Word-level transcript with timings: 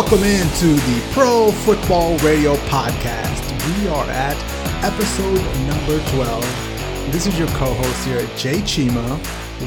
Welcome 0.00 0.22
into 0.22 0.74
the 0.74 1.10
Pro 1.10 1.50
Football 1.50 2.16
Radio 2.18 2.54
Podcast. 2.68 3.42
We 3.80 3.88
are 3.88 4.08
at 4.08 4.36
episode 4.84 5.42
number 5.66 5.98
12. 6.12 7.10
This 7.10 7.26
is 7.26 7.36
your 7.36 7.48
co 7.48 7.74
host 7.74 8.04
here, 8.04 8.20
Jay 8.36 8.60
Chima, 8.60 9.18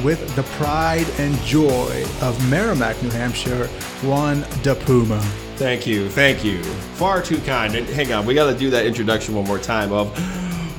with 0.05 0.33
the 0.37 0.43
pride 0.43 1.05
and 1.19 1.37
joy 1.41 2.05
of 2.21 2.49
Merrimack, 2.49 3.03
New 3.03 3.09
Hampshire, 3.09 3.67
Juan 4.03 4.45
De 4.63 4.73
Puma. 4.73 5.19
Thank 5.57 5.85
you, 5.85 6.07
thank 6.07 6.45
you. 6.45 6.63
Far 6.95 7.21
too 7.21 7.39
kind. 7.39 7.75
And 7.75 7.85
hang 7.87 8.13
on, 8.13 8.25
we 8.25 8.33
got 8.33 8.49
to 8.49 8.57
do 8.57 8.69
that 8.69 8.85
introduction 8.85 9.35
one 9.35 9.43
more 9.43 9.59
time 9.59 9.91
of 9.91 10.13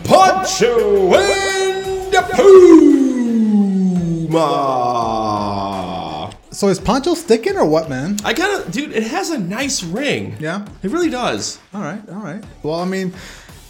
Poncho 0.03 1.13
and 1.14 2.11
the 2.11 2.22
Puma. 4.30 4.92
So 6.53 6.69
is 6.69 6.79
Poncho 6.79 7.15
sticking 7.15 7.57
or 7.57 7.65
what, 7.65 7.89
man? 7.89 8.19
I 8.25 8.35
gotta, 8.35 8.71
dude. 8.71 8.93
It 8.93 9.05
has 9.05 9.31
a 9.31 9.39
nice 9.39 9.83
ring. 9.83 10.37
Yeah? 10.39 10.67
it 10.83 10.91
really 10.91 11.09
does. 11.09 11.59
All 11.73 11.81
right, 11.81 12.07
all 12.11 12.17
right. 12.17 12.45
Well, 12.63 12.79
I 12.79 12.85
mean, 12.85 13.15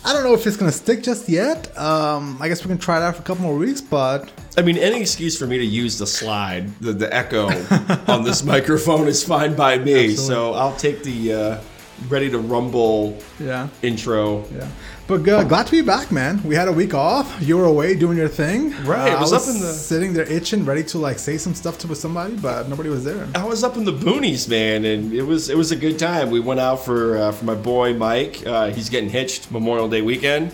I 0.04 0.12
don't 0.12 0.24
know 0.24 0.34
if 0.34 0.48
it's 0.48 0.56
gonna 0.56 0.72
stick 0.72 1.04
just 1.04 1.28
yet. 1.28 1.76
Um, 1.78 2.36
I 2.40 2.48
guess 2.48 2.64
we 2.64 2.68
can 2.68 2.78
try 2.78 2.96
it 2.96 3.04
out 3.04 3.14
for 3.14 3.22
a 3.22 3.24
couple 3.24 3.44
more 3.44 3.56
weeks, 3.56 3.80
but 3.80 4.32
I 4.58 4.62
mean, 4.62 4.76
any 4.76 5.00
excuse 5.00 5.38
for 5.38 5.46
me 5.46 5.58
to 5.58 5.64
use 5.64 5.96
the 5.96 6.08
slide, 6.08 6.76
the, 6.80 6.92
the 6.92 7.14
echo 7.14 7.46
on 8.12 8.24
this 8.24 8.42
microphone 8.42 9.06
is 9.06 9.22
fine 9.22 9.54
by 9.54 9.78
me. 9.78 10.16
So 10.16 10.54
I'll 10.54 10.74
take 10.74 11.04
the 11.04 11.32
uh, 11.32 11.60
ready 12.08 12.30
to 12.30 12.38
rumble 12.38 13.16
yeah, 13.38 13.68
intro. 13.82 14.44
yeah. 14.52 14.68
But 15.12 15.28
uh, 15.28 15.44
glad 15.44 15.66
to 15.66 15.72
be 15.72 15.82
back, 15.82 16.10
man. 16.10 16.42
We 16.42 16.54
had 16.54 16.68
a 16.68 16.72
week 16.72 16.94
off. 16.94 17.36
You 17.42 17.58
were 17.58 17.66
away 17.66 17.94
doing 17.94 18.16
your 18.16 18.28
thing. 18.28 18.70
Right, 18.82 19.12
Uh, 19.12 19.18
I 19.18 19.20
was 19.20 19.34
I 19.34 19.36
up 19.36 19.42
in 19.46 19.60
the- 19.60 19.70
sitting 19.74 20.14
there 20.14 20.24
itching, 20.24 20.64
ready 20.64 20.82
to 20.84 20.96
like 20.98 21.18
say 21.18 21.36
some 21.36 21.54
stuff 21.54 21.76
to 21.80 21.94
somebody, 21.94 22.34
but 22.36 22.66
nobody 22.70 22.88
was 22.88 23.04
there. 23.04 23.28
I 23.34 23.44
was 23.44 23.62
up 23.62 23.76
in 23.76 23.84
the 23.84 23.92
boonies, 23.92 24.48
man, 24.48 24.86
and 24.86 25.12
it 25.12 25.20
was 25.24 25.50
it 25.50 25.56
was 25.58 25.70
a 25.70 25.76
good 25.76 25.98
time. 25.98 26.30
We 26.30 26.40
went 26.40 26.60
out 26.60 26.76
for 26.82 27.18
uh, 27.18 27.32
for 27.32 27.44
my 27.44 27.54
boy 27.54 27.92
Mike. 27.92 28.42
Uh, 28.46 28.70
he's 28.70 28.88
getting 28.88 29.10
hitched 29.10 29.50
Memorial 29.52 29.86
Day 29.86 30.00
weekend, 30.00 30.50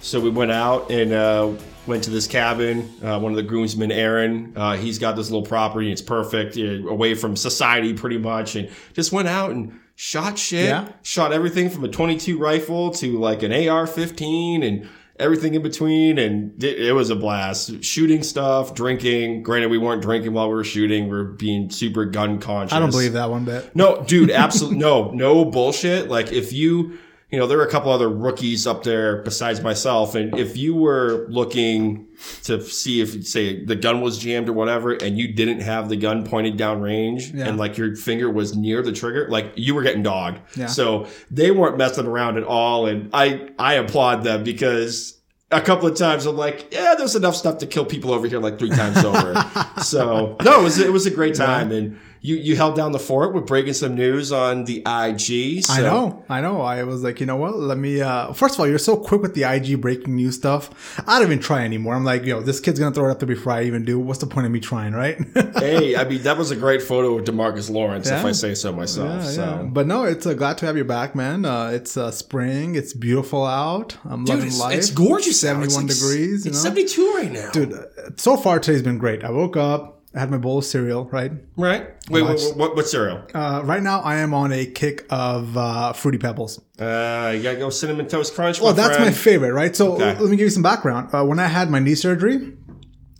so 0.00 0.18
we 0.18 0.30
went 0.30 0.50
out 0.50 0.90
and 0.90 1.12
uh, 1.12 1.52
went 1.86 2.02
to 2.02 2.10
this 2.10 2.26
cabin. 2.26 2.90
Uh, 3.04 3.20
one 3.20 3.30
of 3.30 3.36
the 3.36 3.44
groomsmen, 3.44 3.92
Aaron, 3.92 4.52
uh, 4.56 4.76
he's 4.76 4.98
got 4.98 5.14
this 5.14 5.30
little 5.30 5.46
property. 5.46 5.92
It's 5.92 6.02
perfect, 6.02 6.56
uh, 6.56 6.88
away 6.88 7.14
from 7.14 7.36
society, 7.36 7.94
pretty 7.94 8.18
much, 8.18 8.56
and 8.56 8.70
just 8.92 9.12
went 9.12 9.28
out 9.28 9.52
and 9.52 9.78
shot 10.02 10.38
shit. 10.38 10.64
Yeah. 10.64 10.88
Shot 11.02 11.30
everything 11.30 11.68
from 11.68 11.84
a 11.84 11.88
22 11.88 12.38
rifle 12.38 12.90
to 12.92 13.18
like 13.18 13.42
an 13.42 13.52
AR-15 13.52 14.66
and 14.66 14.88
everything 15.18 15.52
in 15.52 15.60
between 15.60 16.16
and 16.16 16.64
it, 16.64 16.80
it 16.80 16.92
was 16.92 17.10
a 17.10 17.14
blast 17.16 17.84
shooting 17.84 18.22
stuff 18.22 18.74
drinking 18.74 19.42
granted 19.42 19.70
we 19.70 19.76
weren't 19.76 20.00
drinking 20.00 20.32
while 20.32 20.48
we 20.48 20.54
were 20.54 20.64
shooting 20.64 21.10
we 21.10 21.18
are 21.18 21.24
being 21.24 21.68
super 21.68 22.06
gun 22.06 22.38
conscious 22.38 22.72
I 22.72 22.78
don't 22.78 22.90
believe 22.90 23.12
that 23.12 23.28
one 23.28 23.44
bit. 23.44 23.76
no 23.76 24.02
dude 24.02 24.30
absolutely 24.30 24.78
no 24.86 25.10
no 25.10 25.44
bullshit 25.44 26.08
like 26.08 26.32
if 26.32 26.54
you 26.54 26.98
you 27.30 27.38
know 27.38 27.46
there 27.46 27.58
are 27.60 27.64
a 27.66 27.70
couple 27.70 27.92
other 27.92 28.08
rookies 28.08 28.66
up 28.66 28.82
there 28.82 29.22
besides 29.22 29.60
myself 29.60 30.14
and 30.14 30.36
if 30.38 30.56
you 30.56 30.74
were 30.74 31.26
looking 31.28 32.06
to 32.42 32.60
see 32.62 33.00
if 33.00 33.24
say 33.26 33.64
the 33.64 33.76
gun 33.76 34.00
was 34.00 34.18
jammed 34.18 34.48
or 34.48 34.52
whatever 34.52 34.92
and 34.92 35.16
you 35.18 35.32
didn't 35.32 35.60
have 35.60 35.88
the 35.88 35.96
gun 35.96 36.24
pointed 36.24 36.56
down 36.56 36.80
range 36.80 37.30
Yeah. 37.32 37.46
and 37.48 37.56
like 37.58 37.78
your 37.78 37.94
finger 37.96 38.28
was 38.30 38.56
near 38.56 38.82
the 38.82 38.92
trigger 38.92 39.28
like 39.28 39.52
you 39.56 39.74
were 39.74 39.82
getting 39.82 40.02
dogged 40.02 40.40
Yeah. 40.56 40.66
so 40.66 41.06
they 41.30 41.50
weren't 41.50 41.76
messing 41.78 42.06
around 42.06 42.36
at 42.36 42.44
all 42.44 42.86
and 42.86 43.10
i 43.12 43.48
i 43.58 43.74
applaud 43.74 44.24
them 44.24 44.42
because 44.44 45.16
a 45.52 45.60
couple 45.60 45.88
of 45.88 45.96
times 45.96 46.26
I'm 46.26 46.36
like, 46.36 46.68
yeah, 46.72 46.94
there's 46.96 47.16
enough 47.16 47.34
stuff 47.34 47.58
to 47.58 47.66
kill 47.66 47.84
people 47.84 48.12
over 48.12 48.28
here 48.28 48.38
like 48.38 48.56
three 48.60 48.70
times 48.70 48.98
over. 49.04 49.34
so 49.82 50.36
no, 50.44 50.60
it 50.60 50.62
was 50.62 50.78
it 50.78 50.92
was 50.92 51.06
a 51.06 51.10
great 51.10 51.34
time, 51.34 51.72
and 51.72 51.98
you 52.22 52.36
you 52.36 52.56
held 52.56 52.76
down 52.76 52.92
the 52.92 52.98
fort 52.98 53.32
with 53.34 53.46
breaking 53.46 53.72
some 53.72 53.94
news 53.94 54.30
on 54.32 54.64
the 54.64 54.78
IG. 54.86 55.64
So. 55.64 55.72
I 55.72 55.80
know, 55.80 56.24
I 56.28 56.40
know. 56.40 56.60
I 56.60 56.82
was 56.84 57.02
like, 57.02 57.18
you 57.20 57.26
know 57.26 57.36
what? 57.36 57.56
Let 57.58 57.78
me. 57.78 58.00
uh 58.02 58.32
First 58.32 58.54
of 58.54 58.60
all, 58.60 58.66
you're 58.66 58.78
so 58.78 58.96
quick 58.96 59.22
with 59.22 59.34
the 59.34 59.44
IG 59.44 59.80
breaking 59.80 60.16
news 60.16 60.36
stuff. 60.36 61.00
I 61.06 61.18
don't 61.18 61.28
even 61.28 61.38
try 61.40 61.64
anymore. 61.64 61.94
I'm 61.94 62.04
like, 62.04 62.24
yo, 62.24 62.40
this 62.40 62.60
kid's 62.60 62.78
gonna 62.78 62.94
throw 62.94 63.08
it 63.08 63.10
up 63.12 63.18
there 63.20 63.26
before 63.26 63.52
I 63.54 63.64
even 63.64 63.84
do. 63.84 63.98
What's 63.98 64.20
the 64.20 64.26
point 64.26 64.46
of 64.46 64.52
me 64.52 64.60
trying, 64.60 64.92
right? 64.92 65.16
hey, 65.58 65.96
I 65.96 66.04
mean 66.04 66.22
that 66.22 66.36
was 66.36 66.50
a 66.50 66.56
great 66.56 66.82
photo 66.82 67.18
of 67.18 67.24
Demarcus 67.24 67.70
Lawrence, 67.70 68.08
if 68.10 68.24
I 68.24 68.32
say 68.32 68.54
so 68.54 68.72
myself. 68.72 69.22
Yeah, 69.22 69.28
so. 69.28 69.42
yeah. 69.42 69.62
But 69.62 69.86
no, 69.86 70.04
it's 70.04 70.26
uh, 70.26 70.34
glad 70.34 70.58
to 70.58 70.66
have 70.66 70.76
you 70.76 70.84
back, 70.84 71.14
man. 71.14 71.44
Uh, 71.44 71.68
it's 71.68 71.96
uh, 71.96 72.10
spring. 72.10 72.74
It's 72.74 72.92
beautiful 72.92 73.44
out. 73.46 73.96
I'm 74.04 74.24
Dude, 74.24 74.34
loving 74.36 74.46
it's, 74.48 74.60
life. 74.60 74.76
it's 74.78 74.90
gorgeous. 74.90 75.42
out. 75.44 75.62
It's 75.62 75.74
71 75.74 75.82
like 75.84 75.90
s- 75.90 75.98
degrees. 76.00 76.44
You 76.44 76.50
It's 76.50 76.64
know? 76.64 76.70
72 76.70 77.14
right 77.14 77.32
now. 77.32 77.50
Dude, 77.52 77.72
uh, 77.72 77.84
so 78.16 78.36
far 78.36 78.58
today's 78.60 78.82
been 78.82 78.98
great. 78.98 79.24
I 79.24 79.30
woke 79.30 79.56
up, 79.56 79.99
I 80.14 80.18
had 80.18 80.30
my 80.30 80.38
bowl 80.38 80.58
of 80.58 80.64
cereal, 80.64 81.04
right? 81.04 81.30
Right? 81.56 81.86
Wait, 82.10 82.22
what, 82.22 82.40
what, 82.56 82.74
what 82.76 82.88
cereal? 82.88 83.22
Uh, 83.32 83.62
right 83.64 83.82
now, 83.82 84.00
I 84.00 84.16
am 84.16 84.34
on 84.34 84.50
a 84.52 84.66
kick 84.66 85.06
of 85.08 85.56
uh, 85.56 85.92
Fruity 85.92 86.18
Pebbles. 86.18 86.58
Uh, 86.80 87.32
you 87.36 87.42
gotta 87.42 87.58
go 87.58 87.70
cinnamon 87.70 88.08
toast 88.08 88.34
crunch. 88.34 88.60
Well, 88.60 88.72
that's 88.72 88.98
my 88.98 89.12
favorite, 89.12 89.52
right? 89.52 89.74
So 89.76 89.92
Okay. 89.94 90.18
let 90.18 90.22
me 90.30 90.36
give 90.36 90.40
you 90.44 90.50
some 90.50 90.64
background. 90.64 91.14
Uh, 91.14 91.24
when 91.24 91.38
I 91.38 91.46
had 91.46 91.70
my 91.70 91.78
knee 91.78 91.94
surgery, 91.94 92.56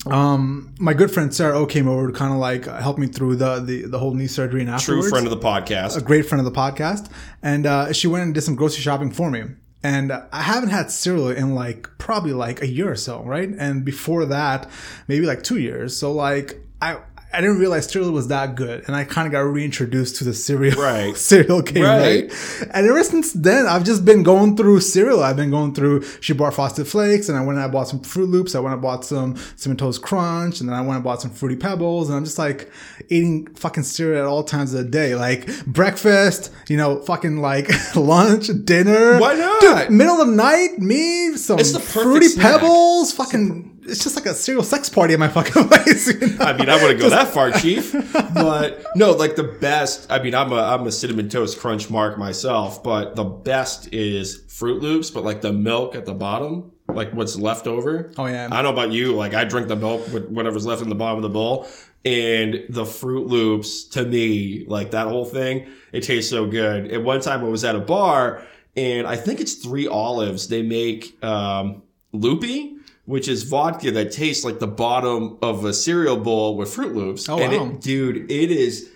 um, 0.07 0.75
my 0.81 0.95
good 0.95 1.11
friend 1.11 1.33
Sarah 1.33 1.59
O 1.59 1.67
came 1.67 1.87
over 1.87 2.11
to 2.11 2.13
kind 2.13 2.33
of 2.33 2.39
like 2.39 2.65
help 2.67 2.99
me 2.99 3.07
through 3.07 3.37
the, 3.37 3.61
the 3.61 3.83
the 3.87 3.99
whole 3.99 4.15
knee 4.15 4.27
surgery 4.27 4.63
and 4.63 4.71
afterwards. 4.71 5.05
true 5.05 5.11
friend 5.11 5.27
of 5.27 5.31
the 5.31 5.47
podcast. 5.47 5.97
a 5.97 6.01
great 6.01 6.27
friend 6.27 6.45
of 6.45 6.53
the 6.53 6.59
podcast, 6.59 7.11
and 7.43 7.67
uh, 7.67 7.93
she 7.93 8.07
went 8.09 8.25
and 8.25 8.35
did 8.35 8.41
some 8.41 8.57
grocery 8.57 8.81
shopping 8.83 9.11
for 9.13 9.31
me. 9.31 9.45
And 9.83 10.13
I 10.13 10.43
haven't 10.43 10.71
had 10.71 10.91
cereal 10.91 11.29
in 11.31 11.55
like 11.55 11.89
probably 11.99 12.33
like 12.33 12.61
a 12.63 12.67
year 12.67 12.91
or 12.91 12.97
so, 12.97 13.23
right? 13.23 13.49
And 13.49 13.85
before 13.85 14.27
that, 14.27 14.69
maybe 15.09 15.25
like 15.27 15.43
two 15.43 15.57
years. 15.59 15.97
So 15.97 16.13
like 16.13 16.61
I. 16.81 16.99
I 17.33 17.41
didn't 17.41 17.61
realize 17.61 17.87
cereal 17.89 18.11
was 18.11 18.27
that 18.27 18.57
good, 18.57 18.83
and 18.89 18.97
I 18.97 19.05
kind 19.05 19.25
of 19.25 19.31
got 19.31 19.43
reintroduced 19.43 20.17
to 20.17 20.25
the 20.25 20.35
cereal 20.35 20.83
Right. 20.83 21.17
cereal 21.31 21.63
game, 21.63 21.85
Right. 21.85 22.25
right? 22.29 22.69
And 22.75 22.89
ever 22.89 23.05
since 23.05 23.33
then, 23.35 23.69
I've 23.69 23.85
just 23.85 24.05
been 24.05 24.25
going 24.25 24.57
through 24.57 24.81
cereal. 24.81 25.23
I've 25.23 25.37
been 25.37 25.53
going 25.53 25.73
through. 25.73 26.03
She 26.21 26.33
bought 26.33 26.55
Frosted 26.55 26.89
Flakes, 26.89 27.29
and 27.29 27.39
I 27.39 27.43
went 27.43 27.57
and 27.61 27.65
I 27.65 27.69
bought 27.69 27.87
some 27.87 28.01
Fruit 28.01 28.29
Loops. 28.29 28.57
I 28.57 28.59
went 28.59 28.73
and 28.73 28.83
bought 28.83 29.05
some 29.05 29.37
Cinnamon 29.55 29.77
Toast 29.77 30.03
Crunch, 30.03 30.59
and 30.59 30.69
then 30.69 30.75
I 30.77 30.81
went 30.81 30.95
and 30.97 31.05
bought 31.05 31.23
some 31.23 31.31
Fruity 31.31 31.55
Pebbles. 31.55 32.09
And 32.09 32.17
I'm 32.19 32.25
just 32.25 32.37
like 32.37 32.69
eating 33.11 33.47
fucking 33.55 33.85
cereal 33.85 34.19
at 34.23 34.27
all 34.27 34.43
times 34.43 34.75
of 34.75 34.83
the 34.85 34.91
day, 34.91 35.15
like 35.15 35.47
breakfast, 35.67 36.51
you 36.69 36.77
know, 36.77 37.01
fucking 37.03 37.37
like 37.37 37.71
lunch, 37.95 38.51
dinner. 38.65 39.21
Why 39.21 39.35
not? 39.35 39.61
Dude, 39.61 39.91
middle 39.97 40.21
of 40.21 40.27
the 40.27 40.35
night, 40.35 40.81
me 40.81 41.37
some 41.37 41.61
It's 41.61 41.71
the 41.71 41.79
Fruity 41.79 42.27
snack. 42.27 42.59
Pebbles, 42.61 43.13
fucking. 43.13 43.70
It's 43.83 44.03
just 44.05 44.17
like 44.17 44.27
a 44.27 44.35
serial 44.35 44.63
sex 44.63 44.89
party 44.89 45.15
in 45.15 45.21
my 45.21 45.29
fucking 45.29 45.69
place. 45.69 46.09
you 46.09 46.21
know? 46.21 46.45
I 46.45 46.53
mean, 46.57 46.69
I 46.69 46.81
wouldn't 46.81 47.01
go 47.01 47.09
that 47.11 47.29
far, 47.29 47.51
Chief. 47.53 47.95
But 48.35 48.87
no, 48.97 49.13
like 49.13 49.37
the 49.37 49.45
best. 49.45 50.11
I 50.11 50.23
mean, 50.23 50.35
I'm 50.35 50.53
a 50.53 50.57
I'm 50.57 50.87
a 50.87 50.93
cinnamon 50.93 51.29
toast 51.29 51.59
crunch 51.59 51.91
mark 51.91 52.17
myself, 52.19 52.83
but 52.83 53.17
the 53.17 53.25
best 53.25 53.93
is 53.93 54.45
Fruit 54.49 54.81
Loops. 54.83 55.11
But 55.11 55.25
like 55.25 55.41
the 55.41 55.53
milk 55.53 55.95
at 55.95 56.07
the 56.07 56.15
bottom, 56.15 56.73
like 56.89 57.13
what's 57.13 57.37
left 57.37 57.67
over. 57.67 58.13
Oh, 58.17 58.27
yeah. 58.27 58.49
I 58.51 58.63
don't 58.63 58.75
know 58.75 58.83
about 58.83 58.93
you. 58.93 59.15
Like 59.15 59.35
I 59.35 59.45
drink 59.45 59.69
the 59.69 59.77
milk 59.77 60.11
with 60.13 60.29
whatever's 60.29 60.65
left 60.67 60.83
in 60.83 60.89
the 60.89 60.95
bottom 60.95 61.19
of 61.19 61.23
the 61.23 61.29
bowl, 61.29 61.67
and 62.05 62.65
the 62.69 62.87
Fruit 62.87 63.27
Loops 63.27 63.85
to 63.91 64.05
me, 64.05 64.65
like 64.67 64.93
that 64.93 65.07
whole 65.09 65.25
thing, 65.27 65.69
it 65.93 66.03
tastes 66.03 66.31
so 66.31 66.47
good. 66.47 66.91
And 66.91 67.05
one 67.05 67.21
time 67.21 67.41
I 67.45 67.49
was 67.49 67.65
at 67.65 67.75
a 67.77 67.81
bar, 67.81 68.43
and 68.77 69.07
I 69.07 69.17
think 69.17 69.41
it's 69.41 69.55
Three 69.55 69.87
Olives. 69.87 70.49
They 70.49 70.63
make 70.63 71.23
um, 71.23 71.83
loopy. 72.13 72.77
Which 73.11 73.27
is 73.27 73.43
vodka 73.43 73.91
that 73.91 74.13
tastes 74.13 74.45
like 74.45 74.59
the 74.61 74.69
bottom 74.69 75.37
of 75.43 75.65
a 75.65 75.73
cereal 75.73 76.17
bowl 76.17 76.57
with 76.57 76.73
Fruit 76.73 76.95
Loops. 76.95 77.29
Oh, 77.29 77.39
and 77.41 77.53
wow. 77.53 77.67
it, 77.67 77.81
dude, 77.81 78.31
it 78.31 78.51
is, 78.53 78.89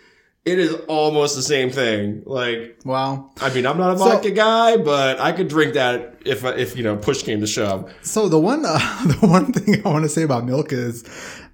it 0.45 0.59
is 0.61 0.73
almost 0.87 1.35
the 1.35 1.43
same 1.43 1.71
thing. 1.71 2.23
Like, 2.25 2.79
wow. 2.85 3.33
I 3.41 3.53
mean, 3.53 3.67
I'm 3.67 3.77
not 3.77 3.95
a 3.95 3.99
So- 3.99 4.05
vodka 4.05 4.31
guy, 4.31 4.77
but 4.77 5.19
I 5.19 5.33
could 5.33 5.49
drink 5.49 5.75
that 5.75 6.23
if, 6.25 6.45
if 6.45 6.77
you 6.77 6.85
know, 6.85 6.97
push 6.97 7.23
came 7.25 7.41
to 7.41 7.47
shove. 7.49 7.93
So 8.03 8.29
the 8.29 8.39
one, 8.39 8.65
uh, 8.65 8.79
the 9.21 9.27
one 9.27 9.53
thing 9.53 9.83
I 9.85 9.89
want 9.89 10.05
to 10.05 10.09
say 10.09 10.23
about 10.23 10.45
milk 10.47 10.73
is, 10.73 11.03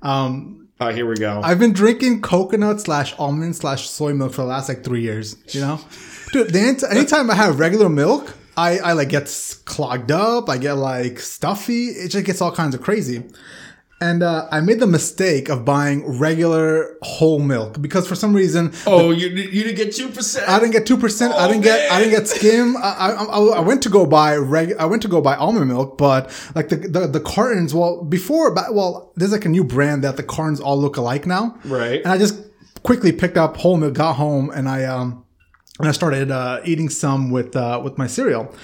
um, 0.02 0.68
Uh, 0.78 0.92
here 0.92 1.06
we 1.06 1.14
go. 1.16 1.40
I've 1.42 1.58
been 1.58 1.72
drinking 1.72 2.20
coconut 2.20 2.80
slash 2.80 3.14
almond 3.18 3.56
slash 3.56 3.88
soy 3.88 4.12
milk 4.12 4.32
for 4.32 4.42
the 4.42 4.48
last 4.48 4.68
like 4.68 4.84
three 4.84 5.02
years. 5.02 5.36
You 5.54 5.60
know, 5.62 5.80
dude. 6.32 6.52
The 6.52 6.88
anytime 6.90 7.30
I 7.30 7.34
have 7.36 7.58
regular 7.58 7.88
milk, 7.88 8.34
I 8.56 8.78
I 8.78 8.92
like 8.92 9.08
get 9.10 9.28
clogged 9.64 10.10
up. 10.10 10.48
I 10.48 10.58
get 10.58 10.74
like 10.74 11.20
stuffy. 11.20 11.86
It 11.86 12.08
just 12.08 12.24
gets 12.24 12.40
all 12.40 12.52
kinds 12.52 12.74
of 12.74 12.82
crazy. 12.82 13.24
And 14.02 14.22
uh, 14.22 14.48
I 14.50 14.62
made 14.62 14.80
the 14.80 14.86
mistake 14.86 15.50
of 15.50 15.66
buying 15.66 16.18
regular 16.18 16.96
whole 17.02 17.38
milk 17.38 17.82
because 17.82 18.08
for 18.08 18.14
some 18.14 18.34
reason 18.34 18.72
oh, 18.86 19.10
you 19.10 19.28
you 19.28 19.62
didn't 19.62 19.76
get 19.76 19.94
two 19.94 20.08
percent. 20.08 20.48
I 20.48 20.58
didn't 20.58 20.72
get 20.72 20.86
two 20.86 20.96
percent. 20.96 21.34
I 21.34 21.44
Oh, 21.44 21.48
didn't 21.48 21.64
get. 21.64 21.90
I 21.92 21.98
didn't 21.98 22.12
get 22.18 22.26
skim. 22.26 22.78
I, 22.78 22.80
I, 22.80 23.10
I, 23.24 23.38
I 23.58 23.60
went 23.60 23.82
to 23.82 23.90
go 23.90 24.06
buy 24.06 24.36
reg. 24.36 24.72
I 24.78 24.86
went 24.86 25.02
to 25.02 25.08
go 25.08 25.20
buy 25.20 25.36
almond 25.36 25.68
milk, 25.68 25.98
but 25.98 26.30
like 26.54 26.70
the 26.70 26.76
the, 26.76 27.06
the 27.08 27.20
cartons. 27.20 27.74
Well, 27.74 28.02
before, 28.02 28.54
but 28.54 28.72
well, 28.72 29.12
there's 29.16 29.32
like 29.32 29.44
a 29.44 29.50
new 29.50 29.64
brand 29.64 30.02
that 30.04 30.16
the 30.16 30.22
cartons 30.22 30.60
all 30.60 30.78
look 30.80 30.96
alike 30.96 31.26
now. 31.26 31.58
Right. 31.66 32.00
And 32.02 32.06
I 32.10 32.16
just 32.16 32.40
quickly 32.82 33.12
picked 33.12 33.36
up 33.36 33.58
whole 33.58 33.76
milk, 33.76 33.92
got 33.92 34.14
home, 34.14 34.48
and 34.48 34.66
I 34.66 34.84
um 34.84 35.26
and 35.80 35.88
I 35.88 35.92
started 35.92 36.30
uh, 36.30 36.60
eating 36.64 36.88
some 36.88 37.30
with 37.30 37.56
uh, 37.56 37.80
with 37.82 37.98
my 37.98 38.06
cereal. 38.06 38.54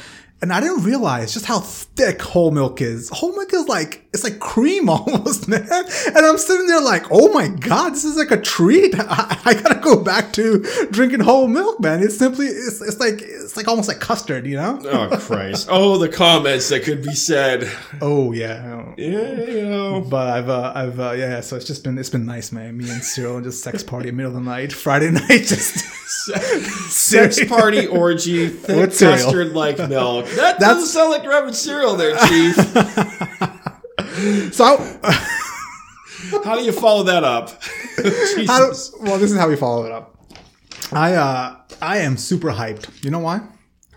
And 0.43 0.53
I 0.53 0.61
didn't 0.61 0.85
realize 0.85 1.33
just 1.33 1.47
how 1.47 1.61
thick 1.61 2.21
whole 2.21 2.51
milk 2.51 2.83
is. 2.83 3.09
Whole 3.09 3.35
milk 3.35 3.55
is 3.55 3.69
like, 3.69 4.07
it's 4.13 4.23
like 4.23 4.39
cream 4.39 4.89
almost, 4.91 5.49
man. 5.49 5.67
And 5.71 6.19
I'm 6.19 6.37
sitting 6.37 6.67
there 6.67 6.81
like, 6.83 7.05
oh 7.11 7.33
my 7.33 7.49
God, 7.49 7.95
this 7.95 8.05
is 8.05 8.17
like 8.17 8.31
a 8.31 8.41
treat. 8.41 8.95
I, 8.99 9.41
I 9.47 9.55
gotta 9.55 9.81
go 9.81 10.03
back 10.03 10.35
to 10.35 10.61
drinking 10.91 11.21
whole 11.21 11.49
milk, 11.49 11.81
man. 11.81 12.03
It's 12.03 12.19
simply, 12.19 12.47
it's, 12.49 12.83
it's 12.83 13.01
like, 13.01 13.23
it's 13.23 13.57
like 13.57 13.67
almost 13.67 13.89
like 13.89 14.01
custard, 14.01 14.47
you 14.47 14.57
know? 14.57 14.79
Oh 14.85 15.17
Christ! 15.19 15.69
Oh, 15.77 15.99
the 15.99 16.09
comments 16.09 16.69
that 16.69 16.85
could 16.85 17.03
be 17.03 17.15
said. 17.15 17.71
Oh 18.01 18.33
yeah. 18.33 18.93
Yeah, 18.97 19.41
you 19.43 19.69
know. 19.69 20.01
But 20.03 20.29
I've, 20.29 20.49
uh, 20.49 20.73
I've, 20.75 21.01
uh, 21.01 21.13
yeah, 21.13 21.41
so 21.41 21.57
it's 21.57 21.67
just 21.67 21.83
been, 21.83 21.97
it's 21.99 22.11
been 22.11 22.27
nice, 22.27 22.53
man. 22.53 22.77
Me 22.77 22.89
and 22.91 23.03
Cyril 23.03 23.41
just 23.41 23.63
sex 23.63 23.83
party 23.83 24.09
in 24.09 24.15
the 24.15 24.23
middle 24.23 24.37
of 24.37 24.45
the 24.45 24.51
night, 24.51 24.73
Friday 24.73 25.11
night, 25.11 25.45
just 25.45 25.85
Sex 26.91 27.45
party 27.45 27.87
orgy, 27.87 28.49
thick 28.49 28.91
custard 28.97 29.53
like 29.55 29.79
milk. 29.89 30.26
That 30.35 30.59
doesn't 30.59 30.87
sound 30.87 31.11
like 31.11 31.27
rabbit 31.27 31.55
cereal, 31.55 31.97
there, 31.97 32.17
Chief. 32.27 32.57
So, 34.53 34.79
I, 35.03 35.13
How 36.43 36.57
do 36.57 36.63
you 36.63 36.73
follow 36.73 37.03
that 37.03 37.23
up? 37.23 37.51
how 38.47 38.69
well, 39.03 39.19
this 39.19 39.31
is 39.31 39.37
how 39.37 39.49
we 39.49 39.57
follow 39.57 39.85
it 39.85 39.93
up. 39.93 40.17
I, 40.91 41.15
uh, 41.15 41.57
I 41.83 41.99
am 41.99 42.17
super 42.17 42.49
hyped. 42.49 43.05
You 43.05 43.11
know 43.11 43.19
why? 43.19 43.41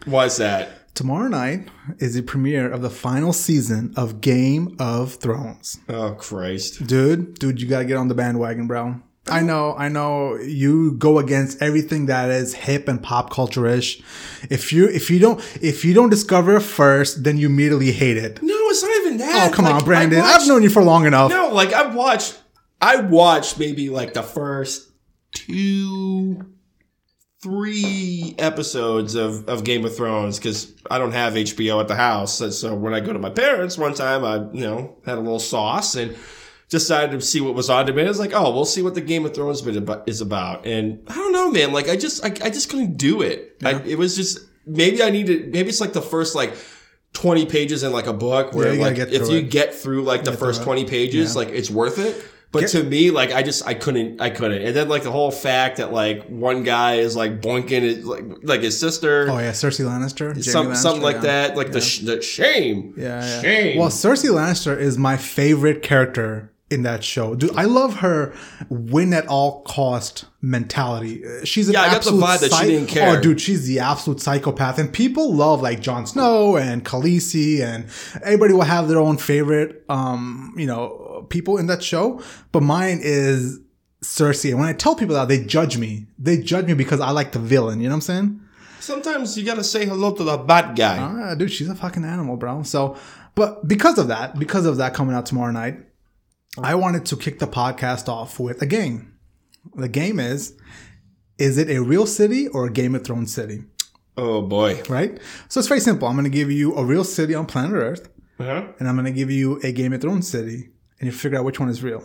Why's 0.05 0.35
that? 0.37 0.93
Tomorrow 0.95 1.29
night 1.29 1.69
is 1.99 2.15
the 2.15 2.21
premiere 2.21 2.69
of 2.69 2.81
the 2.81 2.89
final 2.89 3.31
season 3.31 3.93
of 3.95 4.19
Game 4.19 4.75
of 4.79 5.13
Thrones. 5.15 5.79
Oh 5.87 6.11
Christ! 6.15 6.85
Dude, 6.85 7.35
dude, 7.39 7.61
you 7.61 7.67
gotta 7.69 7.85
get 7.85 7.95
on 7.95 8.09
the 8.09 8.15
bandwagon, 8.15 8.67
bro. 8.67 8.99
I 9.31 9.41
know, 9.41 9.75
I 9.77 9.89
know 9.89 10.35
you 10.37 10.93
go 10.93 11.19
against 11.19 11.61
everything 11.61 12.07
that 12.07 12.29
is 12.29 12.53
hip 12.53 12.87
and 12.87 13.01
pop 13.01 13.29
culture 13.31 13.65
ish. 13.67 14.01
If 14.49 14.71
you 14.73 14.87
if 14.87 15.09
you 15.09 15.19
don't 15.19 15.39
if 15.61 15.83
you 15.85 15.93
don't 15.93 16.09
discover 16.09 16.57
it 16.57 16.61
first, 16.61 17.23
then 17.23 17.37
you 17.37 17.47
immediately 17.47 17.91
hate 17.91 18.17
it. 18.17 18.41
No, 18.41 18.53
it's 18.69 18.81
not 18.83 18.91
even 19.01 19.17
that. 19.17 19.49
Oh 19.51 19.55
come 19.55 19.65
Like, 19.65 19.75
on, 19.75 19.83
Brandon. 19.85 20.19
watched- 20.19 20.41
I've 20.41 20.47
known 20.47 20.63
you 20.63 20.69
for 20.69 20.83
long 20.83 21.05
enough. 21.05 21.29
No, 21.31 21.49
like 21.53 21.73
I 21.73 21.93
watched. 21.93 22.41
I 22.81 22.97
watched 23.01 23.59
maybe 23.59 23.89
like 23.89 24.13
the 24.13 24.23
first 24.23 24.89
two, 25.33 26.45
three 27.41 28.35
episodes 28.37 29.15
of, 29.15 29.47
of 29.47 29.63
Game 29.63 29.85
of 29.85 29.95
Thrones 29.95 30.37
because 30.39 30.73
I 30.89 30.97
don't 30.97 31.11
have 31.13 31.33
HBO 31.33 31.79
at 31.81 31.87
the 31.87 31.95
house. 31.95 32.33
So, 32.37 32.49
so 32.49 32.75
when 32.75 32.93
I 32.93 32.99
go 32.99 33.13
to 33.13 33.19
my 33.19 33.29
parents, 33.29 33.77
one 33.77 33.93
time 33.93 34.23
I 34.23 34.35
you 34.53 34.61
know 34.65 34.97
had 35.05 35.17
a 35.17 35.21
little 35.21 35.39
sauce 35.39 35.95
and 35.95 36.15
decided 36.69 37.19
to 37.19 37.25
see 37.25 37.41
what 37.41 37.53
was 37.55 37.69
on 37.69 37.85
demand. 37.85 38.07
I 38.07 38.11
was 38.11 38.19
like, 38.19 38.33
oh, 38.33 38.51
we'll 38.53 38.65
see 38.65 38.81
what 38.81 38.95
the 38.95 39.01
Game 39.01 39.25
of 39.25 39.33
Thrones 39.33 39.65
is 40.07 40.21
about. 40.21 40.65
And 40.65 41.01
I 41.07 41.15
don't 41.15 41.31
know, 41.33 41.51
man. 41.51 41.73
Like 41.73 41.89
I 41.89 41.95
just 41.95 42.23
I, 42.23 42.27
I 42.45 42.49
just 42.49 42.69
couldn't 42.69 42.97
do 42.97 43.21
it. 43.21 43.57
I, 43.63 43.81
it 43.81 43.97
was 43.97 44.15
just 44.15 44.39
maybe 44.65 45.01
I 45.03 45.09
needed 45.09 45.51
maybe 45.51 45.69
it's 45.69 45.81
like 45.81 45.93
the 45.93 46.01
first 46.01 46.35
like. 46.35 46.53
20 47.13 47.47
pages 47.47 47.81
in 47.81 47.91
like 47.91 48.05
a 48.05 48.13
book 48.13 48.53
where 48.53 48.71
Yeah, 48.71 48.83
like 48.83 48.97
if 48.99 49.29
you 49.31 49.37
it. 49.39 49.49
get 49.49 49.73
through 49.73 50.03
like 50.03 50.23
the 50.23 50.31
first 50.31 50.61
20 50.61 50.85
pages 50.85 51.35
like 51.35 51.47
it's 51.49 51.67
worth 51.71 51.97
it 51.97 52.23
but 52.51 52.59
Get- 52.61 52.69
to 52.69 52.83
me 52.83 53.09
like 53.09 53.31
i 53.31 53.41
just 53.41 53.65
i 53.67 53.73
couldn't 53.73 54.21
i 54.21 54.29
couldn't 54.29 54.61
and 54.61 54.75
then 54.75 54.87
like 54.89 55.01
the 55.01 55.11
whole 55.11 55.31
fact 55.31 55.77
that 55.77 55.91
like 55.91 56.27
one 56.27 56.61
guy 56.63 56.97
is 56.97 57.15
like 57.15 57.41
boinking 57.41 57.81
his 57.81 58.05
like 58.05 58.23
like 58.43 58.61
his 58.61 58.79
sister 58.79 59.25
Oh 59.27 59.39
yeah, 59.39 59.53
Cersei 59.53 59.85
Lannister, 59.85 60.41
some, 60.43 60.67
Lannister, 60.67 60.75
something 60.75 61.01
like 61.01 61.15
yeah. 61.15 61.21
that 61.21 61.57
like 61.57 61.71
the, 61.71 61.81
sh- 61.81 62.01
the 62.01 62.21
shame 62.21 62.93
Yeah, 62.95 63.21
yeah. 63.25 63.41
shame 63.41 63.79
Well, 63.79 63.89
Cersei 63.89 64.29
Lannister 64.29 64.77
is 64.79 64.99
my 64.99 65.17
favorite 65.17 65.81
character 65.81 66.48
in 66.69 66.83
that 66.83 67.03
show, 67.03 67.35
dude. 67.35 67.55
I 67.55 67.63
love 67.63 67.97
her 67.97 68.33
win 68.69 69.13
at 69.13 69.27
all 69.27 69.63
cost 69.63 70.25
mentality. 70.41 71.23
She's 71.43 71.67
an 71.67 71.73
Yeah, 71.73 71.81
I 71.81 71.85
got 71.85 71.91
the 71.91 71.97
absolute 71.97 72.23
vibe 72.23 72.39
that 72.41 72.53
she 72.53 72.65
didn't 72.67 72.87
care. 72.87 73.17
Oh, 73.17 73.21
dude, 73.21 73.41
she's 73.41 73.65
the 73.67 73.79
absolute 73.79 74.19
psychopath, 74.19 74.77
and 74.77 74.91
people 74.91 75.33
love 75.33 75.61
like 75.61 75.81
Jon 75.81 76.05
Snow 76.05 76.57
and 76.57 76.85
Khaleesi, 76.85 77.61
and 77.61 77.85
everybody 78.23 78.53
will 78.53 78.61
have 78.61 78.87
their 78.87 78.99
own 78.99 79.17
favorite, 79.17 79.83
um, 79.89 80.53
you 80.57 80.65
know, 80.65 81.25
people 81.29 81.57
in 81.57 81.67
that 81.67 81.81
show. 81.83 82.21
But 82.51 82.61
mine 82.61 82.99
is 83.01 83.59
Cersei, 84.03 84.51
and 84.51 84.59
when 84.59 84.69
I 84.69 84.73
tell 84.73 84.95
people 84.95 85.15
that, 85.15 85.27
they 85.27 85.43
judge 85.43 85.77
me. 85.77 86.05
They 86.17 86.37
judge 86.37 86.67
me 86.67 86.73
because 86.73 86.99
I 86.99 87.11
like 87.11 87.31
the 87.31 87.39
villain. 87.39 87.79
You 87.81 87.89
know 87.89 87.95
what 87.95 87.97
I'm 87.97 88.01
saying? 88.01 88.41
sometimes 88.79 89.37
you 89.37 89.45
gotta 89.45 89.63
say 89.63 89.85
hello 89.85 90.13
to 90.13 90.23
the 90.23 90.37
bad 90.37 90.75
guy 90.75 90.97
Ah, 90.97 91.35
dude, 91.35 91.51
she's 91.51 91.69
a 91.69 91.75
fucking 91.75 92.03
animal, 92.05 92.37
bro. 92.37 92.63
So, 92.63 92.97
but 93.35 93.67
because 93.67 93.97
of 93.97 94.07
that, 94.07 94.39
because 94.39 94.65
of 94.65 94.77
that 94.77 94.93
coming 94.93 95.13
out 95.15 95.25
tomorrow 95.25 95.51
night, 95.51 95.79
I 96.57 96.75
wanted 96.75 97.05
to 97.07 97.15
kick 97.17 97.39
the 97.39 97.47
podcast 97.47 98.07
off 98.09 98.39
with 98.39 98.61
a 98.61 98.65
game. 98.65 99.13
The 99.75 99.87
game 99.89 100.19
is, 100.19 100.57
is 101.37 101.57
it 101.57 101.69
a 101.69 101.81
real 101.81 102.05
city 102.05 102.47
or 102.47 102.65
a 102.65 102.71
Game 102.71 102.95
of 102.95 103.03
Thrones 103.03 103.33
city? 103.33 103.63
oh 104.17 104.41
boy 104.41 104.81
Right? 104.89 105.17
So 105.47 105.59
it's 105.59 105.67
very 105.69 105.79
simple. 105.79 106.07
I'm 106.07 106.15
going 106.15 106.25
to 106.25 106.29
give 106.29 106.51
you 106.51 106.75
a 106.75 106.83
real 106.83 107.03
city 107.05 107.33
on 107.35 107.45
planet 107.45 107.73
Earth, 107.73 108.09
uh-huh. 108.39 108.63
and 108.79 108.89
I'm 108.89 108.95
going 108.95 109.05
to 109.05 109.11
give 109.11 109.31
you 109.31 109.59
a 109.63 109.71
Game 109.71 109.93
of 109.93 110.01
Thrones 110.01 110.27
city, 110.27 110.69
and 110.99 111.05
you 111.05 111.11
figure 111.11 111.37
out 111.37 111.45
which 111.45 111.59
one 111.59 111.69
is 111.69 111.81
real. 111.83 112.03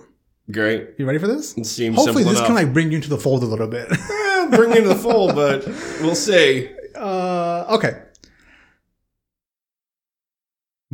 great 0.53 0.91
You 0.99 1.07
ready 1.07 1.19
for 1.19 1.27
this? 1.27 1.57
it 1.57 1.67
seems 1.67 1.97
Hopefully, 1.97 2.23
this 2.23 2.35
enough. 2.35 2.47
can 2.47 2.55
like 2.55 2.73
bring 2.73 2.91
you 2.91 2.97
into 2.97 3.09
the 3.09 3.19
fold 3.19 3.43
a 3.43 3.47
little 3.47 3.67
bit. 3.69 3.89
Eh, 4.45 4.57
bring 4.57 4.71
you 4.75 4.83
to 4.83 4.89
the 4.89 4.95
fold 4.97 5.35
but 5.35 5.65
we'll 6.03 6.15
see 6.15 6.69
Uh, 6.95 7.65
okay. 7.71 8.03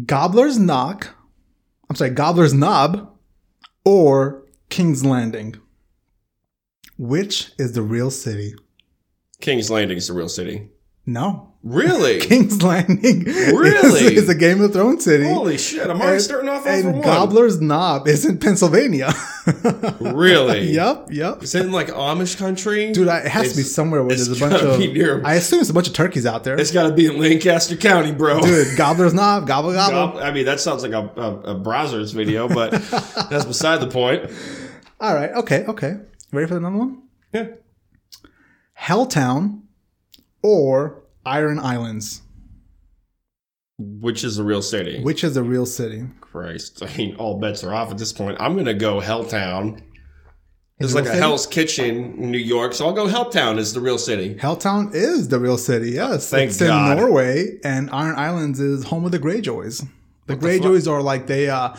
Gobbler's 0.06 0.58
Knock. 0.58 1.08
I'm 1.88 1.96
sorry, 1.96 2.10
Gobbler's 2.10 2.54
Knob 2.54 3.12
or 3.84 4.44
King's 4.68 5.04
Landing. 5.04 5.56
Which 6.98 7.52
is 7.58 7.72
the 7.72 7.82
real 7.82 8.10
city? 8.10 8.54
king's 9.40 9.70
landing 9.70 9.96
is 9.96 10.06
the 10.08 10.12
real 10.12 10.28
city 10.28 10.68
No. 11.12 11.52
really 11.62 12.20
King's 12.30 12.62
Landing 12.62 13.24
Really? 13.24 14.04
is, 14.16 14.22
is 14.22 14.28
a 14.28 14.34
Game 14.34 14.60
of 14.60 14.72
Thrones 14.72 15.04
city. 15.04 15.24
holy 15.24 15.58
shit 15.58 15.82
i'm 15.90 16.00
already 16.00 16.12
And- 16.14 16.22
starting 16.22 16.48
off 16.48 16.66
over 16.66 16.70
and 16.70 16.92
one 16.94 17.02
Gobbler's 17.02 17.60
Knob 17.60 18.06
is 18.08 18.24
in 18.24 18.38
Pennsylvania. 18.38 19.12
really 20.00 20.70
yep, 20.70 21.08
yep. 21.10 21.42
is 21.42 21.54
it 21.54 21.66
in 21.66 21.72
like 21.72 21.88
amish 21.88 22.38
country 22.38 22.92
Dude, 22.92 23.08
I- 23.08 23.20
it 23.20 23.28
has 23.28 23.50
to 23.50 23.56
be 23.56 23.62
somewhere 23.62 24.02
where 24.04 24.14
there's 24.16 24.28
a 24.28 24.38
bunch 24.40 24.62
of. 24.62 24.78
near- 24.78 25.22
I 25.24 25.34
assume 25.34 25.60
it's 25.60 25.70
a 25.70 25.74
bunch 25.74 25.88
of 25.88 25.94
turkeys 25.94 26.26
out 26.26 26.44
there. 26.44 26.58
It's 26.58 26.70
got 26.70 26.88
to 26.88 26.94
be 26.94 27.06
in 27.06 27.18
Lancaster 27.18 27.76
County, 27.76 28.12
bro. 28.12 28.40
Dude, 28.40 28.76
Gobbler's 28.76 29.12
Knob, 29.14 29.46
gobble 29.46 29.72
gobble. 29.72 30.18
I 30.20 30.30
mean, 30.30 30.44
that 30.46 30.60
sounds 30.60 30.82
like 30.82 30.92
a, 30.92 31.10
a, 31.20 31.40
a 31.52 31.54
browser's 31.58 32.12
video, 32.12 32.48
but 32.48 32.70
that's 33.30 33.44
beside 33.44 33.80
the 33.80 33.88
point. 33.88 34.30
All 35.00 35.14
right, 35.14 35.30
okay, 35.32 35.64
okay. 35.66 35.96
Ready 36.32 36.46
for 36.46 36.56
another 36.58 36.76
one? 36.76 37.02
Yeah. 37.32 37.48
Helltown 38.78 39.62
or 40.42 41.02
Iron 41.24 41.58
Islands? 41.58 42.22
Which 43.78 44.24
is 44.24 44.36
the 44.36 44.44
real 44.44 44.62
city? 44.62 45.02
Which 45.02 45.24
is 45.24 45.34
the 45.34 45.42
real 45.42 45.64
city? 45.66 46.04
Christ. 46.20 46.82
I 46.82 46.94
mean, 46.96 47.16
all 47.16 47.38
bets 47.40 47.64
are 47.64 47.72
off 47.74 47.90
at 47.90 47.98
this 47.98 48.12
point. 48.12 48.36
I'm 48.40 48.52
going 48.54 48.66
to 48.66 48.74
go 48.74 49.00
Helltown. 49.00 49.82
It's 50.78 50.94
like 50.94 51.04
a 51.04 51.08
city? 51.08 51.18
Hell's 51.18 51.46
Kitchen 51.46 51.96
in 52.18 52.30
New 52.30 52.38
York, 52.38 52.72
so 52.74 52.86
I'll 52.86 52.92
go 52.92 53.06
Helltown 53.06 53.58
is 53.58 53.74
the 53.74 53.80
real 53.80 53.98
city. 53.98 54.34
Helltown 54.34 54.94
is 54.94 55.28
the 55.28 55.38
real 55.38 55.58
city. 55.58 55.90
Yes, 55.90 56.30
Thank 56.30 56.50
it's 56.50 56.58
God. 56.58 56.92
in 56.92 56.98
Norway, 56.98 57.58
and 57.64 57.90
Iron 57.90 58.16
Islands 58.16 58.60
is 58.60 58.84
home 58.84 59.04
of 59.04 59.12
the 59.12 59.18
Greyjoys. 59.18 59.86
The 60.26 60.36
the 60.36 60.46
Greyjoys 60.46 60.90
are 60.90 61.02
like 61.02 61.26
they. 61.26 61.48
uh 61.50 61.74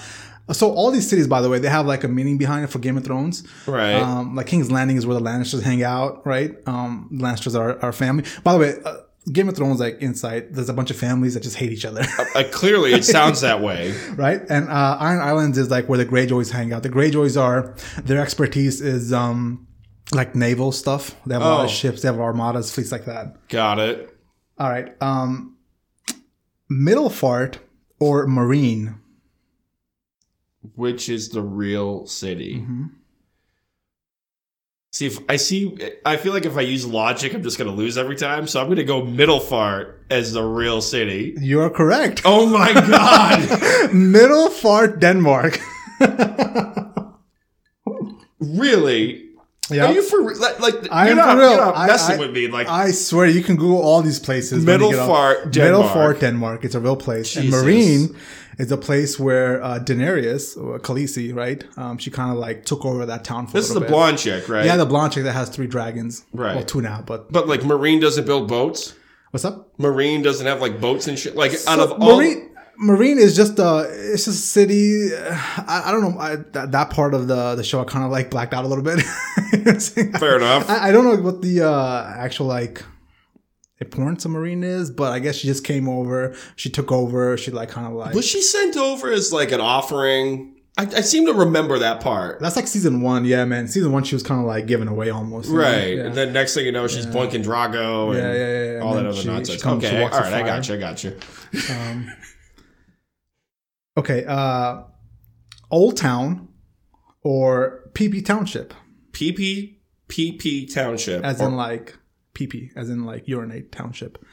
So 0.51 0.71
all 0.73 0.91
these 0.91 1.09
cities, 1.09 1.27
by 1.27 1.41
the 1.41 1.49
way, 1.49 1.59
they 1.59 1.69
have 1.69 1.85
like 1.85 2.03
a 2.03 2.07
meaning 2.07 2.37
behind 2.37 2.63
it 2.65 2.67
for 2.67 2.79
Game 2.79 2.97
of 2.97 3.03
Thrones. 3.05 3.43
Right. 3.67 3.95
Um, 3.95 4.35
like 4.35 4.47
King's 4.47 4.69
Landing 4.71 4.97
is 4.97 5.05
where 5.05 5.15
the 5.17 5.23
Lannisters 5.23 5.61
hang 5.63 5.81
out, 5.83 6.25
right? 6.25 6.51
Um, 6.67 7.09
Lannisters 7.13 7.57
are 7.57 7.79
our 7.83 7.93
family. 7.93 8.25
By 8.43 8.53
the 8.53 8.59
way, 8.59 8.73
uh, 8.83 8.97
Game 9.31 9.47
of 9.47 9.55
Thrones, 9.55 9.79
like 9.79 10.01
inside, 10.01 10.53
there's 10.55 10.67
a 10.67 10.73
bunch 10.73 10.89
of 10.91 10.97
families 10.97 11.35
that 11.35 11.43
just 11.43 11.55
hate 11.55 11.71
each 11.71 11.85
other. 11.85 12.01
Uh, 12.35 12.43
clearly, 12.51 12.91
it 12.93 13.05
sounds 13.17 13.41
that 13.41 13.61
way. 13.61 13.95
right? 14.15 14.41
And 14.49 14.67
uh, 14.67 14.97
Iron 14.99 15.21
Islands 15.21 15.57
is 15.57 15.69
like 15.69 15.87
where 15.87 15.97
the 15.97 16.05
Greyjoys 16.07 16.51
hang 16.51 16.73
out. 16.73 16.83
The 16.83 16.89
Greyjoys 16.89 17.39
are 17.39 17.75
their 18.03 18.19
expertise 18.21 18.81
is 18.81 19.13
um 19.13 19.67
like 20.11 20.35
naval 20.35 20.71
stuff. 20.71 21.15
They 21.25 21.35
have 21.35 21.43
a 21.43 21.45
lot 21.45 21.61
Oh. 21.61 21.63
of 21.65 21.69
ships, 21.69 22.01
they 22.01 22.07
have 22.07 22.19
armadas, 22.19 22.73
fleets 22.73 22.91
like 22.91 23.05
that. 23.05 23.47
Got 23.47 23.79
it. 23.79 24.13
All 24.57 24.69
right, 24.69 24.91
um, 25.01 25.55
Middlefart 26.71 27.57
or 27.99 28.27
Meereen. 28.27 28.97
Which 30.75 31.09
is 31.09 31.29
the 31.29 31.41
real 31.41 32.05
city? 32.05 32.57
Mm-hmm. 32.57 32.83
See, 34.93 35.05
if 35.07 35.19
I 35.29 35.37
see, 35.37 35.77
I 36.05 36.17
feel 36.17 36.33
like 36.33 36.45
if 36.45 36.57
I 36.57 36.61
use 36.61 36.85
logic, 36.85 37.33
I'm 37.33 37.41
just 37.43 37.57
going 37.57 37.69
to 37.69 37.75
lose 37.75 37.97
every 37.97 38.17
time. 38.17 38.45
So 38.45 38.59
I'm 38.59 38.67
going 38.67 38.75
to 38.75 38.83
go 38.83 39.03
Middle 39.05 39.39
Middlefart 39.39 39.95
as 40.09 40.33
the 40.33 40.43
real 40.43 40.81
city. 40.81 41.33
You 41.39 41.61
are 41.61 41.69
correct. 41.69 42.21
Oh 42.25 42.45
my 42.45 42.73
god! 42.73 43.93
Middle 43.93 44.49
Middlefart, 44.49 44.99
Denmark. 44.99 45.59
really? 48.39 49.29
Yeah. 49.69 49.85
Are 49.85 49.93
you 49.93 50.01
for 50.01 50.35
like? 50.35 50.59
like 50.59 50.91
I 50.91 51.05
you're 51.07 51.11
am 51.11 51.17
not, 51.17 51.35
for 51.35 51.39
real. 51.39 51.55
Not 51.57 51.87
messing 51.87 52.15
I- 52.17 52.19
with 52.19 52.31
me. 52.31 52.47
Like 52.49 52.67
I 52.67 52.91
swear 52.91 53.27
you 53.27 53.41
can 53.41 53.55
Google 53.55 53.81
all 53.81 54.01
these 54.01 54.19
places. 54.19 54.65
when 54.65 54.81
you 54.81 54.91
get 54.91 54.99
off- 54.99 55.07
Middlefart, 55.09 55.51
Denmark. 55.53 55.85
Middlefart, 55.85 56.19
Denmark. 56.19 56.65
It's 56.65 56.75
a 56.75 56.79
real 56.81 56.97
place. 56.97 57.37
And 57.37 57.49
Meereen 57.51 58.15
is 58.57 58.71
a 58.71 58.77
place 58.77 59.19
where 59.19 59.63
uh, 59.63 59.79
Daenerys, 59.79 60.55
or 60.61 60.79
Khaleesi, 60.79 61.33
right? 61.35 61.63
Um, 61.77 61.97
she 61.97 62.11
kind 62.11 62.31
of 62.31 62.37
like 62.37 62.65
took 62.65 62.85
over 62.85 63.05
that 63.05 63.23
town 63.23 63.47
for 63.47 63.53
this 63.53 63.67
a 63.67 63.69
is 63.69 63.73
the 63.75 63.79
bit. 63.81 63.89
blonde 63.89 64.17
chick, 64.19 64.47
right? 64.49 64.65
Yeah, 64.65 64.77
the 64.77 64.85
blonde 64.85 65.13
chick 65.13 65.23
that 65.23 65.33
has 65.33 65.49
three 65.49 65.67
dragons. 65.67 66.25
Right. 66.33 66.55
Well, 66.55 66.65
two 66.65 66.81
now, 66.81 67.01
but 67.05 67.31
but 67.31 67.47
like 67.47 67.61
Meereen 67.61 68.01
doesn't 68.01 68.25
build 68.25 68.47
boats. 68.47 68.93
What's 69.31 69.45
up? 69.45 69.77
Meereen 69.77 70.23
doesn't 70.23 70.45
have 70.45 70.59
like 70.61 70.81
boats 70.81 71.07
and 71.07 71.17
shit. 71.17 71.35
Like 71.35 71.53
out 71.67 71.79
of 71.79 71.91
all, 71.93 72.19
Meereen, 72.19 72.49
Meereen 72.83 73.17
is 73.17 73.35
just 73.35 73.59
uh 73.59 73.85
it's 73.87 74.25
just 74.25 74.27
a 74.27 74.47
city. 74.47 75.15
uh, 75.15 75.29
I, 75.67 75.83
I 75.85 75.91
don't 75.91 76.01
know. 76.01 76.19
I, 76.19 76.35
that, 76.35 76.71
that 76.73 76.89
part 76.89 77.13
of 77.13 77.27
the 77.27 77.55
the 77.55 77.63
show 77.63 77.79
I 77.79 77.85
kind 77.85 78.03
of 78.03 78.11
like 78.11 78.29
blacked 78.29 78.53
out 78.53 78.65
a 78.65 78.67
little 78.67 78.83
bit. 78.83 78.99
fair 80.19 80.37
enough. 80.37 80.69
I, 80.69 80.89
I 80.89 80.91
don't 80.91 81.05
know 81.05 81.21
what 81.21 81.41
the 81.41 81.61
uh 81.61 82.13
actual 82.17 82.47
like 82.47 82.83
importance 83.81 84.25
of 84.25 84.31
Meereen 84.31 84.63
is, 84.63 84.89
but 84.91 85.11
I 85.11 85.19
guess 85.19 85.35
she 85.35 85.47
just 85.47 85.63
came 85.65 85.89
over. 85.89 86.35
She 86.55 86.69
took 86.69 86.91
over. 86.91 87.37
She 87.37 87.51
like 87.51 87.69
kind 87.69 87.87
of 87.87 87.93
like 87.93 88.13
Was 88.15 88.25
she 88.27 88.41
sent 88.41 88.77
over 88.77 89.11
as 89.11 89.33
like 89.33 89.51
an 89.51 89.59
offering? 89.61 90.55
I, 90.77 90.83
I 90.83 91.01
seem 91.01 91.25
to 91.25 91.33
remember 91.33 91.79
that 91.79 91.99
part. 91.99 92.39
that's 92.39 92.55
like 92.55 92.65
season 92.67 93.01
one. 93.01 93.25
Yeah, 93.25 93.43
man. 93.43 93.67
Season 93.67 93.91
one, 93.91 94.03
she 94.05 94.15
was 94.15 94.23
kind 94.23 94.39
of 94.39 94.47
like 94.47 94.67
given 94.67 94.87
away 94.87 95.09
almost. 95.09 95.49
Right. 95.51 95.97
Yeah. 95.97 96.05
And 96.05 96.15
then 96.15 96.31
next 96.31 96.53
thing 96.53 96.65
you 96.65 96.71
know, 96.71 96.87
she's 96.87 97.05
boinking 97.05 97.43
Drogo 97.43 98.09
and 98.09 98.17
Yeah, 98.17 98.33
yeah, 98.33 98.33
yeah, 98.33 98.73
yeah. 98.75 98.79
all 98.79 98.95
And 98.97 99.05
that 99.05 99.09
other 99.09 99.21
she- 99.21 99.27
nonsense. 99.27 99.57
she 99.57 99.61
comes- 99.61 99.83
okay. 99.83 100.01
All 100.03 100.09
right. 100.09 100.33
I 100.33 100.43
got 100.43 100.69
you. 100.69 100.75
I 100.75 100.77
got 100.77 101.03
you. 101.03 101.17
Um, 101.69 102.11
okay. 103.97 104.23
Uh, 104.25 104.83
Old 105.69 105.97
Town 105.97 106.47
or 107.23 107.89
PP 107.93 108.25
Township, 108.25 108.73
PP, 109.11 109.77
PP 110.07 110.73
Township. 110.73 111.23
as 111.23 111.41
or- 111.41 111.47
in 111.49 111.55
like 111.55 111.97
PP, 112.33 112.71
as 112.75 112.89
in 112.89 113.05
like 113.05 113.27
urinate 113.27 113.71
township, 113.71 114.23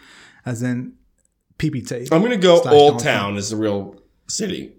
as 0.46 0.62
in 0.62 0.94
PP 1.58 1.86
Tate. 1.86 2.12
I'm 2.12 2.20
to 2.30 2.36
go 2.36 2.60
Old. 2.92 3.00
Town 3.00 3.36
is 3.36 3.50
the 3.50 3.56
real 3.56 3.96
city. 4.28 4.74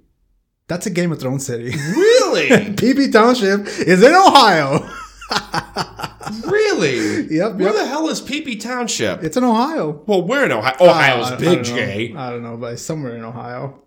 That's 0.68 0.86
a 0.86 0.90
Game 0.92 1.12
of 1.12 1.20
Thrones 1.20 1.46
city. 1.46 1.72
Really? 1.72 2.50
PP 2.50 3.12
Township 3.12 3.66
is 3.80 4.04
in 4.04 4.14
Ohio. 4.14 4.88
really? 6.46 7.36
Yep, 7.36 7.54
Where 7.56 7.68
yep. 7.70 7.76
the 7.76 7.88
hell 7.88 8.08
is 8.10 8.22
PP 8.22 8.60
Township? 8.60 9.24
It's 9.24 9.36
in 9.38 9.44
Ohio. 9.44 10.04
well, 10.06 10.22
where 10.22 10.46
in 10.46 10.52
Ohio? 10.52 10.76
Uh, 10.80 10.86
Ohio's 10.92 11.32
I- 11.32 11.36
I 11.36 11.38
big, 11.38 11.64
don't 11.66 11.76
know. 12.16 12.30
Don't 12.30 12.44
know, 12.44 12.58
but 12.58 12.80
somewhere 12.80 13.16
in 13.16 13.24
Ohio. 13.24 13.82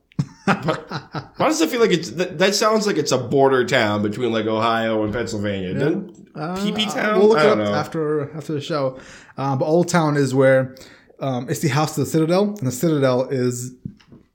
Why 0.44 1.48
does 1.48 1.60
it 1.60 1.70
feel 1.70 1.80
like 1.80 1.90
it's 1.92 2.10
that, 2.12 2.38
that 2.38 2.54
sounds 2.54 2.86
like 2.86 2.96
it's 2.96 3.12
a 3.12 3.18
border 3.18 3.64
town 3.64 4.02
between 4.02 4.32
like 4.32 4.46
Ohio 4.46 5.02
and 5.04 5.12
Pennsylvania? 5.12 5.74
Doesn't- 5.74 6.18
Uh, 6.34 6.56
PP 6.56 6.86
Town? 6.92 7.18
We'll 7.18 7.28
look 7.28 7.38
I 7.38 7.44
it 7.44 7.50
up 7.50 7.58
know. 7.58 7.74
after 7.74 8.34
after 8.36 8.54
the 8.54 8.60
show. 8.60 8.98
Um, 9.36 9.58
but 9.58 9.66
Old 9.66 9.88
Town 9.88 10.16
is 10.16 10.34
where 10.34 10.74
um, 11.20 11.48
it's 11.50 11.60
the 11.60 11.68
house 11.68 11.96
of 11.98 12.04
the 12.06 12.10
Citadel, 12.10 12.44
and 12.58 12.66
the 12.66 12.72
Citadel 12.72 13.28
is 13.28 13.74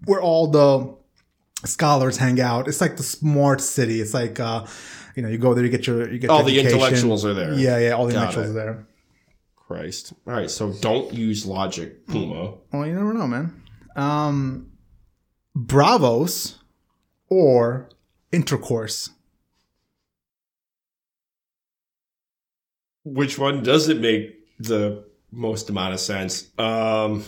where 0.06 0.22
all 0.22 0.48
the 0.48 0.96
scholars 1.68 2.18
hang 2.18 2.40
out. 2.40 2.68
It's 2.68 2.82
like 2.82 2.98
the 2.98 3.04
smart 3.04 3.62
city. 3.62 4.00
It's 4.00 4.14
like 4.14 4.40
uh, 4.40 4.66
you 5.16 5.24
know, 5.24 5.30
you 5.30 5.40
go 5.40 5.56
there, 5.56 5.64
you 5.64 5.72
get 5.72 5.88
your 5.88 6.08
you 6.08 6.20
get 6.20 6.30
All 6.30 6.44
the 6.44 6.54
education. 6.60 6.78
intellectuals 6.80 7.26
are 7.26 7.34
there. 7.34 7.54
Yeah, 7.56 7.80
yeah, 7.80 7.92
all 7.92 8.06
the 8.06 8.14
Got 8.14 8.28
intellectuals 8.30 8.48
it. 8.56 8.60
are 8.60 8.64
there. 8.64 8.88
Christ. 9.56 10.14
All 10.28 10.34
right, 10.34 10.50
so 10.52 10.72
don't 10.80 11.12
use 11.14 11.46
logic, 11.48 12.06
Puma. 12.08 12.54
Well, 12.72 12.86
you 12.86 12.94
never 12.94 13.14
know, 13.14 13.26
man. 13.28 13.62
Um, 13.96 14.72
Braavos 15.58 16.58
or 17.30 17.90
intercourse. 18.32 19.10
Which 23.04 23.40
one 23.40 23.64
doesn't 23.64 24.00
make 24.00 24.36
the 24.60 25.04
most 25.32 25.70
amount 25.70 25.94
of 25.96 26.00
sense? 26.00 26.50
Um, 26.60 27.24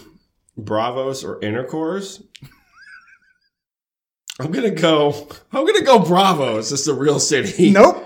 Braavos 0.59 1.23
or 1.23 1.41
intercourse? 1.41 2.21
I'm 4.39 4.51
gonna 4.51 4.71
go. 4.71 5.27
I'm 5.51 5.65
gonna 5.65 5.81
go. 5.83 5.99
Braavos. 5.99 6.71
It's 6.71 6.85
the 6.85 6.93
real 6.93 7.19
city. 7.19 7.71
Nope. 7.79 8.05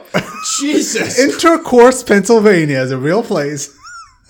Jesus. 0.59 1.19
Intercourse, 1.19 2.03
Pennsylvania 2.03 2.81
is 2.81 2.91
a 2.91 2.97
real 2.97 3.23
place. 3.23 3.75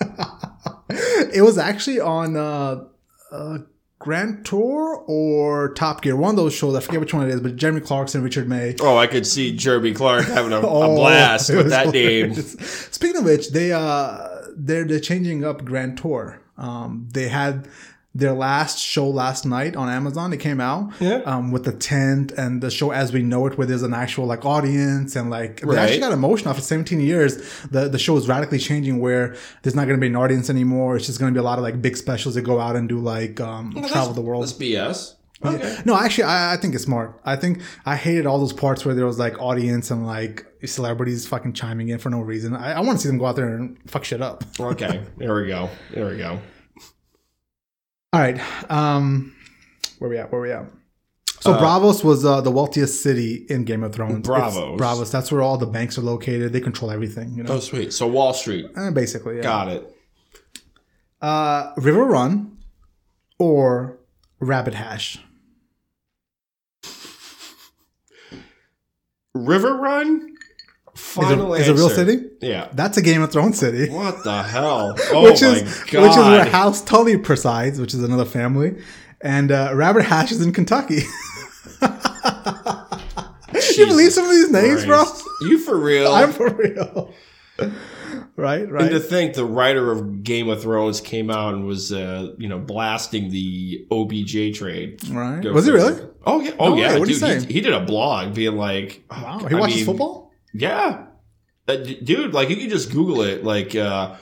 it 0.90 1.42
was 1.42 1.58
actually 1.58 2.00
on 2.00 2.36
uh, 2.36 2.84
uh, 3.32 3.58
Grand 4.04 4.44
Tour 4.44 5.02
or 5.06 5.72
Top 5.72 6.02
Gear, 6.02 6.14
one 6.14 6.30
of 6.30 6.36
those 6.36 6.52
shows. 6.54 6.74
I 6.76 6.80
forget 6.80 7.00
which 7.00 7.14
one 7.14 7.26
it 7.26 7.32
is, 7.32 7.40
but 7.40 7.56
Jeremy 7.56 7.80
Clarkson, 7.80 8.22
Richard 8.22 8.46
May. 8.46 8.76
oh, 8.82 8.98
I 8.98 9.06
could 9.06 9.26
see 9.26 9.56
Jeremy 9.56 9.94
Clark 9.94 10.26
having 10.26 10.52
a, 10.52 10.56
a 10.60 10.66
Oh, 10.66 10.94
blast 10.94 11.48
with 11.48 11.70
that 11.70 11.88
name. 11.94 12.34
Speaking 12.34 13.16
of 13.20 13.24
which, 13.24 13.50
they 13.52 13.72
uh 13.72 14.28
they're 14.56 14.84
they're 14.84 15.00
changing 15.00 15.42
up 15.44 15.64
Grand 15.64 15.96
Tour. 15.96 16.38
Um, 16.58 17.08
they 17.12 17.28
had 17.28 17.66
their 18.16 18.32
last 18.32 18.78
show 18.78 19.08
last 19.08 19.44
night 19.44 19.74
on 19.74 19.88
Amazon. 19.88 20.32
It 20.32 20.36
came 20.38 20.60
out 20.60 20.92
Yeah. 21.00 21.16
um, 21.26 21.50
with 21.50 21.64
the 21.64 21.72
tent 21.72 22.30
and 22.32 22.62
the 22.62 22.70
show 22.70 22.92
as 22.92 23.12
we 23.12 23.22
know 23.22 23.46
it, 23.48 23.58
where 23.58 23.66
there's 23.66 23.82
an 23.82 23.92
actual 23.94 24.26
like 24.26 24.44
audience 24.44 25.16
and 25.16 25.30
like 25.30 25.60
they 25.60 25.66
Right. 25.66 25.78
actually 25.78 25.98
got 26.00 26.12
emotional 26.12 26.50
after 26.50 26.62
17 26.62 27.00
years. 27.00 27.36
The 27.70 27.88
the 27.88 27.98
show 27.98 28.16
is 28.16 28.28
radically 28.28 28.58
changing 28.58 29.00
where 29.00 29.34
there's 29.62 29.74
not 29.74 29.86
going 29.86 29.98
to 29.98 30.00
be 30.00 30.06
an 30.06 30.16
audience 30.16 30.48
anymore. 30.48 30.94
It's 30.96 31.06
just 31.06 31.18
going 31.18 31.34
to 31.34 31.36
be 31.38 31.40
a 31.40 31.44
lot 31.44 31.58
of 31.58 31.64
like 31.64 31.82
big 31.82 31.96
specials 31.96 32.34
that 32.36 32.42
go 32.42 32.60
out 32.60 32.76
and 32.76 32.88
do 32.88 32.98
like 33.00 33.40
um, 33.40 33.72
travel 33.88 34.12
the 34.14 34.20
world. 34.20 34.42
That's 34.44 34.52
BS. 34.52 35.14
Okay. 35.44 35.76
No, 35.84 35.94
actually, 35.96 36.24
I, 36.24 36.54
I 36.54 36.56
think 36.56 36.74
it's 36.74 36.84
smart. 36.84 37.20
I 37.24 37.36
think 37.36 37.60
I 37.84 37.96
hated 37.96 38.24
all 38.24 38.38
those 38.38 38.52
parts 38.54 38.84
where 38.86 38.94
there 38.94 39.04
was 39.04 39.18
like 39.18 39.38
audience 39.42 39.90
and 39.90 40.06
like 40.06 40.46
celebrities 40.64 41.26
fucking 41.26 41.52
chiming 41.52 41.88
in 41.88 41.98
for 41.98 42.08
no 42.08 42.20
reason. 42.20 42.54
I, 42.56 42.74
I 42.74 42.80
want 42.80 42.98
to 42.98 43.02
see 43.02 43.08
them 43.08 43.18
go 43.18 43.26
out 43.26 43.36
there 43.36 43.54
and 43.56 43.76
fuck 43.90 44.04
shit 44.04 44.22
up. 44.22 44.42
Okay. 44.58 45.02
There 45.18 45.34
we 45.34 45.46
go. 45.48 45.68
There 45.92 46.06
we 46.08 46.16
go. 46.16 46.38
All 48.14 48.20
right, 48.20 48.38
um, 48.70 49.34
where 49.98 50.08
we 50.08 50.18
at? 50.18 50.30
Where 50.30 50.40
we 50.40 50.52
at? 50.52 50.66
So 51.40 51.52
Uh, 51.52 51.60
Braavos 51.60 52.04
was 52.04 52.24
uh, 52.24 52.40
the 52.42 52.50
wealthiest 52.52 53.02
city 53.02 53.44
in 53.48 53.64
Game 53.64 53.82
of 53.82 53.92
Thrones. 53.92 54.18
It's 54.20 54.28
Braavos. 54.28 54.78
Braavos. 54.78 55.10
That's 55.10 55.32
where 55.32 55.42
all 55.42 55.58
the 55.58 55.66
banks 55.66 55.98
are 55.98 56.02
located. 56.02 56.52
They 56.52 56.60
control 56.60 56.92
everything. 56.92 57.34
You 57.36 57.42
know, 57.42 57.54
Oh, 57.54 57.58
sweet. 57.60 57.92
So 57.92 58.06
Wall 58.06 58.32
Street. 58.32 58.66
Eh, 58.76 58.90
basically. 58.90 59.36
Yeah. 59.38 59.42
Got 59.42 59.68
it. 59.68 59.96
Uh, 61.20 61.74
Riverrun 61.74 62.52
or 63.40 63.98
Rabbit 64.38 64.74
Hash. 64.74 65.18
Riverrun. 69.36 70.33
Finally 70.94 71.60
is 71.60 71.68
it, 71.68 71.72
is 71.74 71.80
it 71.80 71.82
a 71.82 71.86
real 71.86 71.90
city? 71.94 72.24
Yeah. 72.40 72.68
That's 72.72 72.96
a 72.96 73.02
Game 73.02 73.20
of 73.22 73.32
Thrones 73.32 73.58
city. 73.58 73.90
What 73.90 74.22
the 74.22 74.42
hell? 74.42 74.96
Oh 75.12 75.24
which 75.24 75.42
my 75.42 75.48
is 75.48 75.84
god! 75.84 76.02
which 76.02 76.10
is 76.12 76.16
where 76.18 76.44
House 76.44 76.80
Tully 76.82 77.18
presides, 77.18 77.80
which 77.80 77.94
is 77.94 78.02
another 78.02 78.24
family, 78.24 78.76
and 79.20 79.50
uh, 79.50 79.72
Rabbit 79.74 80.04
Hash 80.04 80.30
is 80.32 80.40
in 80.40 80.52
Kentucky. 80.52 81.00
you 83.76 83.86
believe 83.86 84.12
some 84.12 84.24
of 84.24 84.30
these 84.30 84.50
names, 84.50 84.84
bro? 84.86 85.04
You 85.42 85.58
for 85.58 85.76
real? 85.78 86.12
I'm 86.12 86.32
for 86.32 86.48
real. 86.50 87.12
right, 88.36 88.68
right. 88.70 88.82
and 88.82 88.90
to 88.90 89.00
think 89.00 89.34
the 89.34 89.44
writer 89.44 89.90
of 89.92 90.22
Game 90.22 90.48
of 90.48 90.62
Thrones 90.62 91.00
came 91.00 91.30
out 91.30 91.54
and 91.54 91.66
was, 91.66 91.92
uh, 91.92 92.32
you 92.38 92.48
know, 92.48 92.58
blasting 92.58 93.30
the 93.30 93.86
OBJ 93.90 94.56
trade. 94.58 95.00
right. 95.08 95.40
Go 95.42 95.52
Was 95.52 95.66
he 95.66 95.72
really? 95.72 96.00
Oh 96.26 96.40
yeah. 96.40 96.52
Oh 96.58 96.70
No 96.70 96.76
yeah. 96.76 96.98
he 96.98 97.04
dude, 97.04 97.16
say? 97.16 97.44
he, 97.46 97.60
did 97.60 97.72
a 97.72 97.80
blog 97.80 98.34
being 98.34 98.56
like, 98.56 99.04
Wow. 99.10 99.38
He 99.48 99.54
I 99.54 99.58
watches 99.60 99.76
mean, 99.76 99.86
football. 99.86 100.32
Yeah. 100.54 101.06
Uh, 101.68 101.76
d- 101.76 102.00
dude, 102.02 102.32
like 102.32 102.48
you 102.50 102.56
could 102.56 102.70
just 102.70 102.90
Google 102.92 103.22
it, 103.22 103.42
like 103.44 103.74
uh, 103.74 104.16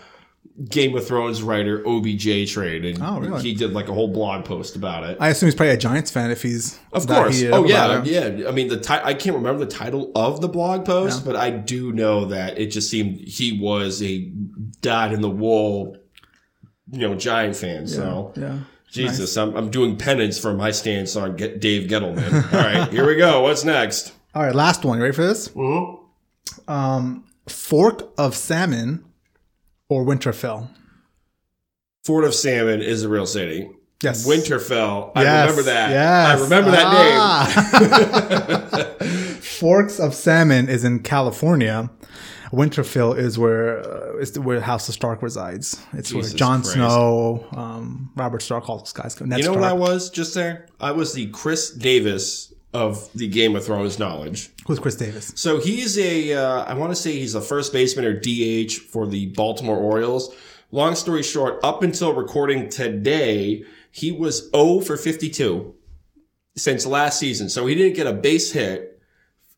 Game 0.69 0.97
of 0.97 1.07
Thrones 1.07 1.43
writer 1.43 1.83
OBJ 1.87 2.53
trade, 2.53 2.85
and 2.85 2.99
Oh, 3.03 3.19
really? 3.21 3.43
he 3.43 3.55
did 3.55 3.73
like 3.73 3.89
a 3.89 3.93
whole 3.93 4.09
blog 4.09 4.45
post 4.45 4.77
about 4.77 5.03
it. 5.05 5.17
I 5.21 5.29
assume 5.31 5.49
he's 5.49 5.55
probably 5.55 5.75
a 5.75 5.77
Giants 5.77 6.11
fan 6.11 6.31
if 6.31 6.43
he's 6.43 6.79
Of 6.93 7.07
course. 7.07 7.37
heated 7.39 7.53
Oh 7.53 7.65
yeah, 7.65 8.03
yeah. 8.05 8.49
I 8.49 8.53
mean, 8.53 8.69
the 8.69 8.79
ti- 8.79 8.93
I 9.03 9.15
can't 9.15 9.35
remember 9.37 9.65
the 9.65 9.71
title 9.71 10.13
of 10.15 10.41
the 10.41 10.49
blog 10.49 10.85
post, 10.85 11.25
but 11.25 11.35
I 11.37 11.51
do 11.51 11.93
know 11.93 12.27
that 12.27 12.59
it 12.59 12.67
just 12.67 12.91
seemed 12.91 13.19
he 13.21 13.59
was 13.61 14.03
a 14.03 14.31
dot 14.81 15.13
in 15.13 15.21
the 15.21 15.31
wool, 15.31 15.97
you 16.93 17.01
know, 17.09 17.15
Giant 17.15 17.57
fan. 17.57 17.87
So 17.89 18.33
Yeah. 18.37 18.59
Jesus, 18.91 19.37
I'm 19.39 19.57
I'm 19.57 19.71
doing 19.71 19.97
penance 19.97 20.39
for 20.39 20.53
my 20.55 20.71
stance 20.71 21.17
on 21.17 21.35
get 21.35 21.61
Dave 21.61 21.89
Gettleman. 21.91 22.53
All 22.53 22.61
right, 22.61 22.89
here 22.93 23.07
we 23.07 23.17
go. 23.17 23.41
What's 23.41 23.65
next? 23.65 24.13
All 24.35 24.43
right, 24.43 24.55
last 24.55 24.85
one. 24.85 24.99
You 24.99 25.03
ready 25.05 25.15
for 25.17 25.25
this? 25.27 25.49
Mm-hmm. 25.49 26.02
Um, 26.69 27.25
fork 27.49 28.13
of 28.19 28.37
salmon 28.37 29.05
or 29.89 30.05
Winterfell. 30.05 30.69
Fort 32.05 32.25
of 32.25 32.35
Salmon 32.35 32.83
is 32.83 33.05
a 33.05 33.09
real 33.09 33.27
city. 33.27 33.71
Yes. 34.03 34.27
Winterfell. 34.27 35.13
I 35.15 35.23
Yes, 35.23 35.51
remember 35.51 35.63
that. 35.71 35.91
Yes. 35.91 36.41
I 36.41 36.43
remember 36.43 36.71
that 36.73 36.85
Ah. 36.85 38.97
Forks 39.41 39.99
of 40.01 40.15
Salmon 40.15 40.69
is 40.69 40.85
in 40.85 41.01
California. 41.01 41.91
Winterfell 42.53 43.17
is 43.17 43.39
where 43.39 43.79
uh, 43.79 44.17
is 44.19 44.39
where 44.39 44.61
House 44.61 44.89
of 44.89 44.95
Stark 44.95 45.23
resides. 45.23 45.81
It's 45.93 46.11
Jesus 46.11 46.33
where 46.33 46.39
Jon 46.39 46.65
Snow, 46.65 47.47
um, 47.53 48.11
Robert 48.17 48.43
Stark, 48.43 48.69
all 48.69 48.79
those 48.79 48.93
guys 48.93 49.15
go. 49.15 49.25
Ned. 49.25 49.39
You 49.39 49.45
know 49.47 49.53
Stark. 49.53 49.63
what 49.63 49.71
I 49.71 49.75
was 49.75 50.11
just 50.11 50.35
there? 50.35 50.67
I 50.81 50.91
was 50.93 51.15
the 51.15 51.29
Chris 51.29 51.71
Davis 51.71 52.53
of 52.75 53.09
the 53.15 53.29
Game 53.29 53.57
of 53.57 53.65
Thrones 53.65 53.99
knowledge. 53.99 54.51
Who's 54.67 54.79
Chris 54.79 54.95
Davis? 54.95 55.33
So 55.35 55.59
he's 55.59 55.99
a, 55.99 56.35
uh, 56.35 56.65
I 56.65 56.75
want 56.75 56.93
to 56.93 56.97
say 56.97 57.13
he's 57.19 57.35
a 57.35 57.41
first 57.41 57.73
baseman 57.73 58.05
or 58.05 58.13
DH 58.13 58.73
for 58.75 59.07
the 59.07 59.27
Baltimore 59.35 59.77
Orioles. 59.77 60.35
Long 60.71 60.95
story 60.95 61.23
short, 61.23 61.59
up 61.63 61.83
until 61.83 62.13
recording 62.13 62.69
today, 62.69 63.65
he 63.91 64.13
was 64.13 64.51
0 64.51 64.81
for 64.81 64.97
52 64.97 65.75
since 66.57 66.87
last 66.87 67.19
season. 67.19 67.49
So 67.49 67.67
he 67.67 67.75
didn't 67.75 67.97
get 67.97 68.07
a 68.07 68.13
base 68.13 68.53
hit 68.53 68.92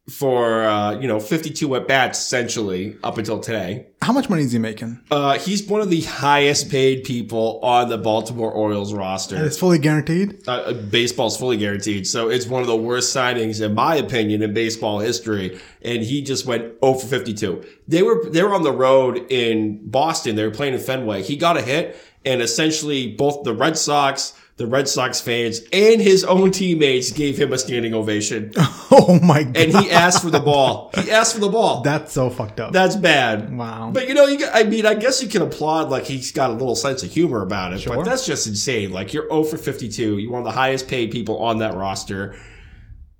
for 0.08 0.64
uh, 0.64 0.98
you 0.98 1.08
know 1.08 1.18
52 1.18 1.76
at 1.76 1.88
bats 1.88 2.18
essentially 2.18 2.96
up 3.02 3.16
until 3.16 3.40
today. 3.40 3.86
How 4.02 4.12
much 4.12 4.28
money 4.28 4.42
is 4.42 4.52
he 4.52 4.58
making? 4.58 5.00
Uh, 5.10 5.38
he's 5.38 5.66
one 5.66 5.80
of 5.80 5.88
the 5.88 6.02
highest 6.02 6.70
paid 6.70 7.04
people 7.04 7.58
on 7.62 7.88
the 7.88 7.96
Baltimore 7.96 8.50
Orioles 8.50 8.92
roster. 8.92 9.42
It's 9.42 9.58
fully 9.58 9.78
guaranteed. 9.78 10.46
Uh, 10.46 10.74
baseball's 10.74 11.38
fully 11.38 11.56
guaranteed, 11.56 12.06
so 12.06 12.28
it's 12.28 12.46
one 12.46 12.60
of 12.60 12.68
the 12.68 12.76
worst 12.76 13.16
signings 13.16 13.64
in 13.64 13.74
my 13.74 13.96
opinion 13.96 14.42
in 14.42 14.52
baseball 14.52 14.98
history. 14.98 15.58
And 15.80 16.02
he 16.02 16.20
just 16.20 16.44
went 16.44 16.74
0 16.80 16.94
for 16.94 17.06
52. 17.06 17.64
They 17.88 18.02
were 18.02 18.28
they 18.28 18.42
were 18.42 18.54
on 18.54 18.62
the 18.62 18.72
road 18.72 19.24
in 19.30 19.88
Boston. 19.88 20.36
They 20.36 20.44
were 20.44 20.50
playing 20.50 20.74
in 20.74 20.80
Fenway. 20.80 21.22
He 21.22 21.36
got 21.36 21.56
a 21.56 21.62
hit, 21.62 21.96
and 22.26 22.42
essentially 22.42 23.10
both 23.14 23.42
the 23.44 23.54
Red 23.54 23.78
Sox 23.78 24.34
the 24.56 24.66
Red 24.66 24.88
Sox 24.88 25.20
fans 25.20 25.60
and 25.72 26.00
his 26.00 26.22
own 26.24 26.52
teammates 26.52 27.10
gave 27.10 27.36
him 27.36 27.52
a 27.52 27.58
standing 27.58 27.94
ovation. 27.94 28.52
Oh 28.96 29.18
my 29.18 29.42
god! 29.42 29.56
And 29.56 29.72
he 29.76 29.90
asked 29.90 30.22
for 30.22 30.30
the 30.30 30.38
ball. 30.38 30.90
He 30.94 31.10
asked 31.10 31.34
for 31.34 31.40
the 31.40 31.48
ball. 31.48 31.80
That's 31.80 32.12
so 32.12 32.30
fucked 32.30 32.60
up. 32.60 32.72
That's 32.72 32.94
bad. 32.94 33.56
Wow. 33.56 33.90
But 33.92 34.06
you 34.08 34.14
know, 34.14 34.26
you 34.26 34.46
I 34.52 34.62
mean, 34.62 34.86
I 34.86 34.94
guess 34.94 35.20
you 35.20 35.28
can 35.28 35.42
applaud 35.42 35.90
like 35.90 36.04
he's 36.04 36.30
got 36.30 36.50
a 36.50 36.52
little 36.52 36.76
sense 36.76 37.02
of 37.02 37.10
humor 37.10 37.42
about 37.42 37.72
it, 37.72 37.80
Sure. 37.80 37.96
but 37.96 38.04
that's 38.04 38.24
just 38.24 38.46
insane. 38.46 38.92
Like 38.92 39.12
you're 39.12 39.26
0 39.28 39.44
for 39.44 39.56
52. 39.56 40.18
You're 40.18 40.30
one 40.30 40.42
of 40.42 40.44
the 40.44 40.52
highest 40.52 40.86
paid 40.86 41.10
people 41.10 41.38
on 41.42 41.58
that 41.58 41.74
roster. 41.74 42.36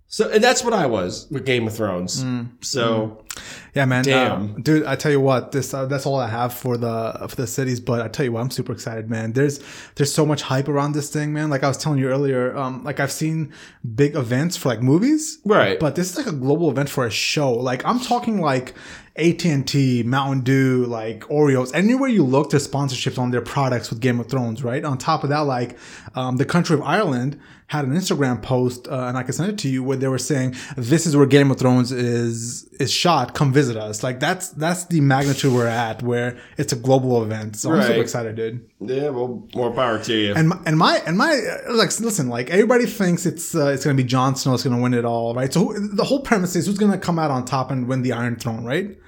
So, 0.06 0.30
and 0.30 0.44
that's 0.44 0.62
what 0.62 0.74
I 0.74 0.86
was 0.86 1.26
with 1.30 1.44
Game 1.44 1.66
of 1.66 1.74
Thrones. 1.74 2.22
Mm. 2.22 2.64
So, 2.64 3.23
Yeah, 3.74 3.86
man. 3.86 4.04
Damn. 4.04 4.54
Uh, 4.54 4.58
dude, 4.60 4.86
I 4.86 4.94
tell 4.96 5.10
you 5.10 5.20
what, 5.20 5.52
this 5.52 5.74
uh, 5.74 5.86
that's 5.86 6.06
all 6.06 6.18
I 6.18 6.28
have 6.28 6.54
for 6.54 6.76
the 6.76 7.26
for 7.28 7.36
the 7.36 7.46
cities. 7.46 7.80
But 7.80 8.00
I 8.02 8.08
tell 8.08 8.24
you 8.24 8.32
what, 8.32 8.40
I'm 8.40 8.50
super 8.50 8.72
excited, 8.72 9.10
man. 9.10 9.32
There's 9.32 9.60
there's 9.96 10.12
so 10.12 10.24
much 10.24 10.42
hype 10.42 10.68
around 10.68 10.92
this 10.92 11.10
thing, 11.10 11.32
man. 11.32 11.50
Like 11.50 11.64
I 11.64 11.68
was 11.68 11.76
telling 11.76 11.98
you 11.98 12.08
earlier, 12.08 12.56
um, 12.56 12.84
like 12.84 13.00
I've 13.00 13.12
seen 13.12 13.52
big 13.94 14.14
events 14.14 14.56
for 14.56 14.68
like 14.68 14.82
movies, 14.82 15.38
Right. 15.44 15.78
But 15.78 15.96
this 15.96 16.10
is 16.10 16.16
like 16.16 16.26
a 16.26 16.36
global 16.36 16.70
event 16.70 16.88
for 16.88 17.06
a 17.06 17.10
show. 17.10 17.52
Like 17.52 17.84
I'm 17.84 18.00
talking 18.00 18.40
like 18.40 18.74
AT 19.16 19.44
and 19.44 19.66
T, 19.66 20.02
Mountain 20.02 20.42
Dew, 20.42 20.86
like 20.86 21.20
Oreos. 21.24 21.72
Anywhere 21.74 22.08
you 22.08 22.24
look, 22.24 22.50
there's 22.50 22.66
sponsorships 22.66 23.18
on 23.18 23.30
their 23.30 23.40
products 23.40 23.90
with 23.90 24.00
Game 24.00 24.18
of 24.18 24.28
Thrones, 24.28 24.64
right? 24.64 24.84
On 24.84 24.98
top 24.98 25.22
of 25.22 25.30
that, 25.30 25.40
like 25.40 25.76
um, 26.14 26.36
the 26.36 26.44
country 26.44 26.74
of 26.74 26.82
Ireland 26.82 27.40
had 27.68 27.84
an 27.84 27.92
Instagram 27.92 28.42
post, 28.42 28.88
uh, 28.88 29.06
and 29.06 29.16
I 29.16 29.22
can 29.22 29.32
send 29.32 29.50
it 29.50 29.58
to 29.58 29.68
you, 29.68 29.82
where 29.82 29.96
they 29.96 30.08
were 30.08 30.18
saying, 30.18 30.54
"This 30.76 31.06
is 31.06 31.16
where 31.16 31.26
Game 31.26 31.50
of 31.50 31.58
Thrones 31.58 31.92
is 31.92 32.64
is 32.80 32.90
shot. 32.90 33.23
Come 33.32 33.52
visit 33.52 33.76
us." 33.76 34.02
Like 34.02 34.20
that's 34.20 34.50
that's 34.50 34.84
the 34.86 35.00
magnitude 35.00 35.52
we're 35.52 35.66
at, 35.66 36.02
where 36.02 36.36
it's 36.58 36.72
a 36.72 36.76
global 36.76 37.22
event. 37.22 37.56
So 37.56 37.72
I'm 37.72 37.82
super 37.82 38.02
excited, 38.02 38.36
dude. 38.36 38.68
yeah, 38.80 39.08
well, 39.08 39.48
more 39.54 39.72
power 39.72 39.98
to 40.02 40.14
you. 40.14 40.34
And 40.34 40.50
my, 40.50 40.58
and 40.66 40.76
my 40.76 40.98
and 41.06 41.16
my 41.16 41.32
uh, 41.32 41.74
like 41.74 41.98
listen, 42.00 42.28
like 42.28 42.50
everybody 42.50 42.86
thinks 42.86 43.24
it's 43.24 43.54
uh, 43.54 43.68
it's 43.68 43.84
gonna 43.84 43.96
be 43.96 44.04
Jon 44.04 44.36
Snow 44.36 44.54
is 44.54 44.62
gonna 44.62 44.80
win 44.80 44.92
it 44.92 45.04
all, 45.04 45.34
right? 45.34 45.52
So 45.52 45.66
who, 45.66 45.88
the 45.94 46.04
whole 46.04 46.20
premise 46.20 46.54
is 46.56 46.66
who's 46.66 46.78
gonna 46.78 46.98
come 46.98 47.18
out 47.18 47.30
on 47.30 47.44
top 47.44 47.70
and 47.70 47.88
win 47.88 48.02
the 48.02 48.12
Iron 48.12 48.36
Throne, 48.36 48.64
right? 48.64 48.98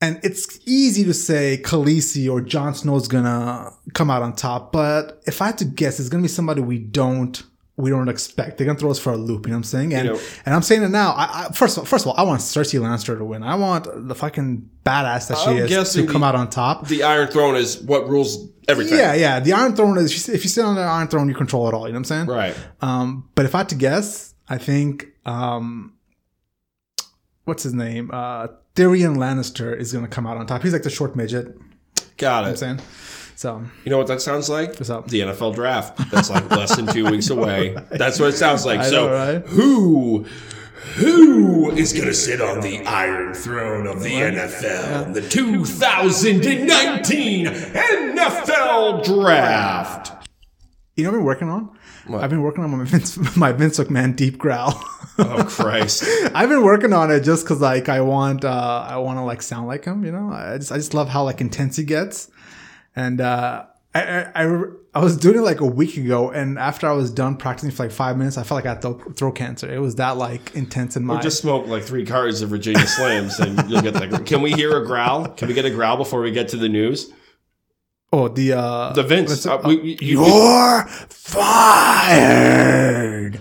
And 0.00 0.20
it's 0.22 0.60
easy 0.66 1.04
to 1.04 1.14
say 1.14 1.60
Khaleesi 1.62 2.30
or 2.30 2.40
Jon 2.40 2.74
Snow's 2.74 3.08
gonna 3.08 3.72
come 3.94 4.10
out 4.10 4.22
on 4.22 4.34
top, 4.34 4.72
but 4.72 5.20
if 5.26 5.42
I 5.42 5.46
had 5.46 5.58
to 5.58 5.64
guess, 5.64 5.98
it's 5.98 6.08
gonna 6.08 6.22
be 6.22 6.28
somebody 6.28 6.60
we 6.60 6.78
don't 6.78 7.42
we 7.78 7.90
don't 7.90 8.08
expect. 8.08 8.56
They're 8.56 8.66
gonna 8.66 8.78
throw 8.78 8.90
us 8.90 8.98
for 8.98 9.12
a 9.12 9.16
loop. 9.18 9.46
You 9.46 9.50
know 9.50 9.56
what 9.56 9.58
I'm 9.58 9.64
saying? 9.64 9.94
And 9.94 10.06
You 10.06 10.14
know- 10.14 10.20
and 10.46 10.54
I'm 10.54 10.62
saying 10.62 10.82
it 10.82 10.88
now. 10.88 11.10
I, 11.12 11.46
I 11.48 11.52
first 11.52 11.76
of 11.76 11.80
all, 11.82 11.84
first 11.84 12.04
of 12.06 12.08
all, 12.08 12.14
I 12.16 12.22
want 12.22 12.40
Cersei 12.40 12.80
Lannister 12.80 13.18
to 13.18 13.24
win. 13.24 13.42
I 13.42 13.54
want 13.56 13.86
the 14.08 14.14
fucking 14.14 14.70
badass 14.84 15.28
that 15.28 15.38
she 15.38 15.50
I'm 15.50 15.56
is 15.58 15.92
to 15.92 16.06
come 16.06 16.22
the- 16.22 16.26
out 16.28 16.34
on 16.34 16.48
top. 16.48 16.88
the 16.88 17.02
Iron 17.02 17.28
Throne 17.28 17.54
is 17.54 17.78
what 17.82 18.08
rules 18.08 18.48
everything. 18.66 18.98
Yeah, 18.98 19.12
yeah. 19.14 19.40
The 19.40 19.52
Iron 19.52 19.76
Throne 19.76 19.98
is 19.98 20.28
if 20.28 20.42
you, 20.42 20.48
sit 20.48 20.64
on 20.64 20.74
the 20.76 20.80
Iron 20.82 21.08
Throne, 21.08 21.28
you 21.28 21.34
control 21.34 21.68
it 21.68 21.74
all. 21.74 21.86
You 21.86 21.92
know 21.92 21.98
what 21.98 22.10
I'm 22.10 22.26
saying? 22.26 22.26
Right. 22.28 22.56
Um, 22.80 23.28
but 23.34 23.44
if 23.44 23.54
I 23.54 23.58
had 23.58 23.68
to 23.68 23.74
guess, 23.74 24.34
I 24.48 24.56
think 24.56 25.08
um, 25.26 25.92
what's 27.44 27.62
his 27.62 27.74
name? 27.74 28.10
Uh, 28.12 28.48
Tyrion 28.74 29.16
Lannister 29.16 29.76
is 29.78 29.92
gonna 29.92 30.08
come 30.08 30.26
out 30.26 30.36
on 30.38 30.46
top. 30.46 30.62
He's 30.62 30.72
like 30.72 30.82
the 30.82 30.90
short 30.90 31.14
midget. 31.16 31.46
You 31.46 31.52
know 31.52 31.62
Got 32.16 32.42
what 32.42 32.48
I'm 32.48 32.54
it. 32.54 32.58
saying? 32.58 32.80
So 33.36 33.62
You 33.84 33.90
know 33.90 33.98
what 33.98 34.06
that 34.06 34.22
sounds 34.22 34.48
like? 34.48 34.70
What's 34.70 34.88
up? 34.88 35.08
The 35.08 35.20
NFL 35.20 35.54
draft. 35.54 36.10
That's 36.10 36.30
like 36.30 36.50
less 36.50 36.74
than 36.74 36.86
two 36.86 37.04
weeks 37.10 37.28
away. 37.36 37.76
That's 37.90 38.18
what 38.18 38.30
it 38.30 38.36
sounds 38.36 38.64
like. 38.64 38.80
I 38.80 38.88
so 38.88 39.06
know, 39.06 39.12
right? 39.12 39.46
who 39.46 40.24
who 40.94 41.70
is 41.72 41.92
gonna 41.92 42.14
sit 42.14 42.40
on 42.40 42.62
the 42.62 42.78
Iron 42.86 43.34
Throne 43.34 43.86
of 43.86 44.02
the 44.02 44.08
NFL 44.08 45.06
in 45.06 45.12
the 45.12 45.20
2019 45.20 47.46
NFL 47.46 49.04
draft? 49.04 50.12
you 50.96 51.04
know 51.04 51.10
what 51.10 51.16
I've 51.16 51.20
been 51.20 51.26
working 51.26 51.48
on? 51.50 51.78
I've 52.08 52.30
been 52.30 52.42
working 52.42 52.64
on 52.64 52.70
my 52.70 52.84
Vince, 52.84 53.16
my 53.36 53.52
Vince 53.52 53.78
McMahon 53.78 54.16
deep 54.16 54.38
growl. 54.38 54.82
Oh 55.18 55.44
Christ. 55.46 56.04
I've 56.34 56.48
been 56.48 56.62
working 56.62 56.94
on 56.94 57.10
it 57.10 57.20
just 57.20 57.44
because 57.44 57.60
like 57.60 57.90
I 57.90 58.00
want 58.00 58.46
uh 58.46 58.86
I 58.88 58.96
want 58.96 59.18
to 59.18 59.24
like 59.24 59.42
sound 59.42 59.66
like 59.66 59.84
him. 59.84 60.04
You 60.04 60.12
know, 60.12 60.30
I 60.32 60.56
just 60.56 60.72
I 60.72 60.76
just 60.76 60.94
love 60.94 61.10
how 61.10 61.24
like 61.24 61.42
intense 61.42 61.76
he 61.76 61.84
gets, 61.84 62.30
and 62.96 63.20
uh. 63.20 63.66
I, 63.94 64.26
I, 64.34 64.44
I, 64.94 64.98
was 65.02 65.16
doing 65.16 65.38
it 65.38 65.40
like 65.40 65.60
a 65.62 65.66
week 65.66 65.96
ago, 65.96 66.30
and 66.30 66.58
after 66.58 66.86
I 66.86 66.92
was 66.92 67.10
done 67.10 67.38
practicing 67.38 67.70
for 67.70 67.84
like 67.84 67.92
five 67.92 68.18
minutes, 68.18 68.36
I 68.36 68.42
felt 68.42 68.58
like 68.58 68.66
I 68.66 68.74
had 68.74 68.82
throat, 68.82 69.16
throat 69.16 69.32
cancer. 69.36 69.72
It 69.72 69.78
was 69.78 69.94
that 69.94 70.18
like 70.18 70.54
intense 70.54 70.96
in 70.98 71.06
my. 71.06 71.18
Just 71.22 71.40
smoke 71.40 71.66
like 71.66 71.82
three 71.82 72.04
cards 72.04 72.42
of 72.42 72.50
Virginia 72.50 72.82
Slims 72.84 73.40
and 73.40 73.70
you'll 73.70 73.80
get 73.80 73.94
the. 73.94 74.18
Can 74.26 74.42
we 74.42 74.52
hear 74.52 74.76
a 74.76 74.84
growl? 74.84 75.28
Can 75.28 75.48
we 75.48 75.54
get 75.54 75.64
a 75.64 75.70
growl 75.70 75.96
before 75.96 76.20
we 76.20 76.30
get 76.30 76.48
to 76.48 76.58
the 76.58 76.68
news? 76.68 77.10
oh, 78.12 78.28
the 78.28 78.52
uh, 78.52 78.92
The 78.92 79.02
Vince. 79.02 79.46
uh, 79.46 79.62
we, 79.64 79.96
you- 79.98 80.18
you're 80.18 80.86
fired. 82.06 83.40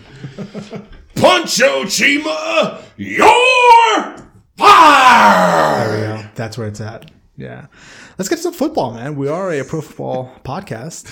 Poncho 1.16 1.84
Chima, 1.84 2.82
you're 2.98 4.18
fired. 4.58 6.00
Yeah, 6.00 6.30
that's 6.36 6.58
where 6.58 6.68
it's 6.68 6.80
at. 6.82 7.12
Yeah, 7.38 7.66
let's 8.18 8.30
get 8.30 8.38
to 8.38 8.42
some 8.42 8.54
football, 8.54 8.94
man. 8.94 9.16
We 9.16 9.28
are 9.28 9.52
a 9.52 9.64
pro 9.64 9.82
football 9.82 10.32
podcast. 10.44 11.06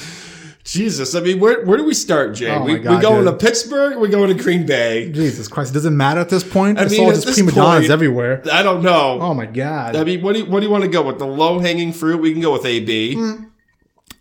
Jesus, 0.63 1.13
I 1.13 1.19
mean, 1.19 1.41
where 1.41 1.65
where 1.65 1.77
do 1.77 1.83
we 1.83 1.93
start, 1.93 2.35
Jay? 2.35 2.49
Oh 2.49 2.63
we 2.63 2.73
my 2.73 2.79
God, 2.79 2.95
we 2.95 3.01
going 3.01 3.25
dude. 3.25 3.37
to 3.37 3.45
Pittsburgh? 3.45 3.97
We 3.97 4.07
going 4.07 4.35
to 4.35 4.41
Green 4.41 4.65
Bay? 4.65 5.11
Jesus 5.11 5.49
Christ, 5.49 5.71
it 5.71 5.73
doesn't 5.73 5.97
matter 5.97 6.21
at 6.21 6.29
this 6.29 6.43
point. 6.43 6.79
I 6.79 6.83
it's 6.83 6.93
mean, 6.93 7.03
all 7.03 7.11
just 7.11 7.27
prima 7.27 7.51
donnas 7.51 7.89
everywhere. 7.89 8.41
I 8.49 8.63
don't 8.63 8.81
know. 8.81 9.19
Oh 9.19 9.33
my 9.33 9.45
god. 9.45 9.97
I 9.97 10.05
mean, 10.05 10.21
what 10.21 10.33
do 10.33 10.39
you, 10.39 10.45
what 10.45 10.61
do 10.61 10.65
you 10.65 10.71
want 10.71 10.85
to 10.85 10.89
go 10.89 11.01
with? 11.01 11.19
The 11.19 11.27
low 11.27 11.59
hanging 11.59 11.91
fruit? 11.91 12.21
We 12.21 12.31
can 12.31 12.41
go 12.41 12.53
with 12.53 12.65
AB, 12.65 13.15
hmm. 13.15 13.43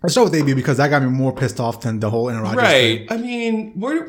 Let's 0.02 0.14
start 0.14 0.32
with 0.32 0.40
AB 0.42 0.54
because 0.54 0.78
that 0.78 0.88
got 0.88 1.00
me 1.00 1.10
more 1.10 1.32
pissed 1.32 1.60
off 1.60 1.82
than 1.82 2.00
the 2.00 2.10
whole 2.10 2.28
Aaron 2.28 2.42
Rodgers 2.42 2.68
thing. 2.68 3.06
right? 3.06 3.12
I 3.12 3.16
mean, 3.18 3.78
where 3.78 4.06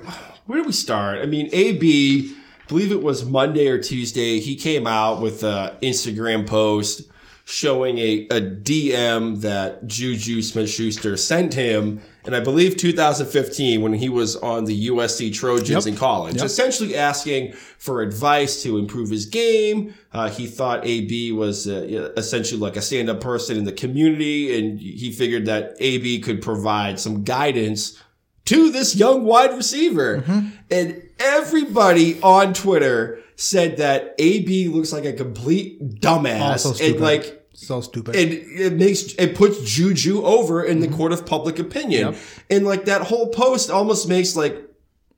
where 0.48 0.60
do 0.60 0.66
we 0.66 0.74
start? 0.74 1.20
I 1.20 1.28
mean, 1.28 1.50
AB. 1.54 2.34
I 2.36 2.66
believe 2.68 2.92
it 2.92 3.04
was 3.04 3.26
Monday 3.26 3.68
or 3.68 3.78
Tuesday. 3.78 4.40
He 4.40 4.56
came 4.56 4.88
out 4.88 5.22
with 5.22 5.44
an 5.44 5.76
Instagram 5.84 6.48
post 6.48 7.04
showing 7.46 7.98
a, 7.98 8.26
a 8.32 8.40
DM 8.42 9.42
that 9.42 9.86
Juju 9.86 10.42
Smith 10.42 10.70
Schuster 10.70 11.18
sent 11.18 11.54
him, 11.54 12.02
and 12.26 12.34
I 12.36 12.40
believe 12.40 12.78
2015 12.78 13.82
when 13.82 13.94
he 13.94 14.08
was 14.08 14.38
on 14.38 14.64
the 14.64 14.88
USC 14.88 15.34
Trojans 15.34 15.86
Yep. 15.86 15.88
in 15.88 15.96
college, 15.98 16.36
Yep. 16.38 16.46
essentially 16.46 16.96
asking 16.96 17.52
for 17.78 18.02
advice 18.02 18.64
to 18.64 18.78
improve 18.78 19.10
his 19.10 19.26
game. 19.26 19.94
Uh, 20.14 20.30
he 20.30 20.48
thought 20.48 20.86
AB 20.86 21.34
was 21.34 21.68
uh, 21.68 22.12
essentially 22.16 22.62
like 22.62 22.78
a 22.78 22.82
stand 22.82 23.10
up 23.10 23.20
person 23.20 23.58
in 23.58 23.66
the 23.66 23.74
community, 23.74 24.58
and 24.58 24.80
he 24.80 25.12
figured 25.12 25.46
that 25.48 25.76
AB 25.80 26.20
could 26.22 26.42
provide 26.42 26.98
some 26.98 27.24
guidance 27.26 28.02
to 28.46 28.72
this 28.72 28.96
young 28.96 29.26
wide 29.26 29.52
receiver. 29.54 30.20
Mm-hmm. 30.22 30.48
And 30.72 31.02
everybody 31.20 32.22
on 32.22 32.54
Twitter 32.54 33.20
said 33.36 33.78
that 33.78 34.16
AB 34.20 34.68
looks 34.70 34.92
like 34.94 35.06
a 35.06 35.14
complete 35.14 36.00
dumbass. 36.02 36.54
Oh, 36.54 36.58
so 36.58 36.70
and 36.70 36.78
stupid. 36.78 37.02
like 37.02 37.48
So 37.54 37.82
stupid. 37.82 38.16
it 38.16 38.32
it 38.32 38.74
makes 38.74 39.14
it 39.16 39.36
puts 39.36 39.62
Juju 39.62 40.24
over 40.24 40.64
in 40.64 40.80
the 40.80 40.88
court 40.88 41.12
of 41.12 41.26
public 41.26 41.60
opinion. 41.60 42.14
Mm-hmm. 42.14 42.14
Yep. 42.14 42.58
And 42.58 42.66
like 42.66 42.86
that 42.86 43.02
whole 43.02 43.30
post 43.30 43.70
almost 43.70 44.08
makes 44.08 44.36
like 44.36 44.58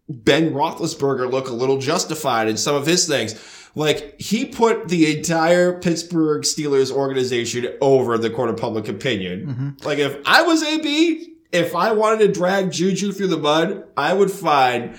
Ben 0.07 0.53
Roethlisberger 0.53 1.31
look 1.31 1.49
a 1.49 1.53
little 1.53 1.77
justified 1.79 2.47
in 2.47 2.57
some 2.57 2.75
of 2.75 2.85
his 2.85 3.07
things. 3.07 3.35
Like 3.73 4.19
he 4.21 4.45
put 4.45 4.87
the 4.87 5.17
entire 5.17 5.79
Pittsburgh 5.79 6.43
Steelers 6.43 6.91
organization 6.91 7.67
over 7.81 8.17
the 8.17 8.29
court 8.29 8.49
of 8.49 8.57
public 8.57 8.87
opinion. 8.87 9.47
Mm-hmm. 9.47 9.69
Like 9.85 9.99
if 9.99 10.17
I 10.25 10.43
was 10.43 10.63
AB, 10.63 11.33
if 11.51 11.75
I 11.75 11.91
wanted 11.91 12.19
to 12.19 12.31
drag 12.31 12.71
Juju 12.71 13.11
through 13.11 13.27
the 13.27 13.37
mud, 13.37 13.83
I 13.97 14.13
would 14.13 14.31
find 14.31 14.97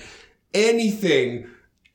anything, 0.53 1.47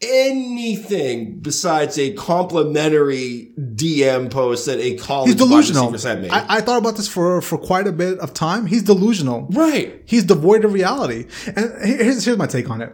anything 0.03 1.41
besides 1.41 1.99
a 1.99 2.13
complimentary 2.15 3.53
DM 3.59 4.31
post 4.31 4.67
that 4.67 4.79
a 4.79 4.97
college 4.97 5.29
He's 5.29 5.37
delusional. 5.37 5.85
receiver 5.87 5.99
sent 5.99 6.23
me. 6.23 6.29
I, 6.31 6.57
I 6.57 6.61
thought 6.61 6.79
about 6.79 6.97
this 6.97 7.09
for, 7.09 7.41
for 7.43 7.59
quite 7.59 7.87
a 7.87 7.93
bit 7.93 8.19
of 8.19 8.35
time. 8.35 8.67
He's 8.67 8.83
delusional. 8.83 9.47
right. 9.51 10.03
He's 10.07 10.25
devoid 10.25 10.65
of 10.65 10.73
reality. 10.73 11.27
And 11.47 11.73
here's, 11.85 12.25
here's 12.25 12.39
my 12.39 12.47
take 12.47 12.69
on 12.71 12.83
it. 12.83 12.93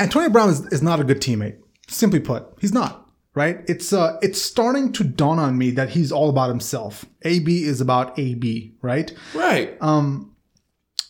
Antonio 0.00 0.28
Brown 0.30 0.48
is, 0.50 0.60
is 0.66 0.82
not 0.82 1.00
a 1.00 1.04
good 1.04 1.20
teammate. 1.20 1.58
Simply 1.88 2.20
put, 2.20 2.46
he's 2.60 2.72
not. 2.72 3.02
Right? 3.36 3.62
It's 3.66 3.92
uh, 3.92 4.16
it's 4.22 4.40
starting 4.40 4.92
to 4.92 5.02
dawn 5.02 5.40
on 5.40 5.58
me 5.58 5.72
that 5.72 5.90
he's 5.90 6.12
all 6.12 6.30
about 6.30 6.50
himself. 6.50 7.04
AB 7.22 7.64
is 7.64 7.80
about 7.80 8.16
AB. 8.16 8.76
Right? 8.80 9.12
Right. 9.34 9.76
Um, 9.80 10.33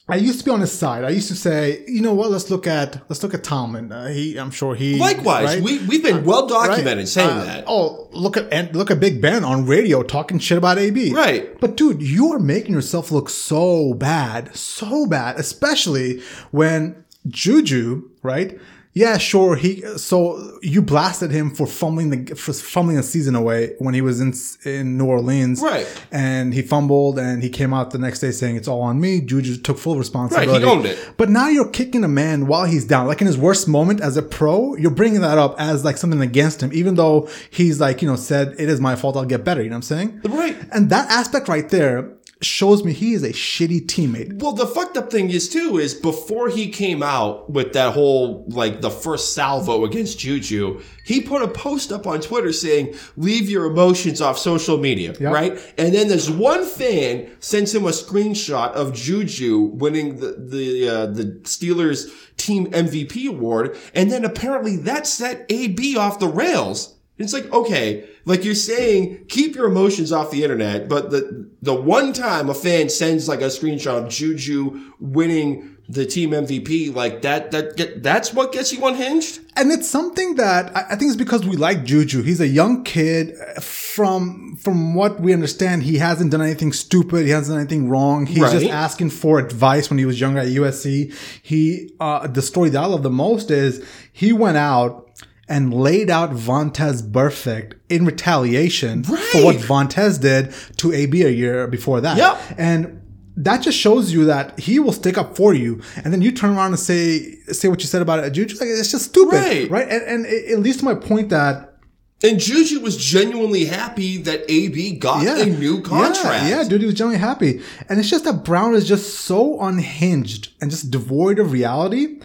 I 0.07 0.17
used 0.17 0.41
to 0.41 0.45
be 0.45 0.51
on 0.51 0.61
his 0.61 0.71
side. 0.71 1.03
I 1.03 1.09
used 1.09 1.29
to 1.29 1.35
say, 1.35 1.83
you 1.89 2.03
know 2.03 2.13
what? 2.13 2.31
Let's 2.31 2.51
look 2.51 2.67
at 2.67 3.01
let's 3.09 3.23
look 3.23 3.33
at 3.33 3.43
Tomlin. 3.43 3.91
Uh, 3.91 4.09
he, 4.09 4.37
I'm 4.37 4.51
sure 4.51 4.75
he. 4.75 4.97
Likewise, 4.99 5.55
right? 5.55 5.63
we 5.63 5.79
we've 5.87 6.03
been 6.03 6.25
well 6.27 6.47
documented 6.47 6.99
Right? 6.99 7.09
saying 7.09 7.31
Uh, 7.31 7.45
that. 7.45 7.65
Oh, 7.67 8.09
look 8.13 8.37
at 8.37 8.53
and 8.53 8.75
look 8.77 8.91
at 8.91 9.01
Big 9.01 9.23
Ben 9.23 9.45
on 9.45 9.65
radio 9.65 10.03
talking 10.03 10.39
shit 10.39 10.59
about 10.59 10.77
AB. 10.77 11.15
Right. 11.15 11.59
But 11.59 11.79
dude, 11.79 12.03
you 12.03 12.33
are 12.35 12.39
making 12.39 12.75
yourself 12.75 13.11
look 13.11 13.31
so 13.31 13.95
bad, 13.95 14.55
so 14.55 15.07
bad, 15.07 15.39
especially 15.41 16.21
when 16.51 17.03
Juju, 17.27 18.11
right? 18.23 18.61
Yeah, 18.95 19.19
sure. 19.19 19.57
He 19.57 19.83
so 19.97 20.59
you 20.63 20.81
blasted 20.81 21.33
him 21.33 21.51
for 21.53 21.67
fumbling 21.67 22.11
the 22.11 22.35
for 22.37 22.53
fumbling 22.53 22.97
a 22.97 23.03
season 23.03 23.35
away 23.35 23.75
when 23.81 23.93
he 23.93 24.01
was 24.01 24.21
in 24.21 24.33
in 24.65 24.97
New 24.97 25.07
Orleans, 25.07 25.61
Right. 25.61 25.87
And 26.13 26.55
he 26.55 26.63
fumbled, 26.63 27.19
and 27.19 27.43
he 27.43 27.51
came 27.51 27.75
out 27.75 27.91
the 27.91 27.99
next 27.99 28.21
day 28.21 28.31
saying 28.31 28.55
it's 28.55 28.69
all 28.69 28.83
on 28.83 29.01
me. 29.01 29.21
Juju 29.21 29.57
took 29.57 29.79
full 29.79 29.99
responsibility. 29.99 30.53
Right, 30.53 30.61
he 30.63 30.65
owned 30.65 30.87
it. 30.87 30.97
But 31.17 31.29
now 31.29 31.49
you're 31.49 31.69
kicking 31.69 32.05
a 32.05 32.09
man 32.09 32.47
while 32.47 32.67
he's 32.67 32.85
down, 32.85 33.09
like 33.09 33.21
in 33.21 33.27
his 33.27 33.37
worst 33.37 33.67
moment 33.67 34.01
as 34.01 34.17
a 34.17 34.23
pro. 34.23 34.77
You're 34.77 34.93
bringing 34.93 35.23
that 35.23 35.39
up 35.39 35.57
as 35.59 35.85
like 35.85 35.97
something 35.97 36.21
against 36.21 36.63
him, 36.63 36.71
even 36.73 36.95
though 36.95 37.29
he's 37.51 37.81
like 37.81 38.01
you 38.01 38.09
know 38.09 38.17
said 38.17 38.55
it 38.59 38.69
is 38.69 38.81
my 38.81 38.95
fault. 38.95 39.17
I'll 39.17 39.25
get 39.25 39.45
better. 39.45 39.61
You 39.61 39.71
know 39.71 39.75
what 39.75 39.91
I'm 39.91 39.99
saying? 39.99 40.21
Right. 40.25 40.57
And 40.71 40.89
that 40.91 41.11
aspect 41.11 41.49
right 41.49 41.69
there 41.69 42.14
shows 42.45 42.85
me 42.85 42.93
he 42.93 43.13
is 43.15 43.23
a 43.23 43.31
shitty 43.31 43.87
teammate. 43.87 44.41
Well, 44.43 44.53
the 44.53 44.67
fucked 44.67 44.97
up 44.97 45.11
thing 45.11 45.31
is 45.31 45.49
too 45.49 45.79
is 45.79 45.95
before 45.95 46.49
he 46.49 46.69
came 46.71 47.03
out 47.03 47.51
with 47.51 47.73
that 47.73 47.95
whole 47.95 48.45
like 48.49 48.81
the 48.81 48.91
first 48.91 49.35
salvo 49.35 49.85
against 49.85 50.19
Juju, 50.19 50.81
he 51.05 51.21
put 51.21 51.43
a 51.43 51.49
post 51.49 51.93
up 51.93 52.07
on 52.07 52.21
Twitter 52.21 52.53
saying, 52.53 52.95
"Leave 53.17 53.49
your 53.51 53.67
emotions 53.67 54.21
off 54.21 54.39
social 54.39 54.79
media," 54.79 55.15
Yep. 55.19 55.33
right? 55.33 55.75
And 55.79 55.95
then 55.95 56.09
there's 56.09 56.31
one 56.31 56.65
fan 56.65 57.31
sends 57.41 57.75
him 57.75 57.85
a 57.85 57.91
screenshot 57.91 58.73
of 58.73 58.93
Juju 58.95 59.59
winning 59.75 60.17
the 60.21 60.37
the 60.39 60.89
uh, 60.89 61.07
the 61.07 61.25
Steelers 61.43 62.11
team 62.37 62.67
MVP 62.73 63.27
award, 63.29 63.77
and 63.95 64.11
then 64.11 64.25
apparently 64.25 64.77
that 64.79 65.07
set 65.07 65.47
AB 65.49 65.97
off 65.97 66.19
the 66.19 66.29
rails. 66.29 66.94
It's 67.17 67.33
like, 67.33 67.51
okay, 67.53 68.09
like 68.25 68.45
you're 68.45 68.57
saying, 68.57 69.27
keep 69.29 69.55
your 69.55 69.67
emotions 69.67 70.11
off 70.11 70.33
the 70.33 70.43
internet, 70.43 70.89
but 70.89 71.11
the 71.11 71.49
the 71.63 71.75
one 71.75 72.13
time 72.13 72.51
a 72.51 72.55
fan 72.55 72.89
sends 72.89 73.29
like 73.29 73.41
a 73.41 73.45
screenshot 73.45 74.05
of 74.05 74.09
Juju 74.09 74.93
winning 74.99 75.75
the 75.89 76.07
team 76.07 76.31
MVP, 76.31 76.95
like 76.95 77.23
that 77.23 77.51
that 77.51 78.03
that's 78.03 78.33
what 78.33 78.53
gets 78.53 78.73
you 78.73 78.85
unhinged. 78.87 79.41
And 79.57 79.71
it's 79.71 79.89
something 79.89 80.37
that 80.37 80.75
I 80.77 80.97
think 80.97 81.11
it's 81.11 81.17
because 81.17 81.47
we 81.47 81.57
like 81.57 81.85
Juju. 81.85 82.23
He's 82.23 82.41
a 82.41 82.49
young 82.49 82.85
kid. 82.85 83.37
From 83.63 84.57
from 84.57 84.95
what 84.95 85.21
we 85.21 85.33
understand, 85.33 85.83
he 85.83 85.99
hasn't 85.99 86.31
done 86.31 86.43
anything 86.43 86.73
stupid. 86.73 87.27
He 87.27 87.31
hasn't 87.31 87.55
done 87.55 87.61
anything 87.61 87.89
wrong. 87.89 88.27
He's 88.27 88.51
just 88.51 88.67
asking 88.67 89.11
for 89.11 89.39
advice 89.39 89.91
when 89.91 89.99
he 89.99 90.07
was 90.07 90.21
younger 90.21 90.41
at 90.41 90.49
USC. 90.49 91.15
He 91.43 91.95
uh, 92.01 92.27
the 92.27 92.43
story 92.43 92.71
that 92.71 92.83
I 92.83 92.87
love 92.87 93.03
the 93.03 93.11
most 93.11 93.51
is 93.51 93.87
he 94.13 94.33
went 94.33 94.57
out 94.57 95.04
and 95.49 95.75
laid 95.75 96.09
out 96.11 96.31
Vontaze 96.31 97.03
Burfict 97.03 97.75
in 97.89 98.05
retaliation 98.07 99.05
for 99.05 99.13
what 99.45 99.57
Right. 99.57 99.65
Vontez 99.65 100.21
did 100.21 100.53
to 100.79 100.93
AB 100.93 101.23
a 101.23 101.29
year 101.31 101.67
before 101.67 102.01
that. 102.01 102.17
Yep. 102.17 102.39
And 102.59 103.01
that 103.37 103.63
just 103.63 103.77
shows 103.77 104.13
you 104.13 104.25
that 104.27 104.59
he 104.61 104.79
will 104.79 104.93
stick 104.93 105.19
up 105.19 105.37
for 105.37 105.53
you, 105.55 105.81
and 106.05 106.13
then 106.13 106.23
you 106.23 106.31
turn 106.31 106.51
around 106.57 106.69
and 106.69 106.79
say 106.79 107.35
say 107.49 107.67
what 107.69 107.81
you 107.81 107.87
said 107.89 108.01
about 108.01 108.23
it. 108.23 108.31
Juju, 108.31 108.55
like 108.61 108.69
it's 108.69 108.91
just 108.93 109.07
stupid, 109.07 109.35
Right. 109.35 109.71
right? 109.71 109.89
And, 109.89 110.03
and 110.05 110.27
it, 110.27 110.53
it 110.53 110.59
leads 110.61 110.77
to 110.79 110.85
my 110.85 110.95
point 110.95 111.31
that 111.31 111.75
And 112.23 112.39
Juju 112.39 112.79
was 112.81 112.97
genuinely 112.97 113.65
happy 113.65 114.19
that 114.19 114.45
AB 114.49 114.93
got 114.99 115.25
yeah, 115.25 115.43
a 115.43 115.47
new 115.47 115.83
contract. 115.83 116.45
Yeah, 116.49 116.63
yeah, 116.63 116.69
dude, 116.69 116.81
he 116.83 116.87
was 116.87 116.95
genuinely 116.95 117.21
happy, 117.27 117.61
and 117.89 117.99
it's 117.99 118.09
just 118.09 118.25
that 118.25 118.45
Brown 118.45 118.75
is 118.77 118.87
just 118.87 119.07
so 119.27 119.61
unhinged 119.61 120.53
and 120.61 120.71
just 120.71 120.91
devoid 120.93 121.39
of 121.41 121.51
reality 121.53 122.21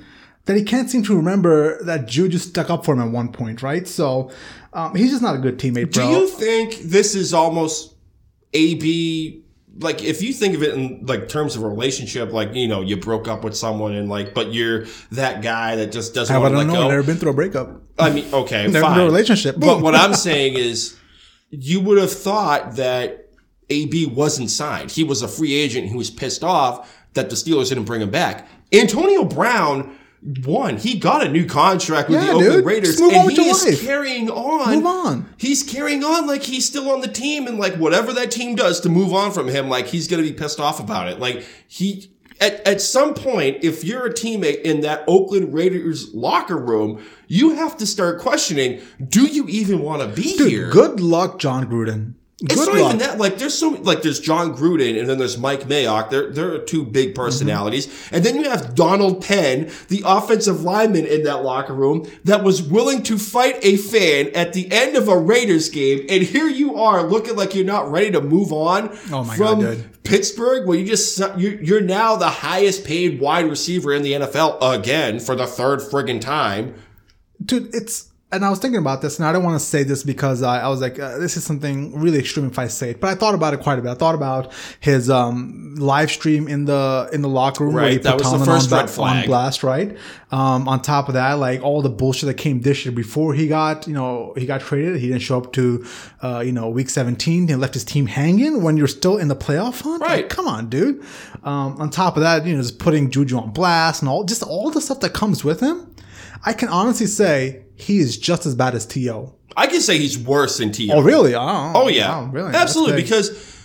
that 0.49 0.57
he 0.57 0.63
can't 0.63 0.89
seem 0.89 1.03
to 1.03 1.15
remember 1.15 1.81
that 1.83 2.07
Juju 2.07 2.39
stuck 2.39 2.71
up 2.71 2.83
for 2.83 2.95
him 2.95 3.01
at 3.01 3.12
one 3.12 3.31
point, 3.31 3.62
right? 3.62 3.88
So 3.88 4.31
um, 4.73 4.95
he's 4.95 5.12
just 5.12 5.21
not 5.21 5.35
a 5.35 5.38
good 5.38 5.59
teammate, 5.59 5.91
Do 5.91 6.01
you 6.09 6.27
think 6.27 6.79
this 6.79 7.13
is 7.13 7.35
almost 7.35 7.93
AB? 8.53 9.43
Like, 9.77 10.03
if 10.03 10.23
you 10.23 10.33
think 10.33 10.55
of 10.55 10.63
it 10.63 10.73
in 10.73 11.05
like 11.05 11.29
terms 11.29 11.55
of 11.55 11.62
a 11.62 11.69
relationship, 11.69 12.33
like 12.33 12.55
you 12.55 12.67
know, 12.67 12.81
you 12.81 12.97
broke 12.97 13.27
up 13.27 13.43
with 13.43 13.55
someone 13.55 13.93
and 13.93 14.09
like, 14.09 14.33
but 14.33 14.51
you're 14.51 14.85
that 15.12 15.43
guy 15.43 15.75
that 15.75 15.91
just 15.91 16.15
doesn't 16.15 16.35
I 16.35 16.39
want 16.39 16.53
to 16.53 16.57
let 16.57 16.65
know. 16.65 16.73
go. 16.73 16.81
I've 16.85 16.89
never 16.89 17.03
been 17.03 17.17
through 17.17 17.29
a 17.29 17.35
breakup. 17.35 17.83
I 17.99 18.09
mean, 18.09 18.33
okay, 18.33 18.65
Never 18.65 18.81
fine. 18.81 18.93
been 18.95 19.01
in 19.01 19.07
a 19.07 19.12
relationship. 19.12 19.55
But 19.59 19.81
what 19.81 19.93
I'm 19.93 20.13
saying 20.15 20.55
is, 20.55 20.97
you 21.51 21.79
would 21.81 21.99
have 21.99 22.12
thought 22.12 22.75
that 22.77 23.29
AB 23.69 24.07
wasn't 24.07 24.49
signed. 24.49 24.89
He 24.89 25.03
was 25.03 25.21
a 25.21 25.27
free 25.27 25.53
agent. 25.53 25.89
He 25.89 25.95
was 25.95 26.09
pissed 26.09 26.43
off 26.43 26.91
that 27.13 27.29
the 27.29 27.35
Steelers 27.35 27.69
didn't 27.69 27.85
bring 27.85 28.01
him 28.01 28.09
back. 28.09 28.47
Antonio 28.73 29.23
Brown 29.25 29.95
won. 30.45 30.77
He 30.77 30.97
got 30.99 31.25
a 31.25 31.29
new 31.29 31.45
contract 31.45 32.10
with 32.10 32.19
Yeah, 32.19 32.27
the 32.27 32.32
Oakland 32.34 32.51
dude. 32.53 32.65
Raiders, 32.65 32.89
Just 32.97 33.01
move 33.01 33.13
on 33.13 33.21
and 33.29 33.32
he 33.32 33.51
life. 33.51 33.82
carrying 33.82 34.29
on. 34.29 34.75
Move 34.75 34.86
on. 34.86 35.29
He's 35.38 35.63
carrying 35.63 36.03
on 36.03 36.27
like 36.27 36.43
he's 36.43 36.65
still 36.67 36.89
on 36.91 37.01
the 37.01 37.08
team, 37.08 37.47
and 37.47 37.58
like 37.58 37.75
whatever 37.75 38.13
that 38.13 38.32
team 38.32 38.55
does 38.55 38.79
to 38.82 38.89
move 38.89 39.13
on 39.13 39.32
from 39.32 39.47
him, 39.47 39.69
like 39.69 39.88
he's 39.88 40.08
gonna 40.08 40.23
be 40.23 40.34
pissed 40.34 40.60
off 40.60 40.79
about 40.79 41.08
it. 41.10 41.19
Like 41.19 41.45
he. 41.67 42.12
At, 42.41 42.65
at 42.65 42.79
some 42.79 43.15
point, 43.15 43.65
if 43.65 43.84
you're 43.84 44.05
a 44.05 44.13
teammate 44.13 44.62
in 44.62 44.79
that 44.79 45.03
Oakland 45.10 45.53
Raiders 45.53 46.13
locker 46.15 46.55
room, 46.58 47.03
you 47.27 47.49
have 47.55 47.75
to 47.75 47.86
start 47.86 48.21
questioning, 48.21 48.79
do 49.10 49.25
you 49.25 49.45
even 49.49 49.82
want 49.82 50.03
to 50.03 50.08
be 50.08 50.38
Dude, 50.38 50.49
here? 50.49 50.69
good 50.69 51.01
luck, 51.01 51.38
Jon 51.38 51.65
Gruden. 51.69 52.13
It's 52.41 52.56
Good 52.56 52.67
not 52.67 52.78
luck. 52.78 52.86
even 52.86 52.97
that. 52.99 53.17
Like, 53.17 53.38
there's 53.38 53.58
so 53.58 53.69
like 53.69 54.02
there's 54.02 54.19
Jon 54.19 54.56
Gruden, 54.56 54.97
and 54.97 55.10
then 55.10 55.17
there's 55.17 55.38
Mike 55.38 55.63
Mayock. 55.63 56.10
There, 56.10 56.32
there 56.32 56.54
are 56.54 56.60
two 56.60 56.86
big 56.86 57.10
mm-hmm. 57.10 57.21
personalities, 57.21 58.10
and 58.12 58.23
then 58.23 58.36
you 58.36 58.49
have 58.49 58.75
Donald 58.75 59.21
Penn, 59.21 59.69
the 59.89 60.04
offensive 60.06 60.62
lineman 60.62 61.06
in 61.06 61.23
that 61.23 61.43
locker 61.43 61.73
room, 61.73 62.10
that 62.23 62.43
was 62.43 62.63
willing 62.63 63.04
to 63.04 63.17
fight 63.17 63.58
a 63.62 63.75
fan 63.75 64.30
at 64.34 64.54
the 64.54 64.71
end 64.71 64.95
of 64.95 65.10
a 65.10 65.17
Raiders 65.17 65.69
game, 65.69 66.06
and 66.10 66.23
here 66.23 66.47
you 66.47 66.75
are 66.75 67.04
looking 67.04 67.36
like 67.36 67.54
you're 67.54 67.65
not 67.65 67.91
ready 67.91 68.12
to 68.12 68.21
move 68.21 68.54
on 68.54 68.97
Oh 69.12 69.23
my 69.23 69.36
from 69.36 69.62
God, 69.62 69.78
dude. 69.78 70.04
Pittsburgh, 70.04 70.67
where 70.67 70.78
you 70.78 70.86
just 70.86 71.19
you're 71.38 71.82
now 71.82 72.15
the 72.15 72.30
highest 72.30 72.86
paid 72.86 73.19
wide 73.19 73.49
receiver 73.49 73.93
in 73.93 74.02
the 74.02 74.13
NFL 74.13 74.58
again 74.62 75.19
for 75.19 75.36
the 75.36 75.45
third 75.45 75.80
friggin' 75.80 76.21
time. 76.21 76.75
dude 77.43 77.73
it's 77.75 78.09
and 78.32 78.46
i 78.46 78.50
was 78.50 78.60
thinking 78.60 78.80
about 78.80 79.02
this 79.02 79.18
and 79.18 79.26
i 79.28 79.32
don't 79.32 79.44
want 79.44 79.60
to 79.60 79.65
say 79.65 79.82
this 79.84 80.04
because 80.04 80.44
i, 80.44 80.60
I 80.62 80.68
was 80.68 80.82
like 80.82 81.00
uh, 81.00 81.18
this 81.18 81.36
is 81.38 81.44
something 81.44 82.00
really 82.00 82.20
extreme 82.20 82.46
if 82.46 82.60
i 82.60 82.68
say 82.68 82.92
it 82.92 83.00
but 83.02 83.08
i 83.10 83.15
thought 83.15 83.34
about 83.34 83.54
it 83.56 83.62
quite 83.62 83.80
a 83.80 83.82
bit 83.82 83.89
i 83.89 83.96
thought 83.96 84.13
about 84.15 84.52
his 84.80 85.10
um 85.10 85.74
live 85.78 86.12
stream 86.12 86.48
in 86.48 86.65
the 86.65 87.10
in 87.12 87.22
the 87.22 87.30
locker 87.30 87.63
room 87.65 87.74
where 87.74 87.84
Right, 87.84 87.92
he 87.94 87.98
that 88.00 88.18
put 88.18 88.26
was 88.26 88.39
the 88.39 88.46
first 88.46 88.72
on, 88.72 88.80
red 88.80 88.89
flag. 88.89 89.22
on 89.24 89.26
blast 89.28 89.63
right 89.63 89.98
um 90.32 90.68
on 90.68 90.82
top 90.82 91.08
of 91.08 91.15
that 91.15 91.34
like 91.34 91.62
all 91.63 91.82
the 91.82 91.89
bullshit 91.89 92.28
that 92.28 92.36
came 92.36 92.62
this 92.62 92.86
year 92.86 92.92
before 92.94 93.34
he 93.34 93.48
got 93.48 93.88
you 93.88 93.94
know 93.94 94.34
he 94.38 94.46
got 94.46 94.62
traded 94.62 94.98
he 95.00 95.08
didn't 95.08 95.22
show 95.24 95.38
up 95.39 95.52
to 95.54 95.86
uh 96.22 96.44
you 96.46 96.52
know 96.52 96.70
week 96.70 96.89
17 96.89 97.48
he 97.48 97.56
left 97.56 97.74
his 97.74 97.84
team 97.84 98.06
hanging 98.06 98.62
when 98.62 98.78
you're 98.78 98.88
still 98.88 99.18
in 99.18 99.28
the 99.28 99.36
playoff 99.36 99.82
hunt 99.82 100.02
Like, 100.02 100.10
Right. 100.10 100.30
come 100.30 100.48
on 100.48 100.70
dude 100.70 101.02
um 101.44 101.80
on 101.82 101.89
top 101.89 102.15
of 102.18 102.22
that 102.22 102.46
you 102.46 102.56
know 102.56 102.62
just 102.62 102.78
putting 102.78 103.10
juju 103.10 103.38
on 103.38 103.52
blast 103.52 104.02
and 104.04 104.10
all 104.10 104.24
just 104.24 104.44
all 104.44 104.70
the 104.70 104.82
stuff 104.82 105.00
that 105.00 105.13
comes 105.13 105.44
with 105.44 105.62
him 105.62 105.96
I 106.46 106.54
can 106.54 106.70
honestly 106.70 107.08
say 107.08 107.63
he 107.80 108.00
is 108.00 108.18
just 108.18 108.46
as 108.46 108.56
bad 108.56 108.76
as 108.76 108.86
T.O. 108.86 109.36
I 109.58 109.68
can 109.68 109.82
say 109.82 109.98
he's 109.98 110.18
worse 110.18 110.58
than 110.58 110.72
T.O. 110.72 110.96
Oh, 110.96 111.02
really? 111.02 111.34
Oh, 111.36 111.72
Oh 111.76 111.88
yeah, 111.88 112.10
wow, 112.10 112.26
really? 112.32 112.54
Absolutely. 112.54 113.02
Because 113.02 113.58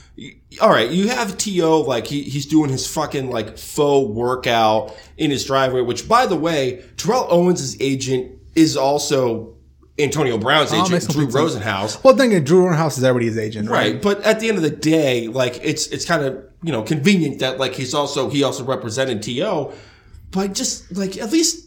all 0.62 0.70
right, 0.70 0.88
you 0.90 1.08
have 1.08 1.36
To 1.36 1.76
like 1.82 2.06
he, 2.06 2.22
he's 2.22 2.46
doing 2.46 2.70
his 2.70 2.86
fucking 2.86 3.30
like 3.30 3.58
faux 3.58 4.08
workout 4.14 4.94
in 5.16 5.30
his 5.30 5.44
driveway. 5.44 5.80
Which, 5.80 6.08
by 6.08 6.26
the 6.26 6.36
way, 6.36 6.84
Terrell 6.96 7.26
Owens' 7.28 7.76
agent 7.80 8.38
is 8.54 8.76
also 8.76 9.56
Antonio 9.98 10.38
Brown's 10.38 10.72
Oh, 10.72 10.84
agent, 10.84 11.08
Drew. 11.10 11.26
Rosenhaus. 11.26 12.02
Well, 12.04 12.14
then 12.14 12.28
again, 12.28 12.44
Drew 12.44 12.64
Rosenhaus 12.66 12.96
is 12.98 13.02
everybody's 13.04 13.36
agent, 13.36 13.68
right? 13.68 13.94
Right, 13.94 14.02
but 14.02 14.22
at 14.22 14.38
the 14.40 14.48
end 14.48 14.56
of 14.56 14.62
the 14.62 14.70
day, 14.70 15.26
like 15.26 15.58
it's 15.64 15.88
it's 15.88 16.04
kind 16.04 16.24
of 16.24 16.44
you 16.62 16.70
know 16.72 16.82
convenient 16.82 17.40
that 17.40 17.58
like 17.58 17.74
he's 17.74 17.92
also 17.92 18.30
he 18.30 18.44
also 18.44 18.64
represented 18.64 19.22
T.O., 19.22 19.72
but 20.30 20.54
just 20.54 20.96
like 20.96 21.16
at 21.18 21.32
least 21.32 21.63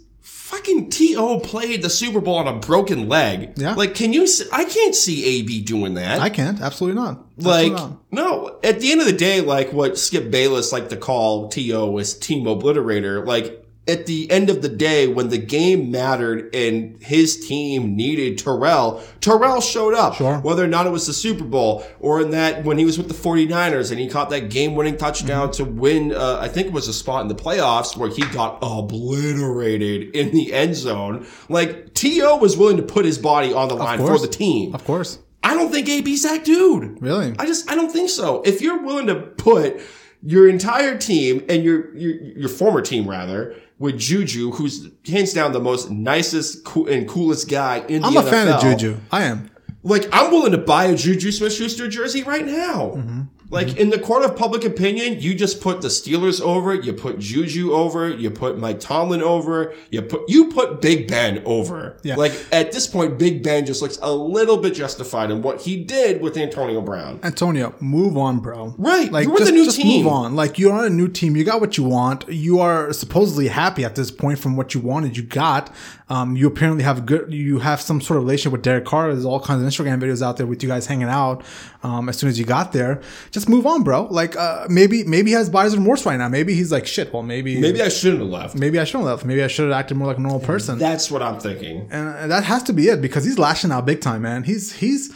fucking 0.58 0.90
T.O. 0.90 1.40
played 1.40 1.82
the 1.82 1.90
Super 1.90 2.20
Bowl 2.20 2.36
on 2.36 2.48
a 2.48 2.60
broken 2.60 3.08
leg. 3.08 3.54
Yeah. 3.58 3.76
like 3.76 3.96
can 3.96 4.14
you? 4.14 4.28
I 4.52 4.66
can't 4.66 4.96
see 4.96 5.40
AB 5.40 5.62
doing 5.62 5.94
that. 5.96 6.20
I 6.20 6.30
can't. 6.30 6.60
Absolutely 6.62 7.02
not. 7.02 7.26
Like, 7.38 7.72
not. 7.72 7.98
no, 8.12 8.60
at 8.64 8.80
the 8.80 8.92
end 8.92 9.02
of 9.02 9.08
the 9.08 9.14
day, 9.14 9.42
like 9.42 9.72
what 9.72 9.98
Skip 9.98 10.32
Bayless 10.32 10.72
liked 10.72 10.90
to 10.90 10.98
call 10.98 11.50
T.O. 11.50 11.98
is 11.98 12.18
team 12.18 12.46
obliterator. 12.46 13.26
Like, 13.26 13.64
at 13.90 14.06
the 14.06 14.30
end 14.32 14.50
of 14.50 14.62
the 14.62 14.70
day, 14.70 15.08
when 15.08 15.30
the 15.30 15.38
game 15.38 15.92
mattered 15.92 16.54
and 16.56 17.02
his 17.02 17.48
team 17.48 17.96
needed 17.96 18.38
Terrell, 18.38 19.02
Terrell 19.22 19.62
showed 19.62 19.94
up. 19.94 20.16
Sure. 20.16 20.40
Whether 20.40 20.64
or 20.64 20.68
not 20.68 20.86
it 20.88 20.92
was 20.92 21.08
the 21.08 21.14
Super 21.14 21.44
Bowl 21.44 21.86
or 22.00 22.22
in 22.22 22.32
that 22.32 22.64
when 22.64 22.78
he 22.78 22.86
was 22.86 22.98
with 22.98 23.08
the 23.08 23.14
49ers 23.14 23.92
and 23.92 24.00
he 24.00 24.08
caught 24.08 24.30
that 24.32 24.50
game 24.50 24.76
winning 24.76 24.98
touchdown 24.98 25.50
Mm-hmm. 25.50 25.64
to 25.64 25.66
win, 25.66 26.14
uh, 26.14 26.40
I 26.42 26.48
think 26.48 26.68
it 26.68 26.74
was 26.74 26.88
a 26.88 26.94
spot 26.94 27.22
in 27.22 27.28
the 27.28 27.36
playoffs 27.36 27.96
where 27.98 28.10
he 28.10 28.22
got 28.34 28.60
obliterated 28.62 30.16
in 30.16 30.32
the 30.32 30.54
end 30.54 30.76
zone. 30.76 31.26
Like, 31.50 31.94
T.O. 31.94 32.38
was 32.38 32.58
willing 32.58 32.78
to 32.78 32.84
put 32.84 33.06
his 33.06 33.18
body 33.18 33.54
on 33.54 33.68
the 33.68 33.76
line 33.76 34.00
for 34.00 34.18
the 34.20 34.28
team. 34.28 34.74
Of 34.76 34.84
course. 34.86 35.20
I 35.44 35.54
don't 35.54 35.72
think 35.72 35.88
AB's 35.88 36.24
that 36.24 36.44
dude. 36.44 37.02
Really? 37.02 37.34
I 37.40 37.46
just 37.46 37.70
I 37.72 37.76
don't 37.76 37.92
think 37.92 38.10
so. 38.10 38.42
If 38.42 38.62
you're 38.62 38.82
willing 38.84 39.08
to 39.08 39.16
put 39.16 39.80
your 40.24 40.50
entire 40.50 40.98
team 40.98 41.46
and 41.48 41.64
your, 41.64 41.96
your, 41.96 42.12
your 42.40 42.50
former 42.50 42.82
team 42.82 43.08
rather, 43.08 43.56
with 43.80 43.98
Juju, 43.98 44.52
who's 44.52 44.90
hands 45.08 45.34
down 45.34 45.52
the 45.52 45.60
most 45.60 45.90
nicest 45.90 46.66
cool, 46.66 46.88
and 46.88 47.08
coolest 47.08 47.50
guy 47.50 47.86
in 47.88 48.02
the 48.02 48.08
world. 48.08 48.18
I'm 48.18 48.24
NFL. 48.24 48.28
a 48.28 48.32
fan 48.32 48.48
of 48.48 48.62
Juju. 48.62 48.98
I 49.12 49.24
am. 49.24 49.52
Like, 49.84 50.10
I'm 50.12 50.32
willing 50.32 50.52
to 50.52 50.58
buy 50.58 50.86
a 50.86 50.96
Juju 50.96 51.32
Smith-Schuster 51.32 51.88
jersey 51.88 52.24
right 52.24 52.46
now. 52.46 52.94
Mm-hmm. 52.96 53.22
Like, 53.50 53.78
in 53.78 53.90
the 53.90 54.00
court 54.00 54.26
of 54.26 54.36
public 54.36 54.66
opinion, 54.66 55.20
you 55.22 55.34
just 55.34 55.62
put 55.62 55.82
the 55.82 55.88
Steelers 55.88 56.42
over, 56.42 56.76
you 56.76 56.92
put 56.92 57.20
Juju 57.20 57.72
over, 57.72 58.10
you 58.10 58.30
put 58.30 58.58
Mike 58.58 58.80
Tomlin 58.80 59.22
over, 59.22 59.74
you 59.90 60.02
put, 60.02 60.30
you 60.30 60.50
put 60.52 60.82
Big 60.82 61.08
Ben 61.08 61.42
over. 61.46 61.98
Yeah. 62.04 62.16
Like, 62.16 62.34
at 62.52 62.72
this 62.74 62.88
point, 62.88 63.18
Big 63.18 63.44
Ben 63.44 63.66
just 63.66 63.82
looks 63.82 63.98
a 64.02 64.12
little 64.14 64.58
bit 64.58 64.74
justified 64.74 65.32
in 65.32 65.42
what 65.42 65.62
he 65.62 65.84
did 65.84 66.22
with 66.22 66.36
Antonio 66.38 66.82
Brown. 66.82 67.20
Antonio, 67.24 67.74
move 67.80 68.18
on, 68.18 68.40
bro. 68.40 68.76
Right, 68.78 69.12
Like 69.12 69.24
you're 69.26 69.34
with 69.34 69.42
just, 69.44 69.52
a 69.52 69.56
new 69.56 69.66
just 69.66 69.78
team. 69.78 70.04
move 70.04 70.12
on. 70.12 70.36
Like 70.36 70.60
you're 70.60 70.74
on 70.74 70.86
a 70.86 70.90
new 70.90 71.08
team. 71.08 71.36
You 71.38 71.44
got 71.44 71.62
what 71.62 71.78
you 71.78 71.84
want. 71.84 72.26
You 72.28 72.60
are 72.60 72.92
supposedly 72.92 73.48
happy 73.48 73.86
at 73.86 73.96
this 73.96 74.12
point 74.12 74.40
from 74.40 74.58
what 74.58 74.74
you 74.74 74.82
wanted. 74.82 75.16
You 75.16 75.24
got. 75.24 75.74
Um, 76.10 76.38
you 76.38 76.48
apparently 76.48 76.84
have 76.86 77.06
good. 77.06 77.34
You 77.34 77.60
have 77.60 77.82
some 77.82 78.00
sort 78.00 78.18
of 78.18 78.24
relationship 78.24 78.54
with 78.54 78.62
Derek 78.62 78.86
Carr. 78.86 79.12
There's 79.12 79.26
all 79.26 79.42
kinds 79.42 79.62
of 79.62 79.68
Instagram 79.68 80.02
videos 80.02 80.22
out 80.26 80.38
there 80.38 80.48
with 80.48 80.64
you 80.64 80.70
guys 80.70 80.88
hanging 80.88 81.10
out. 81.10 81.44
Um, 81.84 82.08
as 82.08 82.18
soon 82.18 82.30
as 82.30 82.40
you 82.40 82.46
got 82.46 82.72
there, 82.72 83.02
just 83.32 83.37
move 83.48 83.66
on, 83.68 83.84
bro. 83.84 84.04
Like 84.06 84.36
uh, 84.38 84.68
maybe 84.70 85.04
maybe 85.04 85.32
he 85.32 85.36
has 85.36 85.50
buyer's 85.50 85.76
remorse 85.76 86.06
right 86.06 86.18
now. 86.18 86.30
Maybe 86.30 86.54
he's 86.54 86.72
like 86.72 86.88
shit. 86.88 87.12
Well, 87.14 87.24
maybe 87.24 87.60
Maybe 87.60 87.82
I 87.82 87.90
shouldn't 87.90 88.22
have 88.22 88.30
left. 88.30 88.56
maybe 88.56 88.80
I 88.80 88.86
shouldn't 88.86 89.04
have 89.08 89.18
left. 89.18 89.26
Maybe 89.26 89.44
I 89.44 89.48
should 89.48 89.66
have 89.70 89.78
acted 89.78 89.98
more 89.98 90.08
like 90.08 90.18
a 90.18 90.22
normal 90.22 90.40
person. 90.40 90.78
That's 90.80 91.12
what 91.12 91.22
I'm 91.22 91.40
thinking. 91.40 91.88
and 91.92 92.32
that 92.32 92.44
has 92.46 92.64
to 92.64 92.74
be 92.74 92.88
it 92.88 93.02
because 93.02 93.26
he's 93.26 93.38
lashing 93.38 93.72
out 93.72 93.86
big 93.86 94.02
time, 94.02 94.22
man. 94.22 94.44
He's 94.44 94.72
he's 94.74 95.12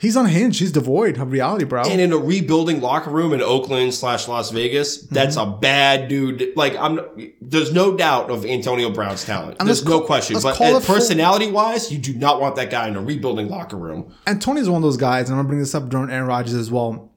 he's 0.00 0.14
unhinged. 0.14 0.60
He's 0.60 0.70
devoid 0.70 1.18
of 1.18 1.32
reality, 1.32 1.64
bro. 1.64 1.82
And 1.82 2.00
in 2.00 2.12
a 2.12 2.16
rebuilding 2.16 2.80
locker 2.80 3.10
room 3.10 3.32
in 3.32 3.42
Oakland 3.42 3.92
slash 3.94 4.28
Las 4.28 4.50
Vegas, 4.52 5.02
that's 5.02 5.36
Mm-hmm. 5.36 5.54
a 5.54 5.58
bad 5.58 6.08
dude. 6.08 6.52
Like 6.54 6.76
I'm, 6.76 7.00
there's 7.40 7.72
no 7.72 7.96
doubt 7.96 8.30
of 8.30 8.46
Antonio 8.46 8.90
Brown's 8.90 9.24
talent. 9.24 9.58
There's 9.58 9.84
no 9.84 10.00
question. 10.02 10.38
But 10.40 10.54
it 10.54 10.56
full- 10.56 10.80
personality 10.80 11.50
wise, 11.50 11.90
you 11.92 11.98
do 11.98 12.14
not 12.14 12.40
want 12.40 12.54
that 12.56 12.70
guy 12.70 12.86
in 12.88 12.94
a 12.96 13.02
rebuilding 13.02 13.48
locker 13.48 13.76
room. 13.76 14.14
And 14.26 14.40
Tony's 14.40 14.68
one 14.68 14.76
of 14.76 14.82
those 14.82 14.96
guys, 14.96 15.28
and 15.28 15.34
I'm 15.34 15.38
gonna 15.40 15.48
bring 15.48 15.58
this 15.60 15.74
up 15.74 15.88
during 15.88 16.10
Aaron 16.10 16.28
Rodgers 16.28 16.54
as 16.54 16.70
well. 16.70 17.07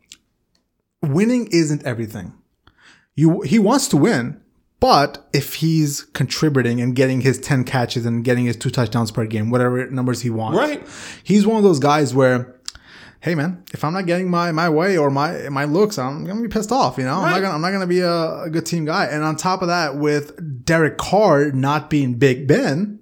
Winning 1.01 1.47
isn't 1.51 1.83
everything. 1.83 2.33
You 3.15 3.41
he 3.41 3.59
wants 3.59 3.87
to 3.89 3.97
win, 3.97 4.39
but 4.79 5.27
if 5.33 5.55
he's 5.55 6.03
contributing 6.13 6.79
and 6.81 6.95
getting 6.95 7.21
his 7.21 7.39
10 7.39 7.63
catches 7.65 8.05
and 8.05 8.23
getting 8.23 8.45
his 8.45 8.55
two 8.55 8.69
touchdowns 8.69 9.11
per 9.11 9.25
game, 9.25 9.49
whatever 9.49 9.89
numbers 9.89 10.21
he 10.21 10.29
wants, 10.29 10.57
Right. 10.57 10.85
He's 11.23 11.45
one 11.45 11.57
of 11.57 11.63
those 11.63 11.79
guys 11.79 12.13
where, 12.13 12.55
hey 13.19 13.35
man, 13.35 13.63
if 13.73 13.83
I'm 13.83 13.93
not 13.93 14.05
getting 14.05 14.29
my 14.29 14.51
my 14.51 14.69
way 14.69 14.97
or 14.97 15.09
my 15.11 15.49
my 15.49 15.65
looks, 15.65 15.97
I'm 15.99 16.23
gonna 16.25 16.41
be 16.41 16.47
pissed 16.47 16.71
off. 16.71 16.97
You 16.97 17.03
know, 17.03 17.15
I'm 17.15 17.29
not 17.31 17.41
gonna 17.41 17.53
I'm 17.55 17.61
not 17.61 17.71
gonna 17.71 17.87
be 17.87 17.99
a, 17.99 18.43
a 18.43 18.49
good 18.49 18.65
team 18.65 18.85
guy. 18.85 19.05
And 19.05 19.23
on 19.23 19.35
top 19.35 19.61
of 19.61 19.67
that, 19.67 19.97
with 19.97 20.63
Derek 20.65 20.97
Carr 20.97 21.51
not 21.51 21.89
being 21.89 22.13
Big 22.15 22.47
Ben. 22.47 22.99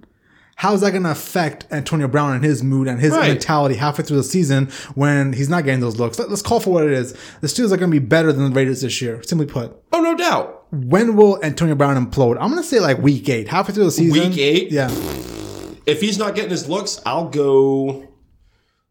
How's 0.60 0.82
that 0.82 0.92
going 0.92 1.04
to 1.04 1.12
affect 1.12 1.66
Antonio 1.72 2.10
Brown 2.10 2.34
and 2.34 2.44
his 2.44 2.62
mood 2.64 2.90
and 2.90 3.00
his 3.00 3.12
Right. 3.14 3.30
mentality 3.30 3.76
halfway 3.76 4.04
through 4.04 4.18
the 4.18 4.24
season 4.24 4.68
when 4.94 5.32
he's 5.32 5.48
not 5.48 5.64
getting 5.64 5.80
those 5.80 5.98
looks? 5.98 6.20
Let, 6.20 6.28
us 6.28 6.42
call 6.42 6.60
for 6.60 6.72
what 6.74 6.84
it 6.84 6.92
is. 6.92 7.14
The 7.40 7.48
Steelers 7.48 7.72
are 7.72 7.78
going 7.78 7.90
to 7.90 7.98
be 7.98 8.06
better 8.06 8.34
than 8.34 8.44
the 8.44 8.52
Raiders 8.52 8.82
this 8.82 9.02
year. 9.02 9.24
Simply 9.24 9.46
put, 9.46 9.72
Oh, 9.94 10.02
no 10.02 10.18
doubt. 10.18 10.66
when 10.72 11.16
will 11.16 11.42
Antonio 11.46 11.76
Brown 11.76 11.96
implode? 11.96 12.36
I'm 12.42 12.50
going 12.52 12.62
to 12.62 12.68
say 12.68 12.82
like 12.82 12.98
week 12.98 13.30
eight, 13.30 13.48
halfway 13.48 13.74
through 13.74 13.86
the 13.86 13.92
season. 13.92 14.32
Week 14.32 14.38
eight? 14.38 14.70
yeah. 14.70 14.90
If 15.86 16.02
he's 16.02 16.18
not 16.18 16.36
getting 16.36 16.52
his 16.52 16.68
looks, 16.68 17.00
I'll 17.06 17.30
go. 17.30 18.06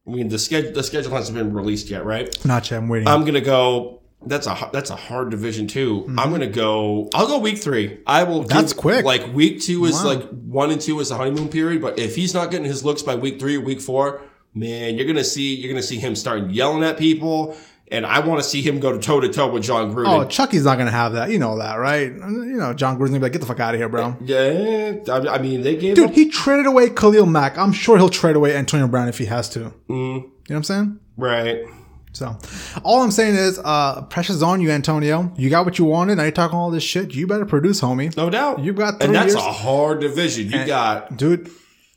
I 0.07 0.11
mean, 0.11 0.31
the 0.31 0.39
schedule 0.39 0.73
the 0.73 0.83
schedule 0.83 1.13
hasn't 1.15 1.37
been 1.37 1.53
released 1.53 1.91
yet, 1.91 2.03
right? 2.07 2.35
Not 2.47 2.71
yet. 2.71 2.79
I'm 2.79 2.89
waiting. 2.89 3.07
I'm 3.09 3.27
gonna 3.27 3.43
go. 3.43 4.01
That's 4.27 4.47
a 4.47 4.71
that's 4.73 4.91
a 4.91 4.97
hard 4.97 5.31
division 5.31 5.69
too. 5.69 6.05
I'm 6.19 6.31
gonna 6.31 6.49
go. 6.49 7.09
I'll 7.15 7.29
go 7.29 7.39
week 7.39 7.59
three. 7.59 8.01
I 8.07 8.25
will. 8.25 8.41
Mm-hmm. 8.41 8.49
That's 8.49 8.73
quick. 8.73 9.05
Like 9.05 9.33
week 9.33 9.61
two 9.63 9.85
is 9.85 9.95
Wow. 9.95 10.05
like 10.15 10.29
one 10.31 10.71
and 10.71 10.81
two 10.81 10.99
is 11.01 11.11
the 11.11 11.17
honeymoon 11.17 11.49
period. 11.49 11.81
But 11.81 11.99
if 11.99 12.17
he's 12.17 12.35
not 12.35 12.51
getting 12.51 12.67
his 12.67 12.85
looks 12.85 13.03
by 13.03 13.15
week 13.15 13.39
three 13.39 13.57
or 13.57 13.61
week 13.61 13.81
four, 13.81 14.21
man, 14.55 14.97
you're 14.97 15.07
gonna 15.07 15.23
see 15.25 15.55
you're 15.55 15.73
gonna 15.73 15.83
see 15.83 15.99
him 15.99 16.17
starting 16.17 16.51
yelling 16.51 16.83
at 16.85 16.99
people. 16.99 17.57
And 17.91 18.05
I 18.05 18.19
want 18.21 18.43
to 18.43 18.47
see 18.47 18.61
him 18.61 18.81
go 18.81 18.93
to 18.93 18.99
toe 18.99 19.19
to 19.21 19.31
toe 19.31 19.51
with 19.51 19.63
Jon 19.63 19.95
Gruden. 19.95 20.09
oh, 20.09 20.25
Chucky's 20.27 20.65
not 20.67 20.75
going 20.75 20.89
to 20.89 20.93
have 20.93 21.15
that. 21.15 21.31
You 21.31 21.39
know 21.39 21.57
that, 21.57 21.77
right? 21.77 22.13
You 22.13 22.19
know, 22.59 22.75
Jon 22.75 22.97
Gruden's 22.99 23.13
going 23.13 23.15
to 23.15 23.19
be 23.21 23.23
like, 23.23 23.33
get 23.33 23.39
the 23.41 23.47
fuck 23.47 23.61
out 23.61 23.73
of 23.73 23.81
here, 23.81 23.89
bro. 23.89 24.15
yeah, 24.21 24.97
I, 25.11 25.37
I 25.37 25.39
mean 25.39 25.63
they 25.63 25.75
gave 25.75 25.95
Dude, 25.97 26.11
him. 26.11 26.15
he 26.15 26.29
traded 26.29 26.67
away 26.67 26.91
Khalil 26.91 27.25
Mack. 27.25 27.57
I'm 27.57 27.73
sure 27.73 27.97
he'll 27.97 28.11
trade 28.11 28.37
away 28.37 28.55
Antonio 28.55 28.89
Brown 28.89 29.09
if 29.09 29.17
he 29.17 29.25
has 29.25 29.49
to. 29.51 29.61
Mm. 29.61 29.71
You 29.89 29.95
know 29.95 30.31
what 30.49 30.57
I'm 30.57 30.65
saying? 30.65 31.01
Right. 31.17 31.63
So, 32.13 32.37
all 32.85 33.03
I'm 33.03 33.11
saying 33.11 33.37
is, 33.37 33.61
uh, 33.65 34.03
pressure's 34.03 34.43
on 34.43 34.61
you, 34.61 34.71
Antonio. 34.71 35.33
You 35.37 35.51
got 35.51 35.65
what 35.65 35.79
you 35.79 35.85
wanted. 35.85 36.17
Now 36.17 36.23
you're 36.25 36.33
talking 36.33 36.57
all 36.59 36.71
this 36.71 36.83
shit. 36.83 37.15
You 37.15 37.27
better 37.27 37.45
produce, 37.47 37.81
homie. 37.81 38.17
No 38.17 38.31
doubt. 38.31 38.61
You 38.61 38.73
got 38.73 39.03
and 39.03 39.15
that's 39.15 39.35
years. 39.35 39.37
a 39.37 39.53
hard 39.53 40.01
division. 40.01 40.51
You 40.51 40.67
got 40.67 41.17
Dude, 41.17 41.51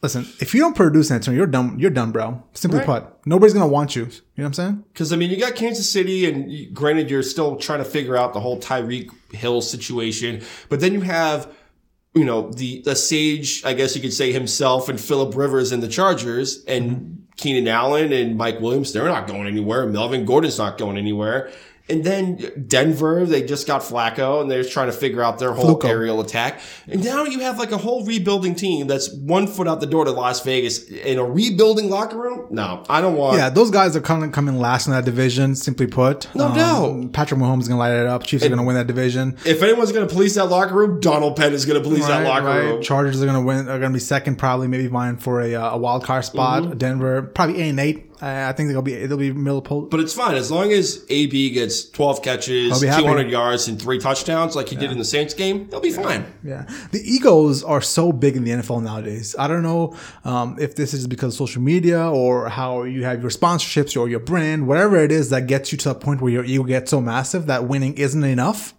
listen, 0.04 0.28
if 0.40 0.54
you 0.54 0.62
don't 0.62 0.76
produce, 0.76 1.10
Antonio, 1.12 1.38
you're 1.38 1.48
done. 1.48 1.80
You're 1.80 1.92
done, 1.92 2.12
bro. 2.12 2.44
Simply 2.54 2.80
Right. 2.80 2.86
put, 2.86 3.06
nobody's 3.26 3.54
gonna 3.54 3.68
want 3.68 3.96
you. 3.96 4.04
You 4.04 4.10
know 4.10 4.44
what 4.44 4.46
I'm 4.48 4.54
saying? 4.54 4.84
Because 4.94 5.12
I 5.14 5.16
mean, 5.16 5.30
you 5.32 5.38
got 5.38 5.56
Kansas 5.56 5.90
City, 5.90 6.26
and 6.30 6.52
you- 6.52 6.70
granted, 6.72 7.10
you're 7.10 7.24
still 7.24 7.56
trying 7.56 7.80
to 7.80 7.86
figure 7.86 8.16
out 8.18 8.34
the 8.34 8.40
whole 8.42 8.60
Tyreek 8.60 9.10
Hill 9.32 9.62
situation, 9.62 10.42
but 10.70 10.82
then 10.82 10.94
you 10.94 11.02
have, 11.02 11.48
you 12.14 12.26
know, 12.26 12.50
the 12.52 12.82
the 12.82 12.96
sage, 12.96 13.64
I 13.64 13.74
guess 13.74 13.96
you 13.96 14.02
could 14.02 14.14
say 14.14 14.32
himself, 14.32 14.90
and 14.90 15.00
Philip 15.00 15.36
Rivers 15.36 15.72
and 15.72 15.82
the 15.82 15.88
Chargers, 15.88 16.64
and 16.66 16.92
mm-hmm. 16.92 17.14
Keenan 17.38 17.68
Allen 17.68 18.12
and 18.12 18.38
Mike 18.38 18.60
Williams. 18.60 18.92
They're 18.92 19.06
not 19.06 19.28
going 19.28 19.48
anywhere. 19.48 19.86
Melvin 19.88 20.26
Gordon's 20.26 20.58
not 20.58 20.78
going 20.78 20.98
anywhere. 20.98 21.52
And 21.92 22.04
then 22.04 22.66
Denver, 22.68 23.26
they 23.26 23.44
just 23.44 23.68
got 23.68 23.82
Flacco, 23.82 24.42
and 24.42 24.50
they're 24.50 24.64
trying 24.64 24.88
to 24.88 24.94
figure 24.94 25.22
out 25.22 25.40
their 25.40 25.52
whole 25.52 25.78
Fluco. 25.78 25.90
aerial 25.90 26.22
attack. 26.22 26.62
And 26.88 27.04
now 27.04 27.26
you 27.26 27.42
have 27.42 27.60
like 27.60 27.72
a 27.72 27.78
whole 27.78 28.06
rebuilding 28.06 28.56
team 28.56 28.88
that's 28.88 29.14
one 29.14 29.46
foot 29.46 29.68
out 29.68 29.82
the 29.82 29.88
door 29.88 30.06
to 30.06 30.12
Las 30.12 30.42
Vegas 30.44 30.84
in 30.90 31.20
a 31.20 31.24
rebuilding 31.24 31.90
locker 31.90 32.18
room. 32.18 32.48
No, 32.50 32.84
I 32.90 33.02
don't 33.02 33.16
want. 33.16 33.38
Yeah, 33.38 33.50
those 33.50 33.72
guys 33.72 33.96
are 33.96 34.02
coming 34.02 34.32
coming 34.32 34.58
last 34.58 34.88
in 34.88 34.94
that 34.94 35.04
division. 35.04 35.56
Simply 35.56 35.88
put, 35.88 36.34
No 36.34 36.54
doubt. 36.54 37.12
Patrick 37.12 37.40
Mahomes 37.40 37.62
is 37.62 37.68
gonna 37.68 37.80
light 37.80 37.92
it 37.92 38.08
up. 38.08 38.24
Chiefs 38.24 38.46
are 38.46 38.50
gonna 38.50 38.64
win 38.64 38.76
that 38.76 38.88
division. 38.88 39.38
If 39.46 39.62
anyone's 39.62 39.92
going 39.92 40.08
to 40.08 40.14
police 40.14 40.36
that 40.36 40.46
locker 40.46 40.76
room, 40.76 41.00
Donald 41.00 41.36
Penn 41.36 41.54
is 41.54 41.66
going 41.66 41.82
to 41.82 41.88
police 41.88 42.08
that 42.08 42.24
locker 42.24 42.46
right. 42.46 42.58
room. 42.60 42.82
Chargers 42.82 43.22
are 43.22 43.26
gonna 43.26 43.42
win. 43.42 43.68
Are 43.68 43.80
gonna 43.80 43.94
be 43.94 44.00
second, 44.00 44.38
probably 44.38 44.68
maybe 44.68 44.88
vying 44.88 45.18
for 45.18 45.42
a, 45.42 45.56
uh, 45.56 45.72
a 45.72 45.78
wild 45.78 46.04
card 46.04 46.26
spot. 46.26 46.64
Mm-hmm. 46.64 46.78
Denver 46.78 47.22
probably 47.24 47.62
eight 47.62 47.70
and 47.70 47.80
eight. 47.80 48.11
Uh, 48.22 48.46
I 48.48 48.54
think 48.54 48.70
they'll 48.70 48.84
be 48.84 49.06
they'll 49.08 49.18
be 49.18 49.34
middle 49.34 49.62
post. 49.62 49.90
But 49.90 50.00
it's 50.00 50.14
fine 50.14 50.36
as 50.36 50.52
long 50.52 50.72
as 50.72 51.04
AB 51.10 51.50
gets 51.52 51.90
12 51.90 52.22
catches, 52.22 52.80
200 52.80 53.32
yards, 53.32 53.68
and 53.68 53.82
three 53.82 53.98
touchdowns 53.98 54.56
like 54.56 54.70
he 54.70 54.76
did 54.76 54.92
in 54.92 55.00
the 55.00 55.06
Saints 55.06 55.34
game. 55.34 55.68
He'll 55.70 55.80
be 55.80 55.92
fine. 55.92 56.26
Yeah, 56.44 56.68
the 56.92 57.02
egos 57.04 57.64
are 57.64 57.82
so 57.82 58.12
big 58.12 58.36
in 58.36 58.44
the 58.44 58.52
NFL 58.52 58.84
nowadays. 58.84 59.36
I 59.40 59.48
don't 59.48 59.64
know 59.64 59.96
um, 60.24 60.58
if 60.60 60.76
this 60.76 60.94
is 60.94 61.08
because 61.08 61.34
of 61.34 61.38
social 61.38 61.64
media 61.64 62.08
or 62.10 62.50
how 62.50 62.84
you 62.84 63.06
have 63.06 63.22
your 63.22 63.32
sponsorships 63.32 64.00
or 64.00 64.08
your 64.08 64.20
brand, 64.20 64.68
whatever 64.68 64.98
it 64.98 65.12
is 65.12 65.32
that 65.32 65.48
gets 65.48 65.72
you 65.72 65.78
to 65.80 65.90
a 65.90 65.96
point 65.96 66.22
where 66.22 66.32
your 66.32 66.46
ego 66.46 66.64
gets 66.64 66.92
so 66.92 67.02
massive 67.02 67.48
that 67.48 67.66
winning 67.66 67.96
isn't 67.96 68.24
enough. 68.24 68.76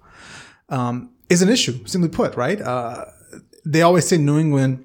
Um, 0.69 1.11
is 1.29 1.43
an 1.43 1.49
issue. 1.49 1.85
Simply 1.87 2.11
put, 2.11 2.37
right? 2.37 2.61
Uh, 2.61 3.07
they 3.65 3.83
always 3.83 4.07
say 4.07 4.19
New 4.19 4.39
England, 4.39 4.85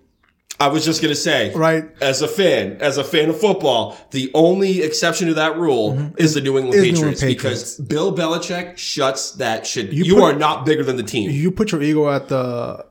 I 0.59 0.69
was 0.69 0.83
just 0.83 1.01
going 1.03 1.11
to 1.13 1.19
say, 1.19 1.53
right? 1.53 1.85
as 2.01 2.21
a 2.23 2.27
fan, 2.27 2.77
as 2.81 2.97
a 2.97 3.03
fan 3.03 3.29
of 3.29 3.39
football, 3.39 3.95
the 4.11 4.31
only 4.33 4.81
exception 4.81 5.27
to 5.27 5.35
that 5.35 5.55
rule 5.57 6.11
is 6.17 6.33
the 6.33 6.41
New 6.41 6.57
England 6.57 6.81
Mm-hmm. 6.83 6.93
is 6.93 6.99
New 7.01 7.07
Patriots, 7.09 7.21
because 7.23 7.77
Bill 7.87 8.15
Belichick 8.15 8.75
shuts 8.77 9.33
that 9.33 9.67
shit. 9.67 9.91
You, 9.91 10.15
put- 10.15 10.23
are 10.23 10.33
not 10.37 10.65
bigger 10.65 10.83
than 10.83 10.95
the 10.97 11.03
team. 11.03 11.29
You 11.29 11.51
put 11.51 11.71
your 11.71 11.81
ego 11.83 12.09
at 12.09 12.27
the, 12.29 12.83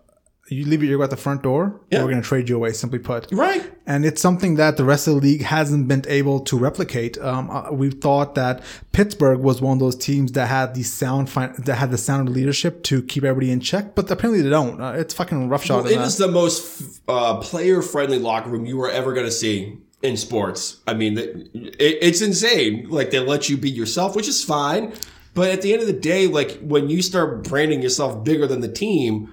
you 0.48 0.64
leave 0.64 0.82
your 0.82 0.94
ego 0.94 1.02
at 1.02 1.10
the 1.10 1.16
front 1.16 1.42
door. 1.42 1.80
Yeah. 1.90 2.02
We're 2.02 2.10
going 2.10 2.22
to 2.22 2.28
trade 2.28 2.48
you 2.48 2.56
away. 2.56 2.72
Simply 2.72 2.98
put, 2.98 3.28
right. 3.32 3.72
and 3.86 4.04
it's 4.04 4.20
something 4.20 4.56
that 4.56 4.76
the 4.76 4.84
rest 4.84 5.08
of 5.08 5.14
the 5.14 5.20
league 5.20 5.42
hasn't 5.42 5.88
been 5.88 6.04
able 6.08 6.40
to 6.40 6.56
replicate. 6.56 7.18
Um, 7.18 7.50
uh, 7.50 7.70
we 7.72 7.90
thought 7.90 8.34
that 8.36 8.62
Pittsburgh 8.92 9.40
was 9.40 9.60
one 9.60 9.74
of 9.74 9.80
those 9.80 9.96
teams 9.96 10.32
that 10.32 10.46
had 10.46 10.74
the 10.74 10.82
sound 10.82 11.30
fin- 11.30 11.54
that 11.58 11.76
had 11.76 11.90
the 11.90 11.98
sound 11.98 12.28
leadership 12.28 12.82
to 12.84 13.02
keep 13.02 13.24
everybody 13.24 13.50
in 13.50 13.60
check, 13.60 13.94
but 13.94 14.10
apparently 14.10 14.42
they 14.42 14.50
don't. 14.50 14.80
Uh, 14.80 14.92
it's 14.92 15.14
fucking 15.14 15.48
rough 15.48 15.64
shot. 15.64 15.86
It 15.86 16.00
is 16.00 16.16
the 16.16 16.28
most 16.28 17.00
uh, 17.08 17.38
player 17.38 17.82
friendly 17.82 18.18
locker 18.18 18.50
room 18.50 18.66
you 18.66 18.80
are 18.82 18.90
ever 18.90 19.12
going 19.12 19.26
to 19.26 19.32
see 19.32 19.78
in 20.02 20.16
sports. 20.16 20.80
I 20.86 20.94
mean, 20.94 21.18
it, 21.18 21.48
it's 21.80 22.22
insane. 22.22 22.88
Like 22.88 23.10
they 23.10 23.18
let 23.18 23.48
you 23.48 23.56
be 23.56 23.70
yourself, 23.70 24.14
which 24.14 24.28
is 24.28 24.44
fine. 24.44 24.92
But 25.34 25.50
at 25.50 25.60
the 25.60 25.74
end 25.74 25.82
of 25.82 25.86
the 25.86 25.92
day, 25.92 26.28
like 26.28 26.58
when 26.60 26.88
you 26.88 27.02
start 27.02 27.44
branding 27.44 27.82
yourself 27.82 28.24
bigger 28.24 28.46
than 28.46 28.60
the 28.60 28.72
team, 28.72 29.30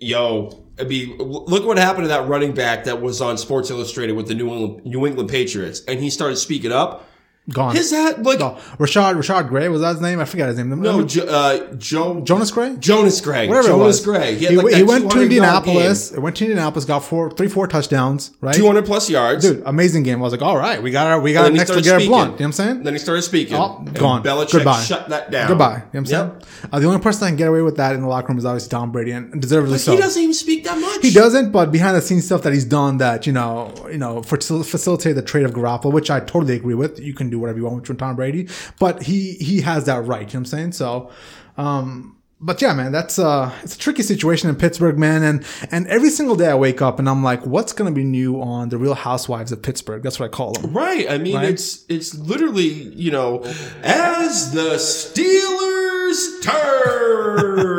yo, 0.00 0.64
I 0.78 0.84
mean, 0.84 1.16
look 1.18 1.66
what 1.66 1.78
happened 1.78 2.04
to 2.04 2.08
that 2.08 2.26
running 2.26 2.52
back 2.52 2.84
that 2.84 3.00
was 3.00 3.20
on 3.20 3.38
Sports 3.38 3.70
Illustrated 3.70 4.14
with 4.14 4.28
the 4.28 4.34
New 4.34 4.50
England, 4.50 4.86
New 4.86 5.06
England 5.06 5.28
Patriots, 5.28 5.82
and 5.86 6.00
he 6.00 6.10
started 6.10 6.36
speaking 6.36 6.72
up. 6.72 7.08
Gone. 7.52 7.76
His 7.76 7.90
hat, 7.90 8.22
like, 8.22 8.40
Oh, 8.40 8.58
Rashad 8.78 9.16
Rashad 9.16 9.48
Gray 9.48 9.68
was 9.68 9.82
that 9.82 9.92
his 9.92 10.00
name? 10.00 10.18
I 10.18 10.24
forgot 10.24 10.48
his 10.48 10.56
name. 10.56 10.80
no, 10.80 11.04
jo- 11.04 11.26
uh, 11.26 11.74
Joe, 11.74 12.22
Jonas 12.22 12.50
Gray. 12.50 12.74
Jonas 12.78 13.20
Gray. 13.20 13.48
Whatever 13.48 13.68
Jonas 13.68 13.80
it 13.82 13.86
was. 13.86 14.04
Gray. 14.04 14.34
He, 14.36 14.44
had, 14.46 14.54
like, 14.56 14.74
he 14.74 14.82
went 14.82 15.10
to 15.10 15.20
Indianapolis. 15.22 16.12
It 16.12 16.20
went 16.20 16.36
to 16.36 16.44
Indianapolis. 16.44 16.86
Got 16.86 17.00
four, 17.00 17.30
three, 17.30 17.48
four 17.48 17.66
touchdowns. 17.66 18.30
Right, 18.40 18.54
200 18.54 18.86
plus 18.86 19.10
yards. 19.10 19.44
dude, 19.44 19.62
amazing 19.66 20.04
game. 20.04 20.20
I 20.20 20.22
was 20.22 20.32
like, 20.32 20.40
all 20.40 20.56
right, 20.56 20.82
we 20.82 20.90
got 20.90 21.06
our, 21.06 21.20
we 21.20 21.34
got 21.34 21.44
our 21.44 21.50
next 21.50 21.70
to 21.72 21.82
Garrett 21.82 22.00
speaking. 22.02 22.08
Blount. 22.10 22.24
You 22.24 22.28
know 22.30 22.32
what 22.36 22.44
I'm 22.46 22.52
saying? 22.52 22.82
Then 22.82 22.94
he 22.94 22.98
started 22.98 23.22
speaking. 23.22 23.56
Oh, 23.56 23.84
gone. 23.92 24.22
Belichick 24.22 24.52
Goodbye. 24.52 24.80
shut 24.82 25.10
that 25.10 25.30
down. 25.30 25.48
Goodbye. 25.48 25.74
You 25.74 25.78
know 25.78 25.84
what 25.90 25.98
I'm 26.00 26.06
saying? 26.06 26.42
Uh, 26.72 26.80
the 26.80 26.86
only 26.86 27.00
person 27.00 27.20
that 27.22 27.26
can 27.28 27.36
get 27.36 27.48
away 27.48 27.60
with 27.60 27.76
that 27.76 27.94
in 27.94 28.00
the 28.00 28.08
locker 28.08 28.28
room 28.28 28.38
is 28.38 28.46
obviously 28.46 28.70
Tom 28.70 28.90
Brady, 28.90 29.10
and 29.12 29.40
deservedly 29.40 29.76
so. 29.76 29.92
He 29.92 29.98
doesn't 29.98 30.22
even 30.22 30.32
speak 30.34 30.64
that 30.64 30.78
much. 30.80 31.02
He 31.02 31.10
doesn't, 31.10 31.52
but 31.52 31.70
behind 31.70 31.94
the 31.94 32.00
scenes 32.00 32.24
stuff 32.24 32.40
that 32.42 32.54
he's 32.54 32.64
done 32.64 32.96
that, 32.98 33.26
you 33.26 33.34
know, 33.34 33.70
you 33.90 33.98
know, 33.98 34.22
facilitate 34.22 35.14
the 35.14 35.22
trade 35.22 35.44
of 35.44 35.52
Garoppolo, 35.52 35.92
which 35.92 36.10
I 36.10 36.20
totally 36.20 36.54
agree 36.56 36.74
with. 36.74 36.98
You 36.98 37.12
can 37.12 37.28
do 37.34 37.38
whatever 37.40 37.58
you 37.58 37.64
want 37.64 37.88
with 37.88 37.98
Tom 37.98 38.16
Brady, 38.16 38.48
but 38.78 39.02
he 39.08 39.32
he 39.48 39.60
has 39.62 39.84
that 39.90 40.04
right, 40.04 40.20
you 40.20 40.26
know 40.26 40.26
what 40.26 40.34
I'm 40.34 40.44
saying? 40.46 40.72
So 40.72 41.10
um 41.56 42.10
but 42.40 42.60
yeah, 42.60 42.74
man, 42.74 42.92
that's 42.92 43.18
uh 43.18 43.50
it's 43.62 43.74
a 43.74 43.78
tricky 43.78 44.02
situation 44.02 44.50
in 44.50 44.56
Pittsburgh, 44.56 44.98
man, 44.98 45.22
and 45.22 45.44
and 45.70 45.86
every 45.86 46.10
single 46.10 46.36
day 46.36 46.48
I 46.48 46.54
wake 46.66 46.82
up 46.82 46.98
and 46.98 47.08
I'm 47.08 47.22
like, 47.30 47.46
what's 47.46 47.72
gonna 47.72 47.90
be 48.02 48.04
new 48.04 48.38
on 48.42 48.68
the 48.68 48.76
Real 48.76 48.94
Housewives 48.94 49.50
of 49.52 49.62
Pittsburgh? 49.62 50.02
That's 50.02 50.18
what 50.20 50.26
I 50.26 50.28
call 50.28 50.52
them. 50.52 50.72
Right. 50.74 51.06
I 51.10 51.16
mean, 51.18 51.36
Right? 51.36 51.48
it's 51.48 51.86
it's 51.88 52.14
literally 52.14 52.68
you 53.04 53.10
know, 53.10 53.44
as 53.82 54.52
the 54.52 54.76
Steelers 54.76 56.42
turn. 56.42 57.72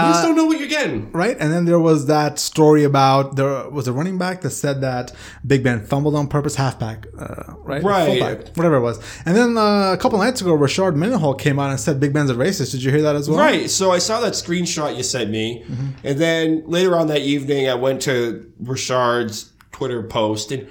You 0.00 0.04
Uh, 0.04 0.12
just 0.12 0.22
don't 0.22 0.36
know 0.36 0.44
what 0.46 0.60
you're 0.60 0.68
getting. 0.68 1.10
Right, 1.10 1.36
and 1.40 1.52
then 1.52 1.64
there 1.64 1.80
was 1.80 2.06
that 2.06 2.38
story 2.38 2.84
about 2.84 3.34
there 3.36 3.68
was 3.68 3.88
a 3.88 3.92
running 3.92 4.16
back 4.16 4.42
that 4.42 4.50
said 4.50 4.80
that 4.82 5.12
Big 5.44 5.64
Ben 5.64 5.84
fumbled 5.84 6.14
on 6.14 6.28
purpose, 6.28 6.54
halfback, 6.54 7.06
uh, 7.18 7.54
right, 7.64 7.82
Right. 7.82 8.06
Fullback, 8.06 8.56
whatever 8.56 8.76
it 8.76 8.80
was. 8.80 9.00
And 9.26 9.36
then 9.36 9.58
uh, 9.58 9.92
a 9.92 9.96
couple 9.96 10.18
nights 10.18 10.40
ago, 10.40 10.56
Rashard 10.56 10.94
Mendenhall 10.94 11.34
came 11.34 11.58
out 11.58 11.70
and 11.70 11.80
said 11.80 11.98
Big 11.98 12.12
Ben's 12.12 12.30
a 12.30 12.34
racist. 12.34 12.70
Did 12.70 12.82
you 12.84 12.92
hear 12.92 13.02
that 13.02 13.16
as 13.16 13.28
well? 13.28 13.38
Right. 13.40 13.68
So 13.68 13.90
I 13.90 13.98
saw 13.98 14.20
that 14.20 14.34
screenshot 14.34 14.96
you 14.96 15.02
sent 15.02 15.30
me, 15.30 15.64
and 16.04 16.18
then 16.18 16.62
later 16.66 16.94
on 16.96 17.08
that 17.08 17.22
evening, 17.22 17.68
I 17.68 17.74
went 17.74 18.00
to 18.02 18.50
Rashard's 18.62 19.50
Twitter 19.72 20.02
post, 20.04 20.52
and 20.52 20.68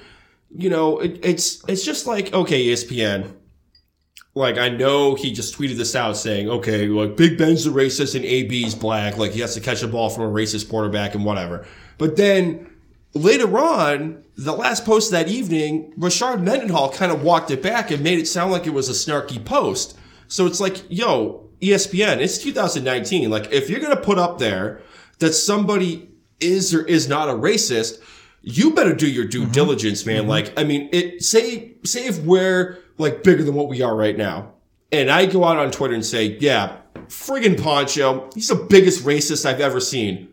you 0.55 0.69
know, 0.69 0.99
it, 0.99 1.19
it's 1.21 1.61
it's 1.67 1.83
just 1.83 2.07
like 2.07 2.33
okay, 2.33 2.67
ESPN. 2.67 3.33
Like 4.37 4.57
I 4.57 4.69
know 4.69 5.15
he 5.15 5.31
just 5.31 5.57
tweeted 5.57 5.77
this 5.77 5.95
out 5.95 6.15
saying, 6.15 6.47
okay, 6.47 6.87
like 6.87 7.17
Big 7.17 7.37
Ben's 7.37 7.65
a 7.65 7.71
racist 7.71 8.15
and 8.15 8.23
AB's 8.23 8.75
black, 8.75 9.17
like 9.17 9.31
he 9.31 9.39
has 9.39 9.55
to 9.55 9.61
catch 9.61 9.81
a 9.81 9.87
ball 9.87 10.09
from 10.09 10.23
a 10.23 10.31
racist 10.31 10.69
quarterback 10.69 11.15
and 11.15 11.25
whatever. 11.25 11.65
But 11.97 12.17
then 12.17 12.69
later 13.13 13.57
on, 13.57 14.23
the 14.35 14.53
last 14.53 14.85
post 14.85 15.09
that 15.11 15.27
evening, 15.27 15.91
Rashard 15.97 16.41
Mendenhall 16.41 16.91
kind 16.91 17.11
of 17.11 17.23
walked 17.23 17.49
it 17.49 17.63
back 17.63 17.89
and 17.89 18.03
made 18.03 18.19
it 18.19 18.27
sound 18.27 18.51
like 18.51 18.67
it 18.67 18.73
was 18.73 18.89
a 18.89 18.91
snarky 18.91 19.43
post. 19.43 19.97
So 20.27 20.45
it's 20.45 20.59
like, 20.59 20.83
yo, 20.89 21.49
ESPN, 21.61 22.19
it's 22.19 22.37
2019. 22.37 23.29
Like, 23.31 23.51
if 23.51 23.69
you're 23.69 23.79
going 23.79 23.95
to 23.95 24.01
put 24.01 24.19
up 24.19 24.37
there 24.37 24.81
that 25.19 25.33
somebody 25.33 26.11
is 26.39 26.73
or 26.73 26.85
is 26.85 27.07
not 27.09 27.29
a 27.29 27.33
racist, 27.33 27.99
you 28.41 28.73
better 28.75 28.93
do 28.93 29.09
your 29.09 29.25
due 29.25 29.43
mm-hmm. 29.43 29.51
diligence, 29.51 30.05
man. 30.05 30.21
Mm-hmm. 30.21 30.29
Like, 30.29 30.59
I 30.59 30.63
mean, 30.63 30.89
it, 30.91 31.23
say, 31.23 31.73
say 31.83 32.05
if 32.05 32.19
we're 32.19 32.77
like 32.97 33.23
bigger 33.23 33.43
than 33.43 33.55
what 33.55 33.67
we 33.69 33.81
are 33.81 33.95
right 33.95 34.17
now. 34.17 34.53
And 34.91 35.09
I 35.09 35.25
go 35.25 35.43
out 35.43 35.57
on 35.57 35.71
Twitter 35.71 35.93
and 35.93 36.05
say, 36.05 36.37
yeah, 36.39 36.77
friggin' 37.07 37.61
Poncho, 37.61 38.29
he's 38.33 38.47
the 38.47 38.55
biggest 38.55 39.03
racist 39.03 39.45
I've 39.45 39.59
ever 39.59 39.79
seen. 39.79 40.29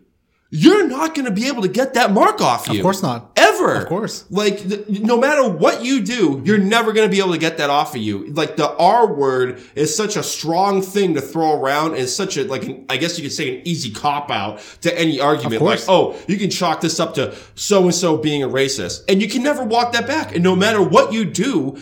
You're 0.56 0.86
not 0.86 1.16
going 1.16 1.24
to 1.24 1.32
be 1.32 1.48
able 1.48 1.62
to 1.62 1.68
get 1.68 1.94
that 1.94 2.12
mark 2.12 2.40
off 2.40 2.68
you. 2.68 2.78
Of 2.78 2.82
course 2.82 3.02
not. 3.02 3.32
Ever. 3.34 3.74
Of 3.74 3.88
course. 3.88 4.24
Like, 4.30 4.58
th- 4.58 4.88
no 4.88 5.18
matter 5.18 5.48
what 5.48 5.84
you 5.84 6.00
do, 6.00 6.42
you're 6.44 6.58
never 6.58 6.92
going 6.92 7.08
to 7.08 7.10
be 7.10 7.18
able 7.18 7.32
to 7.32 7.38
get 7.38 7.58
that 7.58 7.70
off 7.70 7.96
of 7.96 8.00
you. 8.00 8.28
Like, 8.28 8.56
the 8.56 8.70
R 8.76 9.12
word 9.12 9.60
is 9.74 9.96
such 9.96 10.14
a 10.16 10.22
strong 10.22 10.80
thing 10.80 11.14
to 11.14 11.20
throw 11.20 11.60
around 11.60 11.96
and 11.96 12.08
such 12.08 12.36
a, 12.36 12.44
like, 12.44 12.62
an, 12.62 12.86
I 12.88 12.98
guess 12.98 13.18
you 13.18 13.24
could 13.24 13.32
say 13.32 13.56
an 13.56 13.66
easy 13.66 13.90
cop 13.90 14.30
out 14.30 14.60
to 14.82 14.96
any 14.96 15.18
argument. 15.18 15.60
Like, 15.60 15.80
oh, 15.88 16.16
you 16.28 16.36
can 16.38 16.50
chalk 16.50 16.80
this 16.80 17.00
up 17.00 17.14
to 17.14 17.34
so 17.56 17.82
and 17.82 17.94
so 17.94 18.16
being 18.16 18.44
a 18.44 18.48
racist. 18.48 19.02
And 19.08 19.20
you 19.20 19.28
can 19.28 19.42
never 19.42 19.64
walk 19.64 19.92
that 19.94 20.06
back. 20.06 20.36
And 20.36 20.44
no 20.44 20.54
matter 20.54 20.80
what 20.80 21.12
you 21.12 21.24
do, 21.24 21.80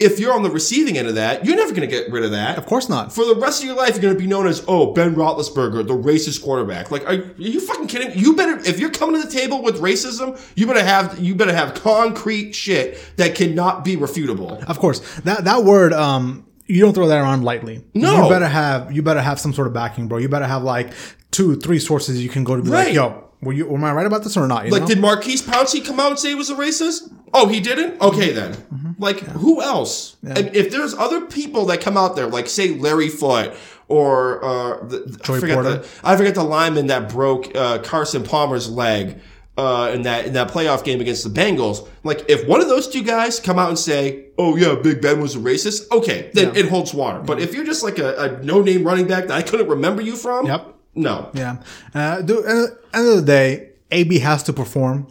if 0.00 0.18
you're 0.18 0.32
on 0.34 0.42
the 0.42 0.50
receiving 0.50 0.98
end 0.98 1.06
of 1.06 1.14
that, 1.14 1.44
you're 1.46 1.54
never 1.56 1.70
going 1.70 1.82
to 1.82 1.86
get 1.86 2.10
rid 2.10 2.24
of 2.24 2.32
that. 2.32 2.58
Of 2.58 2.66
course 2.66 2.88
not. 2.88 3.12
For 3.12 3.24
the 3.24 3.36
rest 3.36 3.62
of 3.62 3.66
your 3.68 3.76
life, 3.76 3.90
you're 3.94 4.02
going 4.02 4.14
to 4.14 4.18
be 4.20 4.26
known 4.26 4.46
as, 4.48 4.64
oh, 4.66 4.92
Ben 4.92 5.14
Roethlisberger, 5.14 5.86
the 5.86 5.94
racist 5.96 6.42
quarterback. 6.42 6.90
Like, 6.90 7.04
are, 7.04 7.12
are 7.14 7.34
you 7.38 7.60
fucking 7.60 7.86
kidding? 7.86 8.08
me? 8.08 8.14
You 8.16 8.34
better, 8.34 8.58
if 8.68 8.80
you're 8.80 8.90
coming 8.90 9.20
to 9.22 9.26
the 9.26 9.32
table 9.32 9.62
with 9.62 9.80
racism, 9.80 10.40
you 10.56 10.66
better 10.66 10.82
have, 10.84 11.18
you 11.20 11.34
better 11.36 11.54
have 11.54 11.74
concrete 11.74 12.54
shit 12.54 12.98
that 13.18 13.34
cannot 13.36 13.84
be 13.84 13.96
refutable. 13.96 14.62
Of 14.64 14.78
course, 14.80 14.98
that 15.20 15.44
that 15.44 15.62
word, 15.64 15.92
um, 15.92 16.44
you 16.66 16.80
don't 16.80 16.92
throw 16.94 17.06
that 17.06 17.18
around 17.18 17.44
lightly. 17.44 17.84
No. 17.94 18.24
you 18.24 18.28
better 18.30 18.48
have 18.48 18.90
you 18.90 19.02
better 19.02 19.20
have 19.20 19.38
some 19.38 19.52
sort 19.52 19.66
of 19.68 19.74
backing, 19.74 20.08
bro. 20.08 20.18
You 20.18 20.28
better 20.28 20.46
have 20.46 20.62
like 20.64 20.92
two, 21.30 21.56
three 21.56 21.78
sources 21.78 22.22
you 22.22 22.28
can 22.30 22.42
go 22.42 22.56
to 22.56 22.62
be 22.62 22.70
Right. 22.70 22.86
like, 22.86 22.94
yo, 22.94 23.28
were 23.42 23.52
you, 23.52 23.72
am 23.74 23.84
I 23.84 23.92
right 23.92 24.06
about 24.06 24.22
this 24.24 24.36
or 24.36 24.46
not? 24.48 24.64
You 24.64 24.70
Like, 24.72 24.82
know? 24.82 24.88
did 24.88 25.00
Maurkice 25.00 25.42
Pouncey 25.42 25.84
come 25.84 26.00
out 26.00 26.10
and 26.10 26.18
say 26.18 26.30
he 26.30 26.34
was 26.34 26.48
a 26.50 26.54
racist? 26.54 27.12
Oh, 27.36 27.48
he 27.48 27.58
didn't? 27.60 28.00
Okay, 28.00 28.32
then. 28.32 28.52
Mm-hmm. 28.52 28.92
Like, 28.98 29.18
who 29.18 29.60
else? 29.60 30.16
And 30.22 30.54
if 30.54 30.70
there's 30.70 30.94
other 30.94 31.22
people 31.26 31.66
that 31.66 31.80
come 31.80 31.96
out 31.96 32.14
there, 32.14 32.28
like, 32.28 32.48
say, 32.48 32.70
Larry 32.70 33.08
Foote, 33.08 33.54
or 33.88 34.42
uh, 34.44 34.86
the, 34.86 35.18
I, 35.24 35.40
forget 35.40 35.54
Porter. 35.56 35.76
the, 35.78 35.88
I 36.04 36.16
forget 36.16 36.34
the 36.34 36.44
lineman 36.44 36.86
that 36.86 37.08
broke 37.10 37.54
uh, 37.56 37.78
Carson 37.78 38.22
Palmer's 38.22 38.70
leg 38.70 39.18
uh, 39.58 39.90
in 39.94 40.02
that 40.02 40.26
in 40.26 40.32
that 40.32 40.48
playoff 40.50 40.84
game 40.84 41.00
against 41.00 41.22
the 41.24 41.28
Bengals. 41.40 41.86
Like, 42.02 42.24
if 42.28 42.46
one 42.48 42.60
of 42.60 42.68
those 42.68 42.88
two 42.88 43.02
guys 43.02 43.40
come 43.40 43.58
out 43.58 43.68
and 43.68 43.78
say, 43.78 44.26
"Oh 44.38 44.56
yeah, 44.56 44.74
Big 44.82 45.02
Ben 45.02 45.20
was 45.20 45.34
a 45.34 45.38
racist," 45.38 45.90
okay, 45.92 46.30
then 46.32 46.56
it 46.56 46.68
holds 46.68 46.94
water. 46.94 47.20
But 47.20 47.40
if 47.40 47.52
you're 47.54 47.64
just 47.66 47.82
like 47.82 47.98
a, 47.98 48.16
a 48.16 48.42
no 48.42 48.62
name 48.62 48.84
running 48.84 49.06
back 49.06 49.26
that 49.26 49.34
I 49.34 49.42
couldn't 49.42 49.68
remember 49.68 50.00
you 50.02 50.16
from, 50.16 50.46
Yep. 50.46 50.74
no, 50.94 51.30
Yeah. 51.34 51.56
Uh, 51.94 52.22
do, 52.22 52.42
uh, 52.44 52.66
end 52.96 53.08
of 53.08 53.16
the 53.16 53.22
day, 53.22 53.70
AB 53.90 54.18
has 54.20 54.42
to 54.44 54.52
perform. 54.52 55.08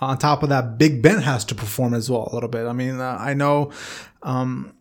On 0.00 0.16
top 0.16 0.42
of 0.42 0.48
that, 0.50 0.78
Big 0.78 1.02
Ben 1.02 1.22
has 1.22 1.44
to 1.46 1.54
perform 1.54 1.94
as 1.94 2.08
well 2.08 2.28
a 2.30 2.34
little 2.34 2.48
bit. 2.48 2.66
I 2.66 2.72
mean, 2.72 3.00
uh, 3.00 3.16
I 3.20 3.34
know 3.34 3.72
um, 4.22 4.72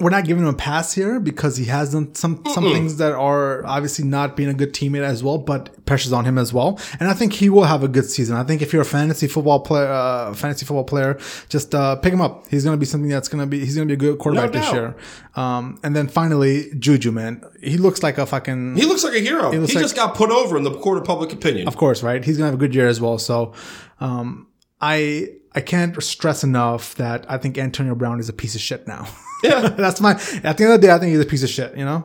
we're 0.00 0.10
not 0.10 0.24
giving 0.24 0.42
him 0.42 0.48
a 0.48 0.54
pass 0.56 0.92
here 0.92 1.20
because 1.20 1.56
he 1.56 1.66
has 1.66 1.92
done 1.92 2.14
some 2.16 2.42
some 2.52 2.64
things 2.64 2.96
that 2.96 3.12
are 3.12 3.64
obviously 3.64 4.04
not 4.04 4.36
being 4.36 4.48
a 4.48 4.54
good 4.54 4.72
teammate 4.72 5.04
as 5.04 5.22
well, 5.22 5.38
but 5.38 5.86
pressures 5.86 6.12
on 6.12 6.24
him 6.24 6.36
as 6.36 6.52
well. 6.52 6.80
And 6.98 7.08
I 7.08 7.12
think 7.14 7.32
he 7.34 7.48
will 7.48 7.62
have 7.64 7.84
a 7.84 7.88
good 7.88 8.04
season. 8.04 8.36
I 8.36 8.42
think 8.42 8.60
if 8.60 8.72
you're 8.72 8.82
a 8.82 8.84
fantasy 8.84 9.28
football 9.28 9.60
player, 9.60 9.86
uh, 9.86 10.34
fantasy 10.34 10.66
football 10.66 10.82
player, 10.84 11.16
just 11.48 11.74
uh, 11.76 11.94
pick 11.96 12.12
him 12.12 12.20
up. 12.20 12.44
He's 12.48 12.64
going 12.64 12.74
to 12.76 12.80
be 12.80 12.86
something 12.86 13.08
that's 13.08 13.28
going 13.28 13.40
to 13.40 13.46
be 13.46 13.60
he's 13.60 13.76
going 13.76 13.86
to 13.86 13.96
be 13.96 14.04
a 14.04 14.10
good 14.10 14.18
quarterback 14.18 14.50
this 14.50 14.72
year. 14.72 14.96
Um, 15.36 15.78
and 15.84 15.94
then 15.94 16.08
finally, 16.08 16.72
Juju, 16.76 17.12
man, 17.12 17.44
he 17.62 17.76
looks 17.76 18.02
like 18.02 18.18
a 18.18 18.26
fucking 18.26 18.74
he 18.76 18.86
looks 18.86 19.04
like 19.04 19.14
a 19.14 19.20
hero. 19.20 19.52
He, 19.52 19.58
looks 19.58 19.74
like- 19.74 19.84
just 19.84 19.94
got 19.94 20.16
put 20.16 20.30
over 20.30 20.56
in 20.56 20.64
the 20.64 20.72
court 20.76 20.98
of 20.98 21.04
public 21.04 21.32
opinion. 21.32 21.68
of 21.68 21.76
course, 21.76 22.02
right? 22.02 22.24
He's 22.24 22.36
gonna 22.36 22.46
have 22.46 22.54
a 22.54 22.58
good 22.58 22.74
year 22.74 22.88
as 22.88 23.00
well. 23.00 23.18
So, 23.18 23.52
um, 24.00 24.48
I 24.80 25.28
I 25.54 25.60
can't 25.60 26.00
stress 26.02 26.42
enough 26.44 26.94
that 26.96 27.24
I 27.30 27.38
think 27.38 27.56
Antonio 27.58 27.94
Brown 27.94 28.18
is 28.20 28.28
a 28.28 28.32
piece 28.32 28.54
of 28.54 28.60
shit 28.60 28.86
now. 28.88 29.06
Yeah. 29.42 29.68
That's 29.76 30.00
my. 30.00 30.12
At 30.42 30.56
the 30.58 30.64
end 30.64 30.72
of 30.74 30.80
the 30.80 30.86
day, 30.88 30.92
I 30.92 30.98
think 30.98 31.10
he's 31.12 31.20
a 31.20 31.26
piece 31.26 31.42
of 31.42 31.50
shit. 31.50 31.76
You 31.76 31.84
know. 31.84 32.04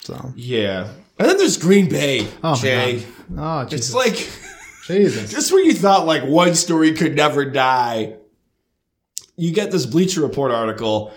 So. 0.00 0.32
Yeah. 0.36 0.88
And 1.18 1.28
then 1.28 1.38
there's 1.38 1.56
Green 1.56 1.88
Bay, 1.88 2.26
Oh 2.42 2.56
Jay. 2.56 3.04
Oh 3.38 3.60
It's 3.70 3.94
like 3.94 4.28
Jesus. 4.86 5.30
just 5.30 5.52
when 5.52 5.64
you 5.64 5.72
thought 5.72 6.06
like 6.06 6.24
one 6.24 6.54
story 6.54 6.92
could 6.92 7.14
never 7.14 7.44
die, 7.44 8.16
you 9.36 9.52
get 9.52 9.70
this 9.70 9.86
Bleacher 9.86 10.20
Report 10.20 10.50
article. 10.52 11.12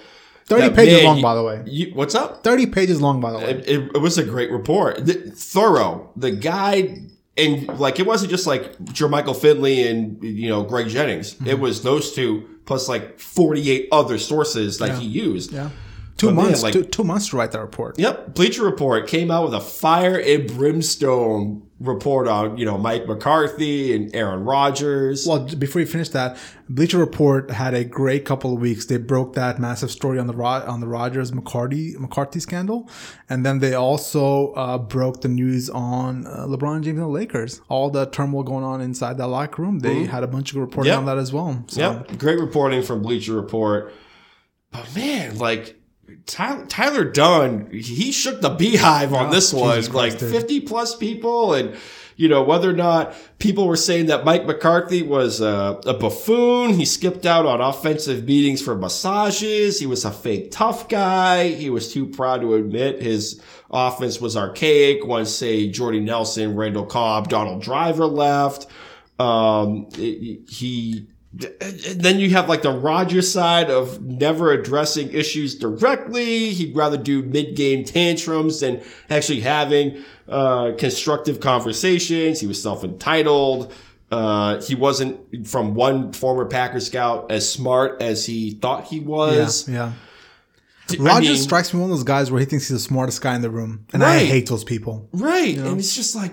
Thirty 0.45 0.73
pages 0.73 0.97
man, 1.03 1.05
long, 1.05 1.21
by 1.21 1.35
the 1.35 1.43
way. 1.43 1.63
You, 1.65 1.91
what's 1.93 2.15
up? 2.15 2.43
Thirty 2.43 2.67
pages 2.67 3.01
long, 3.01 3.19
by 3.19 3.31
the 3.33 3.37
way. 3.39 3.49
It, 3.49 3.67
it, 3.67 3.91
it 3.95 3.97
was 4.01 4.17
a 4.17 4.23
great 4.23 4.49
report, 4.51 5.05
The- 5.05 5.31
thorough. 5.31 6.11
The 6.15 6.31
guy 6.31 7.01
and 7.37 7.79
like 7.79 7.99
it 7.99 8.05
wasn't 8.05 8.31
just 8.31 8.47
like 8.47 8.77
Jermichael 8.85 9.35
Finley 9.35 9.87
and 9.87 10.21
you 10.23 10.49
know 10.49 10.63
Greg 10.63 10.87
Jennings. 10.87 11.33
Mm-hmm. 11.35 11.47
It 11.47 11.59
was 11.59 11.83
those 11.83 12.13
two 12.13 12.47
plus 12.65 12.87
like 12.89 13.19
forty 13.19 13.69
eight 13.71 13.87
other 13.91 14.17
sources 14.17 14.77
that 14.79 14.97
he 14.99 15.05
used. 15.05 15.51
yeah. 15.51 15.69
Two 16.17 16.27
But 16.27 16.35
man, 16.35 16.45
months. 16.45 16.63
like- 16.63 16.73
two, 16.73 16.83
two 16.83 17.03
months 17.03 17.29
to 17.29 17.37
write 17.37 17.51
that 17.51 17.61
report. 17.61 17.99
Yep, 17.99 18.33
Bleacher 18.33 18.63
Report 18.63 19.05
came 19.07 19.29
out 19.29 19.45
with 19.45 19.53
a 19.53 19.59
fire 19.61 20.19
and 20.19 20.47
brimstone 20.47 21.61
report 21.79 22.27
on 22.27 22.57
you 22.57 22.65
know 22.65 22.75
Mike 22.75 23.05
McCarthy 23.07 23.93
and 23.95 24.09
Aaron 24.15 24.43
Rodgers. 24.43 25.27
Well, 25.27 25.41
before 25.45 25.79
you 25.79 25.85
finish 25.85 26.09
that, 26.09 26.35
Bleacher 26.67 26.97
Report 26.97 27.51
had 27.51 27.75
a 27.75 27.83
great 27.83 28.25
couple 28.25 28.51
of 28.51 28.59
weeks. 28.59 28.85
They 28.87 28.97
broke 28.97 29.33
that 29.35 29.59
massive 29.59 29.91
story 29.91 30.17
on 30.17 30.25
the 30.25 30.33
on 30.33 30.79
the 30.79 30.87
Rodgers 30.87 31.31
McCarthy 31.31 31.95
McCarthy 31.99 32.39
scandal, 32.39 32.89
and 33.29 33.45
then 33.45 33.59
they 33.59 33.75
also 33.75 34.53
uh, 34.53 34.79
broke 34.79 35.21
the 35.21 35.27
news 35.27 35.69
on 35.69 36.25
uh, 36.25 36.47
LeBron 36.47 36.81
James 36.81 36.97
and 36.97 36.99
the 36.99 37.07
Lakers. 37.07 37.61
All 37.69 37.91
the 37.91 38.07
turmoil 38.07 38.41
going 38.41 38.63
on 38.63 38.81
inside 38.81 39.19
that 39.19 39.27
locker 39.27 39.61
room. 39.61 39.79
They 39.79 40.05
had 40.05 40.23
a 40.23 40.27
bunch 40.27 40.51
of 40.53 40.57
reporting 40.57 40.89
Yep. 40.93 40.97
on 40.99 41.05
that 41.05 41.19
as 41.19 41.31
well. 41.31 41.63
So, 41.67 41.79
Yep, 41.81 42.17
great 42.17 42.39
reporting 42.39 42.81
from 42.81 43.03
Bleacher 43.03 43.33
Report. 43.35 43.93
But 44.71 44.93
man, 44.95 45.37
like 45.37 45.76
Tyler, 46.25 46.65
Tyler 46.67 47.03
Dunne, 47.05 47.69
he 47.71 48.11
shook 48.11 48.41
the 48.41 48.49
beehive 48.49 49.13
on 49.13 49.27
Oh, 49.27 49.31
this 49.31 49.53
one. 49.53 49.75
Jesus 49.77 49.93
like 49.93 50.11
Christ, 50.11 50.19
dude. 50.19 50.31
fifty 50.31 50.61
plus 50.61 50.95
people, 50.95 51.53
and 51.53 51.75
you 52.15 52.27
know, 52.27 52.41
whether 52.41 52.69
or 52.69 52.73
not 52.73 53.13
people 53.39 53.67
were 53.67 53.75
saying 53.75 54.07
that 54.07 54.25
Mike 54.25 54.45
McCarthy 54.47 55.03
was 55.03 55.39
a, 55.39 55.79
a 55.85 55.93
buffoon, 55.93 56.73
he 56.73 56.83
skipped 56.83 57.25
out 57.27 57.45
on 57.45 57.61
offensive 57.61 58.23
meetings 58.25 58.59
for 58.61 58.75
massages, 58.75 59.79
he 59.79 59.85
was 59.85 60.03
a 60.03 60.11
fake 60.11 60.49
tough 60.51 60.89
guy, 60.89 61.49
he 61.49 61.69
was 61.69 61.93
too 61.93 62.07
proud 62.07 62.41
to 62.41 62.55
admit 62.55 63.01
his 63.01 63.39
offense 63.69 64.19
was 64.19 64.35
archaic 64.35 65.05
once, 65.05 65.29
say, 65.31 65.67
Jordy 65.69 65.99
Nelson, 65.99 66.55
Randall 66.55 66.85
Cobb, 66.87 67.29
Donald 67.29 67.61
Driver 67.61 68.05
left. 68.07 68.65
Um, 69.19 69.87
it- 69.97 70.49
he, 70.49 71.07
then 71.33 72.19
you 72.19 72.29
have 72.31 72.47
like 72.49 72.61
the 72.61 72.71
Rodgers 72.71 73.31
side 73.31 73.69
of 73.69 74.01
never 74.01 74.51
addressing 74.51 75.09
issues 75.11 75.55
directly. 75.55 76.49
He'd 76.49 76.75
rather 76.75 76.97
do 76.97 77.21
mid-game 77.21 77.83
tantrums 77.83 78.61
than 78.61 78.81
actually 79.09 79.41
having 79.41 80.03
uh, 80.27 80.71
constructive 80.77 81.39
conversations. 81.39 82.39
He 82.39 82.47
was 82.47 82.61
self-entitled. 82.61 83.73
Uh, 84.09 84.61
he 84.61 84.73
wasn't 84.73 85.45
from 85.47 85.73
one 85.75 86.13
former 86.13 86.45
Packer 86.45 86.79
scout 86.79 87.29
as 87.29 87.51
smart 87.51 88.01
as 88.01 88.25
he 88.25 88.51
thought 88.51 88.85
he 88.85 88.99
Yeah, 88.99 89.05
was. 89.05 89.67
yeah. 89.69 89.91
I 90.89 90.95
Rodgers 90.97 91.29
mean- 91.31 91.37
strikes 91.43 91.73
me 91.73 91.81
one 91.81 91.91
of 91.91 91.97
those 91.97 92.05
guys 92.05 92.31
where 92.31 92.39
he 92.39 92.45
thinks 92.45 92.69
he's 92.69 92.77
the 92.77 92.79
smartest 92.79 93.21
guy 93.21 93.35
in 93.35 93.41
the 93.41 93.49
room, 93.49 93.85
and 93.91 94.01
I 94.01 94.19
hate 94.19 94.47
those 94.47 94.63
people. 94.63 95.09
Right. 95.11 95.57
And 95.57 95.77
it's 95.77 95.93
just 95.93 96.15
like, 96.15 96.31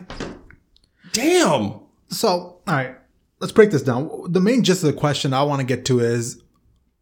damn. 1.12 1.80
So, 2.10 2.28
all 2.28 2.60
right, 2.68 2.94
let's 3.44 3.52
break 3.52 3.70
this 3.70 3.82
down. 3.82 4.10
The 4.32 4.40
main 4.40 4.64
gist 4.64 4.82
of 4.82 4.86
the 4.86 4.98
question 4.98 5.34
I 5.34 5.42
want 5.42 5.60
to 5.60 5.66
get 5.66 5.84
to 5.86 6.00
is 6.00 6.42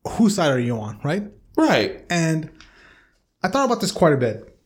whose 0.04 0.34
side 0.34 0.50
are 0.50 0.58
you 0.58 0.76
on, 0.76 0.98
right? 1.04 1.22
Right. 1.56 2.04
And 2.10 2.50
I 3.44 3.48
thought 3.48 3.66
about 3.66 3.80
this 3.80 3.92
quite 3.92 4.12
a 4.12 4.16
bit. 4.16 4.58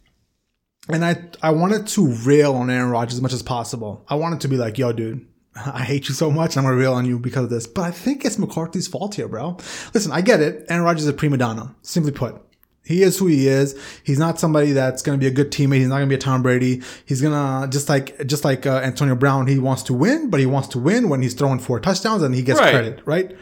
And 0.88 1.04
I 1.04 1.22
I 1.42 1.50
wanted 1.50 1.86
to 1.88 2.06
rail 2.24 2.54
on 2.54 2.70
Aaron 2.70 2.90
Rodgers 2.90 3.16
as 3.16 3.20
much 3.20 3.34
as 3.34 3.42
possible. 3.42 4.06
I 4.08 4.14
wanted 4.14 4.40
to 4.40 4.48
be 4.48 4.56
like, 4.56 4.78
yo, 4.78 4.90
dude, 4.94 5.26
I 5.54 5.82
hate 5.82 6.08
you 6.08 6.14
so 6.14 6.30
much. 6.30 6.56
I'm 6.56 6.64
gonna 6.64 6.76
rail 6.76 6.94
on 6.94 7.04
you 7.04 7.18
because 7.18 7.44
of 7.44 7.50
this. 7.50 7.66
But 7.66 7.82
I 7.82 7.90
think 7.90 8.24
it's 8.24 8.38
McCarthy's 8.38 8.88
fault 8.88 9.14
here, 9.14 9.28
bro. 9.28 9.58
Listen, 9.92 10.12
I 10.12 10.22
get 10.22 10.40
it. 10.40 10.64
Aaron 10.70 10.82
Rodgers 10.82 11.02
is 11.02 11.08
a 11.10 11.12
prima 11.12 11.36
donna. 11.36 11.76
Simply 11.82 12.12
put. 12.12 12.40
He 12.86 13.02
is 13.02 13.18
who 13.18 13.26
he 13.26 13.48
is. 13.48 13.76
He's 14.04 14.18
not 14.18 14.38
somebody 14.38 14.70
that's 14.72 15.02
going 15.02 15.18
to 15.18 15.20
be 15.20 15.26
a 15.26 15.30
good 15.32 15.50
teammate. 15.50 15.78
He's 15.78 15.88
not 15.88 15.96
going 15.96 16.08
to 16.08 16.12
be 16.12 16.14
a 16.14 16.18
Tom 16.18 16.42
Brady. 16.42 16.82
He's 17.04 17.20
gonna 17.20 17.66
just 17.68 17.88
like 17.88 18.26
just 18.26 18.44
like 18.44 18.64
uh, 18.64 18.76
Antonio 18.84 19.16
Brown. 19.16 19.48
He 19.48 19.58
wants 19.58 19.82
to 19.84 19.92
win, 19.94 20.30
but 20.30 20.38
he 20.40 20.46
wants 20.46 20.68
to 20.68 20.78
win 20.78 21.08
when 21.08 21.20
he's 21.20 21.34
throwing 21.34 21.58
four 21.58 21.80
touchdowns 21.80 22.22
and 22.22 22.34
he 22.34 22.42
gets 22.42 22.60
Right. 22.60 22.70
credit, 22.70 23.02
right? 23.04 23.36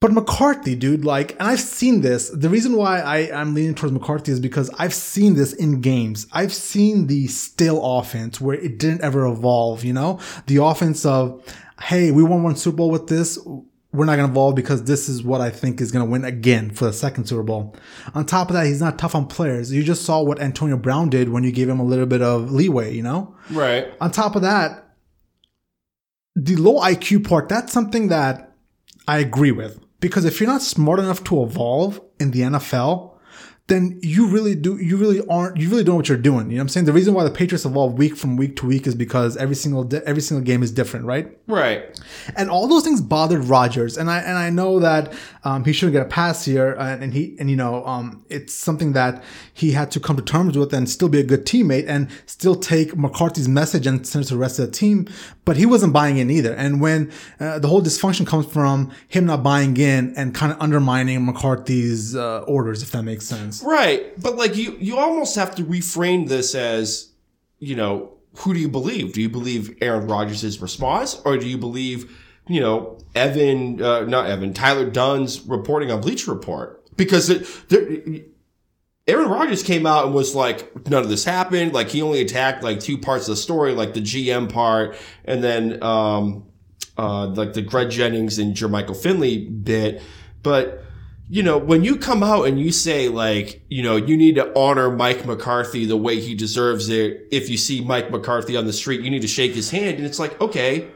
But 0.00 0.12
McCarthy, 0.12 0.74
dude, 0.76 1.04
like, 1.04 1.32
and 1.32 1.42
I've 1.42 1.60
seen 1.60 2.00
this. 2.00 2.30
The 2.30 2.48
reason 2.48 2.74
why 2.74 3.00
I, 3.00 3.38
I'm 3.38 3.52
leaning 3.54 3.74
towards 3.74 3.92
McCarthy 3.92 4.32
is 4.32 4.40
because 4.40 4.70
I've 4.78 4.94
seen 4.94 5.34
this 5.34 5.52
in 5.52 5.82
games. 5.82 6.26
I've 6.32 6.54
seen 6.54 7.06
the 7.06 7.26
stale 7.26 7.84
offense 7.84 8.40
where 8.40 8.56
it 8.56 8.78
didn't 8.78 9.02
ever 9.02 9.26
evolve, 9.26 9.84
you 9.84 9.92
know? 9.92 10.18
The 10.46 10.62
offense 10.62 11.04
of, 11.04 11.44
hey, 11.82 12.12
we 12.12 12.22
won 12.22 12.42
one 12.42 12.56
Super 12.56 12.78
Bowl 12.78 12.90
with 12.90 13.08
this. 13.08 13.38
We're 13.92 14.04
not 14.04 14.16
going 14.16 14.28
to 14.28 14.32
evolve 14.32 14.54
because 14.54 14.84
this 14.84 15.08
is 15.08 15.22
what 15.22 15.40
I 15.40 15.50
think 15.50 15.80
is 15.80 15.90
going 15.90 16.04
to 16.06 16.10
win 16.10 16.24
again 16.24 16.70
for 16.70 16.84
the 16.84 16.92
second 16.92 17.26
Super 17.26 17.42
Bowl. 17.42 17.74
On 18.14 18.24
top 18.24 18.48
of 18.48 18.54
that, 18.54 18.66
he's 18.66 18.80
not 18.80 18.98
tough 18.98 19.16
on 19.16 19.26
players. 19.26 19.72
You 19.72 19.82
just 19.82 20.04
saw 20.04 20.22
what 20.22 20.40
Antonio 20.40 20.76
Brown 20.76 21.10
did 21.10 21.30
when 21.30 21.42
you 21.42 21.50
gave 21.50 21.68
him 21.68 21.80
a 21.80 21.84
little 21.84 22.06
bit 22.06 22.22
of 22.22 22.52
leeway, 22.52 22.94
you 22.94 23.02
know? 23.02 23.34
Right. 23.50 23.92
on 24.00 24.12
top 24.12 24.36
of 24.36 24.42
that, 24.42 24.94
the 26.36 26.56
low 26.56 26.80
IQ 26.80 27.26
part, 27.28 27.48
that's 27.48 27.72
something 27.72 28.08
that 28.08 28.54
I 29.08 29.18
agree 29.18 29.50
with. 29.52 29.80
Because 29.98 30.24
if 30.24 30.40
you're 30.40 30.48
not 30.48 30.62
smart 30.62 30.98
enough 30.98 31.24
to 31.24 31.42
evolve 31.42 32.00
in 32.18 32.30
the 32.30 32.40
NFL, 32.40 33.09
then 33.70 33.98
you 34.02 34.26
really 34.28 34.54
do, 34.54 34.76
you 34.76 34.96
really 34.98 35.26
aren't, 35.28 35.56
you 35.56 35.70
really 35.70 35.82
don't 35.84 35.94
know 35.94 35.96
what 35.96 36.08
you're 36.08 36.18
doing. 36.18 36.50
You 36.50 36.56
know 36.56 36.60
what 36.60 36.64
I'm 36.64 36.68
saying? 36.68 36.86
The 36.86 36.92
reason 36.92 37.14
why 37.14 37.24
the 37.24 37.30
Patriots 37.30 37.64
evolve 37.64 37.94
week 37.94 38.16
from 38.16 38.36
week 38.36 38.56
to 38.56 38.66
week 38.66 38.86
is 38.86 38.94
because 38.94 39.36
every 39.38 39.54
single, 39.56 39.84
di- 39.84 40.02
every 40.04 40.20
single 40.20 40.44
game 40.44 40.62
is 40.62 40.70
different, 40.70 41.06
right? 41.06 41.38
Right. 41.46 41.98
and 42.36 42.50
all 42.50 42.68
those 42.68 42.84
things 42.84 43.00
bothered 43.00 43.44
Rodgers. 43.44 43.96
And 43.96 44.10
I 44.10 44.18
and 44.18 44.36
I 44.36 44.50
know 44.50 44.78
that 44.80 45.12
um, 45.44 45.64
he 45.64 45.72
shouldn't 45.72 45.94
get 45.94 46.02
a 46.02 46.08
pass 46.08 46.44
here, 46.44 46.72
and, 46.72 47.02
and 47.02 47.14
he 47.14 47.36
and 47.38 47.50
you 47.50 47.56
know 47.56 47.84
um, 47.86 48.24
it's 48.28 48.54
something 48.54 48.92
that 48.92 49.22
he 49.52 49.72
had 49.72 49.90
to 49.92 50.00
come 50.00 50.16
to 50.16 50.22
terms 50.22 50.56
with 50.56 50.72
and 50.74 50.88
still 50.88 51.08
be 51.08 51.20
a 51.20 51.22
good 51.22 51.46
teammate 51.46 51.86
and 51.88 52.10
still 52.26 52.54
take 52.54 52.96
McCarthy's 52.96 53.48
message 53.48 53.86
and 53.86 54.06
send 54.06 54.24
it 54.24 54.28
to 54.28 54.34
the 54.34 54.40
rest 54.40 54.58
of 54.58 54.66
the 54.66 54.72
team. 54.72 55.08
But 55.44 55.56
he 55.56 55.66
wasn't 55.66 55.92
buying 55.92 56.18
in 56.18 56.30
either. 56.30 56.52
And 56.52 56.80
when 56.80 57.10
uh, 57.38 57.58
the 57.58 57.68
whole 57.68 57.82
dysfunction 57.82 58.26
comes 58.26 58.46
from 58.46 58.92
him 59.08 59.26
not 59.26 59.42
buying 59.42 59.76
in 59.76 60.14
and 60.16 60.34
kind 60.34 60.52
of 60.52 60.60
undermining 60.60 61.24
McCarthy's 61.24 62.14
uh, 62.14 62.40
orders, 62.40 62.82
if 62.82 62.90
that 62.92 63.02
makes 63.02 63.26
sense. 63.26 63.62
Right. 63.62 64.20
But 64.20 64.36
like 64.36 64.56
you 64.56 64.76
you 64.78 64.98
almost 64.98 65.36
have 65.36 65.54
to 65.56 65.64
reframe 65.64 66.28
this 66.28 66.54
as, 66.54 67.10
you 67.58 67.76
know, 67.76 68.12
who 68.38 68.54
do 68.54 68.60
you 68.60 68.68
believe? 68.68 69.12
Do 69.12 69.20
you 69.20 69.28
believe 69.28 69.76
Aaron 69.80 70.06
Rodgers' 70.06 70.60
response 70.60 71.20
or 71.24 71.36
do 71.36 71.48
you 71.48 71.58
believe, 71.58 72.16
you 72.50 72.60
know, 72.60 72.98
Evan 73.14 73.80
uh, 73.80 74.00
not 74.02 74.28
Evan, 74.28 74.52
Tyler 74.52 74.90
Dunne's 74.90 75.40
reporting 75.42 75.90
on 75.90 76.00
Bleacher 76.00 76.32
Report? 76.32 76.84
Because 76.96 77.30
it, 77.30 77.46
Aaron 79.06 79.28
Rodgers 79.28 79.62
came 79.62 79.86
out 79.86 80.06
and 80.06 80.14
was 80.14 80.34
like, 80.34 80.88
none 80.88 81.02
of 81.02 81.08
this 81.08 81.24
happened. 81.24 81.72
Like 81.72 81.88
he 81.88 82.02
only 82.02 82.20
attacked 82.20 82.62
like 82.62 82.80
two 82.80 82.98
parts 82.98 83.28
of 83.28 83.32
the 83.32 83.40
story, 83.40 83.72
like 83.72 83.94
the 83.94 84.00
GM 84.00 84.52
part 84.52 84.96
and 85.24 85.42
then 85.42 85.82
um 85.82 86.44
uh 86.98 87.26
like 87.26 87.52
the 87.52 87.62
Greg 87.62 87.90
Jennings 87.90 88.38
and 88.38 88.54
Jermichael 88.54 88.96
Finley 88.96 89.46
bit. 89.46 90.02
But 90.42 90.82
you 91.28 91.44
know, 91.44 91.56
when 91.58 91.84
you 91.84 91.96
come 91.96 92.24
out 92.24 92.48
and 92.48 92.58
you 92.58 92.72
say 92.72 93.08
like, 93.08 93.64
you 93.68 93.84
know, 93.84 93.94
you 93.94 94.16
need 94.16 94.34
to 94.34 94.52
honor 94.58 94.90
Mike 94.90 95.24
McCarthy 95.24 95.86
the 95.86 95.96
way 95.96 96.20
he 96.20 96.34
deserves 96.34 96.88
it. 96.88 97.28
If 97.30 97.48
you 97.48 97.56
see 97.56 97.80
Mike 97.80 98.10
McCarthy 98.10 98.56
on 98.56 98.66
the 98.66 98.72
street, 98.72 99.02
you 99.02 99.10
need 99.10 99.22
to 99.22 99.28
shake 99.28 99.54
his 99.54 99.70
hand. 99.70 99.98
And 99.98 100.06
it's 100.06 100.18
like, 100.18 100.40
okay, 100.40 100.88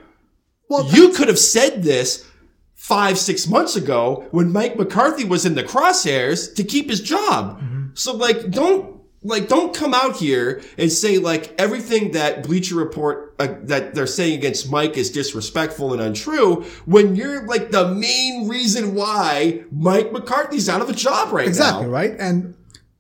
Well, 0.74 0.92
you 0.92 1.10
could 1.10 1.28
have 1.28 1.38
said 1.38 1.82
this 1.82 2.26
five, 2.74 3.18
six 3.18 3.46
months 3.46 3.76
ago 3.76 4.26
when 4.30 4.52
Mike 4.52 4.76
McCarthy 4.76 5.24
was 5.24 5.46
in 5.46 5.54
the 5.54 5.62
crosshairs 5.64 6.54
to 6.56 6.64
keep 6.64 6.90
his 6.90 7.00
job. 7.00 7.62
So 7.94 8.14
like, 8.14 8.50
don't, 8.50 9.00
like, 9.22 9.48
don't 9.48 9.74
come 9.74 9.94
out 9.94 10.16
here 10.16 10.60
and 10.76 10.92
say 10.92 11.18
like 11.18 11.54
everything 11.58 12.10
that 12.10 12.42
Bleacher 12.42 12.74
Report 12.74 13.34
uh, 13.38 13.54
that 13.62 13.94
they're 13.94 14.06
saying 14.06 14.38
against 14.38 14.70
Mike 14.70 14.96
is 14.98 15.10
disrespectful 15.10 15.92
and 15.92 16.02
untrue 16.02 16.62
when 16.84 17.16
you're 17.16 17.46
like 17.46 17.70
the 17.70 17.88
main 17.88 18.48
reason 18.48 18.94
why 18.94 19.64
Mike 19.72 20.12
McCarthy's 20.12 20.68
out 20.68 20.82
of 20.82 20.90
a 20.90 20.92
job 20.92 21.32
right 21.32 21.48
Exactly, 21.48 21.86
now. 21.86 21.94
Exactly, 21.94 22.16
right? 22.16 22.20
And 22.20 22.54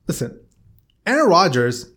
listen, 0.08 0.40
Aaron 1.06 1.28
Rodgers 1.28 1.90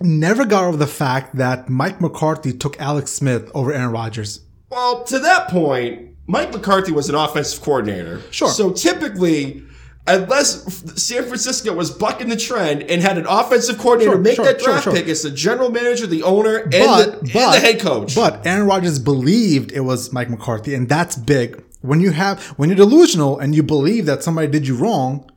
never 0.00 0.44
got 0.44 0.64
over 0.64 0.76
the 0.76 0.86
fact 0.86 1.36
that 1.36 1.68
Mike 1.68 2.00
McCarthy 2.00 2.52
took 2.52 2.78
Alex 2.80 3.10
Smith 3.12 3.50
over 3.54 3.72
Aaron 3.72 3.92
Rodgers. 3.92 4.43
Well, 4.74 5.04
to 5.04 5.20
that 5.20 5.48
point, 5.50 6.16
Mike 6.26 6.52
McCarthy 6.52 6.90
was 6.90 7.08
an 7.08 7.14
offensive 7.14 7.62
coordinator. 7.62 8.20
Sure. 8.32 8.48
So 8.48 8.72
typically, 8.72 9.62
unless 10.06 11.00
San 11.00 11.24
Francisco 11.24 11.72
was 11.72 11.92
bucking 11.92 12.28
the 12.28 12.36
trend 12.36 12.82
and 12.82 13.00
had 13.00 13.16
an 13.16 13.26
offensive 13.26 13.78
coordinator 13.78 14.12
Sure, 14.12 14.20
make 14.20 14.34
sure, 14.34 14.44
that 14.44 14.58
draft 14.58 14.84
sure. 14.84 14.92
pick, 14.92 15.06
it's 15.06 15.22
the 15.22 15.30
general 15.30 15.70
manager, 15.70 16.08
the 16.08 16.24
owner, 16.24 16.56
and, 16.56 16.72
But, 16.72 17.20
the, 17.22 17.30
but, 17.32 17.36
and 17.36 17.54
the 17.54 17.60
head 17.60 17.80
coach. 17.80 18.16
But 18.16 18.44
Aaron 18.44 18.66
Rodgers 18.66 18.98
believed 18.98 19.70
it 19.70 19.80
was 19.80 20.12
Mike 20.12 20.28
McCarthy, 20.28 20.74
and 20.74 20.88
that's 20.88 21.14
big. 21.16 21.62
When 21.82 22.00
you 22.00 22.10
have, 22.10 22.42
when 22.56 22.68
you're 22.68 22.76
delusional 22.76 23.38
and 23.38 23.54
you 23.54 23.62
believe 23.62 24.06
that 24.06 24.24
somebody 24.24 24.48
did 24.48 24.66
you 24.66 24.74
wrong, 24.74 25.30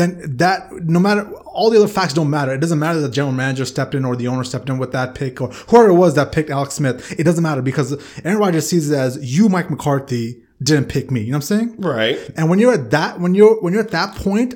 then 0.00 0.36
that, 0.38 0.72
no 0.72 0.98
matter, 0.98 1.30
all 1.44 1.70
the 1.70 1.78
other 1.78 1.88
facts 1.88 2.14
don't 2.14 2.30
matter. 2.30 2.52
It 2.52 2.60
doesn't 2.60 2.78
matter 2.78 3.00
that 3.00 3.08
the 3.08 3.14
general 3.14 3.34
manager 3.34 3.64
stepped 3.64 3.94
in 3.94 4.04
or 4.04 4.16
the 4.16 4.28
owner 4.28 4.44
stepped 4.44 4.68
in 4.68 4.78
with 4.78 4.92
that 4.92 5.14
pick 5.14 5.40
or 5.40 5.48
whoever 5.68 5.88
it 5.88 5.94
was 5.94 6.14
that 6.14 6.32
picked 6.32 6.50
Alex 6.50 6.74
Smith. 6.74 7.14
It 7.18 7.24
doesn't 7.24 7.42
matter 7.42 7.62
because 7.62 7.92
Aaron 8.24 8.38
Rodgers 8.38 8.68
sees 8.68 8.90
it 8.90 8.96
as 8.96 9.18
you, 9.22 9.48
Mike 9.48 9.70
McCarthy, 9.70 10.42
didn't 10.62 10.88
pick 10.88 11.10
me. 11.10 11.20
You 11.20 11.32
know 11.32 11.38
what 11.38 11.50
I'm 11.50 11.58
saying? 11.58 11.74
right. 11.78 12.18
And 12.36 12.50
when 12.50 12.58
you're 12.58 12.74
at 12.74 12.90
that, 12.90 13.20
when 13.20 13.34
you're 13.34 13.60
when 13.62 13.72
you're 13.72 13.82
at 13.82 13.90
that 13.92 14.14
point, 14.14 14.54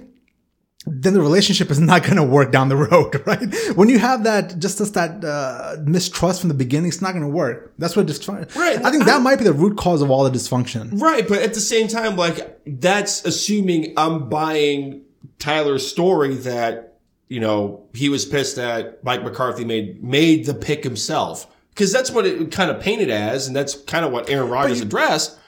then 0.86 1.14
the 1.14 1.20
relationship 1.20 1.70
is 1.70 1.80
not 1.92 2.02
going 2.02 2.16
to 2.16 2.22
work 2.22 2.52
down 2.52 2.68
the 2.68 2.76
road, 2.76 3.22
right? 3.26 3.54
When 3.74 3.88
you 3.88 3.98
have 3.98 4.24
that 4.24 4.58
just 4.58 4.78
just 4.78 4.94
that 4.94 5.24
uh, 5.24 5.76
mistrust 5.84 6.40
from 6.40 6.48
the 6.48 6.54
beginning, 6.54 6.88
it's 6.88 7.02
not 7.02 7.12
going 7.12 7.24
to 7.24 7.30
work. 7.30 7.72
That's 7.78 7.96
what 7.96 8.06
dysfunction. 8.06 8.54
Right. 8.54 8.84
I 8.84 8.90
think 8.90 9.04
that 9.04 9.22
might 9.22 9.36
be 9.36 9.44
the 9.44 9.52
root 9.52 9.76
cause 9.78 10.02
of 10.02 10.10
all 10.10 10.24
the 10.24 10.30
dysfunction. 10.30 11.00
Right. 11.00 11.26
But 11.26 11.42
at 11.42 11.54
the 11.54 11.60
same 11.60 11.88
time, 11.88 12.16
like, 12.16 12.60
that's 12.66 13.24
assuming 13.24 13.94
I'm 13.96 14.28
buying 14.28 15.03
Tyler's 15.38 15.86
story 15.86 16.34
that, 16.36 16.98
you 17.28 17.40
know, 17.40 17.86
he 17.94 18.08
was 18.08 18.24
pissed 18.24 18.56
that 18.56 19.02
Mike 19.04 19.22
McCarthy 19.22 19.64
made, 19.64 20.02
made 20.02 20.46
the 20.46 20.54
pick 20.54 20.84
himself. 20.84 21.46
Cause 21.74 21.92
that's 21.92 22.10
what 22.10 22.24
it 22.24 22.52
kind 22.52 22.70
of 22.70 22.80
painted 22.80 23.10
as. 23.10 23.46
And 23.46 23.56
that's 23.56 23.74
kind 23.74 24.04
of 24.04 24.12
what 24.12 24.30
Aaron 24.30 24.48
Rodgers 24.48 24.80
addressed. 24.80 25.38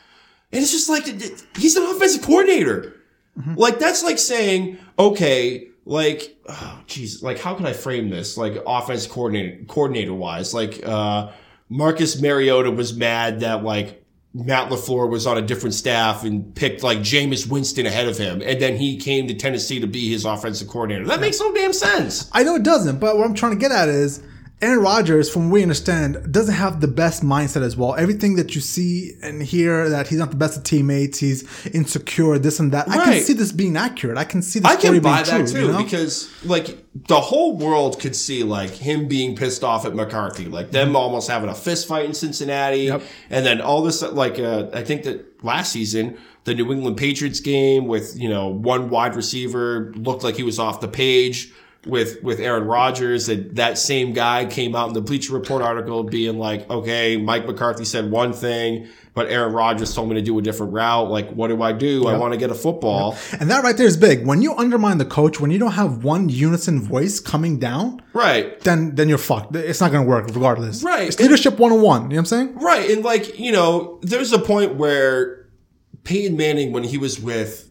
And 0.53 0.62
it's 0.62 0.72
just 0.72 0.89
like, 0.89 1.07
he's 1.57 1.76
an 1.76 1.84
offensive 1.84 2.22
coordinator. 2.22 2.95
Like, 3.55 3.78
that's 3.78 4.03
like 4.03 4.18
saying, 4.18 4.78
okay, 4.99 5.68
like, 5.84 6.39
oh, 6.49 6.80
geez, 6.87 7.22
like, 7.22 7.39
how 7.39 7.55
can 7.55 7.66
I 7.66 7.74
frame 7.74 8.09
this? 8.09 8.39
Like, 8.39 8.57
offense 8.66 9.07
coordinator, 9.07 9.62
coordinator 9.66 10.14
wise, 10.14 10.55
like, 10.55 10.80
uh, 10.87 11.30
Marcus 11.68 12.20
Mariota 12.20 12.70
was 12.70 12.97
mad 12.97 13.41
that, 13.41 13.62
like, 13.62 14.03
Matt 14.45 14.70
LaFleur 14.70 15.09
was 15.09 15.26
on 15.26 15.39
a 15.39 15.43
different 15.43 15.74
staff 15.74 16.22
and 16.22 16.55
picked, 16.55 16.82
like, 16.82 16.99
Jameis 16.99 17.49
Winston 17.49 17.87
ahead 17.87 18.07
of 18.07 18.18
him. 18.18 18.43
And 18.45 18.61
then 18.61 18.76
he 18.76 18.99
came 18.99 19.26
to 19.28 19.34
Tennessee 19.34 19.80
to 19.80 19.87
be 19.87 20.11
his 20.11 20.26
offensive 20.26 20.68
coordinator. 20.68 21.07
That 21.07 21.20
makes 21.20 21.41
no 21.41 21.55
damn 21.55 21.72
sense. 21.72 22.28
I 22.32 22.43
know 22.43 22.55
it 22.57 22.62
doesn't, 22.62 23.01
but 23.01 23.16
what 23.16 23.26
I'm 23.26 23.34
trying 23.34 23.53
to 23.53 23.59
get 23.59 23.72
at 23.72 23.89
is 23.89 24.22
Aaron 24.63 24.81
Rodgers, 24.81 25.29
from 25.31 25.51
what 25.51 25.55
we 25.57 25.63
understand, 25.63 26.33
doesn't 26.33 26.55
have 26.55 26.81
the 26.81 26.89
best 26.89 27.23
mindset 27.23 27.61
as 27.61 27.77
well. 27.77 27.95
Everything 27.95 28.37
that 28.37 28.55
you 28.55 28.63
see 28.63 29.13
and 29.23 29.43
hear 29.43 29.91
that 29.91 30.09
he's 30.09 30.19
not 30.19 30.31
the 30.31 30.37
best 30.37 30.57
of 30.57 30.65
teammates, 30.65 31.19
he's 31.19 31.45
insecure, 31.67 32.39
this 32.39 32.59
and 32.59 32.73
that. 32.73 32.89
I 32.89 33.05
can 33.05 33.23
see 33.23 33.35
this 33.35 33.53
being 33.53 33.77
accurate. 33.77 34.17
I 34.17 34.25
can 34.25 34.41
see 34.41 34.61
this. 34.61 34.71
I 34.73 34.77
can 34.77 34.99
buy 35.03 35.23
being 35.23 35.43
that 35.43 35.49
true. 35.51 35.61
too 35.61 35.67
you 35.67 35.73
know? 35.73 35.83
because 35.83 36.31
like 36.43 36.83
the 37.07 37.21
whole 37.21 37.59
world 37.59 38.01
could 38.01 38.17
see 38.17 38.45
like 38.45 38.71
him 38.71 39.09
being 39.09 39.37
pissed 39.37 39.63
off 39.63 39.85
at 39.85 39.95
McCarthy, 39.95 40.47
like 40.47 40.71
them 40.71 40.97
almost 40.97 41.29
having 41.29 41.51
a 41.51 41.55
fist 41.55 41.87
fight 41.87 42.07
in 42.07 42.15
Cincinnati, 42.15 42.87
Mm-hmm. 42.87 42.99
Yep. 43.01 43.03
and 43.29 43.45
then 43.45 43.61
all 43.61 43.83
this 43.83 44.01
like 44.01 44.39
uh, 44.39 44.69
I 44.73 44.83
think 44.83 45.03
that 45.03 45.45
last 45.45 45.71
season 45.71 46.17
the 46.45 46.55
New 46.55 46.73
England 46.73 46.97
Patriots 46.97 47.41
game 47.41 47.87
with 47.89 48.19
you 48.19 48.31
know 48.31 48.49
one 48.49 48.89
wide 48.89 49.15
receiver 49.17 49.93
looked 49.97 50.25
like 50.25 50.37
he 50.37 50.43
was 50.45 50.59
off 50.59 50.81
the 50.81 50.89
page. 50.89 51.53
With 51.87 52.22
with 52.22 52.41
Aaron 52.41 52.64
Rodgers, 52.64 53.26
that 53.26 53.55
that 53.57 53.78
same 53.78 54.12
guy 54.12 54.45
came 54.45 54.74
out 54.74 54.89
in 54.89 54.95
the 54.95 55.01
Bleacher 55.01 55.32
Report 55.32 55.62
article 55.62 56.03
being 56.03 56.39
like, 56.39 56.68
okay, 56.68 57.16
Mike 57.16 57.47
McCarthy 57.47 57.84
said 57.84 58.11
one 58.11 58.32
thing, 58.32 58.89
but 59.14 59.28
Aaron 59.28 59.53
Rodgers 59.53 59.95
told 59.95 60.09
me 60.09 60.16
to 60.16 60.20
do 60.22 60.37
a 60.39 60.43
different 60.43 60.72
route. 60.72 61.09
Like, 61.11 61.30
what 61.30 61.49
do 61.49 61.62
I 61.62 61.70
do? 61.72 62.07
I 62.09 62.18
want 62.18 62.32
to 62.34 62.39
get 62.39 62.51
a 62.51 62.55
football. 62.55 63.16
And 63.39 63.49
that 63.51 63.62
right 63.62 63.76
there 63.76 63.87
is 63.87 63.97
big. 63.97 64.26
When 64.26 64.43
you 64.43 64.55
undermine 64.57 64.99
the 64.99 65.05
coach, 65.05 65.39
when 65.41 65.51
you 65.53 65.59
don't 65.61 65.72
have 65.72 66.03
one 66.03 66.28
unison 66.28 66.82
voice 66.82 67.20
coming 67.20 67.59
down, 67.59 68.03
Right. 68.12 68.59
then 68.61 68.95
then 68.97 69.09
you're 69.09 69.16
fucked. 69.18 69.55
It's 69.55 69.80
not 69.80 69.93
going 69.93 70.05
to 70.05 70.09
work 70.09 70.26
regardless. 70.26 70.82
Right. 70.82 71.07
It's 71.09 71.20
leadership 71.20 71.59
101. 71.59 72.03
You 72.03 72.09
know 72.09 72.14
what 72.14 72.18
I'm 72.18 72.24
saying? 72.26 72.55
Right. 72.59 72.91
And 72.91 73.05
like, 73.05 73.39
you 73.39 73.53
know, 73.53 74.01
there's 74.03 74.32
a 74.32 74.39
point 74.41 74.74
where 74.74 75.47
Peyton 76.05 76.37
Manning, 76.37 76.72
when 76.72 76.82
he 76.84 76.99
was 76.99 77.20
with 77.20 77.66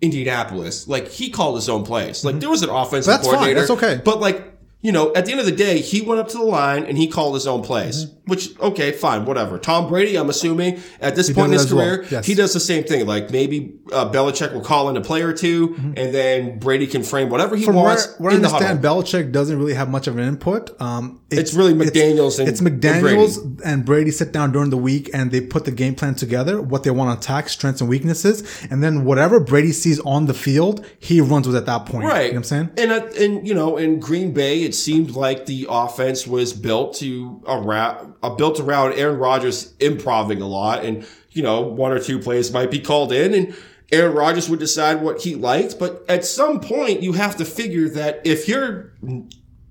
Indianapolis, 0.00 0.86
like 0.88 1.08
he 1.08 1.30
called 1.30 1.56
his 1.56 1.68
own 1.68 1.84
plays. 1.84 2.24
Like 2.24 2.34
mm-hmm. 2.34 2.40
there 2.40 2.50
was 2.50 2.62
an 2.62 2.70
offensive 2.70 3.10
That's 3.10 3.26
fine. 3.26 3.54
That's 3.54 3.70
okay. 3.70 4.00
But 4.04 4.20
like, 4.20 4.57
you 4.80 4.92
know, 4.92 5.12
at 5.14 5.26
the 5.26 5.32
end 5.32 5.40
of 5.40 5.46
the 5.46 5.52
day, 5.52 5.80
he 5.80 6.00
went 6.02 6.20
up 6.20 6.28
to 6.28 6.38
the 6.38 6.44
line 6.44 6.84
and 6.84 6.96
he 6.96 7.08
called 7.08 7.34
his 7.34 7.46
own 7.46 7.62
plays. 7.62 8.06
Which, 8.26 8.56
okay, 8.60 8.92
fine, 8.92 9.24
whatever. 9.24 9.58
Tom 9.58 9.88
Brady, 9.88 10.16
I'm 10.16 10.28
assuming 10.28 10.80
at 11.00 11.16
this 11.16 11.32
point 11.32 11.46
in 11.46 11.52
his 11.54 11.64
as 11.64 11.72
well. 11.74 11.96
career, 11.96 12.06
Yes. 12.10 12.26
he 12.26 12.34
does 12.34 12.52
the 12.52 12.60
same 12.60 12.84
thing. 12.84 13.06
Like 13.06 13.30
maybe 13.30 13.72
uh, 13.90 14.10
Belichick 14.12 14.52
will 14.52 14.60
call 14.60 14.90
in 14.90 14.96
a 14.98 15.00
play 15.00 15.22
or 15.22 15.32
2 15.32 15.94
and 15.96 16.14
then 16.14 16.58
Brady 16.58 16.86
can 16.86 17.02
frame 17.02 17.30
whatever 17.30 17.56
he 17.56 17.62
Mm-hmm. 17.62 17.72
From 17.72 17.76
wants 17.76 18.14
where 18.18 18.30
I 18.32 18.36
in 18.36 18.42
the 18.42 18.48
huddle. 18.50 18.68
understand, 18.68 18.84
Belichick 18.84 19.32
doesn't 19.32 19.58
really 19.58 19.72
have 19.74 19.88
much 19.88 20.06
of 20.06 20.16
an 20.18 20.24
input. 20.28 20.78
Um, 20.80 21.20
It's 21.30 21.54
really 21.54 21.72
McDaniels 21.72 22.38
and- 22.38 22.48
it's 22.48 22.60
and 22.60 22.68
McDaniels 22.80 23.60
and 23.64 23.84
Brady. 23.84 24.10
sit 24.10 24.30
down 24.32 24.52
during 24.52 24.68
the 24.70 24.76
week 24.76 25.08
and 25.14 25.30
they 25.32 25.40
put 25.40 25.64
the 25.64 25.70
game 25.72 25.94
plan 25.94 26.14
together, 26.14 26.60
what 26.60 26.82
they 26.84 26.90
want 26.90 27.10
to 27.10 27.18
attack, 27.24 27.48
strengths 27.48 27.80
and 27.80 27.88
weaknesses, 27.88 28.44
and 28.70 28.82
then 28.82 29.04
whatever 29.04 29.40
Brady 29.40 29.72
sees 29.72 30.00
on 30.00 30.26
the 30.26 30.34
field, 30.34 30.84
he 30.98 31.20
runs 31.22 31.46
with 31.46 31.56
at 31.56 31.64
that 31.66 31.86
point. 31.86 32.04
Right. 32.04 32.26
You 32.26 32.32
know 32.32 32.32
what 32.32 32.36
I'm 32.38 32.44
saying? 32.44 32.70
And 32.76 32.92
uh, 32.92 33.06
and 33.18 33.48
you 33.48 33.54
know, 33.54 33.76
in 33.78 33.98
Green 34.00 34.32
Bay, 34.34 34.67
it 34.68 34.74
seemed 34.74 35.10
like 35.12 35.46
the 35.46 35.66
offense 35.68 36.26
was 36.26 36.52
built 36.52 36.94
to 36.96 37.42
around 37.46 38.14
uh, 38.22 38.30
built 38.30 38.60
around 38.60 38.92
Aaron 38.94 39.18
Rodgers 39.18 39.74
improving 39.80 40.40
a 40.42 40.46
lot, 40.46 40.84
and 40.84 41.06
you 41.30 41.42
know, 41.42 41.60
one 41.62 41.92
or 41.92 41.98
two 41.98 42.18
plays 42.18 42.52
might 42.52 42.70
be 42.70 42.78
called 42.80 43.12
in, 43.12 43.34
and 43.34 43.56
Aaron 43.90 44.14
Rodgers 44.14 44.48
would 44.50 44.58
decide 44.58 45.02
what 45.02 45.22
he 45.22 45.34
liked. 45.34 45.78
But 45.78 46.04
at 46.08 46.24
some 46.24 46.60
point, 46.60 47.02
you 47.02 47.12
have 47.14 47.36
to 47.36 47.44
figure 47.44 47.88
that 47.90 48.20
if 48.24 48.48
you're 48.48 48.92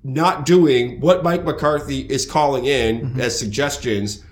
not 0.04 0.46
doing 0.46 1.00
what 1.02 1.24
Mike 1.24 1.44
McCarthy 1.44 2.02
is 2.02 2.26
calling 2.26 2.66
in 2.66 3.02
Mm-hmm. 3.02 3.20
as 3.22 3.38
suggestions, 3.38 4.24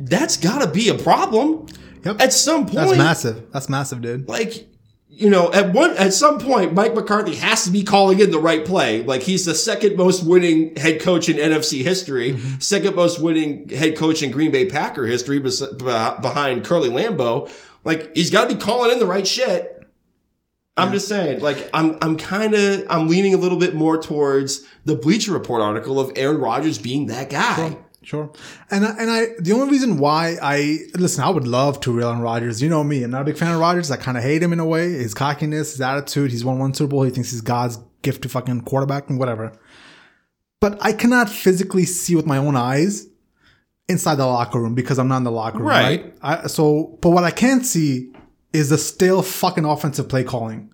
that's 0.00 0.36
got 0.36 0.60
to 0.60 0.68
be 0.70 0.88
a 0.90 0.94
problem. 0.94 1.66
Yep. 2.04 2.20
At 2.20 2.32
some 2.32 2.64
point, 2.66 2.74
That's 2.74 2.98
massive. 2.98 3.52
That's 3.52 3.68
massive, 3.68 4.02
dude. 4.02 4.28
like 4.28 4.68
you 5.14 5.28
know 5.28 5.52
at 5.52 5.72
one 5.74 5.94
at 5.98 6.12
some 6.12 6.38
point 6.38 6.72
mike 6.72 6.94
mccarthy 6.94 7.34
has 7.34 7.64
to 7.64 7.70
be 7.70 7.82
calling 7.82 8.18
in 8.20 8.30
the 8.30 8.38
right 8.38 8.64
play. 8.64 9.02
Like 9.02 9.22
he's 9.22 9.44
the 9.44 9.54
second 9.54 9.96
most 9.96 10.24
winning 10.24 10.74
head 10.76 11.00
coach 11.00 11.28
in 11.28 11.36
nfc 11.36 11.82
history 11.82 12.32
mm-hmm. 12.32 12.58
second 12.58 12.96
most 12.96 13.20
winning 13.20 13.68
head 13.68 13.96
coach 13.96 14.22
in 14.22 14.30
green 14.30 14.50
bay 14.50 14.66
packer 14.66 15.06
history 15.06 15.38
bes- 15.38 15.60
behind 15.60 16.64
curly 16.64 16.88
lambeau. 16.88 17.50
Like 17.84 18.14
he's 18.16 18.30
got 18.30 18.48
to 18.48 18.54
be 18.54 18.60
calling 18.60 18.90
in 18.90 18.98
the 18.98 19.06
right 19.06 19.26
shit. 19.26 19.68
I'm 20.76 20.90
just 20.90 21.06
saying 21.06 21.40
like 21.40 21.68
i'm 21.74 21.98
i'm 22.00 22.16
kind 22.16 22.54
of 22.54 22.86
i'm 22.88 23.06
leaning 23.06 23.34
a 23.34 23.36
little 23.36 23.58
bit 23.58 23.74
more 23.74 24.00
towards 24.00 24.66
the 24.86 24.96
bleacher 24.96 25.32
report 25.32 25.60
article 25.60 26.00
of 26.00 26.12
aaron 26.16 26.38
rodgers 26.40 26.78
being 26.78 27.08
that 27.08 27.28
guy 27.28 27.76
Sure. 28.02 28.32
And 28.70 28.84
I, 28.84 28.90
and 28.98 29.10
I, 29.10 29.26
the 29.38 29.52
only 29.52 29.70
reason 29.70 29.98
why 29.98 30.36
I, 30.42 30.80
listen, 30.94 31.22
I 31.22 31.30
would 31.30 31.46
love 31.46 31.80
to 31.80 31.92
reel 31.92 32.08
on 32.08 32.20
Rodgers. 32.20 32.60
You 32.60 32.68
know 32.68 32.82
me. 32.82 33.02
I'm 33.02 33.10
not 33.10 33.22
a 33.22 33.24
big 33.24 33.38
fan 33.38 33.52
of 33.52 33.60
Rodgers. 33.60 33.90
I 33.90 33.96
kind 33.96 34.16
of 34.16 34.24
hate 34.24 34.42
him 34.42 34.52
in 34.52 34.60
a 34.60 34.66
way. 34.66 34.90
His 34.92 35.14
cockiness, 35.14 35.72
his 35.72 35.80
attitude. 35.80 36.30
He's 36.30 36.44
won 36.44 36.58
one 36.58 36.74
Super 36.74 36.90
Bowl. 36.90 37.02
He 37.04 37.10
thinks 37.10 37.30
he's 37.30 37.40
God's 37.40 37.78
gift 38.02 38.22
to 38.22 38.28
fucking 38.28 38.62
quarterback 38.62 39.08
and 39.08 39.18
whatever. 39.18 39.52
But 40.60 40.78
I 40.84 40.92
cannot 40.92 41.28
physically 41.28 41.84
see 41.84 42.16
with 42.16 42.26
my 42.26 42.38
own 42.38 42.56
eyes 42.56 43.08
inside 43.88 44.16
the 44.16 44.26
locker 44.26 44.60
room 44.60 44.74
because 44.74 44.98
I'm 44.98 45.08
not 45.08 45.18
in 45.18 45.24
the 45.24 45.30
locker 45.30 45.58
room. 45.58 45.68
Right. 45.68 46.04
Right. 46.04 46.14
I, 46.22 46.46
so, 46.48 46.98
but 47.00 47.10
what 47.10 47.24
I 47.24 47.30
can 47.30 47.62
see 47.62 48.12
is 48.52 48.68
the 48.68 48.78
stale 48.78 49.22
fucking 49.22 49.64
offensive 49.64 50.08
play 50.08 50.24
calling. 50.24 50.72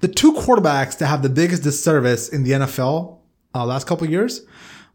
The 0.00 0.08
two 0.08 0.32
quarterbacks 0.32 0.98
that 0.98 1.06
have 1.06 1.22
the 1.22 1.28
biggest 1.28 1.62
disservice 1.62 2.28
in 2.28 2.44
the 2.44 2.52
NFL 2.52 3.18
uh, 3.54 3.64
last 3.64 3.86
couple 3.86 4.04
of 4.04 4.10
years 4.10 4.42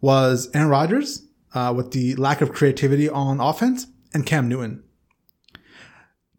was 0.02 0.50
Aaron 0.54 0.70
Rodgers 0.70 1.24
uh, 1.54 1.74
with 1.76 1.92
the 1.92 2.16
lack 2.16 2.42
of 2.42 2.52
creativity 2.52 3.10
on 3.10 3.40
offense 3.40 3.88
and 4.14 4.26
Cam 4.26 4.48
Newton. 4.48 4.84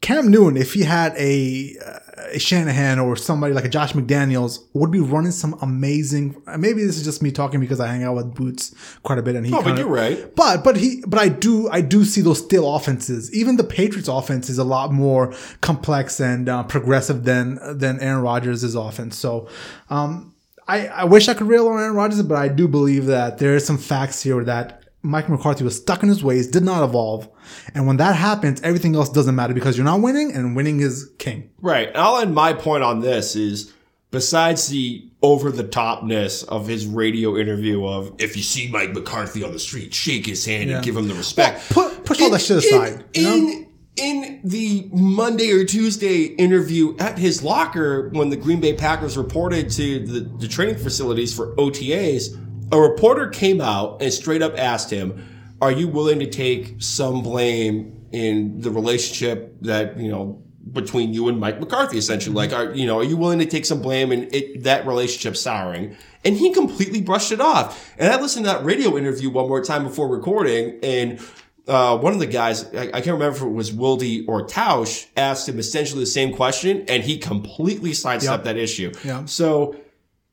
Cam 0.01 0.31
Newton, 0.31 0.59
if 0.59 0.75
he 0.75 0.83
had 0.83 1.15
a, 1.17 1.75
uh, 1.85 1.99
a 2.35 2.39
Shanahan 2.39 2.99
or 2.99 3.17
somebody 3.17 3.55
like 3.55 3.65
a 3.65 3.71
Josh 3.71 3.95
McDaniels, 3.95 4.59
would 4.75 4.91
be 4.91 5.01
running 5.01 5.33
some 5.33 5.57
amazing. 5.63 6.43
uh, 6.47 6.59
Maybe 6.59 6.85
this 6.85 6.99
is 6.99 7.05
just 7.05 7.23
me 7.23 7.31
talking 7.33 7.59
because 7.59 7.81
I 7.81 7.87
hang 7.87 8.03
out 8.05 8.15
with 8.17 8.35
Boots 8.35 8.75
quite 9.03 9.19
a 9.19 9.23
bit, 9.23 9.35
and 9.35 9.47
he. 9.47 9.53
oh 9.55 9.59
but 9.59 9.65
kinda- 9.65 9.81
you're 9.81 9.91
right 9.91 10.35
but 10.37 10.63
but 10.63 10.77
he 10.77 11.03
but 11.07 11.19
I 11.19 11.29
do 11.31 11.71
I 11.71 11.81
do 11.81 12.05
see 12.05 12.21
those 12.21 12.39
still 12.45 12.75
offenses. 12.77 13.33
Even 13.35 13.57
the 13.57 13.65
Patriots 13.65 14.09
offense 14.09 14.51
is 14.51 14.59
a 14.59 14.65
lot 14.65 14.93
more 14.93 15.33
complex 15.63 16.21
and 16.21 16.51
uh, 16.51 16.65
progressive 16.65 17.25
than 17.25 17.59
than 17.79 17.99
Aaron 18.01 18.21
Rodgers' 18.23 18.75
offense. 18.75 19.17
So 19.17 19.49
um, 19.89 20.35
I 20.69 20.89
I 20.89 21.05
wish 21.05 21.29
I 21.31 21.35
could 21.35 21.47
rail 21.49 21.67
on 21.69 21.79
Aaron 21.81 21.95
Rodgers, 21.95 22.23
but 22.25 22.37
I 22.37 22.49
do 22.49 22.69
believe 22.69 23.07
that 23.07 23.39
there 23.39 23.55
is 23.57 23.65
some 23.65 23.79
facts 23.79 24.23
here 24.23 24.45
that 24.45 24.84
Mike 25.05 25.29
McCarthy 25.29 25.63
was 25.65 25.77
stuck 25.77 26.03
in 26.03 26.09
his 26.09 26.25
ways, 26.25 26.49
did 26.49 26.65
not 26.65 26.83
evolve, 26.83 27.29
and 27.75 27.87
when 27.87 27.99
that 27.99 28.17
happens, 28.17 28.61
everything 28.63 28.97
else 28.97 29.11
doesn't 29.11 29.35
matter 29.35 29.53
because 29.55 29.77
you're 29.77 29.85
not 29.85 30.01
winning, 30.01 30.33
and 30.33 30.57
winning 30.57 30.81
is 30.81 31.11
king. 31.19 31.51
Right. 31.61 31.89
And 31.89 31.99
I'll 31.99 32.19
end 32.19 32.35
my 32.35 32.55
point 32.55 32.83
on 32.83 33.01
this 33.01 33.37
is 33.37 33.73
besides 34.11 34.69
the 34.69 35.11
over 35.23 35.51
the 35.51 35.65
topness 35.65 36.47
of 36.49 36.67
his 36.67 36.87
radio 36.87 37.37
interview 37.37 37.85
of 37.87 38.13
if 38.19 38.37
you 38.37 38.43
see 38.43 38.69
Mike 38.69 38.93
McCarthy 38.93 39.43
on 39.45 39.53
the 39.53 39.59
street, 39.59 39.93
shake 39.93 40.25
his 40.27 40.45
hand 40.47 40.71
Yeah. 40.71 40.77
and 40.77 40.85
give 40.85 40.97
him 40.97 41.07
the 41.09 41.15
respect. 41.15 41.71
Put 41.71 42.05
push 42.05 42.21
all 42.23 42.31
that 42.31 42.41
shit 42.41 42.59
aside. 42.59 43.05
In, 43.13 43.23
you 43.23 43.29
know? 43.29 43.37
in, 43.37 43.67
in 43.97 44.41
the 44.45 44.89
Monday 44.93 45.51
or 45.53 45.65
Tuesday 45.65 46.23
interview 46.25 46.97
at 46.99 47.19
his 47.19 47.43
locker, 47.43 48.09
when 48.11 48.29
the 48.31 48.37
Green 48.37 48.61
Bay 48.61 48.75
Packers 48.75 49.17
reported 49.17 49.71
to 49.71 50.01
the, 50.07 50.21
the 50.39 50.49
training 50.49 50.77
facilities 50.77 51.35
for 51.35 51.55
OTAs, 51.57 52.37
a 52.73 52.81
reporter 52.81 53.29
came 53.29 53.61
out 53.61 54.01
and 54.03 54.13
straight 54.13 54.43
up 54.43 54.57
asked 54.59 54.91
him, 54.91 55.27
Are 55.61 55.73
you 55.73 55.89
willing 55.89 56.19
to 56.21 56.29
take 56.31 56.77
some 56.79 57.23
blame 57.23 58.07
in 58.13 58.61
the 58.61 58.71
relationship 58.71 59.57
that, 59.63 59.99
you 59.99 60.09
know, 60.11 60.41
between 60.73 61.13
you 61.13 61.29
and 61.29 61.39
Mike 61.39 61.61
McCarthy, 61.61 61.99
essentially? 61.99 62.35
Like, 62.35 62.53
are, 62.53 62.73
you 62.75 62.87
know, 62.87 62.99
are 62.99 63.05
you 63.05 63.17
willing 63.17 63.39
to 63.41 63.47
take 63.47 63.67
some 63.67 63.83
blame 63.83 64.13
in 64.13 64.29
it, 64.33 64.63
that 64.65 64.87
relationship 64.87 65.37
souring? 65.37 65.97
And 66.25 66.37
he 66.37 66.53
completely 66.53 67.03
brushed 67.03 67.33
it 67.33 67.41
off. 67.41 67.93
And 67.99 68.13
I 68.13 68.21
listened 68.21 68.47
to 68.47 68.53
that 68.53 68.65
radio 68.65 68.97
interview 68.97 69.31
one 69.31 69.47
more 69.49 69.63
time 69.63 69.85
before 69.85 70.09
recording 70.09 70.79
and 70.83 71.21
uh, 71.67 71.97
one 71.97 72.13
of 72.13 72.19
the 72.19 72.27
guys, 72.27 72.65
I, 72.75 72.89
I 72.89 73.01
can't 73.01 73.07
remember 73.19 73.37
if 73.37 73.43
it 73.43 73.49
was 73.49 73.71
Wildy 73.73 74.25
or 74.29 74.47
Tausch, 74.47 75.07
asked 75.17 75.49
him 75.49 75.59
essentially 75.59 76.01
the 76.01 76.07
same 76.07 76.35
question, 76.35 76.85
and 76.89 77.03
he 77.03 77.17
completely 77.19 77.95
sidestepped 77.95 78.45
Yep. 78.45 78.55
that 78.55 78.61
issue. 78.61 78.93
Yeah. 79.03 79.25
So 79.25 79.75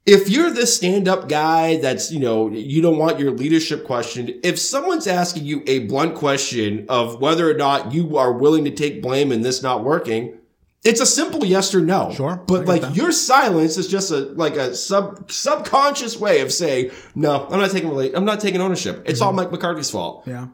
if 0.06 0.30
you're 0.30 0.50
this 0.50 0.76
stand-up 0.76 1.30
guy 1.30 1.78
that's, 1.78 2.12
you 2.12 2.20
know, 2.20 2.50
you 2.50 2.82
don't 2.82 2.98
want 2.98 3.20
your 3.20 3.32
leadership 3.32 3.86
questioned, 3.86 4.34
if 4.44 4.58
someone's 4.60 5.06
asking 5.08 5.46
you 5.46 5.64
a 5.68 5.80
blunt 5.88 6.16
question 6.16 6.86
of 6.90 7.22
whether 7.22 7.50
or 7.50 7.54
not 7.54 7.94
you 7.94 8.18
are 8.18 8.34
willing 8.34 8.66
to 8.66 8.72
take 8.72 9.02
blame 9.02 9.32
in 9.32 9.42
this 9.42 9.62
not 9.62 9.84
working, 9.84 10.38
it's 10.84 11.00
a 11.00 11.06
simple 11.06 11.46
yes 11.46 11.76
or 11.76 11.82
no. 11.82 12.12
Sure, 12.12 12.38
But 12.48 12.66
like 12.66 12.82
that. 12.82 12.96
your 12.96 13.12
silence 13.12 13.78
is 13.78 13.88
just 13.88 14.10
a 14.10 14.18
like 14.34 14.56
a 14.56 14.74
sub 14.76 15.32
subconscious 15.32 16.18
way 16.20 16.42
of 16.42 16.52
saying, 16.52 16.90
no, 17.14 17.46
I'm 17.52 17.60
not 17.60 17.70
taking 17.70 18.16
I'm 18.16 18.26
not 18.26 18.40
taking 18.40 18.62
ownership. 18.62 19.04
It's 19.06 19.20
Mm-hmm. 19.20 19.28
all 19.28 19.34
Mike 19.34 19.52
McCarthy's 19.52 19.92
fault. 19.92 20.24
Yeah. 20.26 20.48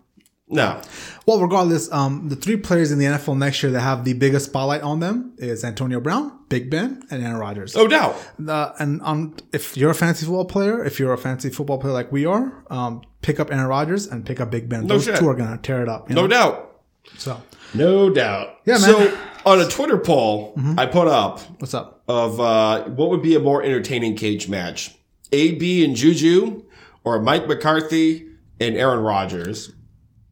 No. 0.50 0.82
Well, 1.26 1.42
regardless, 1.42 1.92
um, 1.92 2.30
the 2.30 2.36
three 2.38 2.56
players 2.56 2.92
in 2.92 3.00
the 3.00 3.06
NFL 3.06 3.38
next 3.38 3.62
year 3.62 3.72
that 3.74 3.82
have 3.82 4.06
the 4.06 4.14
biggest 4.14 4.46
spotlight 4.46 4.82
on 4.82 5.02
them 5.02 5.34
is 5.38 5.64
Antonio 5.66 6.00
Brown, 6.00 6.40
Big 6.48 6.70
Ben, 6.70 7.04
and 7.12 7.22
Aaron 7.22 7.38
Rodgers. 7.38 7.76
No 7.76 7.86
doubt. 7.88 8.16
Uh, 8.48 8.72
and 8.80 9.02
um, 9.04 9.36
if 9.52 9.76
you're 9.76 9.92
a 9.92 9.96
fantasy 9.96 10.26
football 10.26 10.46
player, 10.46 10.86
if 10.86 11.00
you're 11.00 11.12
a 11.12 11.18
fantasy 11.18 11.50
football 11.50 11.78
player 11.80 11.92
like 11.94 12.12
we 12.14 12.26
are, 12.26 12.64
um, 12.70 13.02
pick 13.22 13.42
up 13.42 13.52
Aaron 13.52 13.68
Rodgers 13.68 14.08
and 14.08 14.26
pick 14.26 14.40
up 14.40 14.50
Big 14.50 14.70
Ben. 14.70 14.88
Those 14.88 15.04
shit. 15.04 15.18
two 15.18 15.28
are 15.28 15.36
gonna 15.36 15.58
tear 15.58 15.84
it 15.84 15.90
up. 15.90 16.10
You 16.10 16.16
No 16.16 16.22
know? 16.22 16.28
doubt. 16.28 16.82
So, 17.18 17.42
No 17.74 18.10
doubt. 18.10 18.60
Yeah, 18.66 18.78
man. 18.78 18.90
Mm-hmm. 18.94 19.16
So 19.16 19.20
on 19.46 19.62
a 19.62 19.68
Twitter 19.68 19.98
poll 19.98 20.54
I 20.78 20.86
put 20.86 21.08
up 21.08 21.40
what's 21.60 21.74
up? 21.74 22.04
of 22.08 22.40
uh, 22.40 22.84
what 22.86 23.10
would 23.10 23.22
be 23.22 23.36
a 23.36 23.40
more 23.40 23.64
entertaining 23.64 24.16
cage 24.16 24.48
match, 24.50 24.96
AB 25.34 25.84
and 25.86 25.96
Juju, 25.96 26.64
or 27.04 27.22
Mike 27.22 27.48
McCarthy 27.48 28.28
and 28.60 28.76
Aaron 28.78 29.00
Rodgers. 29.00 29.72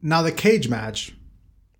Now 0.02 0.22
the 0.22 0.32
cage 0.32 0.68
match, 0.68 1.14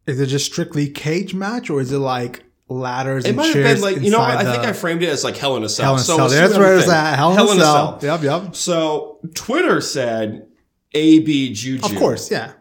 is 0.06 0.20
it 0.20 0.26
just 0.26 0.46
strictly 0.46 0.88
cage 0.88 1.34
match 1.34 1.70
or 1.70 1.80
is 1.80 1.92
it 1.92 1.98
like 1.98 2.44
ladders 2.68 3.24
It 3.24 3.28
and 3.28 3.36
might 3.36 3.46
have 3.46 3.54
been 3.54 3.80
like 3.80 4.00
you 4.00 4.10
know. 4.10 4.20
I 4.20 4.44
think 4.44 4.64
I 4.64 4.72
framed 4.72 5.02
it 5.02 5.08
as 5.08 5.24
like 5.24 5.36
Hell 5.36 5.56
in 5.56 5.64
a 5.64 5.68
Cell. 5.68 5.84
Hell 5.84 5.94
in 5.94 6.00
a 6.00 6.04
so 6.04 6.16
Cell. 6.16 6.28
That's 6.28 6.58
where 6.58 6.76
it's 6.78 6.88
at. 6.88 7.16
Hell 7.16 7.50
in 7.52 7.58
a 7.58 7.60
Cell. 7.60 7.98
Yep, 8.02 8.22
yep. 8.22 8.56
So 8.56 9.20
Twitter 9.34 9.80
said 9.80 10.48
AB 10.92 11.52
Juju. 11.52 11.84
Of 11.84 11.96
course, 11.96 12.30
yeah. 12.30 12.52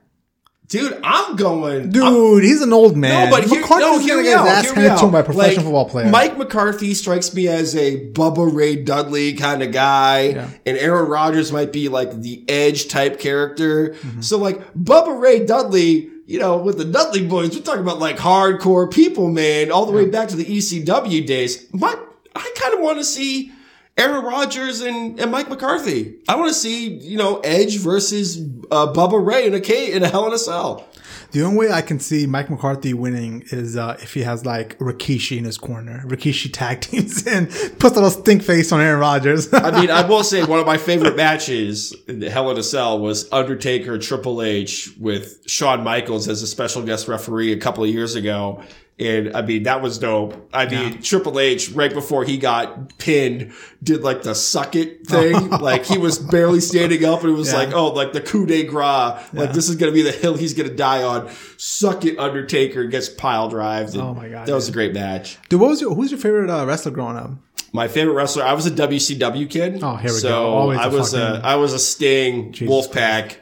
Dude. 0.68 1.00
I'm 1.04 1.36
going. 1.36 1.90
Dude, 1.92 2.04
I'm- 2.04 2.42
he's 2.42 2.62
an 2.62 2.74
old 2.74 2.96
man. 2.98 3.30
no, 3.30 3.36
but 3.38 3.46
here, 3.46 3.62
no, 3.62 3.68
gonna 3.68 4.02
hear 4.02 4.18
me 4.18 4.24
get 4.24 4.30
his 4.30 4.36
out. 4.36 4.48
ass 4.48 4.64
hear 4.66 4.76
me 4.76 4.82
handed 4.82 5.00
to 5.00 5.06
him 5.06 5.12
by 5.12 5.20
a 5.20 5.24
professional 5.24 5.56
Like, 5.56 5.64
football 5.66 5.90
player. 5.90 6.10
Mike 6.10 6.38
McCarthy 6.38 6.94
strikes 6.94 7.34
me 7.34 7.48
as 7.48 7.76
a 7.76 8.10
Bubba 8.12 8.54
Ray 8.54 8.78
Dudley 8.84 9.34
kind 9.34 9.64
of 9.64 9.72
guy, 9.72 10.22
Yeah. 10.30 10.50
and 10.66 10.78
Aaron 10.78 11.08
Rodgers 11.10 11.52
might 11.52 11.72
be 11.72 11.90
like 11.90 12.22
the 12.22 12.44
edge 12.50 12.88
type 12.88 13.20
character. 13.20 13.90
Mm-hmm. 13.90 14.22
So 14.22 14.38
like 14.38 14.74
Bubba 14.74 15.20
Ray 15.20 15.46
Dudley. 15.46 16.10
You 16.28 16.40
know, 16.40 16.58
with 16.58 16.80
the 16.80 16.86
Dudley 16.86 17.28
boys, 17.28 17.56
we're 17.56 17.62
talking 17.62 17.82
about 17.82 18.00
like 18.00 18.18
hardcore 18.18 18.92
people, 18.92 19.30
man, 19.30 19.72
all 19.72 19.86
the 19.86 19.92
way 19.92 20.08
back 20.08 20.30
to 20.30 20.36
the 20.36 20.44
ECW 20.44 21.24
days. 21.24 21.58
But 21.72 22.00
I 22.36 22.52
kind 22.60 22.74
of 22.74 22.80
want 22.80 22.98
to 22.98 23.04
see 23.04 23.52
Aaron 23.98 24.26
Rodgers 24.26 24.82
and, 24.82 25.20
and 25.20 25.32
Mike 25.32 25.50
McCarthy. 25.50 26.18
I 26.28 26.36
want 26.36 26.50
to 26.50 26.54
see, 26.54 26.90
you 26.90 27.18
know, 27.18 27.40
Edge 27.40 27.80
versus 27.80 28.38
uh, 28.70 28.92
Bubba 28.92 29.26
Ray 29.26 29.48
in 29.48 29.54
a 29.54 29.62
K 29.62 29.94
in 29.94 30.04
a 30.04 30.10
Hell 30.10 30.28
in 30.28 30.34
a 30.34 30.38
Cell. 30.38 30.86
The 31.32 31.42
only 31.44 31.58
way 31.58 31.72
I 31.72 31.82
can 31.82 32.00
see 32.00 32.26
Mike 32.28 32.50
McCarthy 32.50 32.94
winning 32.94 33.44
is 33.52 33.76
uh, 33.76 33.98
if 34.02 34.14
he 34.14 34.22
has 34.22 34.46
like 34.46 34.78
Rikishi 34.80 35.38
in 35.38 35.44
his 35.44 35.58
corner. 35.58 36.02
Rikishi 36.06 36.50
tag 36.52 36.82
teams 36.82 37.26
and 37.26 37.50
puts 37.80 37.98
a 37.98 38.02
little 38.02 38.10
stink 38.10 38.44
face 38.44 38.72
on 38.72 38.80
Aaron 38.80 39.00
Rodgers. 39.00 39.48
I 39.54 39.80
mean, 39.80 39.90
I 39.90 40.08
will 40.08 40.24
say 40.24 40.44
one 40.44 40.60
of 40.60 40.66
my 40.66 40.78
favorite 40.78 41.16
matches 41.16 41.96
in 42.08 42.20
the 42.20 42.30
Hell 42.30 42.52
in 42.52 42.58
a 42.58 42.64
Cell 42.64 43.00
was 43.00 43.32
Undertaker 43.32 43.98
Triple 43.98 44.42
H 44.42 44.94
with 44.98 45.42
Shawn 45.46 45.84
Michaels 45.84 46.28
as 46.28 46.42
a 46.42 46.48
special 46.48 46.84
guest 46.84 47.08
referee 47.08 47.54
a 47.54 47.58
couple 47.58 47.84
of 47.84 47.90
years 47.90 48.16
ago. 48.16 48.62
And 48.98 49.36
I 49.36 49.42
mean, 49.42 49.64
that 49.64 49.82
was 49.82 50.00
dope. 50.00 50.50
I 50.54 50.68
mean, 50.70 51.02
Triple 51.02 51.38
H, 51.38 51.70
right 51.72 51.94
before 51.94 52.24
he 52.24 52.38
got 52.38 52.98
pinned, 52.98 53.52
did 53.84 54.04
like 54.04 54.24
the 54.24 54.34
suck 54.34 54.74
it 54.78 55.06
thing. 55.06 55.50
like 55.50 55.86
he 55.86 55.98
was 55.98 56.18
barely 56.18 56.62
standing 56.62 57.04
up 57.04 57.20
and 57.24 57.32
it 57.32 57.34
was 57.34 57.52
Yeah. 57.52 57.58
like, 57.58 57.74
oh, 57.74 57.90
like 57.90 58.14
the 58.14 58.22
coup 58.22 58.46
de 58.46 58.64
grace. 58.64 59.22
Like 59.34 59.52
this 59.52 59.68
is 59.68 59.76
going 59.76 59.92
to 59.92 59.94
be 59.94 60.02
the 60.02 60.14
hill 60.14 60.38
he's 60.38 60.54
going 60.54 60.70
to 60.70 60.76
die 60.76 61.04
on. 61.04 61.30
Suck 61.58 62.06
it, 62.06 62.18
Undertaker 62.18 62.86
gets 62.86 63.10
pile 63.10 63.50
drived. 63.50 63.96
And 63.96 64.02
Oh 64.02 64.14
my 64.14 64.30
God, 64.30 64.48
That 64.48 64.56
was 64.56 64.70
a 64.70 64.72
great 64.72 64.94
match. 64.94 65.40
Dude, 65.50 65.60
what 65.60 65.72
was 65.72 65.82
your, 65.82 65.94
who's 65.94 66.12
your 66.12 66.20
favorite 66.22 66.50
uh, 66.50 66.66
wrestler 66.66 66.94
growing 66.94 67.18
up? 67.18 67.32
My 67.74 67.90
favorite 67.90 68.14
wrestler. 68.14 68.44
I 68.44 68.54
was 68.54 68.66
a 68.66 68.72
WCW 68.72 69.50
kid. 69.50 69.84
Oh, 69.84 69.98
here 69.98 70.12
we 70.14 70.20
so 70.20 70.30
go. 70.30 70.54
Always 70.54 70.80
I 70.80 70.86
a 70.86 70.90
was 70.90 71.14
a 71.14 71.20
fucking- 71.20 71.44
I 71.46 71.56
was 71.58 71.74
a 71.74 71.80
Sting 71.80 72.54
Jesus 72.54 72.72
Wolfpack 72.74 73.36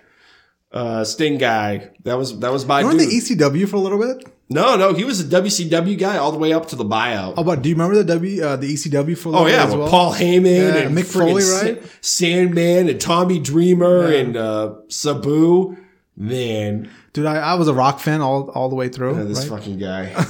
uh, 0.71 1.03
Sting 1.03 1.37
guy. 1.37 1.91
That 2.05 2.17
was 2.17 2.39
that 2.39 2.51
was 2.51 2.65
my 2.65 2.81
You 2.81 2.89
dude. 2.91 3.01
the 3.01 3.05
ECW 3.05 3.69
for 3.69 3.75
a 3.75 3.79
little 3.79 3.99
bit? 3.99 4.32
No, 4.49 4.75
no, 4.75 4.93
he 4.93 5.03
was 5.03 5.19
a 5.21 5.23
WCW 5.41 5.97
guy 5.97 6.17
all 6.17 6.31
the 6.31 6.37
way 6.37 6.53
up 6.53 6.67
to 6.67 6.75
the 6.75 6.83
buyout. 6.85 7.35
Oh, 7.37 7.43
but 7.43 7.61
do 7.61 7.69
you 7.69 7.75
remember 7.75 7.95
the 7.95 8.03
W 8.03 8.43
uh, 8.43 8.55
the 8.55 8.73
ECW 8.73 9.17
for 9.17 9.35
Oh 9.35 9.47
yeah, 9.47 9.65
with 9.65 9.79
well? 9.79 9.89
Paul 9.89 10.13
Heyman 10.13 10.73
Yeah, 10.73 10.77
and 10.81 10.97
Mick 10.97 11.05
Foley, 11.05 11.43
right? 11.43 11.83
Sandman 12.01 12.89
and 12.89 12.99
Tommy 13.01 13.39
Dreamer 13.39 14.11
Yeah. 14.11 14.17
and 14.19 14.37
uh, 14.37 14.75
Sabu. 14.89 15.77
Man, 16.15 16.91
Dude, 17.13 17.25
I, 17.25 17.37
I 17.37 17.53
was 17.55 17.67
a 17.67 17.73
rock 17.73 17.99
fan 17.99 18.21
all 18.21 18.51
all 18.51 18.69
the 18.69 18.75
way 18.75 18.87
through. 18.87 19.23
this 19.25 19.39
right? 19.49 19.57
fucking 19.59 19.79
guy. 19.79 20.13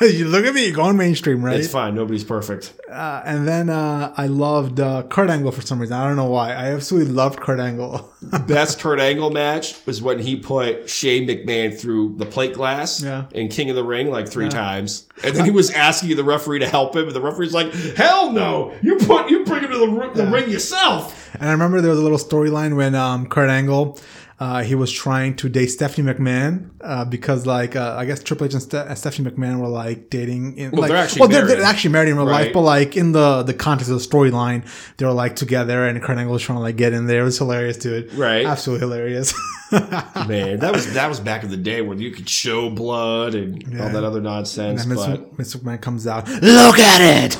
you 0.10 0.28
look 0.28 0.46
at 0.46 0.54
me, 0.54 0.66
you're 0.66 0.74
going 0.74 0.96
mainstream, 0.96 1.44
right? 1.44 1.58
It's 1.60 1.70
fine. 1.70 1.94
Nobody's 1.94 2.24
perfect. 2.24 2.72
Uh, 2.90 3.22
and 3.24 3.46
then 3.46 3.68
uh, 3.68 4.14
I 4.16 4.26
loved 4.28 4.80
uh, 4.80 5.02
Kurt 5.04 5.28
Angle 5.28 5.52
for 5.52 5.60
some 5.60 5.78
reason. 5.78 5.94
I 5.96 6.06
don't 6.06 6.16
know 6.16 6.30
why. 6.30 6.52
I 6.52 6.72
absolutely 6.72 7.12
loved 7.12 7.40
Kurt 7.40 7.60
Angle. 7.60 8.10
Best 8.46 8.80
Kurt 8.80 8.98
Angle 8.98 9.30
match 9.30 9.74
was 9.86 10.00
when 10.00 10.18
he 10.18 10.36
put 10.36 10.88
Shane 10.88 11.28
McMahon 11.28 11.78
through 11.78 12.16
the 12.16 12.26
plate 12.26 12.54
glass 12.54 13.02
Yeah. 13.02 13.24
in 13.32 13.48
King 13.48 13.68
of 13.70 13.76
the 13.76 13.84
Ring 13.84 14.10
like 14.10 14.28
three 14.28 14.48
times, 14.48 15.06
and 15.22 15.36
then 15.36 15.44
he 15.44 15.50
was 15.50 15.70
asking 15.70 16.16
the 16.16 16.24
referee 16.24 16.60
to 16.60 16.66
help 16.68 16.96
him, 16.96 17.04
and 17.04 17.12
the 17.14 17.20
referee's 17.20 17.52
like, 17.52 17.72
"Hell 17.72 18.32
no! 18.32 18.74
You 18.82 18.96
put 18.96 19.30
you 19.30 19.44
bring 19.44 19.64
him 19.64 19.70
to 19.70 19.78
the, 19.78 20.10
the 20.24 20.26
ring 20.30 20.48
yourself." 20.50 21.28
And 21.34 21.48
I 21.48 21.52
remember 21.52 21.80
there 21.80 21.90
was 21.90 22.00
a 22.00 22.02
little 22.02 22.18
storyline 22.18 22.76
when 22.76 22.94
um, 22.94 23.26
Kurt 23.28 23.50
Angle, 23.50 23.98
uh, 24.40 24.62
he 24.62 24.74
was 24.74 24.90
trying 24.90 25.36
to 25.36 25.48
date 25.50 25.66
Stephanie 25.66 26.10
McMahon 26.12 26.70
uh, 26.80 27.04
because, 27.04 27.44
like, 27.46 27.76
uh, 27.76 27.94
I 27.98 28.06
guess 28.06 28.22
Triple 28.22 28.46
H 28.46 28.54
and 28.54 28.62
Ste- 28.62 28.74
uh, 28.74 28.94
Stephanie 28.94 29.30
McMahon 29.30 29.60
were 29.60 29.68
like 29.68 30.08
dating. 30.08 30.56
In, 30.56 30.70
Well, 30.70 30.80
like, 30.80 30.88
they're 30.88 30.96
actually 30.96 31.20
well, 31.20 31.28
they're, 31.28 31.44
married. 31.44 31.58
they're 31.58 31.66
actually 31.66 31.90
married 31.92 32.08
in 32.08 32.16
real 32.16 32.26
Right. 32.26 32.44
life, 32.46 32.54
but 32.54 32.62
like 32.62 32.96
in 32.96 33.12
the 33.12 33.42
the 33.42 33.52
context 33.52 33.90
of 33.90 33.98
the 34.02 34.08
storyline, 34.08 34.64
they 34.96 35.04
were 35.04 35.12
like 35.12 35.36
together, 35.36 35.84
and 35.86 36.02
Kurt 36.02 36.16
Angle 36.16 36.32
was 36.32 36.42
trying 36.42 36.56
to 36.56 36.62
like 36.62 36.76
get 36.76 36.92
in 36.94 37.06
there. 37.06 37.20
It 37.20 37.24
was 37.24 37.36
hilarious, 37.38 37.76
dude. 37.76 38.12
Right. 38.14 38.46
absolutely 38.46 38.86
hilarious. 38.86 39.34
Man, 39.72 40.58
that 40.60 40.72
was 40.72 40.94
that 40.94 41.08
was 41.08 41.20
back 41.20 41.44
in 41.44 41.50
the 41.50 41.56
day 41.58 41.82
when 41.82 41.98
you 42.00 42.10
could 42.10 42.28
show 42.28 42.70
blood 42.70 43.34
and 43.34 43.62
all 43.80 43.90
that 43.90 44.02
other 44.04 44.20
nonsense. 44.22 44.84
and 44.84 44.94
But 44.96 45.36
Mr. 45.36 45.36
Mr. 45.36 45.56
McMahon 45.58 45.80
comes 45.82 46.06
out. 46.06 46.26
Look 46.28 46.78
at 46.78 47.00
it. 47.02 47.36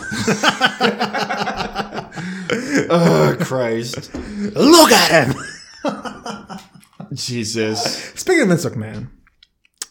oh 2.90 3.36
Christ, 3.40 4.14
Look 4.54 4.92
at 4.92 5.26
him. 5.28 5.34
Jesus. 7.14 7.82
Speaking 8.14 8.42
of 8.42 8.48
Vince 8.48 8.64
McMahon, 8.64 9.10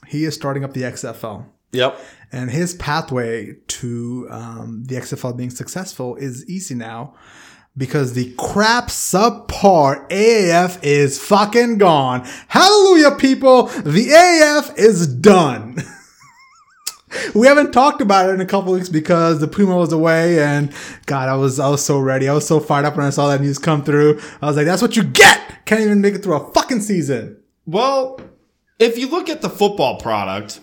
he 0.08 0.26
is 0.26 0.36
starting 0.36 0.64
up 0.64 0.74
the 0.74 0.84
XFL. 0.84 1.46
Yep. 1.72 2.00
And 2.32 2.50
his 2.50 2.74
pathway 2.76 3.58
to 3.68 4.28
um, 4.32 4.84
the 4.86 4.96
XFL 4.96 5.38
being 5.38 5.50
successful 5.50 6.16
is 6.16 6.48
easy 6.50 6.76
now 6.76 7.16
because 7.78 8.14
the 8.14 8.34
crap 8.38 8.88
subpar 8.88 10.08
AAF 10.10 10.84
is 10.84 11.20
fucking 11.20 11.78
gone. 11.78 12.28
Hallelujah, 12.48 13.12
people. 13.12 13.64
The 13.64 14.08
AAF 14.10 14.78
is 14.78 15.08
done. 15.08 15.78
we 17.36 17.48
haven't 17.48 17.72
talked 17.72 18.02
about 18.02 18.30
it 18.30 18.34
in 18.34 18.42
a 18.42 18.46
couple 18.46 18.74
weeks 18.74 18.90
because 18.90 19.40
the 19.40 19.48
Puma 19.48 19.76
was 19.78 19.92
away 19.92 20.42
and 20.42 20.74
God, 21.06 21.30
I 21.30 21.36
was, 21.36 21.60
I 21.60 21.70
was 21.70 21.84
so 21.84 22.00
ready. 22.00 22.28
I 22.30 22.34
was 22.34 22.48
so 22.48 22.60
fired 22.60 22.86
up 22.86 22.98
when 22.98 23.06
I 23.06 23.10
saw 23.10 23.28
that 23.30 23.42
news 23.42 23.58
come 23.60 23.84
through. 23.84 24.20
I 24.42 24.48
was 24.48 24.56
like, 24.56 24.66
that's 24.66 24.82
what 24.82 24.96
you 24.96 25.04
get. 25.04 25.66
Can't 25.66 25.82
even 25.82 26.02
make 26.02 26.16
it 26.16 26.24
through 26.24 26.36
a 26.36 26.54
fucking 26.54 26.82
season. 26.82 27.42
Well, 27.66 28.20
if 28.80 28.98
you 28.98 29.10
look 29.10 29.30
at 29.30 29.42
the 29.42 29.50
football 29.50 30.00
product, 30.00 30.60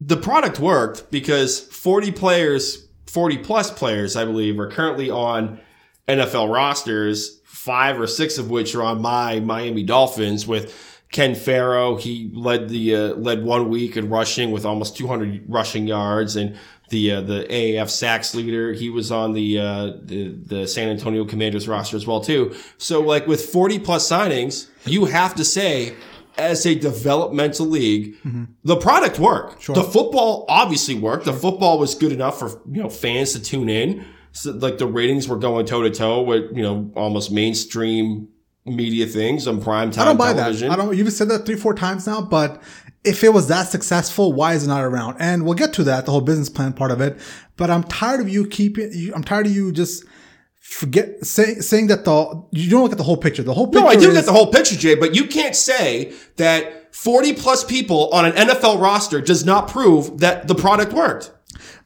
the 0.00 0.16
product 0.16 0.58
worked 0.58 1.10
because 1.10 1.60
40 1.60 2.12
players, 2.12 2.88
40 3.06 3.38
plus 3.38 3.70
players, 3.70 4.16
I 4.16 4.24
believe, 4.24 4.58
are 4.58 4.70
currently 4.70 5.10
on 5.10 5.60
NFL 6.08 6.52
rosters, 6.52 7.40
five 7.44 8.00
or 8.00 8.06
six 8.06 8.38
of 8.38 8.50
which 8.50 8.74
are 8.74 8.82
on 8.82 9.00
my 9.00 9.38
Miami 9.38 9.84
Dolphins 9.84 10.46
with 10.46 10.91
Ken 11.12 11.34
Farrow. 11.34 11.96
He 11.96 12.30
led 12.34 12.68
the, 12.68 12.96
uh, 12.96 13.08
led 13.14 13.44
one 13.44 13.68
week 13.68 13.96
in 13.96 14.08
rushing 14.08 14.50
with 14.50 14.64
almost 14.64 14.96
200 14.96 15.44
rushing 15.48 15.86
yards 15.86 16.34
and 16.36 16.56
the, 16.88 17.12
uh, 17.12 17.20
the 17.20 17.44
AAF 17.48 17.88
sacks 17.88 18.34
leader. 18.34 18.72
He 18.72 18.90
was 18.90 19.12
on 19.12 19.32
the, 19.32 19.58
uh, 19.58 19.92
the, 20.02 20.28
the 20.28 20.66
San 20.66 20.88
Antonio 20.88 21.24
Commanders 21.24 21.68
roster 21.68 21.96
as 21.96 22.06
well, 22.06 22.20
too. 22.20 22.54
So 22.78 23.00
like 23.00 23.26
with 23.26 23.44
40 23.44 23.78
plus 23.78 24.10
signings, 24.10 24.68
you 24.84 25.04
have 25.04 25.34
to 25.36 25.44
say, 25.44 25.94
as 26.38 26.64
a 26.64 26.74
developmental 26.74 27.66
league, 27.66 28.16
the 28.64 28.76
product 28.76 29.18
worked. 29.18 29.66
The 29.74 29.84
football 29.84 30.46
obviously 30.48 30.94
worked. 30.94 31.26
The 31.26 31.32
football 31.32 31.78
was 31.78 31.94
good 31.94 32.10
enough 32.10 32.38
for 32.38 32.48
you 32.70 32.82
know 32.82 32.88
fans 32.88 33.32
to 33.32 33.42
tune 33.42 33.68
in. 33.68 34.04
So, 34.32 34.52
like 34.52 34.78
the 34.78 34.86
ratings 34.86 35.28
were 35.28 35.36
going 35.36 35.66
toe 35.66 35.82
to 35.82 35.90
toe 35.90 36.22
with 36.22 36.56
you 36.56 36.62
know 36.62 36.90
almost 36.96 37.30
mainstream 37.30 38.28
media 38.64 39.06
things 39.06 39.46
on 39.46 39.60
prime 39.60 39.90
time 39.90 40.02
I 40.02 40.04
don't 40.06 40.16
buy 40.16 40.32
television. 40.32 40.68
that. 40.68 40.78
I 40.78 40.82
don't. 40.82 40.96
You've 40.96 41.12
said 41.12 41.28
that 41.28 41.46
three, 41.46 41.56
four 41.56 41.74
times 41.74 42.06
now, 42.06 42.20
but 42.20 42.62
if 43.04 43.24
it 43.24 43.32
was 43.32 43.48
that 43.48 43.68
successful, 43.68 44.32
why 44.32 44.54
is 44.54 44.64
it 44.64 44.68
not 44.68 44.82
around? 44.82 45.16
And 45.18 45.44
we'll 45.44 45.54
get 45.54 45.72
to 45.74 45.84
that, 45.84 46.06
the 46.06 46.12
whole 46.12 46.20
business 46.20 46.48
plan 46.48 46.72
part 46.72 46.90
of 46.90 47.00
it. 47.00 47.18
But 47.56 47.70
I'm 47.70 47.82
tired 47.84 48.20
of 48.20 48.28
you 48.28 48.46
keeping. 48.46 48.90
You, 48.92 49.12
I'm 49.14 49.24
tired 49.24 49.46
of 49.46 49.52
you 49.52 49.72
just 49.72 50.04
forget 50.60 51.24
saying 51.24 51.60
saying 51.60 51.88
that 51.88 52.04
the 52.04 52.44
you 52.52 52.70
don't 52.70 52.82
look 52.82 52.92
at 52.92 52.98
the 52.98 53.04
whole 53.04 53.16
picture. 53.16 53.42
The 53.42 53.54
whole 53.54 53.66
picture. 53.66 53.80
no, 53.80 53.88
I 53.88 53.96
do 53.96 54.08
is, 54.08 54.14
get 54.14 54.26
the 54.26 54.32
whole 54.32 54.52
picture, 54.52 54.76
Jay, 54.76 54.94
but 54.94 55.14
you 55.14 55.26
can't 55.26 55.56
say 55.56 56.12
that 56.36 56.94
40 56.94 57.34
plus 57.34 57.64
people 57.64 58.10
on 58.10 58.26
an 58.26 58.32
NFL 58.32 58.80
roster 58.80 59.20
does 59.20 59.44
not 59.44 59.68
prove 59.68 60.18
that 60.20 60.46
the 60.46 60.54
product 60.54 60.92
worked. 60.92 61.32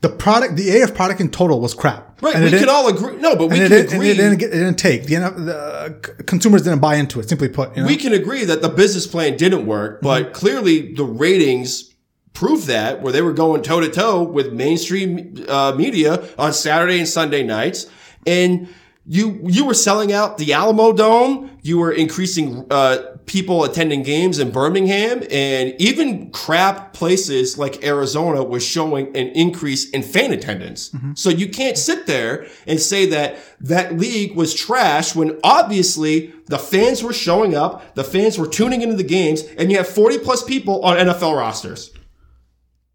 The 0.00 0.08
product. 0.08 0.56
The 0.56 0.80
AF 0.80 0.94
product 0.94 1.20
in 1.20 1.30
total 1.30 1.60
was 1.60 1.74
crap. 1.74 2.20
Right, 2.22 2.34
And 2.34 2.44
we 2.44 2.50
can 2.50 2.68
all 2.68 2.88
agree. 2.88 3.16
No, 3.16 3.36
but 3.36 3.48
we 3.48 3.56
can 3.56 3.72
it, 3.72 3.92
agree. 3.92 4.10
it 4.10 4.14
didn't 4.14 4.38
get, 4.38 4.48
it 4.48 4.58
didn't 4.58 4.78
take 4.78 5.04
the, 5.04 5.16
the 5.16 5.56
uh, 5.56 6.22
consumers 6.24 6.62
didn't 6.62 6.80
buy 6.80 6.96
into 6.96 7.20
it. 7.20 7.28
Simply 7.28 7.48
put, 7.48 7.76
you 7.76 7.82
know? 7.82 7.88
we 7.88 7.96
can 7.96 8.14
agree 8.14 8.44
that 8.44 8.62
the 8.62 8.70
business 8.70 9.06
plan 9.06 9.36
didn't 9.36 9.66
work, 9.66 10.00
but 10.00 10.32
clearly 10.32 10.94
the 10.94 11.04
ratings 11.04 11.94
prove 12.32 12.66
that 12.66 13.02
where 13.02 13.12
they 13.12 13.22
were 13.22 13.32
going 13.32 13.62
toe 13.62 13.80
to 13.80 13.90
toe 13.90 14.22
with 14.22 14.52
mainstream 14.52 15.44
uh, 15.48 15.72
media 15.76 16.26
on 16.38 16.52
Saturday 16.52 16.98
and 16.98 17.08
Sunday 17.08 17.42
nights. 17.42 17.86
And 18.26 18.68
you 19.08 19.38
you 19.44 19.64
were 19.64 19.74
selling 19.74 20.12
out 20.12 20.36
the 20.36 20.46
Alamodome. 20.46 21.50
You 21.62 21.78
were 21.78 21.92
increasing 21.92 22.66
uh, 22.70 23.16
people 23.26 23.62
attending 23.62 24.02
games 24.02 24.40
in 24.40 24.50
Birmingham, 24.50 25.22
and 25.30 25.74
even 25.80 26.30
crap 26.32 26.92
places 26.92 27.56
like 27.56 27.84
Arizona 27.84 28.42
was 28.42 28.64
showing 28.64 29.08
an 29.16 29.28
increase 29.28 29.88
in 29.90 30.02
fan 30.02 30.32
attendance. 30.32 30.90
So 31.14 31.30
you 31.30 31.48
can't 31.48 31.78
sit 31.78 32.06
there 32.06 32.46
and 32.66 32.80
say 32.80 33.06
that 33.06 33.38
that 33.60 33.96
league 33.96 34.34
was 34.34 34.54
trash 34.54 35.14
when 35.14 35.38
obviously 35.44 36.32
the 36.46 36.58
fans 36.58 37.02
were 37.02 37.12
showing 37.12 37.54
up, 37.54 37.94
the 37.94 38.04
fans 38.04 38.38
were 38.38 38.48
tuning 38.48 38.82
into 38.82 38.96
the 38.96 39.04
games, 39.04 39.42
and 39.56 39.70
you 39.70 39.76
have 39.76 39.88
forty 39.88 40.18
plus 40.18 40.42
people 40.42 40.84
on 40.84 40.96
NFL 40.96 41.36
rosters. 41.36 41.92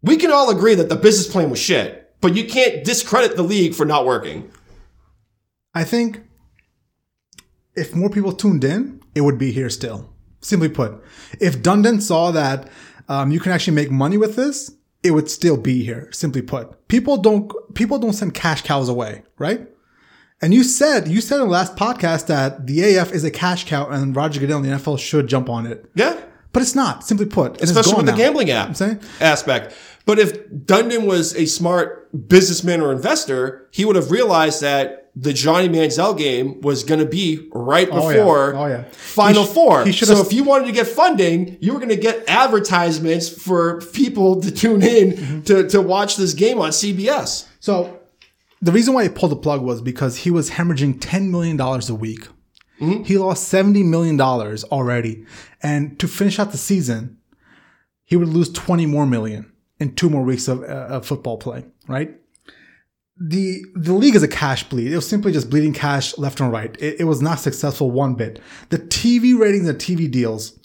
We 0.02 0.18
can 0.18 0.30
all 0.30 0.50
agree 0.50 0.74
that 0.74 0.90
the 0.90 0.96
business 0.96 1.32
plan 1.32 1.48
was 1.48 1.58
shit, 1.58 2.14
but 2.20 2.34
you 2.34 2.44
can't 2.44 2.84
discredit 2.84 3.36
the 3.36 3.42
league 3.42 3.74
for 3.74 3.86
not 3.86 4.04
working. 4.04 4.50
I 5.74 5.84
think 5.84 6.22
if 7.74 7.94
more 7.94 8.10
people 8.10 8.32
tuned 8.32 8.64
in, 8.64 9.00
it 9.14 9.22
would 9.22 9.38
be 9.38 9.52
here 9.52 9.70
still. 9.70 10.12
Simply 10.40 10.68
put, 10.68 11.02
if 11.40 11.62
Dundon 11.62 12.02
saw 12.02 12.30
that 12.32 12.68
um, 13.08 13.30
you 13.30 13.38
can 13.40 13.52
actually 13.52 13.74
make 13.74 13.90
money 13.90 14.16
with 14.16 14.34
this, 14.36 14.72
it 15.02 15.12
would 15.12 15.30
still 15.30 15.56
be 15.56 15.84
here. 15.84 16.08
Simply 16.12 16.42
put, 16.42 16.88
people 16.88 17.16
don't 17.16 17.50
people 17.74 17.98
don't 17.98 18.12
send 18.12 18.34
cash 18.34 18.62
cows 18.62 18.88
away, 18.88 19.22
right? 19.38 19.68
And 20.40 20.52
you 20.52 20.64
said 20.64 21.06
you 21.08 21.20
said 21.20 21.36
in 21.36 21.42
the 21.46 21.52
last 21.52 21.76
podcast 21.76 22.26
that 22.26 22.66
the 22.66 22.96
AF 22.96 23.12
is 23.12 23.22
a 23.24 23.30
cash 23.30 23.64
cow 23.66 23.88
and 23.88 24.14
Roger 24.16 24.40
Goodell 24.40 24.58
and 24.58 24.66
the 24.66 24.76
NFL 24.76 24.98
should 24.98 25.28
jump 25.28 25.48
on 25.48 25.66
it, 25.66 25.88
Yeah. 25.94 26.20
but 26.52 26.62
it's 26.62 26.74
not. 26.74 27.04
Simply 27.04 27.26
put, 27.26 27.52
and 27.60 27.62
especially 27.62 27.94
with 27.94 28.06
the 28.06 28.12
gambling 28.12 28.50
app 28.50 28.68
I'm 28.68 28.74
saying 28.74 29.00
aspect. 29.20 29.74
But 30.06 30.18
if 30.18 30.48
Dundon 30.50 31.06
was 31.06 31.36
a 31.36 31.46
smart 31.46 32.10
businessman 32.28 32.80
or 32.80 32.90
investor, 32.92 33.68
he 33.70 33.84
would 33.84 33.94
have 33.94 34.10
realized 34.10 34.60
that 34.62 35.01
the 35.14 35.32
Johnny 35.32 35.68
Manziel 35.68 36.16
game 36.16 36.60
was 36.62 36.84
going 36.84 37.00
to 37.00 37.06
be 37.06 37.48
right 37.52 37.88
Oh, 37.92 38.08
yeah. 38.10 38.16
before 38.16 38.54
Oh, 38.54 38.66
yeah. 38.66 38.84
Final 38.92 39.42
He 39.44 39.48
sh- 39.50 39.52
Four. 39.52 39.84
so 40.16 40.20
if 40.22 40.32
you 40.32 40.42
wanted 40.44 40.66
to 40.66 40.72
get 40.72 40.86
funding, 40.86 41.58
you 41.60 41.72
were 41.74 41.78
going 41.78 41.90
to 41.90 41.96
get 41.96 42.24
advertisements 42.28 43.28
for 43.28 43.80
people 43.92 44.40
to 44.40 44.50
tune 44.50 44.82
in 44.82 45.12
Mm-hmm. 45.12 45.40
to, 45.42 45.68
to 45.68 45.82
watch 45.82 46.16
this 46.16 46.32
game 46.32 46.58
on 46.58 46.70
CBS. 46.70 47.46
So 47.60 48.00
the 48.62 48.72
reason 48.72 48.94
why 48.94 49.02
he 49.02 49.08
pulled 49.10 49.32
the 49.32 49.36
plug 49.36 49.60
was 49.62 49.82
because 49.82 50.18
he 50.18 50.30
was 50.30 50.50
hemorrhaging 50.50 51.00
$10 51.00 51.28
million 51.30 51.60
a 51.60 51.94
week. 51.94 52.28
He 53.04 53.16
lost 53.16 53.52
$70 53.52 53.84
million 53.84 54.20
already. 54.20 55.24
And 55.62 56.00
to 56.00 56.08
finish 56.08 56.40
out 56.40 56.50
the 56.50 56.58
season, 56.58 57.18
he 58.04 58.16
would 58.16 58.26
lose 58.28 58.48
20 58.50 58.86
more 58.86 59.06
million 59.06 59.52
in 59.78 59.94
two 59.94 60.10
more 60.10 60.22
weeks 60.24 60.48
of, 60.48 60.62
uh, 60.62 60.66
of 60.66 61.06
football 61.06 61.36
play, 61.38 61.64
right? 61.86 62.16
The, 63.24 63.64
the 63.74 63.92
league 63.92 64.16
is 64.16 64.22
a 64.22 64.28
cash 64.28 64.64
bleed. 64.64 64.92
It 64.92 64.96
was 64.96 65.08
simply 65.08 65.32
just 65.32 65.48
bleeding 65.48 65.72
cash 65.72 66.18
left 66.18 66.40
and 66.40 66.50
right. 66.50 66.74
It, 66.80 67.00
it 67.00 67.04
was 67.04 67.22
not 67.22 67.38
successful 67.38 67.90
one 67.90 68.14
bit. 68.14 68.40
The 68.70 68.78
TV 68.78 69.38
ratings 69.38 69.68
and 69.68 69.78
TV 69.78 70.10
deals, 70.10 70.58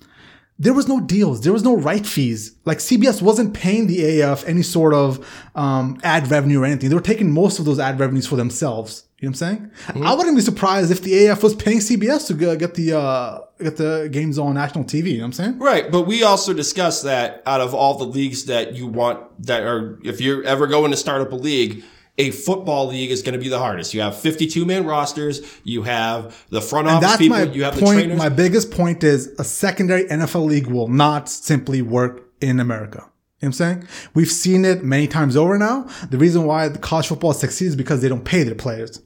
there 0.59 0.73
was 0.73 0.87
no 0.87 0.99
deals. 0.99 1.41
There 1.41 1.53
was 1.53 1.63
no 1.63 1.75
right 1.75 2.05
fees. 2.05 2.55
Like 2.65 2.79
CBS 2.79 3.21
wasn't 3.21 3.53
paying 3.53 3.87
the 3.87 4.21
AF 4.21 4.47
any 4.47 4.63
sort 4.63 4.93
of 4.93 5.25
um, 5.55 5.99
ad 6.03 6.29
revenue 6.31 6.61
or 6.61 6.65
anything. 6.65 6.89
They 6.89 6.95
were 6.95 7.01
taking 7.01 7.31
most 7.31 7.59
of 7.59 7.65
those 7.65 7.79
ad 7.79 7.99
revenues 7.99 8.25
for 8.25 8.37
themselves. 8.37 9.03
You 9.19 9.27
know 9.27 9.31
what 9.31 9.41
I'm 9.41 9.71
saying? 9.93 10.03
I 10.05 10.13
wouldn't 10.13 10.35
be 10.35 10.43
surprised 10.43 10.91
if 10.91 11.01
the 11.01 11.25
AF 11.25 11.41
was 11.41 11.55
paying 11.55 11.79
CBS 11.79 12.27
to 12.27 12.55
get 12.55 12.75
the 12.75 12.97
uh, 12.97 13.39
get 13.59 13.77
the 13.77 14.09
games 14.11 14.37
on 14.37 14.53
national 14.53 14.83
TV. 14.83 15.07
You 15.07 15.17
know 15.17 15.23
what 15.23 15.25
I'm 15.25 15.33
saying? 15.33 15.59
Right, 15.59 15.91
but 15.91 16.03
we 16.03 16.21
also 16.21 16.53
discussed 16.53 17.03
that 17.03 17.41
out 17.47 17.59
of 17.59 17.73
all 17.73 17.97
the 17.97 18.05
leagues 18.05 18.45
that 18.45 18.75
you 18.75 18.85
want 18.85 19.43
that 19.43 19.63
are 19.63 19.99
if 20.03 20.21
you're 20.21 20.43
ever 20.43 20.67
going 20.67 20.91
to 20.91 20.97
start 20.97 21.21
up 21.21 21.31
a 21.31 21.35
league, 21.35 21.83
a 22.17 22.31
football 22.31 22.87
league 22.87 23.11
is 23.11 23.21
going 23.21 23.33
to 23.33 23.39
be 23.39 23.49
the 23.49 23.59
hardest. 23.59 23.93
You 23.93 24.01
have 24.01 24.19
52 24.19 24.65
man 24.65 24.85
rosters, 24.85 25.41
you 25.63 25.83
have 25.83 26.45
the 26.49 26.61
front 26.61 26.87
office 26.87 27.07
That's 27.07 27.17
people, 27.17 27.37
my 27.37 27.43
you 27.43 27.63
have 27.63 27.75
the 27.75 27.81
point. 27.81 27.99
trainers. 27.99 28.17
My 28.17 28.29
biggest 28.29 28.71
point 28.71 29.03
is 29.03 29.27
a 29.39 29.43
secondary 29.43 30.05
NFL 30.05 30.45
league 30.45 30.67
will 30.67 30.87
not 30.87 31.29
simply 31.29 31.81
work 31.81 32.23
in 32.41 32.59
America. 32.59 32.97
You 32.97 33.01
know 33.03 33.09
what 33.39 33.47
I'm 33.47 33.53
saying? 33.53 33.87
We've 34.15 34.31
seen 34.31 34.65
it 34.65 34.83
many 34.83 35.07
times 35.07 35.35
over 35.37 35.59
now. 35.59 35.87
The 36.09 36.17
reason 36.17 36.45
why 36.45 36.69
the 36.69 36.79
college 36.79 37.07
football 37.07 37.33
succeeds 37.33 37.71
is 37.71 37.75
because 37.75 38.01
they 38.01 38.09
don't 38.09 38.25
pay 38.25 38.41
their 38.41 38.55
players. 38.55 38.99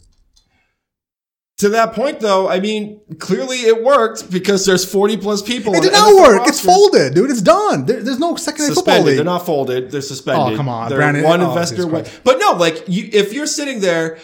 To 1.61 1.69
that 1.69 1.93
point 1.93 2.19
though, 2.19 2.49
I 2.49 2.59
mean, 2.59 2.99
clearly 3.19 3.57
it 3.57 3.83
worked 3.83 4.29
because 4.31 4.65
there's 4.65 4.83
40 4.83 5.17
plus 5.17 5.41
people. 5.41 5.73
It 5.73 5.81
did 5.83 5.93
not 5.93 6.13
work. 6.15 6.47
It's 6.47 6.59
folded, 6.59 7.13
dude. 7.15 7.29
It's 7.31 7.41
done. 7.41 7.85
There, 7.85 8.01
there's 8.03 8.19
no 8.19 8.35
secondary 8.35 8.75
football 8.75 8.93
Suspended. 8.95 9.05
league. 9.05 9.15
They're 9.17 9.25
not 9.25 9.45
folded. 9.45 9.91
They're 9.91 10.01
suspended. 10.01 10.53
Oh, 10.53 10.57
come 10.57 10.67
on, 10.69 10.89
They're 10.89 10.97
Brandon. 10.97 11.23
one 11.23 11.41
Oh, 11.41 11.49
investor 11.49 11.85
But 11.87 12.37
no, 12.39 12.51
like 12.53 12.83
you, 12.87 13.09
if 13.13 13.33
you're 13.33 13.47
sitting 13.47 13.79
there, 13.79 14.17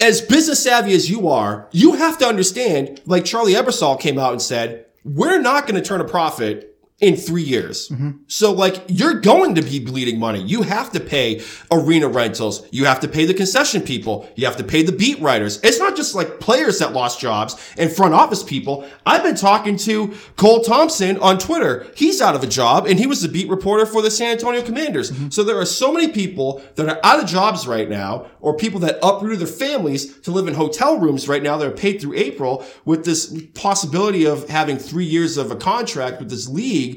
as 0.00 0.20
business 0.20 0.62
savvy 0.62 0.94
as 0.94 1.10
you 1.10 1.28
are, 1.28 1.68
you 1.72 1.94
have 1.94 2.16
to 2.18 2.26
understand. 2.26 3.00
Like 3.06 3.24
Charlie 3.24 3.54
Ebersol 3.54 3.98
came 4.00 4.18
out 4.18 4.32
and 4.32 4.40
said, 4.42 4.86
"We're 5.04 5.40
not 5.40 5.66
going 5.66 5.74
to 5.80 5.86
turn 5.86 6.00
a 6.00 6.04
profit." 6.08 6.69
In 7.00 7.16
three 7.16 7.42
years. 7.42 7.88
Mm-hmm. 7.88 8.10
So 8.26 8.52
like 8.52 8.84
you're 8.88 9.20
going 9.20 9.54
to 9.54 9.62
be 9.62 9.78
bleeding 9.80 10.18
money. 10.18 10.42
You 10.42 10.60
have 10.62 10.92
to 10.92 11.00
pay 11.00 11.42
arena 11.70 12.08
rentals. 12.08 12.66
You 12.70 12.84
have 12.84 13.00
to 13.00 13.08
pay 13.08 13.24
the 13.24 13.32
concession 13.32 13.80
people. 13.80 14.28
You 14.36 14.44
have 14.44 14.58
to 14.58 14.64
pay 14.64 14.82
the 14.82 14.92
beat 14.92 15.18
writers. 15.18 15.60
It's 15.62 15.78
not 15.78 15.96
just 15.96 16.14
like 16.14 16.40
players 16.40 16.78
that 16.80 16.92
lost 16.92 17.18
jobs 17.18 17.56
and 17.78 17.90
front 17.90 18.12
office 18.12 18.42
people. 18.42 18.86
I've 19.06 19.22
been 19.22 19.34
talking 19.34 19.78
to 19.78 20.14
Cole 20.36 20.62
Thompson 20.62 21.16
on 21.20 21.38
Twitter. 21.38 21.86
He's 21.96 22.20
out 22.20 22.34
of 22.34 22.42
a 22.42 22.46
job 22.46 22.86
and 22.86 22.98
he 22.98 23.06
was 23.06 23.22
the 23.22 23.28
beat 23.28 23.48
reporter 23.48 23.86
for 23.86 24.02
the 24.02 24.10
San 24.10 24.32
Antonio 24.32 24.60
Commanders. 24.62 25.10
So 25.34 25.42
there 25.42 25.58
are 25.58 25.64
so 25.64 25.92
many 25.92 26.08
people 26.08 26.62
that 26.74 26.88
are 26.88 27.00
out 27.02 27.22
of 27.22 27.28
jobs 27.28 27.66
right 27.66 27.88
now 27.88 28.26
or 28.40 28.56
people 28.56 28.80
that 28.80 28.98
uprooted 29.02 29.38
their 29.38 29.46
families 29.46 30.18
to 30.20 30.30
live 30.30 30.48
in 30.48 30.54
hotel 30.54 30.98
rooms 30.98 31.28
right 31.28 31.42
now 31.42 31.56
that 31.56 31.66
are 31.66 31.70
paid 31.70 32.00
through 32.00 32.16
April 32.16 32.64
with 32.84 33.04
this 33.06 33.34
possibility 33.54 34.26
of 34.26 34.48
having 34.48 34.76
three 34.76 35.04
years 35.06 35.36
of 35.36 35.50
a 35.50 35.56
contract 35.56 36.18
with 36.18 36.28
this 36.28 36.48
league. 36.48 36.89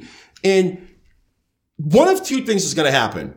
And 0.43 0.87
one 1.77 2.07
of 2.07 2.23
two 2.23 2.43
things 2.45 2.63
is 2.65 2.73
going 2.73 2.85
to 2.91 2.97
happen. 2.97 3.35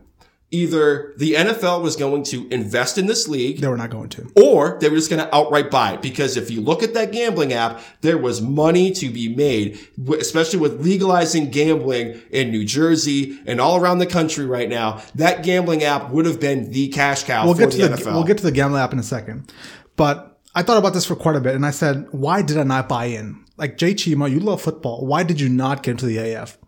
Either 0.53 1.13
the 1.19 1.35
NFL 1.35 1.83
was 1.83 1.97
going 1.97 2.23
to 2.23 2.47
invest 2.51 2.99
in 2.99 3.07
this 3.07 3.27
league 3.27 3.61
They 3.61 3.67
were 3.67 3.77
not 3.77 3.91
going 3.91 4.09
to. 4.11 4.31
or 4.37 4.79
they 4.81 4.89
were 4.89 4.95
just 4.95 5.11
going 5.11 5.21
to 5.21 5.35
outright 5.35 5.73
buy 5.73 5.95
it. 5.95 6.03
Because 6.03 6.37
if 6.37 6.53
you 6.53 6.61
look 6.61 6.85
at 6.85 6.95
that 6.95 7.11
gambling 7.11 7.53
app, 7.53 7.81
there 8.01 8.17
was 8.17 8.41
money 8.41 8.93
to 8.93 9.11
be 9.11 9.35
made, 9.35 9.77
especially 10.21 10.61
with 10.61 10.81
legalizing 10.85 11.51
gambling 11.51 12.23
in 12.31 12.53
New 12.53 12.65
Jersey 12.65 13.41
and 13.45 13.61
all 13.61 13.77
around 13.81 13.99
the 13.99 14.07
country 14.07 14.47
right 14.47 14.69
now. 14.69 15.03
That 15.17 15.43
gambling 15.43 15.83
app 15.83 16.11
would 16.11 16.27
have 16.27 16.39
been 16.39 16.71
the 16.71 16.89
cash 16.89 17.25
cow 17.25 17.45
We'll 17.47 17.55
for 17.55 17.63
get 17.63 17.71
the, 17.73 17.79
to 17.79 17.89
the 17.89 17.97
NFL. 17.97 18.13
we'll 18.15 18.25
get 18.25 18.39
to 18.39 18.45
the 18.45 18.53
gambling 18.53 18.81
app 18.83 18.93
in 18.93 19.01
a 19.01 19.03
second. 19.05 19.53
But 19.97 20.39
I 20.55 20.63
thought 20.63 20.79
about 20.79 20.95
this 20.95 21.05
for 21.05 21.17
quite 21.17 21.35
a 21.35 21.41
bit, 21.41 21.57
and 21.57 21.67
I 21.67 21.73
said, 21.73 22.07
why 22.13 22.43
did 22.43 22.57
I 22.57 22.63
not 22.63 22.89
buy 22.89 23.07
in? 23.07 23.45
Like 23.57 23.79
Jay 23.79 23.95
Chima, 23.95 24.31
you 24.31 24.41
love 24.41 24.61
football. 24.63 25.07
Why 25.07 25.23
did 25.23 25.41
you 25.41 25.49
not 25.49 25.83
get 25.83 25.93
into 25.93 26.07
the 26.07 26.19
AF? 26.19 26.59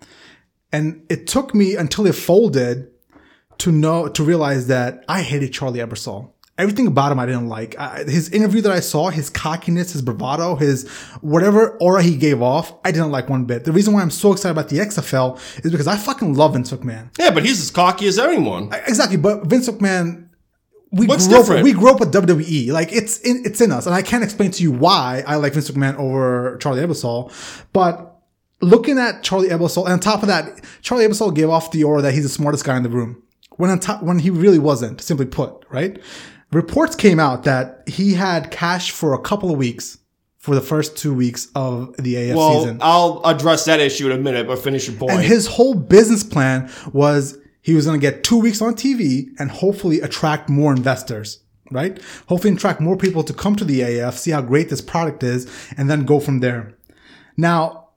And 0.72 1.04
it 1.08 1.26
took 1.26 1.54
me 1.54 1.76
until 1.76 2.06
it 2.06 2.14
folded 2.14 2.90
to 3.58 3.72
know 3.72 4.08
to 4.08 4.22
realize 4.22 4.66
that 4.68 5.04
I 5.08 5.22
hated 5.22 5.52
Charlie 5.52 5.80
Ebersol. 5.80 6.32
Everything 6.56 6.88
about 6.88 7.12
him 7.12 7.20
I 7.20 7.26
didn't 7.26 7.48
like. 7.48 7.78
I, 7.78 8.02
his 8.02 8.30
interview 8.30 8.60
that 8.62 8.72
I 8.72 8.80
saw, 8.80 9.10
his 9.10 9.30
cockiness, 9.30 9.92
his 9.92 10.02
bravado, 10.02 10.56
his 10.56 10.88
whatever 11.20 11.76
aura 11.78 12.02
he 12.02 12.16
gave 12.16 12.42
off, 12.42 12.74
I 12.84 12.90
didn't 12.90 13.12
like 13.12 13.28
one 13.28 13.44
bit. 13.44 13.64
The 13.64 13.70
reason 13.70 13.94
why 13.94 14.02
I'm 14.02 14.10
so 14.10 14.32
excited 14.32 14.52
about 14.52 14.68
the 14.68 14.78
XFL 14.78 15.38
is 15.64 15.70
because 15.70 15.86
I 15.86 15.96
fucking 15.96 16.34
love 16.34 16.54
Vince 16.54 16.72
McMahon. 16.72 17.10
yeah, 17.16 17.30
but 17.30 17.44
he's 17.44 17.60
as 17.60 17.70
cocky 17.70 18.08
as 18.08 18.18
anyone. 18.18 18.70
Exactly, 18.88 19.16
but 19.16 19.46
Vince 19.46 19.68
McMahon, 19.68 20.27
we 20.90 21.06
What's 21.06 21.26
grew 21.26 21.38
different? 21.38 21.60
up. 21.60 21.64
We 21.64 21.72
grew 21.72 21.90
up 21.90 22.00
with 22.00 22.12
WWE. 22.12 22.68
Like 22.72 22.92
it's 22.92 23.18
in 23.20 23.42
it's 23.44 23.60
in 23.60 23.72
us, 23.72 23.86
and 23.86 23.94
I 23.94 24.02
can't 24.02 24.24
explain 24.24 24.50
to 24.52 24.62
you 24.62 24.72
why 24.72 25.22
I 25.26 25.36
like 25.36 25.52
Vince 25.52 25.70
McMahon 25.70 25.96
over 25.96 26.56
Charlie 26.58 26.80
Ebersol. 26.80 27.32
But 27.72 28.16
looking 28.60 28.98
at 28.98 29.22
Charlie 29.22 29.48
Ebersol, 29.48 29.84
and 29.84 29.92
on 29.92 30.00
top 30.00 30.22
of 30.22 30.28
that, 30.28 30.64
Charlie 30.82 31.06
Ebersol 31.06 31.34
gave 31.34 31.50
off 31.50 31.70
the 31.72 31.84
aura 31.84 32.02
that 32.02 32.14
he's 32.14 32.22
the 32.22 32.28
smartest 32.28 32.64
guy 32.64 32.76
in 32.76 32.82
the 32.82 32.88
room 32.88 33.22
when 33.50 33.70
on 33.70 33.80
top, 33.80 34.02
when 34.02 34.18
he 34.18 34.30
really 34.30 34.58
wasn't. 34.58 35.00
Simply 35.02 35.26
put, 35.26 35.64
right? 35.68 36.00
Reports 36.52 36.96
came 36.96 37.20
out 37.20 37.44
that 37.44 37.82
he 37.86 38.14
had 38.14 38.50
cash 38.50 38.90
for 38.90 39.12
a 39.12 39.20
couple 39.20 39.50
of 39.50 39.58
weeks 39.58 39.98
for 40.38 40.54
the 40.54 40.60
first 40.62 40.96
two 40.96 41.12
weeks 41.12 41.48
of 41.54 41.94
the 41.98 42.30
AF 42.30 42.36
well, 42.36 42.60
season. 42.60 42.78
I'll 42.80 43.20
address 43.24 43.66
that 43.66 43.80
issue 43.80 44.06
in 44.06 44.18
a 44.18 44.22
minute, 44.22 44.46
but 44.46 44.58
finish 44.58 44.88
your 44.88 44.96
point. 44.96 45.12
And 45.12 45.22
his 45.22 45.46
whole 45.46 45.74
business 45.74 46.24
plan 46.24 46.70
was 46.92 47.36
he 47.68 47.74
was 47.74 47.84
going 47.84 48.00
to 48.00 48.10
get 48.10 48.24
two 48.24 48.38
weeks 48.40 48.62
on 48.62 48.72
TV 48.72 49.28
and 49.38 49.50
hopefully 49.50 50.00
attract 50.00 50.48
more 50.48 50.72
investors, 50.72 51.40
right? 51.70 52.00
Hopefully 52.26 52.54
attract 52.54 52.80
more 52.80 52.96
people 52.96 53.22
to 53.22 53.34
come 53.34 53.56
to 53.56 53.64
the 53.66 53.82
AF, 53.82 54.16
see 54.16 54.30
how 54.30 54.40
great 54.40 54.70
this 54.70 54.80
product 54.80 55.22
is, 55.22 55.46
and 55.76 55.90
then 55.90 56.06
go 56.06 56.18
from 56.18 56.40
there. 56.40 56.72
Now, 57.36 57.88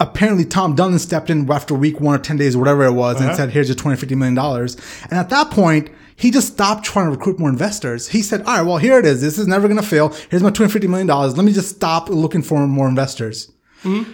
apparently 0.00 0.46
Tom 0.46 0.74
Dundon 0.74 0.98
stepped 0.98 1.28
in 1.28 1.52
after 1.52 1.74
week 1.74 2.00
one 2.00 2.14
or 2.14 2.22
10 2.22 2.38
days, 2.38 2.56
whatever 2.56 2.86
it 2.86 2.92
was, 2.92 3.16
and 3.16 3.26
uh-huh. 3.26 3.36
said, 3.36 3.50
here's 3.50 3.68
your 3.68 3.76
20, 3.76 3.98
50 3.98 4.14
million 4.14 4.34
dollars. 4.34 4.78
And 5.02 5.18
at 5.18 5.28
that 5.28 5.50
point, 5.50 5.90
he 6.16 6.30
just 6.30 6.54
stopped 6.54 6.86
trying 6.86 7.04
to 7.04 7.10
recruit 7.10 7.38
more 7.38 7.50
investors. 7.50 8.08
He 8.08 8.22
said, 8.22 8.40
all 8.40 8.56
right, 8.56 8.62
well, 8.62 8.78
here 8.78 8.98
it 8.98 9.04
is. 9.04 9.20
This 9.20 9.38
is 9.38 9.46
never 9.46 9.68
going 9.68 9.78
to 9.78 9.86
fail. 9.86 10.08
Here's 10.30 10.42
my 10.42 10.50
20, 10.50 10.72
50 10.72 10.88
million 10.88 11.06
dollars. 11.06 11.36
Let 11.36 11.44
me 11.44 11.52
just 11.52 11.68
stop 11.76 12.08
looking 12.08 12.40
for 12.40 12.66
more 12.66 12.88
investors. 12.88 13.52
Mm-hmm. 13.82 14.10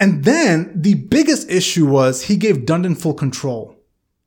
And 0.00 0.24
then 0.24 0.72
the 0.74 0.94
biggest 0.94 1.50
issue 1.50 1.86
was 1.86 2.22
he 2.22 2.36
gave 2.36 2.64
Dundon 2.64 2.98
full 3.00 3.14
control. 3.14 3.76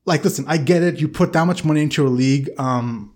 Like, 0.05 0.23
listen, 0.23 0.45
I 0.47 0.57
get 0.57 0.83
it. 0.83 1.01
You 1.01 1.07
put 1.07 1.33
that 1.33 1.45
much 1.45 1.65
money 1.65 1.81
into 1.81 2.03
your 2.03 2.11
league. 2.11 2.49
Um, 2.59 3.13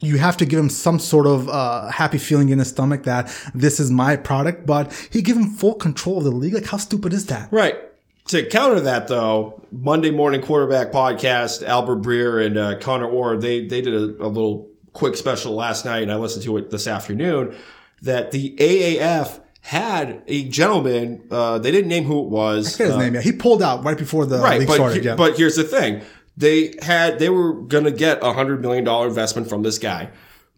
you 0.00 0.18
have 0.18 0.36
to 0.38 0.44
give 0.44 0.58
him 0.58 0.68
some 0.68 0.98
sort 0.98 1.26
of 1.26 1.48
uh, 1.48 1.88
happy 1.88 2.18
feeling 2.18 2.48
in 2.48 2.58
his 2.58 2.68
stomach 2.68 3.04
that 3.04 3.32
this 3.54 3.78
is 3.78 3.90
my 3.90 4.16
product, 4.16 4.66
but 4.66 4.92
he 5.10 5.22
gave 5.22 5.36
him 5.36 5.48
full 5.48 5.74
control 5.74 6.18
of 6.18 6.24
the 6.24 6.30
league. 6.30 6.54
Like, 6.54 6.66
how 6.66 6.76
stupid 6.76 7.12
is 7.12 7.26
that? 7.26 7.50
Right. 7.52 7.76
To 8.28 8.44
counter 8.44 8.80
that, 8.80 9.06
though, 9.06 9.62
Monday 9.70 10.10
Morning 10.10 10.42
Quarterback 10.42 10.90
Podcast, 10.90 11.62
Albert 11.62 12.02
Breer 12.02 12.44
and 12.44 12.58
uh, 12.58 12.78
Connor 12.80 13.06
Orr, 13.06 13.36
they 13.36 13.66
they 13.66 13.80
did 13.80 13.94
a, 13.94 14.24
a 14.24 14.26
little 14.26 14.68
quick 14.92 15.16
special 15.16 15.54
last 15.54 15.84
night, 15.84 16.02
and 16.02 16.10
I 16.10 16.16
listened 16.16 16.44
to 16.44 16.56
it 16.56 16.70
this 16.70 16.88
afternoon. 16.88 17.56
That 18.02 18.32
the 18.32 18.56
AAF 18.56 19.40
had 19.66 20.22
a 20.28 20.48
gentleman. 20.48 21.26
Uh, 21.28 21.58
they 21.58 21.72
didn't 21.72 21.88
name 21.88 22.04
who 22.04 22.20
it 22.22 22.28
was. 22.28 22.68
I 22.68 22.70
forget 22.70 22.86
his 22.86 22.96
name. 22.98 23.14
Yeah, 23.16 23.20
he 23.20 23.32
pulled 23.32 23.64
out 23.64 23.82
right 23.82 23.98
before 23.98 24.24
the 24.24 24.38
right, 24.38 24.60
league 24.60 24.68
but 24.68 24.74
started. 24.74 25.02
he- 25.02 25.08
yeah. 25.08 25.16
but 25.16 25.36
here's 25.36 25.56
the 25.56 25.64
thing: 25.64 26.02
they 26.36 26.74
had 26.82 27.18
they 27.18 27.28
were 27.30 27.52
going 27.52 27.82
to 27.82 27.90
get 27.90 28.22
a 28.22 28.32
hundred 28.32 28.60
million 28.60 28.84
dollar 28.84 29.08
investment 29.08 29.48
from 29.48 29.64
this 29.64 29.78
guy. 29.78 30.10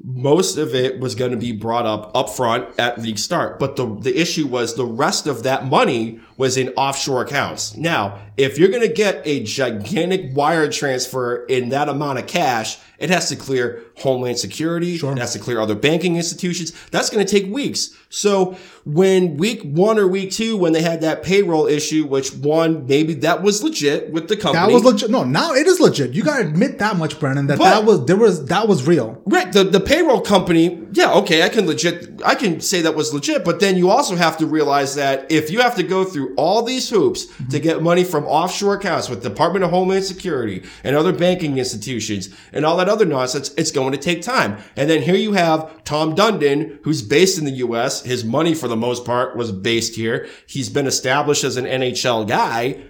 Most 0.05 0.59
of 0.59 0.75
it 0.75 1.01
was 1.01 1.15
going 1.15 1.31
to 1.31 1.39
be 1.39 1.53
brought 1.53 1.87
up 1.87 2.15
up 2.15 2.29
front 2.29 2.69
at 2.79 3.01
league 3.01 3.19
start, 3.19 3.59
but 3.59 3.77
the 3.77 3.87
the 3.99 4.15
issue 4.21 4.47
was 4.47 4.75
the 4.75 4.85
rest 4.85 5.27
of 5.27 5.43
that 5.43 5.65
money 5.65 6.21
was 6.37 6.59
in 6.59 6.69
offshore 6.77 7.23
accounts. 7.23 7.79
Now, 7.79 8.21
if 8.39 8.57
you're 8.57 8.68
going 8.68 8.86
to 8.86 8.93
get 8.93 9.20
a 9.26 9.43
gigantic 9.43 10.34
wire 10.34 10.70
transfer 10.70 11.45
in 11.47 11.70
that 11.70 11.89
amount 11.89 12.20
of 12.20 12.26
cash, 12.26 12.78
it 12.99 13.11
has 13.11 13.28
to 13.28 13.36
clear 13.36 13.82
Homeland 13.99 14.39
Security. 14.39 14.97
Sure. 14.97 15.12
It 15.12 15.18
has 15.18 15.32
to 15.32 15.39
clear 15.39 15.61
other 15.61 15.74
banking 15.74 16.16
institutions. 16.16 16.72
That's 16.91 17.11
going 17.11 17.24
to 17.24 17.30
take 17.30 17.53
weeks. 17.53 17.95
So 18.11 18.57
when 18.84 19.36
week 19.36 19.62
one 19.62 19.99
or 19.99 20.09
week 20.09 20.32
two, 20.32 20.57
when 20.57 20.72
they 20.72 20.82
had 20.82 21.03
that 21.03 21.22
payroll 21.22 21.66
issue, 21.66 22.07
which 22.07 22.34
one, 22.34 22.86
maybe 22.86 23.14
that 23.14 23.43
was 23.43 23.62
legit 23.62 24.11
with 24.12 24.28
the 24.28 24.36
company. 24.36 24.66
that 24.66 24.72
was 24.72 24.84
legit. 24.84 25.11
No, 25.11 25.24
now 25.24 25.53
it 25.53 25.66
is 25.66 25.78
legit. 25.78 26.12
You 26.12 26.22
gotta 26.24 26.47
admit 26.49 26.78
that 26.78 26.97
much, 26.97 27.20
Brandon. 27.20 27.47
That 27.49 27.59
But- 27.59 27.64
that 27.64 27.84
was 27.84 28.07
there 28.07 28.16
was 28.16 28.47
that 28.47 28.66
was 28.66 28.86
real. 28.86 29.20
Right, 29.26 29.53
the, 29.53 29.64
the 29.64 29.80
payroll 29.80 30.20
company, 30.20 30.82
yeah, 30.93 31.12
okay, 31.14 31.43
I 31.43 31.49
can 31.51 31.66
legit, 31.66 32.20
I 32.24 32.34
can 32.34 32.61
say 32.61 32.80
that 32.82 32.95
was 32.97 33.12
legit, 33.12 33.45
but 33.45 33.61
then 33.61 33.76
you 33.76 33.91
also 33.91 34.16
have 34.16 34.39
to 34.39 34.47
realize 34.47 34.95
that 34.95 35.30
if 35.30 35.51
you 35.51 35.61
have 35.61 35.74
to 35.76 35.82
go 35.82 36.05
through 36.05 36.34
all 36.36 36.62
these 36.62 36.89
hoops 36.89 37.26
to 37.51 37.61
get 37.61 37.82
money 37.82 38.05
from 38.05 38.24
offshore 38.29 38.74
accounts 38.74 39.09
with 39.09 39.22
Department 39.22 39.64
of 39.64 39.70
Homeland 39.70 40.05
Security 40.05 40.62
and 40.85 40.95
other 40.95 41.12
banking 41.12 41.59
institutions 41.59 42.29
and 42.53 42.64
all 42.64 42.76
that 42.76 42.89
other 42.89 43.05
nonsense, 43.05 43.53
it's 43.57 43.70
going 43.70 43.93
to 43.93 43.99
take 43.99 44.22
time. 44.22 44.59
And 44.76 44.89
then 44.89 45.03
here 45.03 45.16
you 45.16 45.33
have 45.33 45.85
Tom 45.85 46.14
Dundon, 46.14 46.79
who's 46.85 47.03
based 47.03 47.39
in 47.39 47.45
the 47.45 47.53
U.S. 47.53 48.03
His 48.03 48.24
money, 48.24 48.55
for 48.55 48.68
the 48.68 48.76
most 48.76 49.05
part, 49.05 49.37
was 49.37 49.53
based 49.53 49.95
here. 49.95 50.29
He's 50.47 50.68
been 50.68 50.87
established 50.87 51.45
as 51.45 51.57
an 51.57 51.64
NHL 51.64 52.29
guy. 52.29 52.83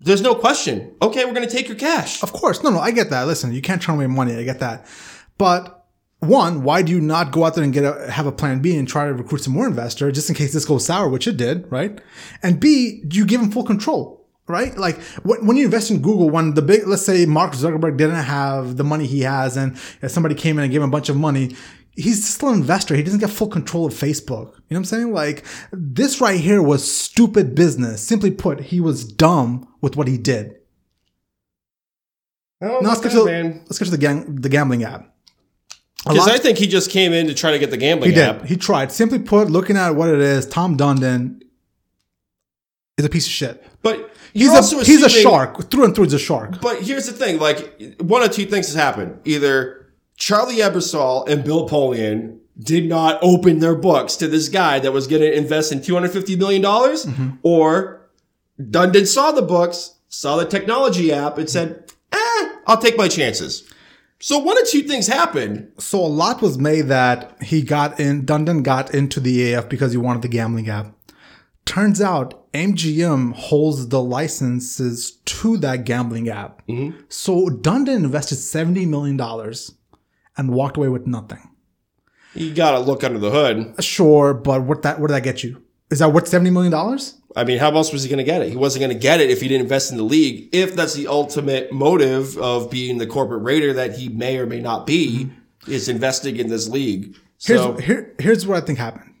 There's 0.00 0.22
no 0.22 0.34
question. 0.34 0.94
Okay, 1.00 1.24
we're 1.24 1.34
going 1.34 1.48
to 1.48 1.54
take 1.54 1.68
your 1.68 1.78
cash. 1.78 2.22
Of 2.22 2.32
course, 2.32 2.62
no, 2.62 2.70
no, 2.70 2.78
I 2.78 2.90
get 2.90 3.10
that. 3.10 3.26
Listen, 3.26 3.52
you 3.52 3.62
can't 3.62 3.80
turn 3.80 3.96
away 3.96 4.06
money. 4.06 4.36
I 4.36 4.44
get 4.44 4.60
that. 4.60 4.86
But 5.38 5.84
one, 6.28 6.62
why 6.62 6.82
do 6.82 6.92
you 6.92 7.00
not 7.00 7.32
go 7.32 7.44
out 7.44 7.54
there 7.54 7.64
and 7.64 7.72
get 7.72 7.84
a 7.84 8.10
have 8.10 8.26
a 8.26 8.32
plan 8.32 8.60
B 8.60 8.76
and 8.76 8.88
try 8.88 9.06
to 9.06 9.12
recruit 9.12 9.42
some 9.42 9.52
more 9.52 9.66
investor 9.66 10.10
just 10.10 10.28
in 10.28 10.34
case 10.34 10.52
this 10.52 10.64
goes 10.64 10.86
sour, 10.86 11.08
which 11.08 11.26
it 11.26 11.36
did, 11.36 11.70
right? 11.70 12.00
And 12.42 12.60
B, 12.60 13.02
do 13.06 13.16
you 13.16 13.26
give 13.26 13.40
him 13.40 13.50
full 13.50 13.64
control, 13.64 14.23
right? 14.46 14.76
Like 14.76 15.00
when, 15.22 15.46
when 15.46 15.56
you 15.56 15.64
invest 15.64 15.90
in 15.90 16.00
Google, 16.02 16.30
when 16.30 16.54
the 16.54 16.62
big, 16.62 16.86
let's 16.86 17.02
say 17.02 17.26
Mark 17.26 17.52
Zuckerberg 17.52 17.96
didn't 17.96 18.16
have 18.16 18.76
the 18.76 18.84
money 18.84 19.06
he 19.06 19.20
has, 19.20 19.56
and 19.56 19.76
somebody 20.06 20.34
came 20.34 20.58
in 20.58 20.64
and 20.64 20.72
gave 20.72 20.82
him 20.82 20.88
a 20.88 20.92
bunch 20.92 21.08
of 21.08 21.16
money. 21.16 21.56
He's 21.96 22.26
still 22.26 22.48
an 22.48 22.56
investor. 22.56 22.96
He 22.96 23.04
doesn't 23.04 23.20
get 23.20 23.30
full 23.30 23.48
control 23.48 23.86
of 23.86 23.94
Facebook. 23.94 24.28
You 24.28 24.42
know 24.42 24.50
what 24.68 24.76
I'm 24.78 24.84
saying? 24.84 25.12
Like 25.12 25.44
this 25.72 26.20
right 26.20 26.40
here 26.40 26.60
was 26.60 26.90
stupid 26.90 27.54
business. 27.54 28.02
Simply 28.02 28.32
put, 28.32 28.60
he 28.60 28.80
was 28.80 29.04
dumb 29.04 29.68
with 29.80 29.96
what 29.96 30.08
he 30.08 30.18
did. 30.18 30.56
I 32.60 32.66
Now 32.66 32.78
let's 32.80 33.00
get 33.00 33.12
to 33.12 33.24
man. 33.24 33.60
let's 33.66 33.78
get 33.78 33.84
to 33.86 33.90
the 33.92 33.98
gang, 33.98 34.36
the 34.36 34.48
gambling 34.48 34.82
app. 34.82 35.14
Because 36.06 36.28
I 36.28 36.36
think 36.38 36.58
he 36.58 36.66
just 36.66 36.90
came 36.90 37.12
in 37.12 37.28
to 37.28 37.34
try 37.34 37.52
to 37.52 37.58
get 37.58 37.70
the 37.70 37.78
gambling 37.78 38.12
he 38.12 38.20
app. 38.20 38.40
did. 38.40 38.48
He 38.48 38.56
tried. 38.56 38.92
Simply 38.92 39.18
put, 39.18 39.48
looking 39.48 39.76
at 39.76 39.90
what 39.90 40.10
it 40.10 40.20
is, 40.20 40.46
Tom 40.46 40.76
Dundon 40.76 41.40
is 42.96 43.04
a 43.04 43.08
piece 43.08 43.26
of 43.26 43.32
shit. 43.32 43.66
But 43.82 44.10
He's 44.32 44.52
a 44.52 44.84
he's 44.84 45.02
a 45.04 45.08
shark 45.08 45.70
through 45.70 45.84
and 45.84 45.94
through. 45.94 46.04
He's 46.04 46.14
a 46.14 46.18
shark. 46.18 46.60
But 46.60 46.82
here's 46.82 47.06
the 47.06 47.12
thing: 47.12 47.38
like 47.38 47.96
one 48.00 48.22
of 48.22 48.32
two 48.32 48.46
things 48.46 48.66
has 48.66 48.74
happened. 48.74 49.20
Either 49.24 49.92
Charlie 50.16 50.56
Ebersol 50.56 51.28
and 51.28 51.44
Bill 51.44 51.68
Polian 51.68 52.38
did 52.58 52.88
not 52.88 53.18
open 53.22 53.60
their 53.60 53.76
books 53.76 54.16
to 54.16 54.26
this 54.26 54.48
guy 54.48 54.80
that 54.80 54.90
was 54.92 55.06
going 55.06 55.22
to 55.22 55.32
invest 55.36 55.70
in 55.70 55.82
two 55.82 55.94
hundred 55.94 56.10
fifty 56.12 56.34
million 56.34 56.62
dollars, 56.62 57.04
Mm-hmm. 57.06 57.30
or 57.44 58.08
Dundon 58.60 59.06
saw 59.06 59.30
the 59.30 59.42
books, 59.42 59.98
saw 60.08 60.36
the 60.36 60.46
technology 60.46 61.12
app, 61.12 61.38
and 61.38 61.48
said, 61.48 61.92
"Eh, 62.12 62.48
I'll 62.66 62.78
take 62.80 62.96
my 62.96 63.06
chances." 63.06 63.70
So 64.18 64.38
one 64.38 64.60
of 64.60 64.66
two 64.68 64.82
things 64.82 65.06
happened. 65.06 65.70
So 65.78 66.00
a 66.00 66.06
lot 66.08 66.42
was 66.42 66.58
made 66.58 66.86
that 66.88 67.40
he 67.40 67.62
got 67.62 68.00
in. 68.00 68.26
Dundon 68.26 68.64
got 68.64 68.92
into 68.92 69.20
the 69.20 69.52
AF 69.52 69.68
because 69.68 69.92
he 69.92 69.98
wanted 69.98 70.22
the 70.22 70.28
gambling 70.28 70.68
app. 70.68 70.92
Turns 71.66 72.00
out 72.00 72.43
MGM 72.54 73.34
holds 73.34 73.88
the 73.88 74.00
licenses 74.00 75.10
to 75.24 75.56
that 75.58 75.84
gambling 75.84 76.28
app. 76.28 76.66
Mm-hmm. 76.68 76.98
So 77.08 77.48
Dundon 77.48 77.96
invested 77.96 78.36
seventy 78.36 78.86
million 78.86 79.16
dollars 79.16 79.74
and 80.36 80.50
walked 80.50 80.76
away 80.76 80.88
with 80.88 81.06
nothing. 81.06 81.50
You 82.34 82.54
got 82.54 82.72
to 82.72 82.78
look 82.78 83.04
under 83.04 83.18
the 83.18 83.30
hood. 83.30 83.84
Sure, 83.84 84.32
but 84.32 84.62
what 84.62 84.82
that 84.82 85.00
what 85.00 85.08
did 85.08 85.14
that 85.14 85.24
get 85.24 85.42
you? 85.42 85.62
Is 85.90 85.98
that 85.98 86.12
worth 86.12 86.28
seventy 86.28 86.50
million 86.50 86.70
dollars? 86.70 87.20
I 87.36 87.42
mean, 87.42 87.58
how 87.58 87.72
else 87.72 87.92
was 87.92 88.04
he 88.04 88.08
going 88.08 88.18
to 88.18 88.24
get 88.24 88.42
it? 88.42 88.50
He 88.50 88.56
wasn't 88.56 88.82
going 88.82 88.96
to 88.96 88.98
get 88.98 89.20
it 89.20 89.28
if 89.28 89.40
he 89.40 89.48
didn't 89.48 89.62
invest 89.62 89.90
in 89.90 89.96
the 89.96 90.04
league. 90.04 90.48
If 90.54 90.76
that's 90.76 90.94
the 90.94 91.08
ultimate 91.08 91.72
motive 91.72 92.38
of 92.38 92.70
being 92.70 92.98
the 92.98 93.08
corporate 93.08 93.42
raider 93.42 93.72
that 93.72 93.98
he 93.98 94.08
may 94.08 94.38
or 94.38 94.46
may 94.46 94.60
not 94.60 94.86
be, 94.86 95.24
mm-hmm. 95.24 95.72
is 95.72 95.88
investing 95.88 96.36
in 96.36 96.48
this 96.48 96.68
league. 96.68 97.16
Here's 97.42 97.60
So 97.60 97.74
here, 97.74 98.14
here's 98.20 98.46
what 98.46 98.62
I 98.62 98.64
think 98.64 98.78
happened. 98.78 99.12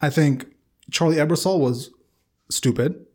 I 0.00 0.08
think 0.08 0.46
Charlie 0.90 1.16
Ebersol 1.16 1.60
was 1.60 1.90
stupid. 2.50 3.06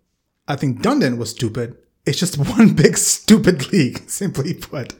I 0.47 0.55
think 0.55 0.81
Dundon 0.81 1.17
was 1.17 1.31
stupid. 1.31 1.77
It's 2.05 2.19
just 2.19 2.37
one 2.57 2.73
big 2.73 2.97
stupid 2.97 3.71
league, 3.71 3.97
simply 4.09 4.53
put. 4.53 4.93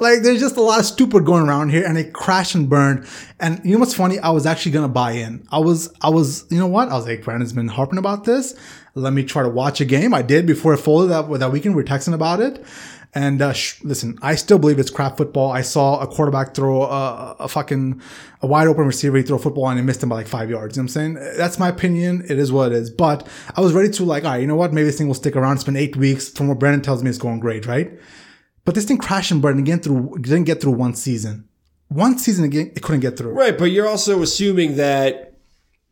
Like 0.00 0.22
there's 0.22 0.40
just 0.40 0.56
a 0.56 0.62
lot 0.62 0.78
of 0.78 0.86
stupid 0.86 1.24
going 1.24 1.48
around 1.48 1.70
here, 1.70 1.86
and 1.86 1.96
it 1.98 2.12
crashed 2.12 2.54
and 2.54 2.68
burned. 2.68 3.06
And 3.38 3.60
you 3.64 3.72
know 3.72 3.78
what's 3.80 3.94
funny? 3.94 4.18
I 4.18 4.30
was 4.30 4.46
actually 4.46 4.72
gonna 4.72 4.88
buy 4.88 5.12
in. 5.12 5.46
I 5.50 5.58
was, 5.58 5.92
I 6.02 6.10
was, 6.10 6.46
you 6.50 6.58
know 6.58 6.66
what? 6.66 6.88
I 6.88 6.94
was 6.94 7.06
like, 7.06 7.22
Brandon's 7.22 7.52
been 7.52 7.68
harping 7.68 7.98
about 7.98 8.24
this. 8.24 8.54
Let 8.94 9.12
me 9.12 9.24
try 9.24 9.42
to 9.42 9.48
watch 9.48 9.80
a 9.80 9.84
game. 9.84 10.12
I 10.12 10.22
did 10.22 10.46
before 10.46 10.74
I 10.74 10.76
folded 10.76 11.10
that 11.10 11.30
that 11.38 11.52
weekend. 11.52 11.76
We 11.76 11.82
are 11.82 11.86
texting 11.86 12.14
about 12.14 12.40
it. 12.40 12.64
And 13.12 13.42
uh, 13.42 13.52
sh- 13.52 13.82
listen, 13.82 14.18
I 14.22 14.36
still 14.36 14.58
believe 14.58 14.78
it's 14.78 14.90
crap 14.90 15.16
football. 15.16 15.50
I 15.50 15.62
saw 15.62 15.98
a 16.00 16.06
quarterback 16.06 16.54
throw 16.54 16.84
a, 16.84 17.36
a 17.40 17.48
fucking 17.48 18.00
a 18.40 18.46
wide 18.46 18.68
open 18.68 18.86
receiver, 18.86 19.16
he 19.16 19.22
throw 19.24 19.36
a 19.36 19.40
football 19.40 19.68
and 19.68 19.78
he 19.78 19.84
missed 19.84 20.02
him 20.02 20.08
by 20.10 20.16
like 20.16 20.28
five 20.28 20.48
yards. 20.48 20.76
You 20.76 20.82
know 20.82 20.84
what 20.84 20.96
I'm 20.96 21.16
saying? 21.16 21.36
That's 21.36 21.58
my 21.58 21.68
opinion. 21.68 22.24
It 22.28 22.38
is 22.38 22.52
what 22.52 22.70
it 22.70 22.76
is. 22.76 22.88
But 22.88 23.26
I 23.56 23.60
was 23.60 23.72
ready 23.72 23.90
to 23.90 24.04
like, 24.04 24.24
all 24.24 24.30
right, 24.30 24.40
you 24.40 24.46
know 24.46 24.54
what? 24.54 24.72
Maybe 24.72 24.84
this 24.84 24.96
thing 24.96 25.08
will 25.08 25.14
stick 25.14 25.34
around. 25.34 25.56
It's 25.56 25.64
been 25.64 25.76
eight 25.76 25.96
weeks. 25.96 26.28
From 26.30 26.48
what 26.48 26.60
Brandon 26.60 26.82
tells 26.82 27.02
me, 27.02 27.10
it's 27.10 27.18
going 27.18 27.40
great, 27.40 27.66
right? 27.66 27.90
But 28.64 28.74
this 28.76 28.84
thing 28.84 28.98
crashed 28.98 29.32
and 29.32 29.42
burned 29.42 29.58
again 29.58 29.80
through 29.80 30.18
didn't 30.20 30.44
get 30.44 30.60
through 30.60 30.72
one 30.72 30.94
season. 30.94 31.48
One 31.88 32.16
season 32.16 32.44
again, 32.44 32.70
it 32.76 32.82
couldn't 32.82 33.00
get 33.00 33.16
through. 33.16 33.32
right, 33.32 33.58
but 33.58 33.72
you're 33.72 33.88
also 33.88 34.22
assuming 34.22 34.76
that 34.76 35.38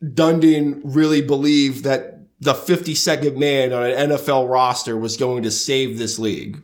Dundon 0.01 0.79
really 0.85 1.21
believed 1.21 1.83
that 1.83 2.21
the 2.39 2.53
52nd 2.53 3.35
man 3.35 3.73
on 3.73 3.83
an 3.83 4.11
NFL 4.11 4.49
roster 4.49 4.95
was 4.97 5.17
going 5.17 5.43
to 5.43 5.51
save 5.51 5.97
this 5.97 6.17
league. 6.17 6.61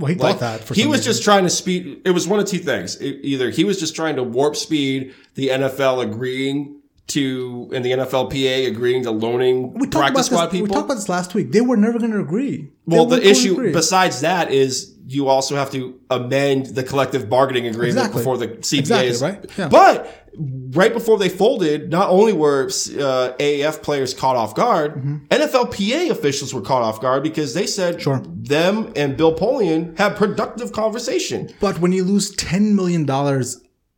Well, 0.00 0.08
he 0.10 0.14
Like, 0.18 0.38
thought 0.38 0.40
that 0.40 0.64
for 0.64 0.74
he 0.74 0.86
was 0.86 1.00
reason. 1.00 1.10
just 1.12 1.22
trying 1.22 1.44
to 1.44 1.50
speed. 1.50 2.00
It 2.04 2.10
was 2.10 2.26
one 2.26 2.40
of 2.40 2.46
two 2.46 2.58
things. 2.58 3.00
E- 3.00 3.20
either 3.22 3.50
he 3.50 3.64
was 3.64 3.78
just 3.78 3.94
trying 3.94 4.16
to 4.16 4.22
warp 4.24 4.56
speed 4.56 5.14
the 5.34 5.48
NFL 5.48 6.02
agreeing 6.02 6.76
to, 7.08 7.68
and 7.74 7.84
the 7.84 7.90
NFLPA 7.92 8.68
agreeing 8.68 9.02
to 9.02 9.10
loaning 9.10 9.74
we 9.74 9.88
practice 9.88 10.28
about 10.28 10.36
squad 10.38 10.46
this, 10.52 10.60
We 10.62 10.68
talked 10.68 10.84
about 10.86 10.94
this 10.94 11.08
last 11.08 11.34
week. 11.34 11.52
They 11.52 11.60
were 11.60 11.76
never 11.76 11.98
going 11.98 12.12
to 12.12 12.20
agree. 12.20 12.70
Well, 12.86 13.04
the 13.06 13.20
issue 13.24 13.52
agree. 13.52 13.72
besides 13.72 14.20
that 14.22 14.50
is 14.52 14.94
you 15.06 15.26
also 15.26 15.56
have 15.56 15.72
to 15.72 15.98
amend 16.08 16.66
the 16.66 16.84
collective 16.84 17.28
bargaining 17.28 17.66
agreement 17.66 17.98
Exactly. 17.98 18.20
before 18.20 18.38
the 18.38 18.46
CBA 18.48 18.78
Exactly, 18.78 19.08
is 19.08 19.22
right? 19.22 19.44
Yeah. 19.58 19.68
But 19.68 20.19
right 20.36 20.92
before 20.92 21.18
they 21.18 21.28
folded, 21.28 21.90
not 21.90 22.10
only 22.10 22.32
were 22.32 22.64
uh, 22.64 23.32
AAF 23.38 23.82
players 23.82 24.14
caught 24.14 24.36
off 24.36 24.54
guard, 24.54 24.94
NFLPA 25.28 26.10
officials 26.10 26.54
were 26.54 26.60
caught 26.62 26.82
off 26.82 27.00
guard 27.00 27.22
because 27.22 27.54
they 27.54 27.66
said 27.66 27.94
Mm-hmm. 27.96 28.02
Sure. 28.02 28.22
them 28.26 28.92
and 28.96 29.16
Bill 29.16 29.34
Polian 29.34 29.96
had 29.98 30.16
productive 30.16 30.72
conversation. 30.72 31.50
But 31.60 31.80
when 31.80 31.92
you 31.92 32.04
lose 32.04 32.34
$10 32.36 32.74
million 32.74 33.08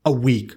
a 0.05 0.13
week, 0.13 0.55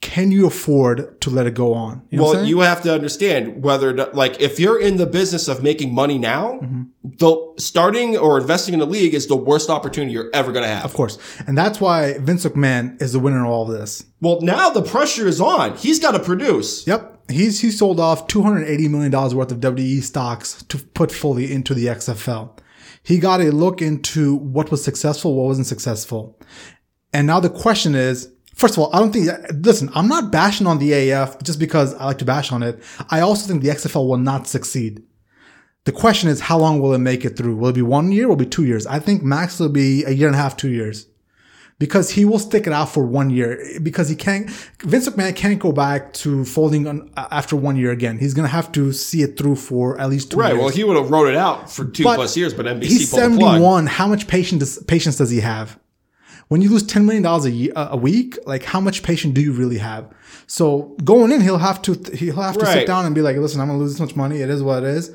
can 0.00 0.30
you 0.32 0.46
afford 0.46 1.20
to 1.20 1.28
let 1.30 1.46
it 1.46 1.52
go 1.54 1.74
on? 1.74 2.00
You 2.08 2.18
know 2.18 2.24
Well, 2.24 2.44
you 2.46 2.60
have 2.60 2.82
to 2.84 2.94
understand 2.94 3.62
whether, 3.62 3.92
to- 3.92 4.10
like, 4.14 4.40
if 4.40 4.58
you're 4.58 4.80
in 4.80 4.96
the 4.96 5.04
business 5.06 5.46
of 5.46 5.62
making 5.62 5.94
money 5.94 6.16
now, 6.18 6.58
Mm-hmm. 6.62 6.82
the 7.18 7.54
starting 7.58 8.16
or 8.16 8.38
investing 8.38 8.72
in 8.74 8.80
the 8.80 8.86
league 8.86 9.12
is 9.12 9.26
the 9.26 9.36
worst 9.36 9.68
opportunity 9.68 10.12
you're 10.12 10.30
ever 10.32 10.52
going 10.52 10.62
to 10.64 10.68
have. 10.70 10.84
Of 10.86 10.94
course. 10.94 11.18
And 11.46 11.56
that's 11.56 11.80
why 11.80 12.16
Vince 12.18 12.46
McMahon 12.46 13.00
is 13.02 13.12
the 13.12 13.18
winner 13.18 13.44
of 13.44 13.50
all 13.50 13.70
of 13.70 13.78
this. 13.78 14.04
Well, 14.22 14.40
now 14.40 14.70
the 14.70 14.82
pressure 14.82 15.26
is 15.28 15.40
on. 15.40 15.76
He's 15.76 15.98
got 15.98 16.12
to 16.12 16.20
produce. 16.20 16.86
Yep. 16.86 17.18
He's 17.30 17.60
he 17.60 17.70
sold 17.70 18.00
off 18.00 18.26
$280 18.26 18.88
million 18.90 19.12
worth 19.12 19.52
of 19.52 19.58
WWE 19.60 20.02
stocks 20.02 20.62
to 20.64 20.78
put 20.78 21.12
fully 21.12 21.52
into 21.52 21.74
the 21.74 21.86
XFL. 21.86 22.56
He 23.02 23.18
got 23.18 23.40
a 23.40 23.50
look 23.50 23.80
into 23.82 24.34
what 24.36 24.70
was 24.70 24.82
successful, 24.82 25.34
what 25.34 25.44
wasn't 25.46 25.66
successful. 25.66 26.38
And 27.12 27.26
now 27.26 27.38
the 27.40 27.50
question 27.50 27.94
is, 27.94 28.32
First 28.60 28.74
of 28.74 28.80
all, 28.80 28.90
I 28.94 28.98
don't 28.98 29.10
think. 29.10 29.26
Listen, 29.64 29.88
I'm 29.94 30.06
not 30.06 30.30
bashing 30.30 30.66
on 30.66 30.78
the 30.78 30.90
AAF 30.92 31.42
just 31.42 31.58
because 31.58 31.94
I 31.94 32.04
like 32.04 32.18
to 32.18 32.26
bash 32.26 32.52
on 32.52 32.62
it. 32.62 32.78
I 33.08 33.20
also 33.20 33.48
think 33.48 33.62
the 33.62 33.70
XFL 33.70 34.06
will 34.06 34.18
not 34.18 34.46
succeed. 34.46 35.02
The 35.84 35.92
question 35.92 36.28
is, 36.28 36.40
how 36.40 36.58
long 36.58 36.78
will 36.78 36.92
it 36.92 36.98
make 36.98 37.24
it 37.24 37.38
through? 37.38 37.56
Will 37.56 37.70
it 37.70 37.74
be 37.74 37.80
one 37.80 38.12
year? 38.12 38.28
Will 38.28 38.34
it 38.34 38.40
be 38.40 38.44
two 38.44 38.66
years? 38.66 38.86
I 38.86 38.98
think 38.98 39.22
max 39.22 39.58
will 39.58 39.70
be 39.70 40.04
a 40.04 40.10
year 40.10 40.26
and 40.26 40.36
a 40.36 40.38
half, 40.38 40.58
two 40.58 40.68
years, 40.68 41.06
because 41.78 42.10
he 42.10 42.26
will 42.26 42.38
stick 42.38 42.66
it 42.66 42.72
out 42.74 42.90
for 42.90 43.02
one 43.06 43.30
year. 43.30 43.58
Because 43.82 44.10
he 44.10 44.14
can't. 44.14 44.50
Vince 44.82 45.08
McMahon 45.08 45.34
can't 45.34 45.58
go 45.58 45.72
back 45.72 46.12
to 46.22 46.44
folding 46.44 46.86
on 46.86 47.10
after 47.16 47.56
one 47.56 47.76
year 47.76 47.92
again. 47.92 48.18
He's 48.18 48.34
gonna 48.34 48.48
have 48.48 48.70
to 48.72 48.92
see 48.92 49.22
it 49.22 49.38
through 49.38 49.56
for 49.56 49.98
at 49.98 50.10
least 50.10 50.32
two 50.32 50.36
Right. 50.36 50.52
years. 50.52 50.60
Well, 50.60 50.68
he 50.68 50.84
would 50.84 50.98
have 50.98 51.10
wrote 51.10 51.28
it 51.28 51.36
out 51.36 51.72
for 51.72 51.86
two 51.86 52.04
But 52.04 52.16
plus 52.16 52.36
years, 52.36 52.52
but 52.52 52.66
NBC 52.66 52.88
He's 52.98 53.08
plug. 53.08 53.22
71. 53.22 53.86
How 53.86 54.06
much 54.06 54.26
patience 54.26 54.60
does, 54.60 54.82
patience 54.84 55.16
does 55.16 55.30
he 55.30 55.40
have? 55.40 55.78
When 56.50 56.62
you 56.62 56.68
lose 56.68 56.82
$10 56.82 57.04
million 57.04 57.24
a, 57.24 57.48
year, 57.48 57.72
a 57.76 57.96
week, 57.96 58.36
like 58.44 58.64
how 58.64 58.80
much 58.80 59.02
patience 59.04 59.34
do 59.34 59.40
you 59.40 59.52
really 59.52 59.78
have? 59.78 60.12
So 60.48 60.96
going 61.04 61.30
in, 61.30 61.40
he'll 61.40 61.58
have 61.58 61.80
to, 61.82 61.94
he'll 62.12 62.34
have 62.34 62.58
to 62.58 62.64
Right. 62.64 62.72
sit 62.78 62.86
down 62.88 63.06
and 63.06 63.14
be 63.14 63.22
like, 63.22 63.36
listen, 63.36 63.60
I'm 63.60 63.68
going 63.68 63.78
to 63.78 63.82
lose 63.84 63.92
this 63.92 64.00
much 64.00 64.16
money. 64.16 64.40
It 64.40 64.50
is 64.50 64.60
what 64.60 64.82
it 64.82 64.88
is. 64.88 65.14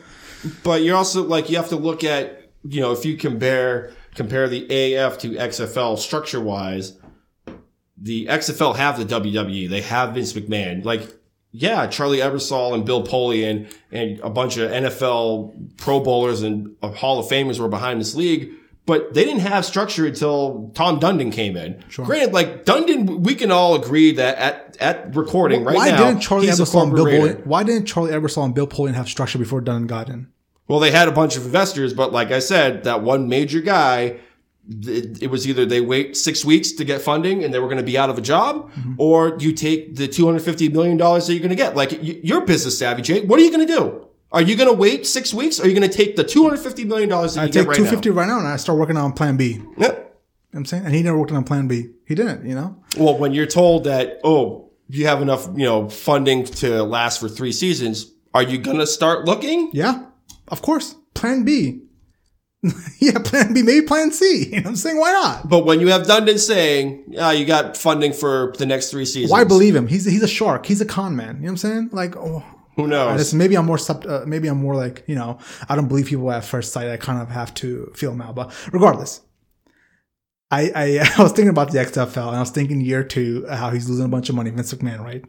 But 0.63 0.81
you're 0.83 0.95
also 0.95 1.23
like 1.23 1.49
you 1.49 1.57
have 1.57 1.69
to 1.69 1.75
look 1.75 2.03
at 2.03 2.49
you 2.63 2.79
know 2.79 2.91
if 2.93 3.03
you 3.03 3.17
compare 3.17 3.91
compare 4.15 4.47
the 4.47 4.63
AF 4.95 5.17
to 5.19 5.31
XFL 5.31 5.97
structure 5.97 6.39
wise, 6.39 6.93
the 7.97 8.27
XFL 8.27 8.75
have 8.75 8.97
the 8.97 9.05
WWE, 9.05 9.69
they 9.69 9.81
have 9.81 10.13
Vince 10.13 10.33
McMahon. 10.33 10.85
Like 10.85 11.01
yeah, 11.51 11.87
Charlie 11.87 12.19
Ebersol 12.19 12.73
and 12.75 12.85
Bill 12.85 13.03
Polian 13.05 13.67
and 13.91 14.19
a 14.19 14.29
bunch 14.29 14.57
of 14.57 14.69
NFL 14.69 15.77
Pro 15.77 15.99
Bowlers 15.99 16.43
and 16.43 16.75
Hall 16.81 17.19
of 17.19 17.25
Famers 17.27 17.59
were 17.59 17.69
behind 17.69 17.99
this 17.99 18.13
league. 18.15 18.51
But 18.85 19.15
they 19.15 19.25
didn't 19.25 19.39
have 19.39 19.65
structure 19.65 20.05
until 20.05 20.71
Tom 20.75 20.99
Dundon 20.99 21.31
came 21.31 21.57
in. 21.57 21.83
Sure. 21.89 22.05
Granted, 22.05 22.33
like 22.33 22.65
Dundon, 22.65 23.21
we 23.21 23.33
can 23.33 23.51
all 23.51 23.73
agree 23.73 24.11
that 24.11 24.37
at, 24.37 24.77
at 24.79 25.15
recording 25.15 25.63
right 25.63 25.75
why 25.75 25.89
now, 25.89 26.05
didn't 26.05 26.21
Charlie 26.21 26.45
he's 26.45 26.59
a 26.59 26.63
Ebersol 26.63 26.83
and 26.83 26.95
Bill. 26.95 27.05
Polian, 27.05 27.45
why 27.47 27.63
didn't 27.63 27.85
Charlie 27.85 28.11
Ebersol 28.11 28.45
and 28.45 28.53
Bill 28.53 28.67
Polian 28.67 28.93
have 28.93 29.09
structure 29.09 29.39
before 29.39 29.61
Dunn 29.61 29.87
got 29.87 30.07
in? 30.07 30.27
Well, 30.67 30.79
they 30.79 30.91
had 30.91 31.07
a 31.07 31.11
bunch 31.11 31.35
of 31.35 31.45
investors, 31.45 31.93
but 31.93 32.11
like 32.11 32.31
I 32.31 32.39
said, 32.39 32.83
that 32.83 33.01
one 33.01 33.27
major 33.27 33.61
guy, 33.61 34.17
it, 34.69 35.21
it 35.21 35.27
was 35.31 35.47
either 35.47 35.65
they 35.65 35.81
wait 35.81 36.15
six 36.17 36.45
weeks 36.45 36.71
to 36.73 36.83
get 36.83 37.01
funding 37.01 37.43
and 37.43 37.53
they 37.53 37.59
were 37.59 37.67
going 37.67 37.77
to 37.77 37.83
be 37.83 37.97
out 37.97 38.09
of 38.09 38.17
a 38.17 38.21
job, 38.21 38.71
mm-hmm. 38.71 38.95
or 38.97 39.37
you 39.39 39.51
take 39.51 39.95
the 39.95 40.07
$250 40.07 40.71
million 40.71 40.97
that 40.97 41.29
you're 41.29 41.39
going 41.39 41.49
to 41.49 41.55
get. 41.55 41.75
Like 41.75 41.97
you're 42.01 42.45
business 42.45 42.77
savvy, 42.77 43.01
Jake. 43.01 43.27
What 43.27 43.39
are 43.39 43.43
you 43.43 43.51
going 43.51 43.65
to 43.65 43.73
do? 43.73 44.07
Are 44.35 44.41
you 44.41 44.57
going 44.57 44.69
to 44.69 44.75
wait 44.75 45.07
six 45.07 45.33
weeks? 45.33 45.61
Or 45.61 45.63
are 45.63 45.67
you 45.67 45.73
going 45.73 45.89
to 45.89 45.97
take 45.97 46.17
the 46.17 46.25
$250 46.25 46.85
million 46.85 47.07
that 47.07 47.37
I 47.37 47.45
you 47.45 47.47
take 47.47 47.53
get 47.53 47.67
right 47.67 47.77
250 47.77 48.09
right 48.09 48.27
now 48.27 48.37
and 48.37 48.47
I 48.47 48.57
start 48.57 48.77
working 48.77 48.97
on 48.97 49.13
plan 49.13 49.37
B. 49.37 49.53
Yep. 49.53 49.61
You 49.77 49.87
know 49.87 49.87
what 49.87 50.59
I'm 50.59 50.65
saying? 50.65 50.85
And 50.85 50.93
he 50.93 51.03
never 51.03 51.17
worked 51.17 51.31
on 51.31 51.45
plan 51.45 51.69
B. 51.69 51.91
He 52.05 52.15
didn't, 52.15 52.45
you 52.45 52.53
know? 52.53 52.83
Well, 52.97 53.17
when 53.17 53.31
you're 53.31 53.45
told 53.45 53.85
that, 53.85 54.19
oh, 54.25 54.71
you 54.89 55.07
have 55.07 55.21
enough, 55.21 55.47
you 55.55 55.63
know, 55.63 55.89
funding 55.89 56.43
to 56.43 56.83
last 56.83 57.21
for 57.21 57.29
three 57.29 57.53
seasons, 57.53 58.11
are 58.33 58.43
you 58.43 58.57
going 58.57 58.77
to 58.77 58.85
start 58.85 59.23
looking? 59.23 59.69
Yeah, 59.71 60.05
of 60.49 60.61
course. 60.61 60.95
Plan 61.13 61.45
B. 61.45 61.83
yeah, 62.99 63.19
plan 63.19 63.53
B, 63.53 63.61
maybe 63.61 63.85
plan 63.85 64.11
C. 64.11 64.49
You 64.49 64.51
know 64.57 64.63
what 64.63 64.67
I'm 64.67 64.75
saying? 64.75 64.99
Why 64.99 65.13
not? 65.13 65.47
But 65.47 65.65
when 65.65 65.79
you 65.79 65.87
have 65.87 66.03
Dundon 66.03 66.39
saying, 66.39 67.05
yeah, 67.07 67.31
you 67.31 67.45
got 67.45 67.77
funding 67.77 68.11
for 68.11 68.53
the 68.57 68.65
next 68.65 68.91
three 68.91 69.05
seasons. 69.05 69.31
Why 69.31 69.45
believe 69.45 69.75
him? 69.75 69.87
He's 69.87 70.03
he's 70.03 70.23
a 70.23 70.27
shark. 70.27 70.65
He's 70.65 70.81
a 70.81 70.85
con 70.85 71.15
man. 71.15 71.35
You 71.37 71.41
know 71.43 71.45
what 71.45 71.51
I'm 71.51 71.57
saying? 71.57 71.89
Like, 71.93 72.17
oh, 72.17 72.43
Who 72.75 72.87
knows? 72.87 73.17
listen, 73.17 73.37
maybe 73.39 73.55
I'm 73.55 73.65
more 73.65 73.77
sub, 73.77 74.05
uh, 74.05 74.23
maybe 74.25 74.47
I'm 74.47 74.61
more 74.61 74.75
like 74.75 75.03
you 75.07 75.15
know 75.15 75.39
I 75.69 75.75
don't 75.75 75.87
believe 75.87 76.07
people 76.07 76.31
at 76.31 76.43
first 76.43 76.73
sight. 76.73 76.89
I 76.89 76.97
kind 76.97 77.21
of 77.21 77.29
have 77.29 77.53
to 77.55 77.91
feel 77.95 78.11
them 78.11 78.21
out. 78.21 78.35
But 78.35 78.53
regardless, 78.71 79.21
I 80.51 80.71
I, 80.75 81.13
I 81.17 81.23
was 81.23 81.31
thinking 81.31 81.49
about 81.49 81.71
the 81.71 81.79
XFL 81.79 82.27
and 82.27 82.35
I 82.35 82.39
was 82.39 82.51
thinking 82.51 82.81
year 82.81 83.03
two 83.03 83.45
how 83.47 83.69
he's 83.69 83.89
losing 83.89 84.05
a 84.05 84.09
bunch 84.09 84.29
of 84.29 84.35
money. 84.35 84.49
Vince 84.49 84.73
McMahon, 84.73 84.99
right? 84.99 85.23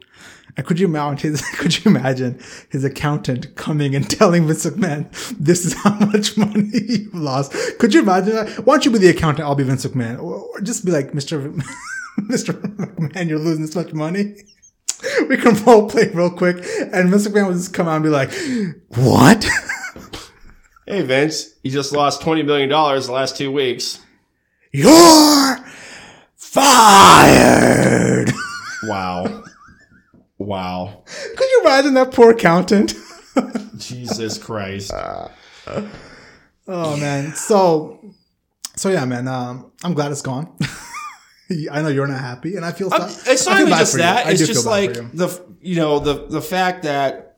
And 0.55 0.65
could 0.65 0.79
you 0.79 0.87
imagine 0.87 1.31
his 1.31 1.41
could 1.55 1.83
you 1.83 1.91
imagine 1.91 2.39
his 2.69 2.83
accountant 2.83 3.55
coming 3.55 3.95
and 3.95 4.09
telling 4.19 4.47
Vince 4.47 4.65
McMahon 4.65 5.09
this 5.37 5.65
is 5.65 5.73
how 5.73 5.97
much 5.99 6.37
money 6.37 6.69
you've 6.73 7.15
lost? 7.15 7.53
Could 7.79 7.93
you 7.93 8.01
imagine 8.01 8.35
that? 8.35 8.49
Why 8.65 8.75
don't 8.75 8.85
you 8.85 8.91
be 8.91 8.99
the 8.99 9.09
accountant? 9.09 9.47
I'll 9.47 9.55
be 9.55 9.63
Vince 9.63 9.85
McMahon, 9.85 10.19
or, 10.19 10.35
or 10.35 10.61
just 10.61 10.85
be 10.85 10.91
like 10.91 11.13
Mister 11.13 11.53
Mister 12.17 12.53
McMahon, 12.53 13.29
you're 13.29 13.39
losing 13.39 13.61
this 13.61 13.75
much 13.75 13.93
money. 13.93 14.35
We 15.29 15.37
can 15.37 15.55
role 15.63 15.89
play 15.89 16.09
real 16.13 16.29
quick, 16.31 16.57
and 16.91 17.09
Vince 17.09 17.27
McMahon 17.27 17.47
would 17.47 17.57
just 17.57 17.73
come 17.73 17.87
out 17.87 17.95
and 17.95 18.03
be 18.03 18.09
like, 18.09 18.31
"What? 18.89 19.45
Hey 20.89 21.01
Vince, 21.01 21.53
you 21.63 21.71
just 21.71 21.91
lost 21.91 22.21
twenty 22.21 22.43
million 22.43 22.69
dollars 22.69 23.07
the 23.07 23.11
last 23.11 23.35
two 23.35 23.51
weeks. 23.51 23.99
You're 24.71 25.57
fired." 26.35 28.31
Wow. 28.83 29.43
wow. 30.37 31.03
Could 31.35 31.49
you 31.49 31.61
imagine 31.65 31.95
that 31.95 32.13
poor 32.13 32.29
accountant? 32.29 32.93
Jesus 33.77 34.37
Christ. 34.37 34.91
Oh 34.93 36.97
man. 36.97 37.33
So 37.33 38.13
so 38.75 38.89
yeah, 38.89 39.05
man. 39.05 39.27
Um, 39.27 39.71
I'm 39.83 39.93
glad 39.93 40.11
it's 40.11 40.21
gone. 40.21 40.55
I 41.71 41.81
know 41.81 41.87
you're 41.89 42.07
not 42.07 42.19
happy, 42.19 42.55
and 42.55 42.65
I 42.65 42.71
feel. 42.71 42.93
I'm- 42.93 43.09
so- 43.09 43.31
it's 43.31 43.45
not 43.45 43.61
even 43.61 43.73
just 43.77 43.97
that. 43.97 44.27
It's 44.29 44.45
just 44.45 44.65
like 44.65 44.95
you. 44.95 45.09
the 45.13 45.41
you 45.61 45.75
know 45.75 45.99
the 45.99 46.27
the 46.27 46.41
fact 46.41 46.83
that 46.83 47.37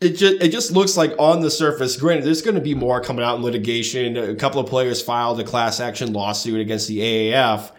it 0.00 0.10
just 0.16 0.42
it 0.42 0.48
just 0.50 0.72
looks 0.72 0.96
like 0.96 1.12
on 1.18 1.40
the 1.40 1.50
surface. 1.50 1.96
Granted, 1.96 2.24
there's 2.24 2.42
going 2.42 2.54
to 2.54 2.60
be 2.62 2.74
more 2.74 3.00
coming 3.00 3.24
out 3.24 3.36
in 3.36 3.42
litigation. 3.42 4.16
A 4.16 4.34
couple 4.34 4.60
of 4.60 4.66
players 4.68 5.02
filed 5.02 5.38
a 5.40 5.44
class 5.44 5.80
action 5.80 6.12
lawsuit 6.12 6.60
against 6.60 6.88
the 6.88 6.98
AAF, 7.00 7.70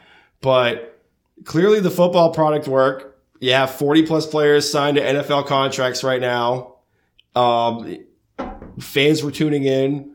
but 0.42 1.00
clearly 1.44 1.80
the 1.80 1.92
football 1.92 2.32
product 2.34 2.68
work. 2.68 3.08
You 3.40 3.54
have 3.54 3.72
40 3.72 4.06
plus 4.06 4.28
players 4.28 4.72
signed 4.72 4.98
to 4.98 5.04
NFL 5.04 5.48
contracts 5.48 6.04
right 6.04 6.22
now. 6.22 6.76
Um, 7.36 7.98
fans 8.80 9.24
were 9.24 9.32
tuning 9.32 9.64
in 9.64 10.11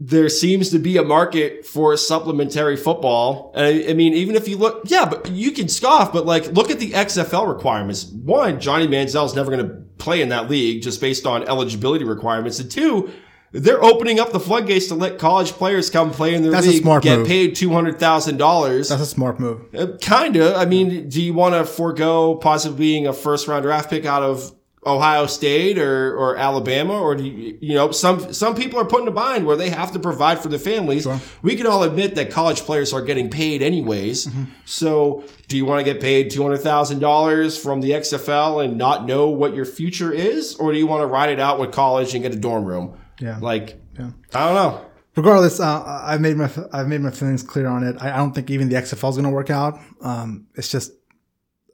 there 0.00 0.28
seems 0.28 0.70
to 0.70 0.78
be 0.78 0.96
a 0.96 1.02
market 1.02 1.66
for 1.66 1.96
supplementary 1.96 2.76
football. 2.76 3.52
I, 3.56 3.86
I 3.88 3.94
mean, 3.94 4.12
even 4.14 4.36
if 4.36 4.46
you 4.46 4.56
look, 4.56 4.82
yeah, 4.86 5.04
but 5.06 5.30
you 5.30 5.50
can 5.50 5.68
scoff, 5.68 6.12
but 6.12 6.24
like, 6.24 6.46
look 6.52 6.70
at 6.70 6.78
the 6.78 6.92
XFL 6.92 7.52
requirements. 7.52 8.04
One, 8.06 8.60
Johnny 8.60 8.86
Manziel's 8.86 9.34
never 9.34 9.50
going 9.50 9.66
to 9.68 9.74
play 9.98 10.22
in 10.22 10.28
that 10.28 10.48
league 10.48 10.82
just 10.82 11.00
based 11.00 11.26
on 11.26 11.42
eligibility 11.48 12.04
requirements. 12.04 12.60
And 12.60 12.70
two, 12.70 13.10
they're 13.50 13.82
opening 13.82 14.20
up 14.20 14.30
the 14.30 14.38
floodgates 14.40 14.86
to 14.88 14.94
let 14.94 15.18
college 15.18 15.52
players 15.52 15.90
come 15.90 16.10
play 16.12 16.34
in 16.34 16.42
their 16.42 16.52
That's 16.52 16.66
a 16.66 16.70
league, 16.70 16.84
get 17.02 17.18
move. 17.18 17.26
paid 17.26 17.56
two 17.56 17.70
hundred 17.70 17.98
thousand 17.98 18.36
dollars. 18.36 18.90
That's 18.90 19.02
a 19.02 19.06
smart 19.06 19.40
move. 19.40 19.74
Uh, 19.74 19.96
Kinda. 20.00 20.54
I 20.54 20.66
mean, 20.66 21.08
do 21.08 21.20
you 21.22 21.32
want 21.32 21.54
to 21.54 21.64
forego 21.64 22.36
possibly 22.36 22.78
being 22.78 23.06
a 23.06 23.12
first 23.12 23.48
round 23.48 23.62
draft 23.64 23.88
pick 23.90 24.04
out 24.04 24.22
of 24.22 24.52
Ohio 24.88 25.26
State 25.26 25.78
or, 25.78 26.16
or 26.16 26.36
Alabama, 26.36 26.98
or 26.98 27.14
do 27.14 27.24
you, 27.24 27.58
you 27.60 27.74
know 27.74 27.90
some 27.90 28.32
some 28.32 28.54
people 28.54 28.80
are 28.80 28.84
put 28.84 29.02
in 29.02 29.08
a 29.08 29.12
bind 29.12 29.46
where 29.46 29.56
they 29.56 29.70
have 29.70 29.92
to 29.92 29.98
provide 29.98 30.38
for 30.40 30.48
their 30.48 30.58
families. 30.58 31.04
Sure. 31.04 31.20
We 31.42 31.56
can 31.56 31.66
all 31.66 31.82
admit 31.82 32.14
that 32.16 32.30
college 32.30 32.60
players 32.62 32.92
are 32.92 33.02
getting 33.02 33.30
paid 33.30 33.62
anyways. 33.62 34.26
Mm-hmm. 34.26 34.44
So, 34.64 35.24
do 35.46 35.56
you 35.56 35.64
want 35.64 35.84
to 35.84 35.92
get 35.92 36.00
paid 36.00 36.30
two 36.30 36.42
hundred 36.42 36.58
thousand 36.58 37.00
dollars 37.00 37.56
from 37.56 37.80
the 37.80 37.90
XFL 37.92 38.64
and 38.64 38.76
not 38.76 39.06
know 39.06 39.28
what 39.28 39.54
your 39.54 39.64
future 39.64 40.12
is, 40.12 40.54
or 40.56 40.72
do 40.72 40.78
you 40.78 40.86
want 40.86 41.02
to 41.02 41.06
ride 41.06 41.30
it 41.30 41.40
out 41.40 41.58
with 41.60 41.72
college 41.72 42.14
and 42.14 42.22
get 42.22 42.32
a 42.32 42.36
dorm 42.38 42.64
room? 42.64 42.98
Yeah. 43.20 43.38
Like, 43.40 43.80
Yeah. 43.98 44.10
I 44.34 44.46
don't 44.46 44.54
know. 44.54 44.84
Regardless, 45.16 45.58
uh, 45.58 45.82
I've 46.04 46.20
made 46.20 46.36
my 46.36 46.48
I've 46.72 46.86
made 46.86 47.00
my 47.00 47.10
feelings 47.10 47.42
clear 47.42 47.66
on 47.66 47.82
it. 47.82 47.96
I, 48.00 48.12
I 48.12 48.16
don't 48.18 48.32
think 48.32 48.50
even 48.50 48.68
the 48.68 48.76
XFL 48.76 49.10
is 49.10 49.16
going 49.16 49.24
to 49.24 49.30
work 49.30 49.50
out. 49.50 49.80
Um, 50.00 50.46
it's 50.54 50.70
just 50.70 50.92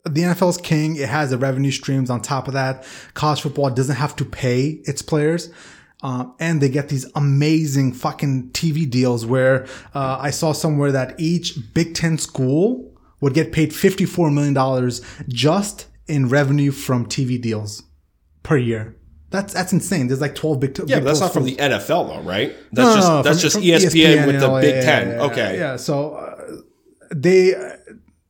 the 0.05 0.23
NFL's 0.23 0.59
king. 0.59 0.97
It 0.97 1.09
has 1.09 1.31
the 1.31 1.39
revenue 1.39 1.71
streams 1.71 2.11
on 2.11 2.21
top 2.21 2.47
of 2.49 2.55
that. 2.55 2.85
College 3.15 3.41
football 3.43 3.71
doesn't 3.71 3.97
have 3.97 4.15
to 4.17 4.25
pay 4.25 4.81
its 4.85 5.03
players. 5.03 5.51
Uh, 6.03 6.27
and 6.39 6.61
they 6.61 6.69
get 6.69 6.91
these 6.91 7.07
amazing 7.15 7.93
fucking 7.93 8.51
TV 8.51 8.89
deals 8.89 9.25
where 9.25 9.67
uh, 9.95 10.19
I 10.21 10.31
saw 10.31 10.53
somewhere 10.53 10.93
that 10.93 11.19
each 11.19 11.57
Big 11.73 11.95
Ten 11.95 12.19
school 12.19 12.93
would 13.23 13.33
get 13.33 13.53
paid 13.53 13.71
$54 13.71 14.31
million 14.33 14.91
just 15.29 15.87
in 16.07 16.29
revenue 16.29 16.71
from 16.73 17.07
TV 17.07 17.41
deals 17.41 17.83
per 18.43 18.59
year. 18.59 18.95
That's 19.31 19.55
that's 19.55 19.73
insane. 19.73 20.09
There's 20.09 20.21
like 20.21 20.35
12 20.35 20.61
Big 20.61 20.75
Ten. 20.75 20.87
Yeah, 20.89 20.97
Big 20.97 21.05
but 21.05 21.09
that's 21.17 21.19
12 21.21 21.31
not 21.31 21.33
from 21.33 21.49
schools. 21.49 21.57
the 21.57 21.63
NFL 22.05 22.09
though, 22.23 22.29
right? 22.29 22.55
That's 22.73 22.89
No, 22.89 22.95
just 22.95 23.09
no, 23.09 23.17
no, 23.17 23.23
that's 23.23 23.39
from- 23.39 23.43
just 23.43 23.55
from 23.57 23.65
E 23.65 23.69
ESPN, 23.71 24.27
with 24.27 24.41
the 24.41 24.49
Big 24.61 24.75
yeah, 24.75 24.81
Ten. 24.83 25.09
yeah, 25.09 25.23
okay. 25.23 25.59
Yeah. 25.59 25.77
So 25.77 26.15
uh, 26.17 26.57
they, 27.15 27.55
uh, 27.55 27.77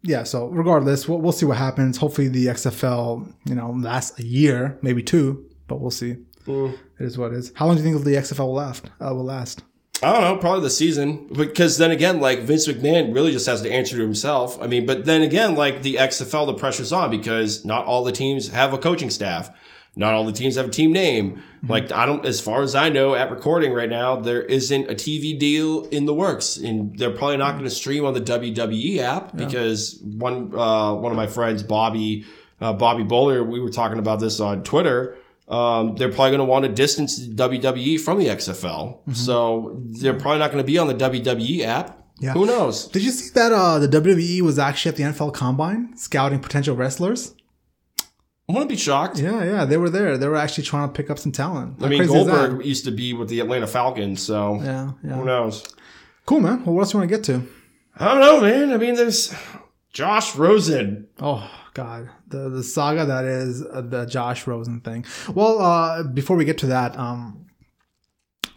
yeah. 0.05 0.23
So 0.23 0.47
regardless, 0.49 1.09
we'll, 1.09 1.19
we'll 1.19 1.33
see 1.33 1.47
what 1.47 1.57
happens. 1.57 1.97
Hopefully, 1.97 2.29
the 2.29 2.47
XFL, 2.47 3.33
you 3.47 3.55
know, 3.55 3.71
lasts 3.71 4.19
a 4.21 4.25
year, 4.25 4.79
maybe 4.83 5.03
two, 5.03 5.45
but 5.67 5.81
we'll 5.81 5.91
see. 5.91 6.19
Mm. 6.47 6.75
It 7.01 7.05
is 7.05 7.19
what 7.19 7.33
it 7.33 7.39
is. 7.39 7.53
How 7.57 7.67
long 7.67 7.77
do 7.77 7.83
you 7.83 7.91
think 7.91 8.05
the 8.05 8.15
XFL 8.15 8.47
will 8.47 8.55
last? 8.55 8.87
Uh, 9.01 9.15
will 9.15 9.25
last? 9.25 9.63
I 10.03 10.13
don't 10.13 10.21
know, 10.23 10.37
probably 10.37 10.61
the 10.61 10.71
season. 10.71 11.29
Because 11.33 11.79
then 11.79 11.91
again, 11.91 12.21
like 12.21 12.41
Vince 12.41 12.69
McMahon 12.69 13.15
really 13.15 13.33
just 13.33 13.47
has 13.47 13.63
to 13.63 13.73
answer 13.73 13.97
to 13.97 14.03
himself. 14.03 14.61
I 14.61 14.67
mean, 14.67 14.85
but 14.85 15.07
then 15.07 15.23
again, 15.23 15.55
like 15.55 15.83
the 15.83 15.95
XFL, 15.95 16.47
the 16.47 16.55
pressure's 16.55 16.93
on 16.93 17.11
because 17.11 17.65
not 17.65 17.87
all 17.87 18.05
the 18.05 18.13
teams 18.13 18.49
have 18.49 18.75
a 18.75 18.79
coaching 18.79 19.09
staff. 19.09 19.51
Not 19.97 20.13
all 20.13 20.25
the 20.25 20.33
teams 20.33 20.57
have 20.57 20.67
a 20.67 20.71
team 20.71 20.93
name. 20.93 21.43
Like 21.67 21.93
I 21.93 22.05
don't, 22.05 22.27
as 22.27 22.41
far 22.41 22.63
as 22.63 22.75
I 22.75 22.89
know, 22.89 23.15
at 23.15 23.31
recording 23.31 23.73
right 23.73 23.89
now, 23.89 24.17
there 24.17 24.43
isn't 24.43 24.91
a 24.91 24.95
TV 24.95 25.39
deal 25.39 25.85
in 25.87 26.05
the 26.05 26.13
works, 26.13 26.57
and 26.57 26.99
they're 26.99 27.11
probably 27.11 27.39
not 27.39 27.53
going 27.53 27.65
to 27.65 27.71
stream 27.71 28.05
on 28.05 28.13
the 28.13 28.21
WWE 28.21 28.99
app 28.99 29.35
because 29.37 29.99
one 30.03 30.55
uh, 30.55 30.95
one 30.95 31.11
of 31.11 31.17
my 31.17 31.27
friends, 31.27 31.63
Bobby 31.63 32.27
uh, 32.61 32.73
Bobby 32.73 33.03
Bowler, 33.03 33.43
we 33.45 33.61
were 33.61 33.71
talking 33.71 33.99
about 33.99 34.21
this 34.21 34.41
on 34.41 34.63
Twitter. 34.63 35.17
Um, 35.49 35.95
they're 35.97 36.09
probably 36.09 36.31
going 36.31 36.39
to 36.39 36.45
want 36.45 36.65
to 36.65 36.73
distance 36.73 37.19
the 37.19 37.35
WWE 37.35 38.01
from 38.01 38.19
the 38.19 38.27
XFL, 38.27 38.99
so 39.15 39.81
they're 40.01 40.15
probably 40.15 40.39
not 40.39 40.51
going 40.51 40.63
to 40.63 40.67
be 40.67 40.79
on 40.79 40.89
the 40.89 40.95
WWE 40.95 41.63
app. 41.65 42.01
Yeah. 42.19 42.33
Who 42.33 42.47
knows? 42.47 42.89
Did 42.89 43.03
you 43.03 43.11
see 43.11 43.31
that 43.35 43.53
uh, 43.53 43.79
the 43.79 43.89
WWE 43.89 44.41
was 44.43 44.59
actually 44.59 44.91
at 44.91 44.97
the 44.97 45.03
NFL 45.03 45.35
Combine 45.35 45.97
scouting 45.97 46.41
potential 46.41 46.77
wrestlers? 46.77 47.34
I 48.49 48.53
wouldn't 48.53 48.69
be 48.69 48.77
shocked. 48.77 49.19
Yeah, 49.19 49.43
yeah, 49.43 49.65
they 49.65 49.79
were 49.79 49.89
there. 49.89 50.19
They 50.19 50.29
were 50.29 50.37
actually 50.37 50.65
trying 50.65 50.89
to 50.89 50.93
pick 50.93 51.09
up 51.11 51.19
some 51.19 51.33
talent. 51.33 51.81
How 51.81 51.87
I 51.87 51.89
mean, 51.89 52.01
crazy 52.01 52.15
is 52.15 52.27
that? 52.27 52.33
Goldberg 52.33 52.67
used 52.67 52.85
to 52.85 52.91
be 52.91 53.15
with 53.15 53.29
the 53.29 53.41
Atlanta 53.41 53.67
Falcons, 53.67 54.23
so 54.23 54.61
Yeah, 54.63 54.93
who 55.03 55.25
knows? 55.25 55.65
Cool, 56.27 56.41
man. 56.41 56.65
Well, 56.65 56.75
what 56.75 56.83
else 56.83 56.93
do 56.93 56.99
you 56.99 57.01
want 57.01 57.11
to 57.11 57.17
get 57.17 57.25
to? 57.25 57.49
I 57.97 58.09
don't 58.09 58.21
know, 58.21 58.41
man. 58.41 58.73
I 58.73 58.77
mean, 58.77 58.95
there's 58.97 59.35
Josh 59.93 60.35
Rosen. 60.37 61.09
Oh 61.21 61.49
God, 61.75 62.11
the 62.29 62.49
the 62.51 62.63
saga 62.63 63.07
that 63.07 63.25
is 63.25 63.65
uh, 63.65 63.81
the 63.81 64.05
Josh 64.05 64.47
Rosen 64.47 64.81
thing. 64.81 65.07
Well, 65.35 65.61
uh, 65.61 66.03
before 66.03 66.37
we 66.37 66.45
get 66.45 66.59
to 66.59 66.67
that, 66.67 66.99
um, 66.99 67.47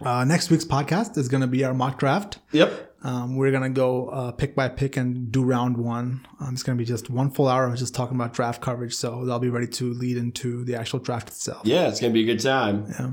uh, 0.01 0.23
next 0.25 0.49
week's 0.49 0.65
podcast 0.65 1.17
is 1.17 1.27
going 1.29 1.41
to 1.41 1.47
be 1.47 1.63
our 1.63 1.73
mock 1.73 1.99
draft. 1.99 2.39
Yep. 2.51 2.86
Um, 3.03 3.35
we're 3.35 3.51
gonna 3.51 3.69
go 3.69 4.07
uh, 4.09 4.31
pick 4.31 4.55
by 4.55 4.69
pick 4.69 4.97
and 4.97 5.31
do 5.31 5.43
round 5.43 5.77
one. 5.77 6.25
Um, 6.39 6.53
it's 6.53 6.63
gonna 6.63 6.77
be 6.77 6.85
just 6.85 7.09
one 7.09 7.29
full 7.29 7.47
hour 7.47 7.65
of 7.67 7.75
just 7.77 7.93
talking 7.93 8.15
about 8.15 8.33
draft 8.33 8.61
coverage, 8.61 8.93
so 8.95 9.23
they'll 9.25 9.39
be 9.39 9.49
ready 9.49 9.67
to 9.67 9.93
lead 9.93 10.17
into 10.17 10.63
the 10.65 10.75
actual 10.75 10.99
draft 10.99 11.27
itself. 11.29 11.61
Yeah, 11.63 11.87
it's 11.87 11.99
gonna 12.01 12.13
be 12.13 12.23
a 12.23 12.25
good 12.25 12.39
time 12.41 12.85
Yeah, 12.89 13.11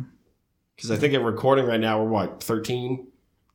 because 0.76 0.90
I 0.90 0.96
think 0.96 1.12
at 1.14 1.22
recording 1.22 1.66
right 1.66 1.78
now 1.80 2.02
we're 2.02 2.08
what 2.08 2.42
13, 2.42 3.06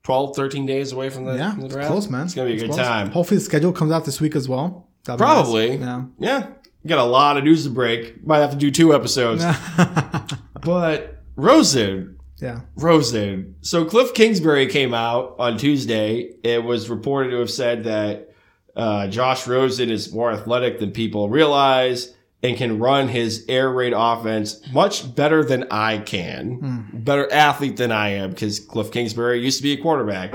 12, 0.03 0.36
13 0.36 0.65
days 0.67 0.91
away 0.91 1.09
from 1.09 1.25
the, 1.25 1.34
yeah, 1.36 1.51
from 1.53 1.61
the 1.61 1.67
draft. 1.69 1.88
close, 1.89 2.07
man. 2.09 2.25
It's 2.25 2.36
gonna 2.36 2.45
be 2.47 2.51
a 2.53 2.55
It's 2.55 2.63
good 2.63 2.71
close. 2.73 2.86
time. 2.86 3.09
Hopefully, 3.09 3.39
the 3.39 3.43
schedule 3.45 3.73
comes 3.73 3.91
out 3.91 4.05
this 4.05 4.21
week 4.21 4.36
as 4.36 4.47
well. 4.47 4.88
That'll 5.05 5.17
be 5.17 5.23
Probably. 5.23 5.77
nice. 5.77 6.03
Yeah, 6.19 6.47
we 6.84 6.89
got 6.89 6.99
a 6.99 7.03
lot 7.09 7.38
of 7.38 7.43
news 7.43 7.63
to 7.63 7.69
break. 7.71 8.25
Might 8.25 8.39
have 8.39 8.51
to 8.51 8.57
do 8.57 8.69
two 8.71 8.93
episodes. 8.93 9.43
But 10.61 11.23
Rosen, 11.36 12.18
yeah. 12.39 12.61
Rosen. 12.75 13.55
So 13.61 13.85
Cliff 13.85 14.13
Kingsbury 14.13 14.67
came 14.67 14.93
out 14.93 15.35
on 15.39 15.57
Tuesday. 15.57 16.33
It 16.43 16.63
was 16.63 16.89
reported 16.89 17.31
to 17.31 17.39
have 17.39 17.51
said 17.51 17.83
that 17.83 18.33
uh, 18.75 19.07
Josh 19.07 19.47
Rosen 19.47 19.89
is 19.89 20.13
more 20.13 20.31
athletic 20.31 20.79
than 20.79 20.91
people 20.91 21.29
realize 21.29 22.13
and 22.41 22.55
can 22.55 22.79
run 22.79 23.09
his 23.09 23.45
air 23.49 23.69
raid 23.69 23.93
offense 23.95 24.61
much 24.71 25.13
better 25.13 25.43
than 25.43 25.65
I 25.69 25.97
can. 25.97 26.59
Better 26.93 27.31
athlete 27.31 27.75
than 27.77 27.91
I 27.91 28.09
am 28.09 28.29
because 28.29 28.59
Cliff 28.59 28.91
Kingsbury 28.91 29.41
used 29.41 29.57
to 29.57 29.63
be 29.63 29.73
a 29.73 29.77
quarterback. 29.77 30.33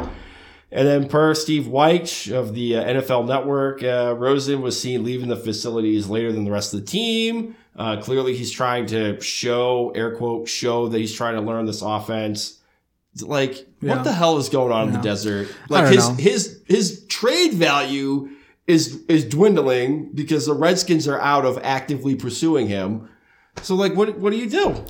And 0.70 0.88
then 0.88 1.08
per 1.08 1.34
Steve 1.34 1.64
Wyche 1.64 2.36
of 2.36 2.52
the 2.52 2.76
uh, 2.76 2.84
NFL 2.84 3.28
Network, 3.28 3.82
uh, 3.82 4.14
Rosen 4.18 4.60
was 4.60 4.78
seen 4.78 5.04
leaving 5.04 5.28
the 5.28 5.36
facilities 5.36 6.08
later 6.08 6.32
than 6.32 6.44
the 6.44 6.50
rest 6.50 6.74
of 6.74 6.80
the 6.80 6.86
team. 6.86 7.54
Uh, 7.76 7.96
clearly, 8.00 8.36
he's 8.36 8.50
trying 8.52 8.86
to 8.86 9.20
show, 9.20 9.90
air 9.96 10.14
quote, 10.16 10.48
show 10.48 10.88
that 10.88 10.98
he's 10.98 11.12
trying 11.14 11.34
to 11.34 11.40
learn 11.40 11.66
this 11.66 11.82
offense. 11.82 12.60
Like, 13.20 13.66
Yeah. 13.80 13.94
what 13.96 14.04
the 14.04 14.12
hell 14.12 14.38
is 14.38 14.48
going 14.48 14.72
on 14.72 14.88
in 14.88 14.94
the 14.94 15.00
desert? 15.00 15.48
Like 15.68 15.92
his 15.92 16.08
know. 16.08 16.14
his 16.16 16.60
his 16.66 17.04
trade 17.06 17.54
value 17.54 18.28
is 18.66 19.02
is 19.08 19.24
dwindling 19.24 20.10
because 20.14 20.46
the 20.46 20.54
Redskins 20.54 21.06
are 21.06 21.20
out 21.20 21.44
of 21.44 21.58
actively 21.62 22.14
pursuing 22.14 22.66
him. 22.68 23.08
So, 23.62 23.74
like, 23.76 23.94
what 23.94 24.18
what 24.18 24.30
do 24.30 24.36
you 24.38 24.48
do? 24.50 24.84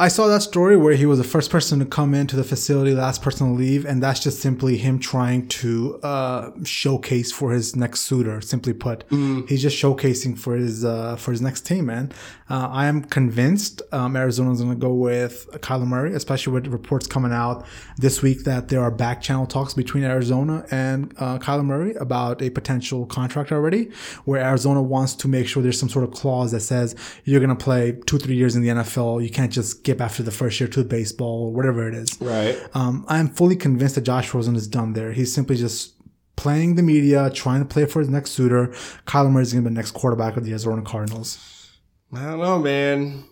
I 0.00 0.06
saw 0.06 0.28
that 0.28 0.42
story 0.42 0.76
where 0.76 0.94
he 0.94 1.06
was 1.06 1.18
the 1.18 1.24
first 1.24 1.50
person 1.50 1.80
to 1.80 1.84
come 1.84 2.14
into 2.14 2.36
the 2.36 2.44
facility, 2.44 2.94
last 2.94 3.20
person 3.20 3.48
to 3.48 3.52
leave, 3.52 3.84
and 3.84 4.00
that's 4.00 4.20
just 4.20 4.38
simply 4.38 4.76
him 4.76 5.00
trying 5.00 5.48
to 5.48 5.98
uh, 6.04 6.52
showcase 6.62 7.32
for 7.32 7.50
his 7.50 7.74
next 7.74 8.02
suitor. 8.02 8.40
Simply 8.40 8.72
put, 8.72 9.02
he's 9.48 9.60
just 9.60 9.76
showcasing 9.76 10.38
for 10.38 10.54
his 10.54 10.84
uh, 10.84 11.16
for 11.16 11.32
his 11.32 11.42
next 11.42 11.62
team. 11.66 11.86
Man, 11.86 12.12
uh, 12.48 12.68
I 12.70 12.86
am 12.86 13.02
convinced 13.02 13.82
um, 13.90 14.16
Arizona's 14.16 14.60
going 14.60 14.72
to 14.72 14.80
go 14.80 14.94
with 14.94 15.48
Kyler 15.54 15.88
Murray, 15.88 16.14
especially 16.14 16.52
with 16.52 16.68
reports 16.68 17.08
coming 17.08 17.32
out 17.32 17.66
this 17.96 18.22
week 18.22 18.44
that 18.44 18.68
there 18.68 18.80
are 18.80 18.92
back 18.92 19.20
channel 19.20 19.46
talks 19.46 19.74
between 19.74 20.04
Arizona 20.04 20.64
and 20.70 21.12
uh, 21.18 21.38
Kyler 21.38 21.64
Murray 21.64 21.94
about 21.94 22.40
a 22.40 22.50
potential 22.50 23.04
contract 23.04 23.50
already, 23.50 23.90
where 24.26 24.44
Arizona 24.44 24.80
wants 24.80 25.14
to 25.14 25.26
make 25.26 25.48
sure 25.48 25.60
there's 25.60 25.80
some 25.80 25.88
sort 25.88 26.04
of 26.04 26.12
clause 26.12 26.52
that 26.52 26.60
says 26.60 26.94
you're 27.24 27.40
going 27.40 27.50
to 27.50 27.64
play 27.64 27.98
two 28.06 28.18
three 28.18 28.36
years 28.36 28.54
in 28.54 28.62
the 28.62 28.68
NFL. 28.68 29.24
You 29.24 29.30
can't 29.30 29.52
just 29.52 29.82
skip 29.88 30.00
after 30.02 30.22
the 30.22 30.30
first 30.30 30.60
year 30.60 30.68
to 30.68 30.84
baseball 30.84 31.46
or 31.46 31.52
whatever 31.52 31.88
it 31.88 31.94
is. 31.94 32.20
Right. 32.20 32.58
Um, 32.74 33.06
I'm 33.08 33.28
fully 33.28 33.56
convinced 33.56 33.94
that 33.94 34.02
Josh 34.02 34.34
Rosen 34.34 34.54
is 34.54 34.68
done 34.68 34.92
there. 34.92 35.12
He's 35.12 35.32
simply 35.32 35.56
just 35.56 35.94
playing 36.36 36.74
the 36.74 36.82
media, 36.82 37.30
trying 37.30 37.60
to 37.60 37.64
play 37.64 37.86
for 37.86 38.00
his 38.00 38.08
next 38.08 38.32
suitor. 38.32 38.68
Kyler 39.06 39.30
Murray 39.30 39.42
is 39.42 39.52
going 39.52 39.64
to 39.64 39.70
be 39.70 39.74
the 39.74 39.78
next 39.78 39.92
quarterback 39.92 40.36
of 40.36 40.44
the 40.44 40.50
Arizona 40.50 40.82
Cardinals. 40.82 41.72
I 42.12 42.24
don't 42.24 42.38
know, 42.38 42.58
man. 42.58 43.24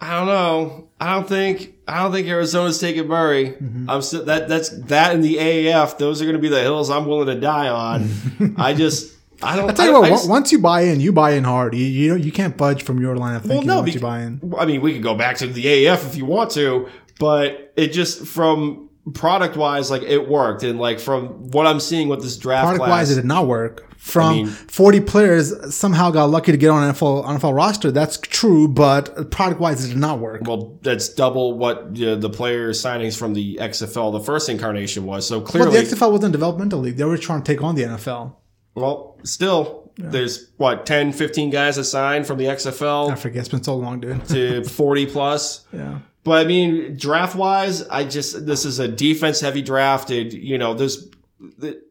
I 0.00 0.18
don't 0.18 0.26
know. 0.26 0.88
I 1.00 1.14
don't 1.14 1.28
think 1.28 1.74
I 1.86 2.02
don't 2.02 2.12
think 2.12 2.26
Arizona's 2.26 2.80
taking 2.80 3.06
Murray. 3.06 3.52
Mm-hmm. 3.52 3.88
I'm 3.88 4.02
still, 4.02 4.24
that 4.24 4.48
that's 4.48 4.70
that 4.86 5.14
in 5.14 5.20
the 5.20 5.36
AAF. 5.36 5.96
Those 5.96 6.20
are 6.20 6.24
going 6.24 6.36
to 6.36 6.42
be 6.42 6.48
the 6.48 6.60
hills 6.60 6.90
I'm 6.90 7.06
willing 7.06 7.26
to 7.26 7.40
die 7.40 7.68
on. 7.68 8.10
I 8.56 8.74
just 8.74 9.14
I 9.42 9.56
don't. 9.56 9.70
I 9.70 9.72
tell 9.72 9.86
you 9.86 9.92
what, 9.92 10.04
I, 10.04 10.10
just- 10.10 10.28
once 10.28 10.52
you 10.52 10.58
buy 10.58 10.82
in, 10.82 11.00
you 11.00 11.12
buy 11.12 11.32
in 11.32 11.44
hard. 11.44 11.74
You 11.74 11.84
you, 11.84 12.16
you 12.16 12.32
can't 12.32 12.56
budge 12.56 12.82
from 12.82 13.00
your 13.00 13.16
line 13.16 13.36
of 13.36 13.42
thinking 13.42 13.66
no, 13.66 13.76
once 13.76 13.86
bec- 13.86 13.94
you 13.94 14.00
buy 14.00 14.20
in. 14.22 14.54
I 14.58 14.64
mean, 14.66 14.80
we 14.80 14.92
could 14.92 15.02
go 15.02 15.14
back 15.14 15.36
to 15.38 15.46
the 15.46 15.64
AAF 15.64 16.06
if 16.06 16.16
you 16.16 16.24
want 16.24 16.50
to, 16.52 16.88
but 17.18 17.72
it 17.76 17.88
just 17.88 18.26
from 18.26 18.88
product 19.14 19.56
wise, 19.56 19.90
like 19.90 20.02
it 20.02 20.28
worked, 20.28 20.62
and 20.62 20.78
like 20.78 21.00
from 21.00 21.50
what 21.50 21.66
I'm 21.66 21.80
seeing 21.80 22.08
with 22.08 22.22
this 22.22 22.36
draft 22.36 22.64
Product 22.64 22.84
class, 22.84 22.90
wise, 22.90 23.10
it 23.10 23.16
did 23.16 23.24
not 23.24 23.46
work. 23.46 23.88
From 24.02 24.34
mean- 24.34 24.46
40 24.46 25.00
players, 25.02 25.74
somehow 25.76 26.10
got 26.10 26.24
lucky 26.24 26.50
to 26.50 26.58
get 26.58 26.70
on 26.70 26.82
an 26.82 26.92
NFL, 26.92 27.24
NFL 27.24 27.54
roster. 27.54 27.92
That's 27.92 28.18
true, 28.18 28.66
but 28.66 29.30
product 29.30 29.60
wise, 29.60 29.84
it 29.84 29.88
did 29.90 29.96
not 29.96 30.18
work. 30.18 30.42
well, 30.44 30.76
that's 30.82 31.08
double 31.08 31.56
what 31.56 32.00
uh, 32.02 32.16
the 32.16 32.28
player 32.28 32.70
signings 32.72 33.16
from 33.16 33.32
the 33.34 33.58
XFL, 33.60 34.10
the 34.12 34.18
first 34.20 34.48
incarnation 34.48 35.04
was. 35.04 35.26
So 35.28 35.38
But 35.38 35.48
clearly, 35.50 35.80
the 35.80 35.94
XFL 35.94 36.10
wasn't 36.10 36.32
developmental 36.32 36.80
league. 36.80 36.96
They 36.96 37.04
were 37.04 37.16
trying 37.16 37.42
to 37.42 37.52
take 37.52 37.62
on 37.62 37.76
the 37.76 37.84
NFL. 37.84 38.34
Well, 38.74 39.18
still, 39.24 39.90
there's 39.96 40.50
what 40.56 40.86
10, 40.86 41.12
15 41.12 41.50
guys 41.50 41.78
assigned 41.78 42.26
from 42.26 42.38
the 42.38 42.46
XFL. 42.46 43.10
I 43.12 43.14
forget. 43.14 43.40
It's 43.40 43.48
been 43.48 43.62
so 43.62 43.76
long, 43.76 44.00
dude. 44.00 44.26
to 44.28 44.64
40 44.68 45.06
plus. 45.06 45.66
yeah. 45.72 45.98
But 46.24 46.44
I 46.44 46.48
mean, 46.48 46.96
draft 46.96 47.34
wise, 47.34 47.82
I 47.88 48.04
just 48.04 48.46
this 48.46 48.64
is 48.64 48.78
a 48.78 48.86
defense 48.86 49.40
heavy 49.40 49.60
drafted. 49.60 50.32
You 50.32 50.56
know, 50.56 50.72
there's 50.72 51.08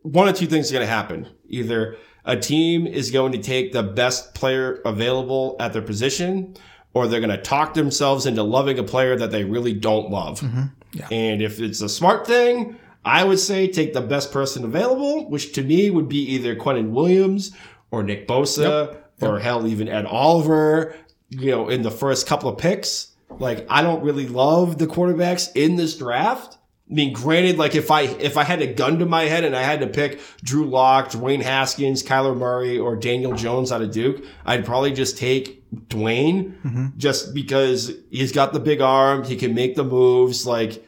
one 0.03 0.29
of 0.29 0.35
two 0.35 0.47
things 0.47 0.67
is 0.67 0.71
going 0.71 0.85
to 0.85 0.91
happen. 0.91 1.27
Either 1.49 1.97
a 2.23 2.37
team 2.37 2.87
is 2.87 3.11
going 3.11 3.33
to 3.33 3.39
take 3.39 3.73
the 3.73 3.83
best 3.83 4.33
player 4.33 4.81
available 4.85 5.57
at 5.59 5.73
their 5.73 5.81
position, 5.81 6.55
or 6.93 7.07
they're 7.07 7.19
going 7.19 7.29
to 7.29 7.41
talk 7.41 7.73
themselves 7.73 8.25
into 8.25 8.41
loving 8.41 8.79
a 8.79 8.83
player 8.83 9.17
that 9.17 9.31
they 9.31 9.43
really 9.43 9.73
don't 9.73 10.09
love. 10.09 10.39
Mm-hmm. 10.39 10.63
Yeah. 10.93 11.07
And 11.11 11.41
if 11.41 11.59
it's 11.59 11.81
a 11.81 11.89
smart 11.89 12.25
thing, 12.25 12.77
I 13.03 13.23
would 13.23 13.39
say 13.39 13.67
take 13.67 13.93
the 13.93 14.01
best 14.01 14.31
person 14.31 14.63
available, 14.63 15.29
which 15.29 15.53
to 15.53 15.63
me 15.63 15.89
would 15.89 16.07
be 16.07 16.21
either 16.33 16.55
Quinnen 16.55 16.91
Williams 16.91 17.51
or 17.89 18.03
Nick 18.03 18.27
Bosa 18.27 18.97
or 19.21 19.39
hell, 19.39 19.67
even 19.67 19.87
Ed 19.87 20.05
Oliver, 20.05 20.95
you 21.29 21.51
know, 21.51 21.69
in 21.69 21.81
the 21.81 21.91
first 21.91 22.27
couple 22.27 22.49
of 22.49 22.57
picks. 22.57 23.07
Like, 23.39 23.65
I 23.69 23.81
don't 23.81 24.03
really 24.03 24.27
love 24.27 24.77
the 24.77 24.87
quarterbacks 24.87 25.49
in 25.55 25.75
this 25.77 25.97
draft. 25.97 26.57
I 26.89 26.93
mean, 26.93 27.13
granted, 27.13 27.57
like 27.57 27.73
if 27.73 27.89
I 27.89 28.01
if 28.01 28.35
I 28.35 28.43
had 28.43 28.61
a 28.61 28.67
gun 28.67 28.99
to 28.99 29.05
my 29.05 29.23
head 29.23 29.45
and 29.45 29.55
I 29.55 29.61
had 29.61 29.79
to 29.79 29.87
pick 29.87 30.19
Drew 30.43 30.65
Lock, 30.65 31.11
Dwayne 31.11 31.41
Haskins, 31.41 32.03
Kyler 32.03 32.35
Murray, 32.35 32.77
or 32.77 32.97
Daniel 32.97 33.33
Jones 33.33 33.71
out 33.71 33.81
of 33.81 33.91
Duke, 33.91 34.25
I'd 34.45 34.65
probably 34.65 34.91
just 34.91 35.17
take 35.17 35.63
Dwayne, 35.87 36.59
mm-hmm. 36.61 36.87
just 36.97 37.33
because 37.33 37.93
he's 38.09 38.33
got 38.33 38.51
the 38.51 38.59
big 38.59 38.81
arm, 38.81 39.23
he 39.23 39.37
can 39.37 39.53
make 39.55 39.75
the 39.75 39.85
moves. 39.85 40.45
Like, 40.45 40.85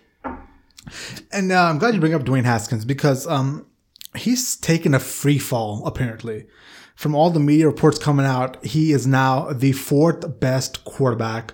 And 1.32 1.52
uh, 1.52 1.64
I'm 1.64 1.78
glad 1.78 1.94
you 1.94 2.00
bring 2.00 2.14
up 2.14 2.24
Dwayne 2.24 2.46
Haskins 2.46 2.86
because 2.86 3.26
um, 3.28 3.66
he's 4.16 4.56
taken 4.58 4.94
a 4.94 5.00
free 5.00 5.40
fall, 5.40 5.86
apparently. 5.86 6.46
From 6.96 7.16
all 7.16 7.32
the 7.32 7.40
media 7.40 7.68
reports 7.68 7.98
coming 7.98 8.26
out, 8.26 8.64
he 8.64 8.92
is 8.92 9.08
now 9.08 9.52
the 9.52 9.72
fourth 9.72 10.40
best 10.40 10.84
quarterback 10.86 11.54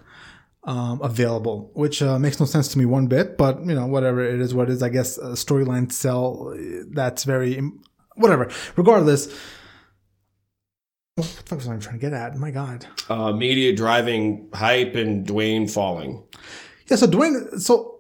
um, 0.66 1.00
available, 1.02 1.72
which 1.74 2.02
uh, 2.02 2.20
makes 2.20 2.40
no 2.40 2.46
sense 2.46 2.68
to 2.70 2.78
me 2.78 2.86
one 2.86 3.08
bit, 3.08 3.38
but, 3.38 3.60
you 3.66 3.74
know, 3.74 3.88
whatever 3.88 4.22
it 4.22 4.42
is, 4.42 4.54
what 4.54 4.70
it 4.70 4.74
is, 4.74 4.84
I 4.84 4.90
guess 4.90 5.18
uh, 5.18 5.30
storyline 5.30 5.92
sell, 5.92 6.54
uh, 6.54 6.84
that's 6.92 7.24
very, 7.24 7.62
whatever. 8.16 8.52
Regardless, 8.76 9.28
what 11.16 11.26
the 11.28 11.44
fuck 11.44 11.60
was 11.60 11.68
I 11.68 11.78
trying 11.78 11.96
to 11.96 12.02
get 12.02 12.14
at? 12.14 12.36
My 12.36 12.52
God. 12.52 12.86
uh, 13.10 13.32
media 13.32 13.76
driving 13.76 14.50
hype 14.54 14.96
and 14.96 15.26
Dwayne 15.26 15.70
falling. 15.72 16.24
Yeah, 16.88 16.98
so 16.98 17.08
Dwayne, 17.08 17.60
so 17.60 17.99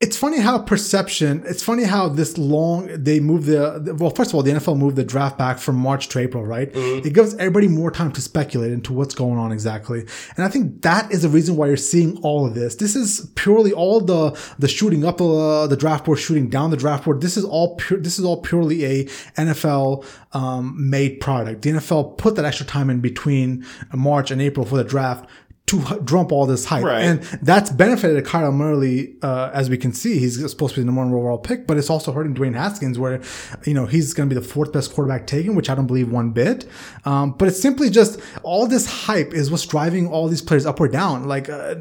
it's 0.00 0.16
funny 0.16 0.38
how 0.38 0.60
perception. 0.60 1.42
It's 1.44 1.62
funny 1.62 1.82
how 1.82 2.08
this 2.08 2.38
long 2.38 2.86
they 2.86 3.18
move 3.18 3.46
the, 3.46 3.96
well. 3.98 4.10
First 4.10 4.30
of 4.30 4.36
all, 4.36 4.44
the 4.44 4.52
NFL 4.52 4.78
moved 4.78 4.94
the 4.94 5.02
draft 5.02 5.36
back 5.36 5.58
from 5.58 5.74
March 5.74 6.08
to 6.10 6.20
April, 6.20 6.46
right? 6.46 6.70
It 6.72 7.12
gives 7.12 7.34
everybody 7.34 7.66
more 7.66 7.90
time 7.90 8.12
to 8.12 8.20
speculate 8.20 8.70
into 8.70 8.92
what's 8.92 9.12
going 9.12 9.38
on 9.38 9.50
exactly, 9.50 10.06
and 10.36 10.44
I 10.44 10.48
think 10.48 10.82
that 10.82 11.10
is 11.10 11.22
the 11.22 11.28
reason 11.28 11.56
why 11.56 11.66
you're 11.66 11.76
seeing 11.76 12.16
all 12.18 12.46
of 12.46 12.54
this. 12.54 12.76
This 12.76 12.94
is 12.94 13.28
purely 13.34 13.72
all 13.72 14.00
the 14.00 14.38
the 14.60 14.68
shooting 14.68 15.04
up 15.04 15.20
uh, 15.20 15.66
the 15.66 15.76
draft 15.76 16.04
board, 16.04 16.20
shooting 16.20 16.48
down 16.48 16.70
the 16.70 16.76
draft 16.76 17.04
board. 17.04 17.20
This 17.20 17.36
is 17.36 17.44
all 17.44 17.74
pure. 17.74 17.98
This 17.98 18.20
is 18.20 18.24
all 18.24 18.40
purely 18.40 18.84
a 18.84 19.04
NFL 19.36 20.06
um, 20.32 20.90
made 20.90 21.18
product. 21.20 21.62
The 21.62 21.70
NFL 21.70 22.18
put 22.18 22.36
that 22.36 22.44
extra 22.44 22.66
time 22.66 22.88
in 22.88 23.00
between 23.00 23.66
March 23.92 24.30
and 24.30 24.40
April 24.40 24.64
for 24.64 24.76
the 24.76 24.84
draft 24.84 25.28
to 25.68 26.00
drum 26.04 26.28
all 26.30 26.46
this 26.46 26.64
hype. 26.64 26.84
Right. 26.84 27.02
And 27.02 27.22
that's 27.42 27.70
benefited 27.70 28.24
Kyle 28.24 28.52
Murray, 28.52 29.16
uh, 29.22 29.50
as 29.52 29.70
we 29.70 29.76
can 29.76 29.92
see. 29.92 30.18
He's 30.18 30.38
supposed 30.50 30.74
to 30.74 30.80
be 30.80 30.82
the 30.82 30.86
number 30.86 31.02
one 31.02 31.12
overall 31.12 31.38
pick, 31.38 31.66
but 31.66 31.76
it's 31.76 31.90
also 31.90 32.12
hurting 32.12 32.34
Dwayne 32.34 32.54
Haskins, 32.54 32.98
where, 32.98 33.20
you 33.64 33.74
know, 33.74 33.86
he's 33.86 34.12
going 34.14 34.28
to 34.28 34.34
be 34.34 34.40
the 34.40 34.46
fourth 34.46 34.72
best 34.72 34.92
quarterback 34.94 35.26
taken, 35.26 35.54
which 35.54 35.70
I 35.70 35.74
don't 35.74 35.86
believe 35.86 36.10
one 36.10 36.30
bit. 36.30 36.66
Um, 37.04 37.32
but 37.32 37.48
it's 37.48 37.60
simply 37.60 37.90
just 37.90 38.20
all 38.42 38.66
this 38.66 38.86
hype 38.86 39.32
is 39.32 39.50
what's 39.50 39.66
driving 39.66 40.08
all 40.08 40.28
these 40.28 40.42
players 40.42 40.66
up 40.66 40.80
or 40.80 40.88
down. 40.88 41.24
Like, 41.24 41.48
uh, 41.48 41.76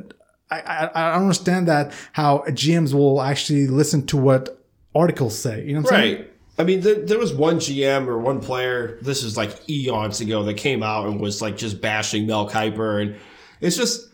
I, 0.49 0.59
I, 0.59 0.89
I 0.93 1.13
don't 1.13 1.23
understand 1.23 1.67
that 1.67 1.93
how 2.13 2.39
GMs 2.49 2.93
will 2.93 3.21
actually 3.21 3.67
listen 3.67 4.05
to 4.07 4.17
what 4.17 4.63
articles 4.95 5.37
say. 5.37 5.65
You 5.65 5.73
know 5.73 5.81
what 5.81 5.93
I'm 5.93 5.99
saying? 5.99 6.17
Right. 6.17 6.33
I 6.59 6.63
mean, 6.63 6.81
there, 6.81 6.95
there 6.95 7.19
was 7.19 7.33
one 7.33 7.57
GM 7.57 8.07
or 8.07 8.17
one 8.17 8.39
player. 8.39 8.97
This 9.01 9.23
is 9.23 9.37
like 9.37 9.69
eons 9.69 10.21
ago 10.21 10.43
that 10.43 10.55
came 10.55 10.81
out 10.81 11.07
and 11.07 11.19
was 11.19 11.41
like 11.41 11.55
just 11.55 11.81
bashing 11.81 12.25
Mel 12.25 12.49
Kiper, 12.49 13.01
and 13.01 13.15
it's 13.61 13.77
just, 13.77 14.09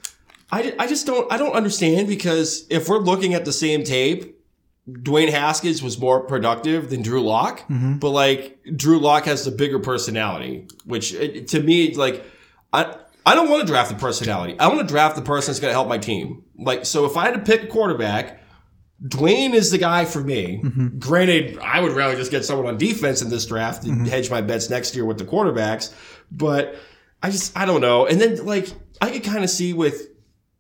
I, 0.52 0.74
I 0.78 0.88
just 0.88 1.06
don't, 1.06 1.32
I 1.32 1.38
don't 1.38 1.54
understand 1.54 2.08
because 2.08 2.66
if 2.70 2.90
we're 2.90 3.00
looking 3.00 3.34
at 3.34 3.46
the 3.46 3.54
same 3.54 3.84
tape, 3.84 4.40
Dwayne 4.90 5.30
Haskins 5.30 5.82
was 5.82 5.98
more 5.98 6.22
productive 6.22 6.90
than 6.90 7.02
Drew 7.02 7.24
Lock, 7.24 7.64
but 7.70 8.10
like 8.10 8.60
Drew 8.76 9.00
Lock 9.00 9.26
has 9.26 9.46
the 9.46 9.52
bigger 9.52 9.80
personality, 9.80 10.68
which 10.86 11.16
uh, 11.16 11.46
to 11.48 11.62
me, 11.62 11.96
like, 11.96 12.24
I. 12.72 12.98
I 13.26 13.36
don't 13.36 13.50
want 13.50 13.62
to 13.62 13.68
draft 13.68 13.90
the 13.90 13.96
personality. 13.96 14.60
I 14.60 14.68
want 14.68 14.82
to 14.82 14.86
draft 14.86 15.16
the 15.16 15.22
person 15.22 15.54
that's 15.54 15.62
going 15.62 15.70
to 15.70 15.76
help 15.76 15.88
my 15.88 15.98
team. 15.98 16.44
Like, 16.58 16.86
so 16.86 17.06
if 17.06 17.16
I 17.16 17.24
had 17.24 17.36
to 17.36 17.40
pick 17.40 17.64
a 17.64 17.68
quarterback, 17.68 18.42
Dwayne 19.02 19.54
is 19.54 19.72
the 19.72 19.78
guy 19.78 20.04
for 20.04 20.20
me. 20.20 20.62
Granted, 21.00 21.58
I 21.60 21.80
would 21.80 21.94
rather 21.94 22.18
just 22.18 22.32
get 22.32 22.44
someone 22.44 22.68
on 22.68 22.78
defense 22.78 23.22
in 23.22 23.30
this 23.30 23.46
draft 23.46 23.86
and 23.86 24.06
hedge 24.06 24.30
my 24.30 24.42
bets 24.42 24.70
next 24.70 24.94
year 24.94 25.06
with 25.06 25.20
the 25.20 25.24
quarterbacks. 25.24 25.94
But 26.34 26.76
I 27.24 27.32
just, 27.32 27.58
I 27.58 27.66
don't 27.66 27.82
know. 27.82 28.06
And 28.06 28.22
then, 28.22 28.46
like, 28.46 28.68
I 29.02 29.10
could 29.10 29.24
kind 29.24 29.44
of 29.44 29.50
see 29.50 29.74
with 29.74 30.10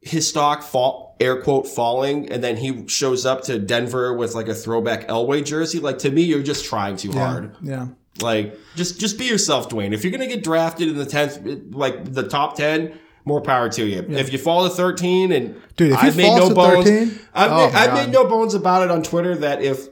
his 0.01 0.27
stock 0.27 0.63
fall, 0.63 1.15
air 1.19 1.41
quote, 1.41 1.67
falling, 1.67 2.29
and 2.31 2.43
then 2.43 2.57
he 2.57 2.87
shows 2.87 3.25
up 3.25 3.43
to 3.43 3.59
Denver 3.59 4.13
with 4.13 4.33
like 4.33 4.47
a 4.47 4.55
throwback 4.55 5.07
Elway 5.07 5.45
jersey. 5.45 5.79
Like, 5.79 5.99
to 5.99 6.11
me, 6.11 6.23
you're 6.23 6.43
just 6.43 6.65
trying 6.65 6.97
too 6.97 7.11
hard. 7.11 7.55
Yeah. 7.61 7.87
Like, 8.21 8.57
just 8.75 8.99
just 8.99 9.17
be 9.17 9.25
yourself, 9.25 9.69
Dwayne. 9.69 9.93
If 9.93 10.03
you're 10.03 10.11
gonna 10.11 10.27
get 10.27 10.43
drafted 10.43 10.87
in 10.87 10.97
the 10.97 11.05
tenth, 11.05 11.39
like 11.73 12.13
the 12.13 12.27
top 12.27 12.55
ten, 12.55 12.97
more 13.25 13.41
power 13.41 13.69
to 13.69 13.85
you. 13.85 14.05
If 14.09 14.31
you 14.31 14.37
fall 14.37 14.67
to 14.67 14.75
thirteen, 14.75 15.31
and 15.31 15.55
Dude, 15.77 15.93
if 15.93 15.97
I've 15.97 16.15
made 16.15 16.35
no 16.35 16.53
bones, 16.53 16.87
13, 16.87 17.19
I've, 17.33 17.51
oh 17.51 17.67
made, 17.67 17.75
I've 17.75 17.93
made 17.93 18.13
no 18.13 18.25
bones 18.25 18.53
about 18.53 18.83
it 18.83 18.91
on 18.91 19.01
Twitter 19.01 19.35
that 19.37 19.63
if 19.63 19.87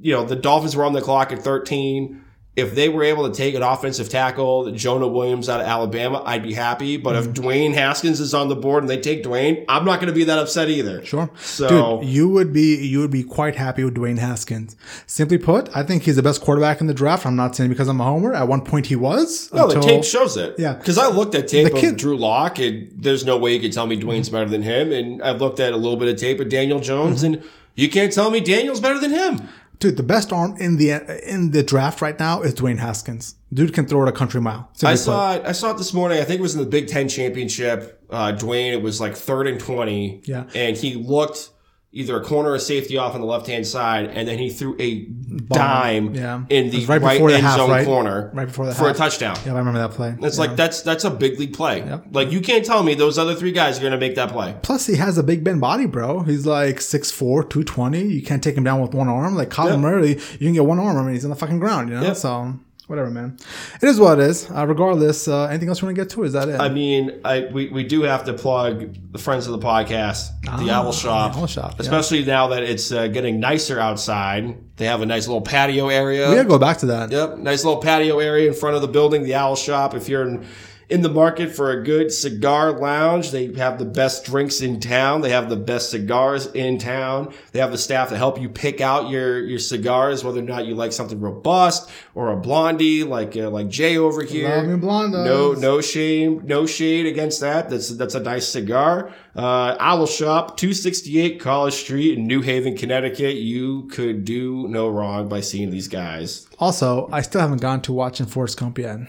you 0.00 0.12
know 0.12 0.24
the 0.24 0.36
Dolphins 0.36 0.74
were 0.74 0.84
on 0.84 0.94
the 0.94 1.00
clock 1.00 1.32
at 1.32 1.42
thirteen. 1.42 2.23
If 2.56 2.76
they 2.76 2.88
were 2.88 3.02
able 3.02 3.28
to 3.28 3.34
take 3.36 3.56
an 3.56 3.62
offensive 3.64 4.08
tackle, 4.08 4.70
Jonah 4.70 5.08
Williams 5.08 5.48
out 5.48 5.60
of 5.60 5.66
Alabama, 5.66 6.22
I'd 6.24 6.44
be 6.44 6.52
happy. 6.54 6.96
But 6.96 7.16
Mm-hmm. 7.16 7.30
if 7.30 7.34
Dwayne 7.36 7.74
Haskins 7.74 8.20
is 8.20 8.32
on 8.32 8.48
the 8.48 8.54
board 8.54 8.84
and 8.84 8.88
they 8.90 9.00
take 9.00 9.24
Dwayne, 9.24 9.64
I'm 9.68 9.84
not 9.84 9.96
going 9.98 10.06
to 10.06 10.14
be 10.14 10.22
that 10.22 10.38
upset 10.38 10.68
either. 10.68 11.04
Sure. 11.04 11.28
So- 11.40 11.98
Dude, 12.00 12.08
you 12.08 12.28
would 12.28 12.52
be 12.52 12.76
you 12.86 13.00
would 13.00 13.10
be 13.10 13.24
quite 13.24 13.56
happy 13.56 13.82
with 13.82 13.94
Dwayne 13.96 14.18
Haskins. 14.18 14.76
Simply 15.08 15.36
put, 15.36 15.68
I 15.76 15.82
think 15.82 16.04
he's 16.04 16.14
the 16.14 16.22
best 16.22 16.42
quarterback 16.42 16.80
in 16.80 16.86
the 16.86 16.94
draft. 16.94 17.26
I'm 17.26 17.34
not 17.34 17.56
saying 17.56 17.70
because 17.70 17.88
I'm 17.88 18.00
a 18.00 18.04
homer. 18.04 18.32
At 18.32 18.46
one 18.46 18.60
point 18.64 18.86
he 18.86 18.94
was. 18.94 19.52
No, 19.52 19.64
until, 19.64 19.82
the 19.82 19.88
tape 19.88 20.04
shows 20.04 20.36
it. 20.36 20.54
Yeah. 20.56 20.74
Because 20.74 20.96
I 20.96 21.08
looked 21.08 21.34
at 21.34 21.48
tape 21.48 21.66
The 21.70 21.74
of 21.74 21.80
kid- 21.80 21.96
Drew 21.96 22.16
Lock, 22.16 22.60
and 22.60 22.88
there's 22.94 23.24
no 23.24 23.36
way 23.36 23.52
you 23.54 23.60
could 23.60 23.72
tell 23.72 23.88
me 23.88 24.00
Dwayne's 24.00 24.28
better 24.28 24.48
than 24.48 24.62
him. 24.62 24.92
And 24.92 25.20
I've 25.24 25.40
looked 25.40 25.58
at 25.58 25.72
a 25.72 25.76
little 25.76 25.96
bit 25.96 26.06
of 26.06 26.20
tape 26.20 26.38
of 26.38 26.48
Daniel 26.50 26.78
Jones, 26.78 27.24
Mm-hmm. 27.24 27.34
and 27.34 27.42
you 27.74 27.88
can't 27.90 28.12
tell 28.12 28.30
me 28.30 28.38
Daniel's 28.38 28.78
better 28.78 29.00
than 29.00 29.10
him. 29.10 29.48
Dude, 29.84 29.98
the 29.98 30.02
best 30.02 30.32
arm 30.32 30.56
in 30.56 30.78
the 30.78 30.92
in 31.30 31.50
the 31.50 31.62
draft 31.62 32.00
right 32.00 32.18
now 32.18 32.40
is 32.40 32.54
Dwayne 32.54 32.78
Haskins. 32.78 33.34
Dude 33.52 33.74
can 33.74 33.86
throw 33.86 34.02
it 34.04 34.08
a 34.08 34.12
country 34.12 34.40
mile. 34.40 34.70
I 34.82 34.94
saw 34.94 35.34
it. 35.34 35.42
I 35.44 35.52
saw 35.52 35.72
it 35.72 35.76
this 35.76 35.92
morning. 35.92 36.18
I 36.20 36.24
think 36.24 36.38
it 36.38 36.42
was 36.42 36.54
in 36.54 36.60
the 36.62 36.66
Big 36.66 36.88
Ten 36.88 37.06
championship. 37.06 38.02
Uh, 38.08 38.32
Dwayne, 38.32 38.72
it 38.72 38.80
was 38.80 38.98
like 38.98 39.14
third 39.14 39.46
and 39.46 39.60
twenty. 39.60 40.22
Yeah. 40.24 40.44
and 40.54 40.74
he 40.74 40.94
looked 40.94 41.50
either 41.96 42.20
a 42.20 42.24
corner 42.24 42.50
or 42.50 42.58
safety 42.58 42.98
off 42.98 43.14
on 43.14 43.20
the 43.20 43.26
left 43.26 43.46
hand 43.46 43.66
side, 43.66 44.06
and 44.12 44.26
then 44.28 44.36
he 44.38 44.50
threw 44.50 44.76
a 44.80 45.04
dime 45.48 46.14
Yeah. 46.14 46.42
in 46.50 46.70
the 46.70 46.84
right 46.86 47.00
right, 47.00 47.12
before 47.14 47.30
the 47.30 47.36
end 47.36 47.46
half, 47.46 47.56
zone 47.56 47.70
right? 47.70 47.86
corner 47.86 48.30
Right 48.34 48.46
before 48.46 48.66
the 48.66 48.74
for 48.74 48.86
half. 48.88 48.96
a 48.96 48.98
touchdown. 48.98 49.36
Yeah, 49.46 49.54
I 49.54 49.58
remember 49.58 49.78
that 49.80 49.92
play. 49.92 50.14
It's 50.22 50.36
Yeah. 50.36 50.44
like 50.46 50.56
that's 50.56 50.82
that's 50.82 51.04
a 51.04 51.10
big 51.10 51.38
league 51.38 51.54
play. 51.54 51.78
Yep. 51.78 52.06
Like 52.12 52.32
you 52.32 52.40
can't 52.40 52.64
tell 52.64 52.82
me 52.82 52.94
those 52.94 53.18
other 53.18 53.34
three 53.34 53.52
guys 53.52 53.78
are 53.78 53.80
going 53.80 53.92
to 53.92 53.98
make 53.98 54.16
that 54.16 54.30
play. 54.30 54.54
Plus, 54.62 54.86
he 54.86 54.96
has 54.96 55.18
a 55.18 55.22
Big 55.22 55.44
Ben 55.44 55.60
body, 55.60 55.86
bro. 55.86 56.20
He's 56.20 56.46
like 56.46 56.76
6'4", 56.80 57.42
220. 57.48 58.02
You 58.02 58.22
can't 58.22 58.42
take 58.42 58.56
him 58.56 58.64
down 58.64 58.80
with 58.80 58.92
one 58.94 59.08
arm. 59.08 59.36
Like 59.36 59.50
Colin 59.50 59.74
Yep. 59.74 59.80
Murray, 59.80 60.08
you 60.10 60.38
can 60.46 60.52
get 60.54 60.64
one 60.66 60.78
arm. 60.78 60.96
I 60.98 61.02
mean, 61.02 61.14
he's 61.14 61.24
on 61.24 61.30
the 61.30 61.36
fucking 61.36 61.58
ground, 61.60 61.88
you 61.90 61.94
know? 61.96 62.02
Yep. 62.02 62.16
So, 62.16 62.54
whatever, 62.88 63.10
man. 63.10 63.36
It 63.82 63.88
is 63.88 63.98
what 63.98 64.18
it 64.18 64.26
is. 64.26 64.50
Uh, 64.50 64.66
regardless, 64.66 65.26
uh, 65.28 65.44
anything 65.46 65.68
else 65.68 65.80
you 65.82 65.86
want 65.86 65.96
to 65.96 66.02
get 66.02 66.10
to? 66.10 66.22
Is 66.24 66.32
that 66.34 66.48
it? 66.48 66.60
I 66.60 66.68
mean, 66.68 67.20
I 67.24 67.48
we, 67.52 67.68
we 67.68 67.84
do 67.84 68.02
have 68.02 68.24
to 68.24 68.32
plug 68.34 68.94
the 69.12 69.18
friends 69.18 69.46
of 69.46 69.52
the 69.58 69.66
podcast, 69.66 70.28
the 70.42 70.70
Ah, 70.70 70.82
Owl 70.82 70.92
Shop, 70.92 71.32
the 71.32 71.38
Owl 71.40 71.46
Shop, 71.46 71.70
yeah. 71.72 71.80
especially 71.80 72.24
now 72.24 72.48
that 72.48 72.62
it's 72.62 72.92
uh, 72.92 73.08
getting 73.08 73.40
nicer 73.40 73.78
outside. 73.80 74.56
They 74.76 74.86
have 74.86 75.02
a 75.02 75.06
nice 75.06 75.26
little 75.28 75.42
patio 75.42 75.88
area. 75.88 76.28
we 76.28 76.34
gotta 76.36 76.48
go 76.48 76.58
back 76.58 76.78
to 76.78 76.86
that. 76.86 77.10
Yep, 77.10 77.38
nice 77.38 77.64
little 77.64 77.80
patio 77.80 78.18
area 78.18 78.48
in 78.48 78.54
front 78.54 78.76
of 78.76 78.82
the 78.82 78.88
building, 78.88 79.22
the 79.22 79.34
Owl 79.34 79.56
Shop. 79.56 79.94
If 79.94 80.08
you're 80.08 80.26
in, 80.26 80.44
in 80.88 81.02
the 81.02 81.08
market 81.08 81.54
for 81.54 81.70
a 81.70 81.82
good 81.82 82.12
cigar 82.12 82.72
lounge, 82.72 83.30
they 83.30 83.52
have 83.54 83.78
the 83.78 83.84
best 83.84 84.24
drinks 84.24 84.60
in 84.60 84.80
town. 84.80 85.20
They 85.22 85.30
have 85.30 85.48
the 85.48 85.56
best 85.56 85.90
cigars 85.90 86.46
in 86.46 86.78
town. 86.78 87.32
They 87.52 87.60
have 87.60 87.72
the 87.72 87.78
staff 87.78 88.10
to 88.10 88.16
help 88.16 88.40
you 88.40 88.48
pick 88.48 88.80
out 88.80 89.10
your 89.10 89.44
your 89.44 89.58
cigars, 89.58 90.24
whether 90.24 90.40
or 90.40 90.42
not 90.42 90.66
you 90.66 90.74
like 90.74 90.92
something 90.92 91.20
robust 91.20 91.90
or 92.14 92.30
a 92.30 92.36
blondie, 92.36 93.04
like 93.04 93.36
uh, 93.36 93.50
like 93.50 93.68
Jay 93.68 93.96
over 93.96 94.22
here. 94.22 94.48
Love 94.48 94.66
me 94.66 94.74
blondos. 94.74 95.24
No, 95.24 95.52
no 95.52 95.80
shame, 95.80 96.42
no 96.44 96.66
shade 96.66 97.06
against 97.06 97.40
that. 97.40 97.70
That's 97.70 97.88
that's 97.90 98.14
a 98.14 98.20
nice 98.20 98.46
cigar. 98.46 99.12
Uh, 99.34 99.76
Owl 99.80 100.06
Shop, 100.06 100.56
two 100.56 100.74
sixty 100.74 101.18
eight 101.20 101.40
College 101.40 101.74
Street 101.74 102.18
in 102.18 102.26
New 102.26 102.42
Haven, 102.42 102.76
Connecticut. 102.76 103.36
You 103.36 103.88
could 103.88 104.24
do 104.24 104.68
no 104.68 104.88
wrong 104.88 105.28
by 105.28 105.40
seeing 105.40 105.70
these 105.70 105.88
guys. 105.88 106.46
Also, 106.58 107.08
I 107.10 107.22
still 107.22 107.40
haven't 107.40 107.60
gone 107.60 107.82
to 107.82 107.92
watching 107.92 108.26
Forrest 108.26 108.58
Gump 108.58 108.78
yet. 108.78 109.00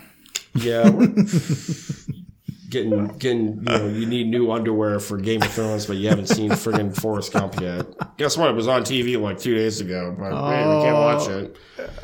Yeah, 0.55 0.89
getting 2.69 3.07
getting 3.17 3.47
you 3.57 3.61
know 3.63 3.87
you 3.87 4.05
need 4.05 4.27
new 4.27 4.51
underwear 4.51 4.99
for 4.99 5.17
Game 5.17 5.41
of 5.41 5.51
Thrones, 5.51 5.85
but 5.85 5.97
you 5.97 6.09
haven't 6.09 6.27
seen 6.27 6.51
friggin' 6.51 6.95
Forrest 6.95 7.33
Gump 7.33 7.59
yet. 7.59 7.85
Guess 8.17 8.37
what? 8.37 8.49
It 8.49 8.55
was 8.55 8.67
on 8.67 8.83
TV 8.83 9.19
like 9.19 9.39
two 9.39 9.55
days 9.55 9.81
ago, 9.81 10.15
but 10.17 10.31
man, 10.31 10.67
we 10.69 10.83
can't 10.83 10.95
oh, 10.95 11.01
watch 11.01 11.27
it. 11.29 11.57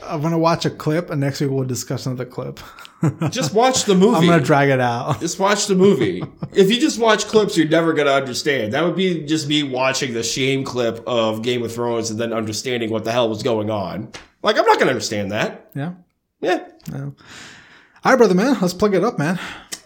I'm 0.04 0.22
gonna 0.22 0.38
watch 0.38 0.66
a 0.66 0.70
clip, 0.70 1.10
and 1.10 1.22
next 1.22 1.42
week 1.42 1.50
we'll 1.50 1.64
discuss 1.64 2.06
another 2.06 2.26
clip. 2.26 2.60
Just 3.30 3.54
watch 3.54 3.86
the 3.86 3.96
movie. 3.96 4.18
I'm 4.18 4.26
gonna 4.28 4.44
drag 4.44 4.70
it 4.70 4.80
out. 4.80 5.20
Just 5.20 5.40
watch 5.40 5.66
the 5.66 5.76
movie. 5.76 6.24
if 6.54 6.70
you 6.70 6.80
just 6.80 7.00
watch 7.00 7.26
clips, 7.26 7.58
you're 7.58 7.68
never 7.68 7.94
gonna 7.94 8.12
understand. 8.12 8.74
That 8.74 8.84
would 8.84 8.96
be 8.96 9.26
just 9.26 9.48
me 9.48 9.64
watching 9.64 10.14
the 10.14 10.22
shame 10.22 10.64
clip 10.64 11.02
of 11.08 11.42
Game 11.42 11.64
of 11.64 11.74
Thrones 11.74 12.12
and 12.12 12.20
then 12.20 12.32
understanding 12.32 12.92
what 12.92 13.04
the 13.04 13.12
hell 13.12 13.28
was 13.28 13.42
going 13.42 13.72
on. 13.72 14.12
Like 14.44 14.60
I'm 14.60 14.66
not 14.66 14.78
gonna 14.78 14.92
understand 14.92 15.32
that. 15.32 15.72
Yeah. 15.74 15.94
Yeah. 16.42 16.60
Right, 18.04 18.16
brother, 18.16 18.34
man. 18.34 18.58
Let's 18.60 18.74
plug 18.74 18.96
it 18.96 19.04
up, 19.04 19.20
man. 19.20 19.40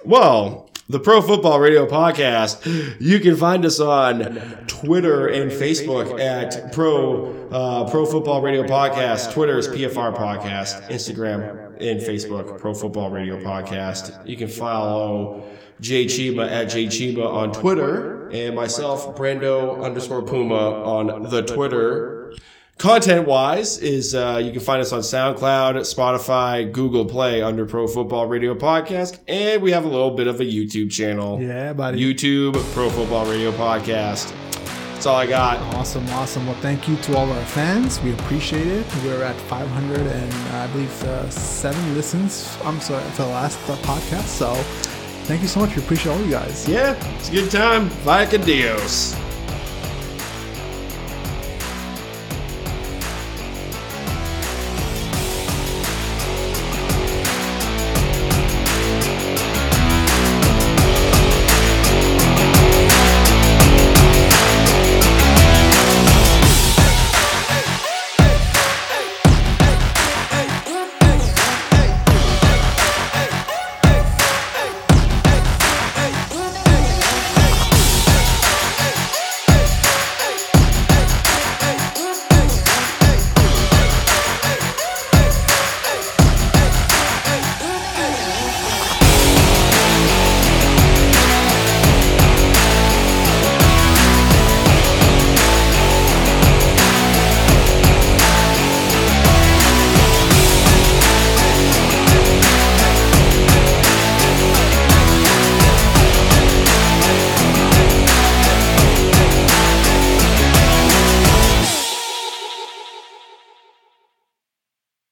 Well, 0.05 0.69
the 0.87 0.99
Pro 0.99 1.21
Football 1.21 1.59
Radio 1.59 1.85
Podcast. 1.85 2.95
You 3.01 3.19
can 3.19 3.35
find 3.35 3.65
us 3.65 3.79
on 3.81 4.23
Twitter 4.67 5.27
and 5.27 5.51
Facebook 5.51 6.17
at 6.19 6.71
Pro 6.71 7.25
uh, 7.49 7.89
Pro 7.89 8.05
Football 8.05 8.41
Radio 8.41 8.63
Podcast. 8.63 9.33
Twitter 9.33 9.57
is 9.57 9.67
PFR 9.67 10.15
Podcast. 10.15 10.87
Instagram 10.89 11.75
and 11.81 11.99
Facebook 11.99 12.57
Pro 12.57 12.73
Football 12.73 13.09
Radio 13.09 13.37
Podcast. 13.41 14.25
You 14.25 14.37
can 14.37 14.47
follow 14.47 15.43
Jay 15.81 16.05
Chiba 16.05 16.49
at 16.49 16.69
Jay 16.69 16.85
Chiba 16.85 17.25
on 17.27 17.51
Twitter 17.51 18.29
and 18.29 18.55
myself 18.55 19.13
Brando 19.17 19.83
underscore 19.83 20.21
Puma 20.21 20.55
on 20.83 21.23
the 21.23 21.41
Twitter. 21.41 22.14
Content 22.77 23.25
wise, 23.25 23.77
is 23.77 24.13
uh, 24.13 24.39
you 24.43 24.51
can 24.51 24.59
find 24.59 24.81
us 24.81 24.91
on 24.91 24.99
SoundCloud, 24.99 25.75
Spotify, 25.75 26.69
Google 26.69 27.05
Play 27.05 27.41
under 27.41 27.65
Pro 27.65 27.87
Football 27.87 28.27
Radio 28.27 28.53
Podcast, 28.53 29.17
and 29.29 29.61
we 29.61 29.71
have 29.71 29.85
a 29.85 29.87
little 29.87 30.11
bit 30.11 30.27
of 30.27 30.41
a 30.41 30.43
YouTube 30.43 30.91
channel. 30.91 31.41
Yeah, 31.41 31.71
buddy. 31.71 31.99
YouTube 32.03 32.53
Pro 32.73 32.89
Football 32.89 33.27
Radio 33.27 33.53
Podcast. 33.53 34.33
That's 34.93 35.05
all 35.05 35.15
I 35.15 35.25
got. 35.25 35.57
Awesome, 35.75 36.05
awesome. 36.09 36.45
Well, 36.45 36.55
thank 36.57 36.87
you 36.89 36.97
to 36.97 37.15
all 37.17 37.31
our 37.31 37.45
fans. 37.45 38.01
We 38.01 38.11
appreciate 38.13 38.67
it. 38.67 38.85
We're 39.05 39.23
at 39.23 39.35
500 39.35 39.99
and 39.99 40.33
I 40.55 40.67
believe 40.67 41.03
uh, 41.05 41.29
seven 41.29 41.93
listens. 41.93 42.57
I'm 42.65 42.81
sorry 42.81 43.03
for 43.11 43.23
the 43.23 43.29
last 43.29 43.57
uh, 43.69 43.77
podcast. 43.77 44.27
So, 44.27 44.53
thank 45.25 45.41
you 45.41 45.47
so 45.47 45.61
much. 45.61 45.75
We 45.77 45.81
appreciate 45.81 46.11
all 46.11 46.21
you 46.21 46.31
guys. 46.31 46.67
Yeah, 46.67 46.93
it's 47.15 47.29
a 47.29 47.31
good 47.31 47.51
time. 47.51 47.87
Vaya 48.03 48.29
con 48.29 48.41
Dios. 48.41 49.15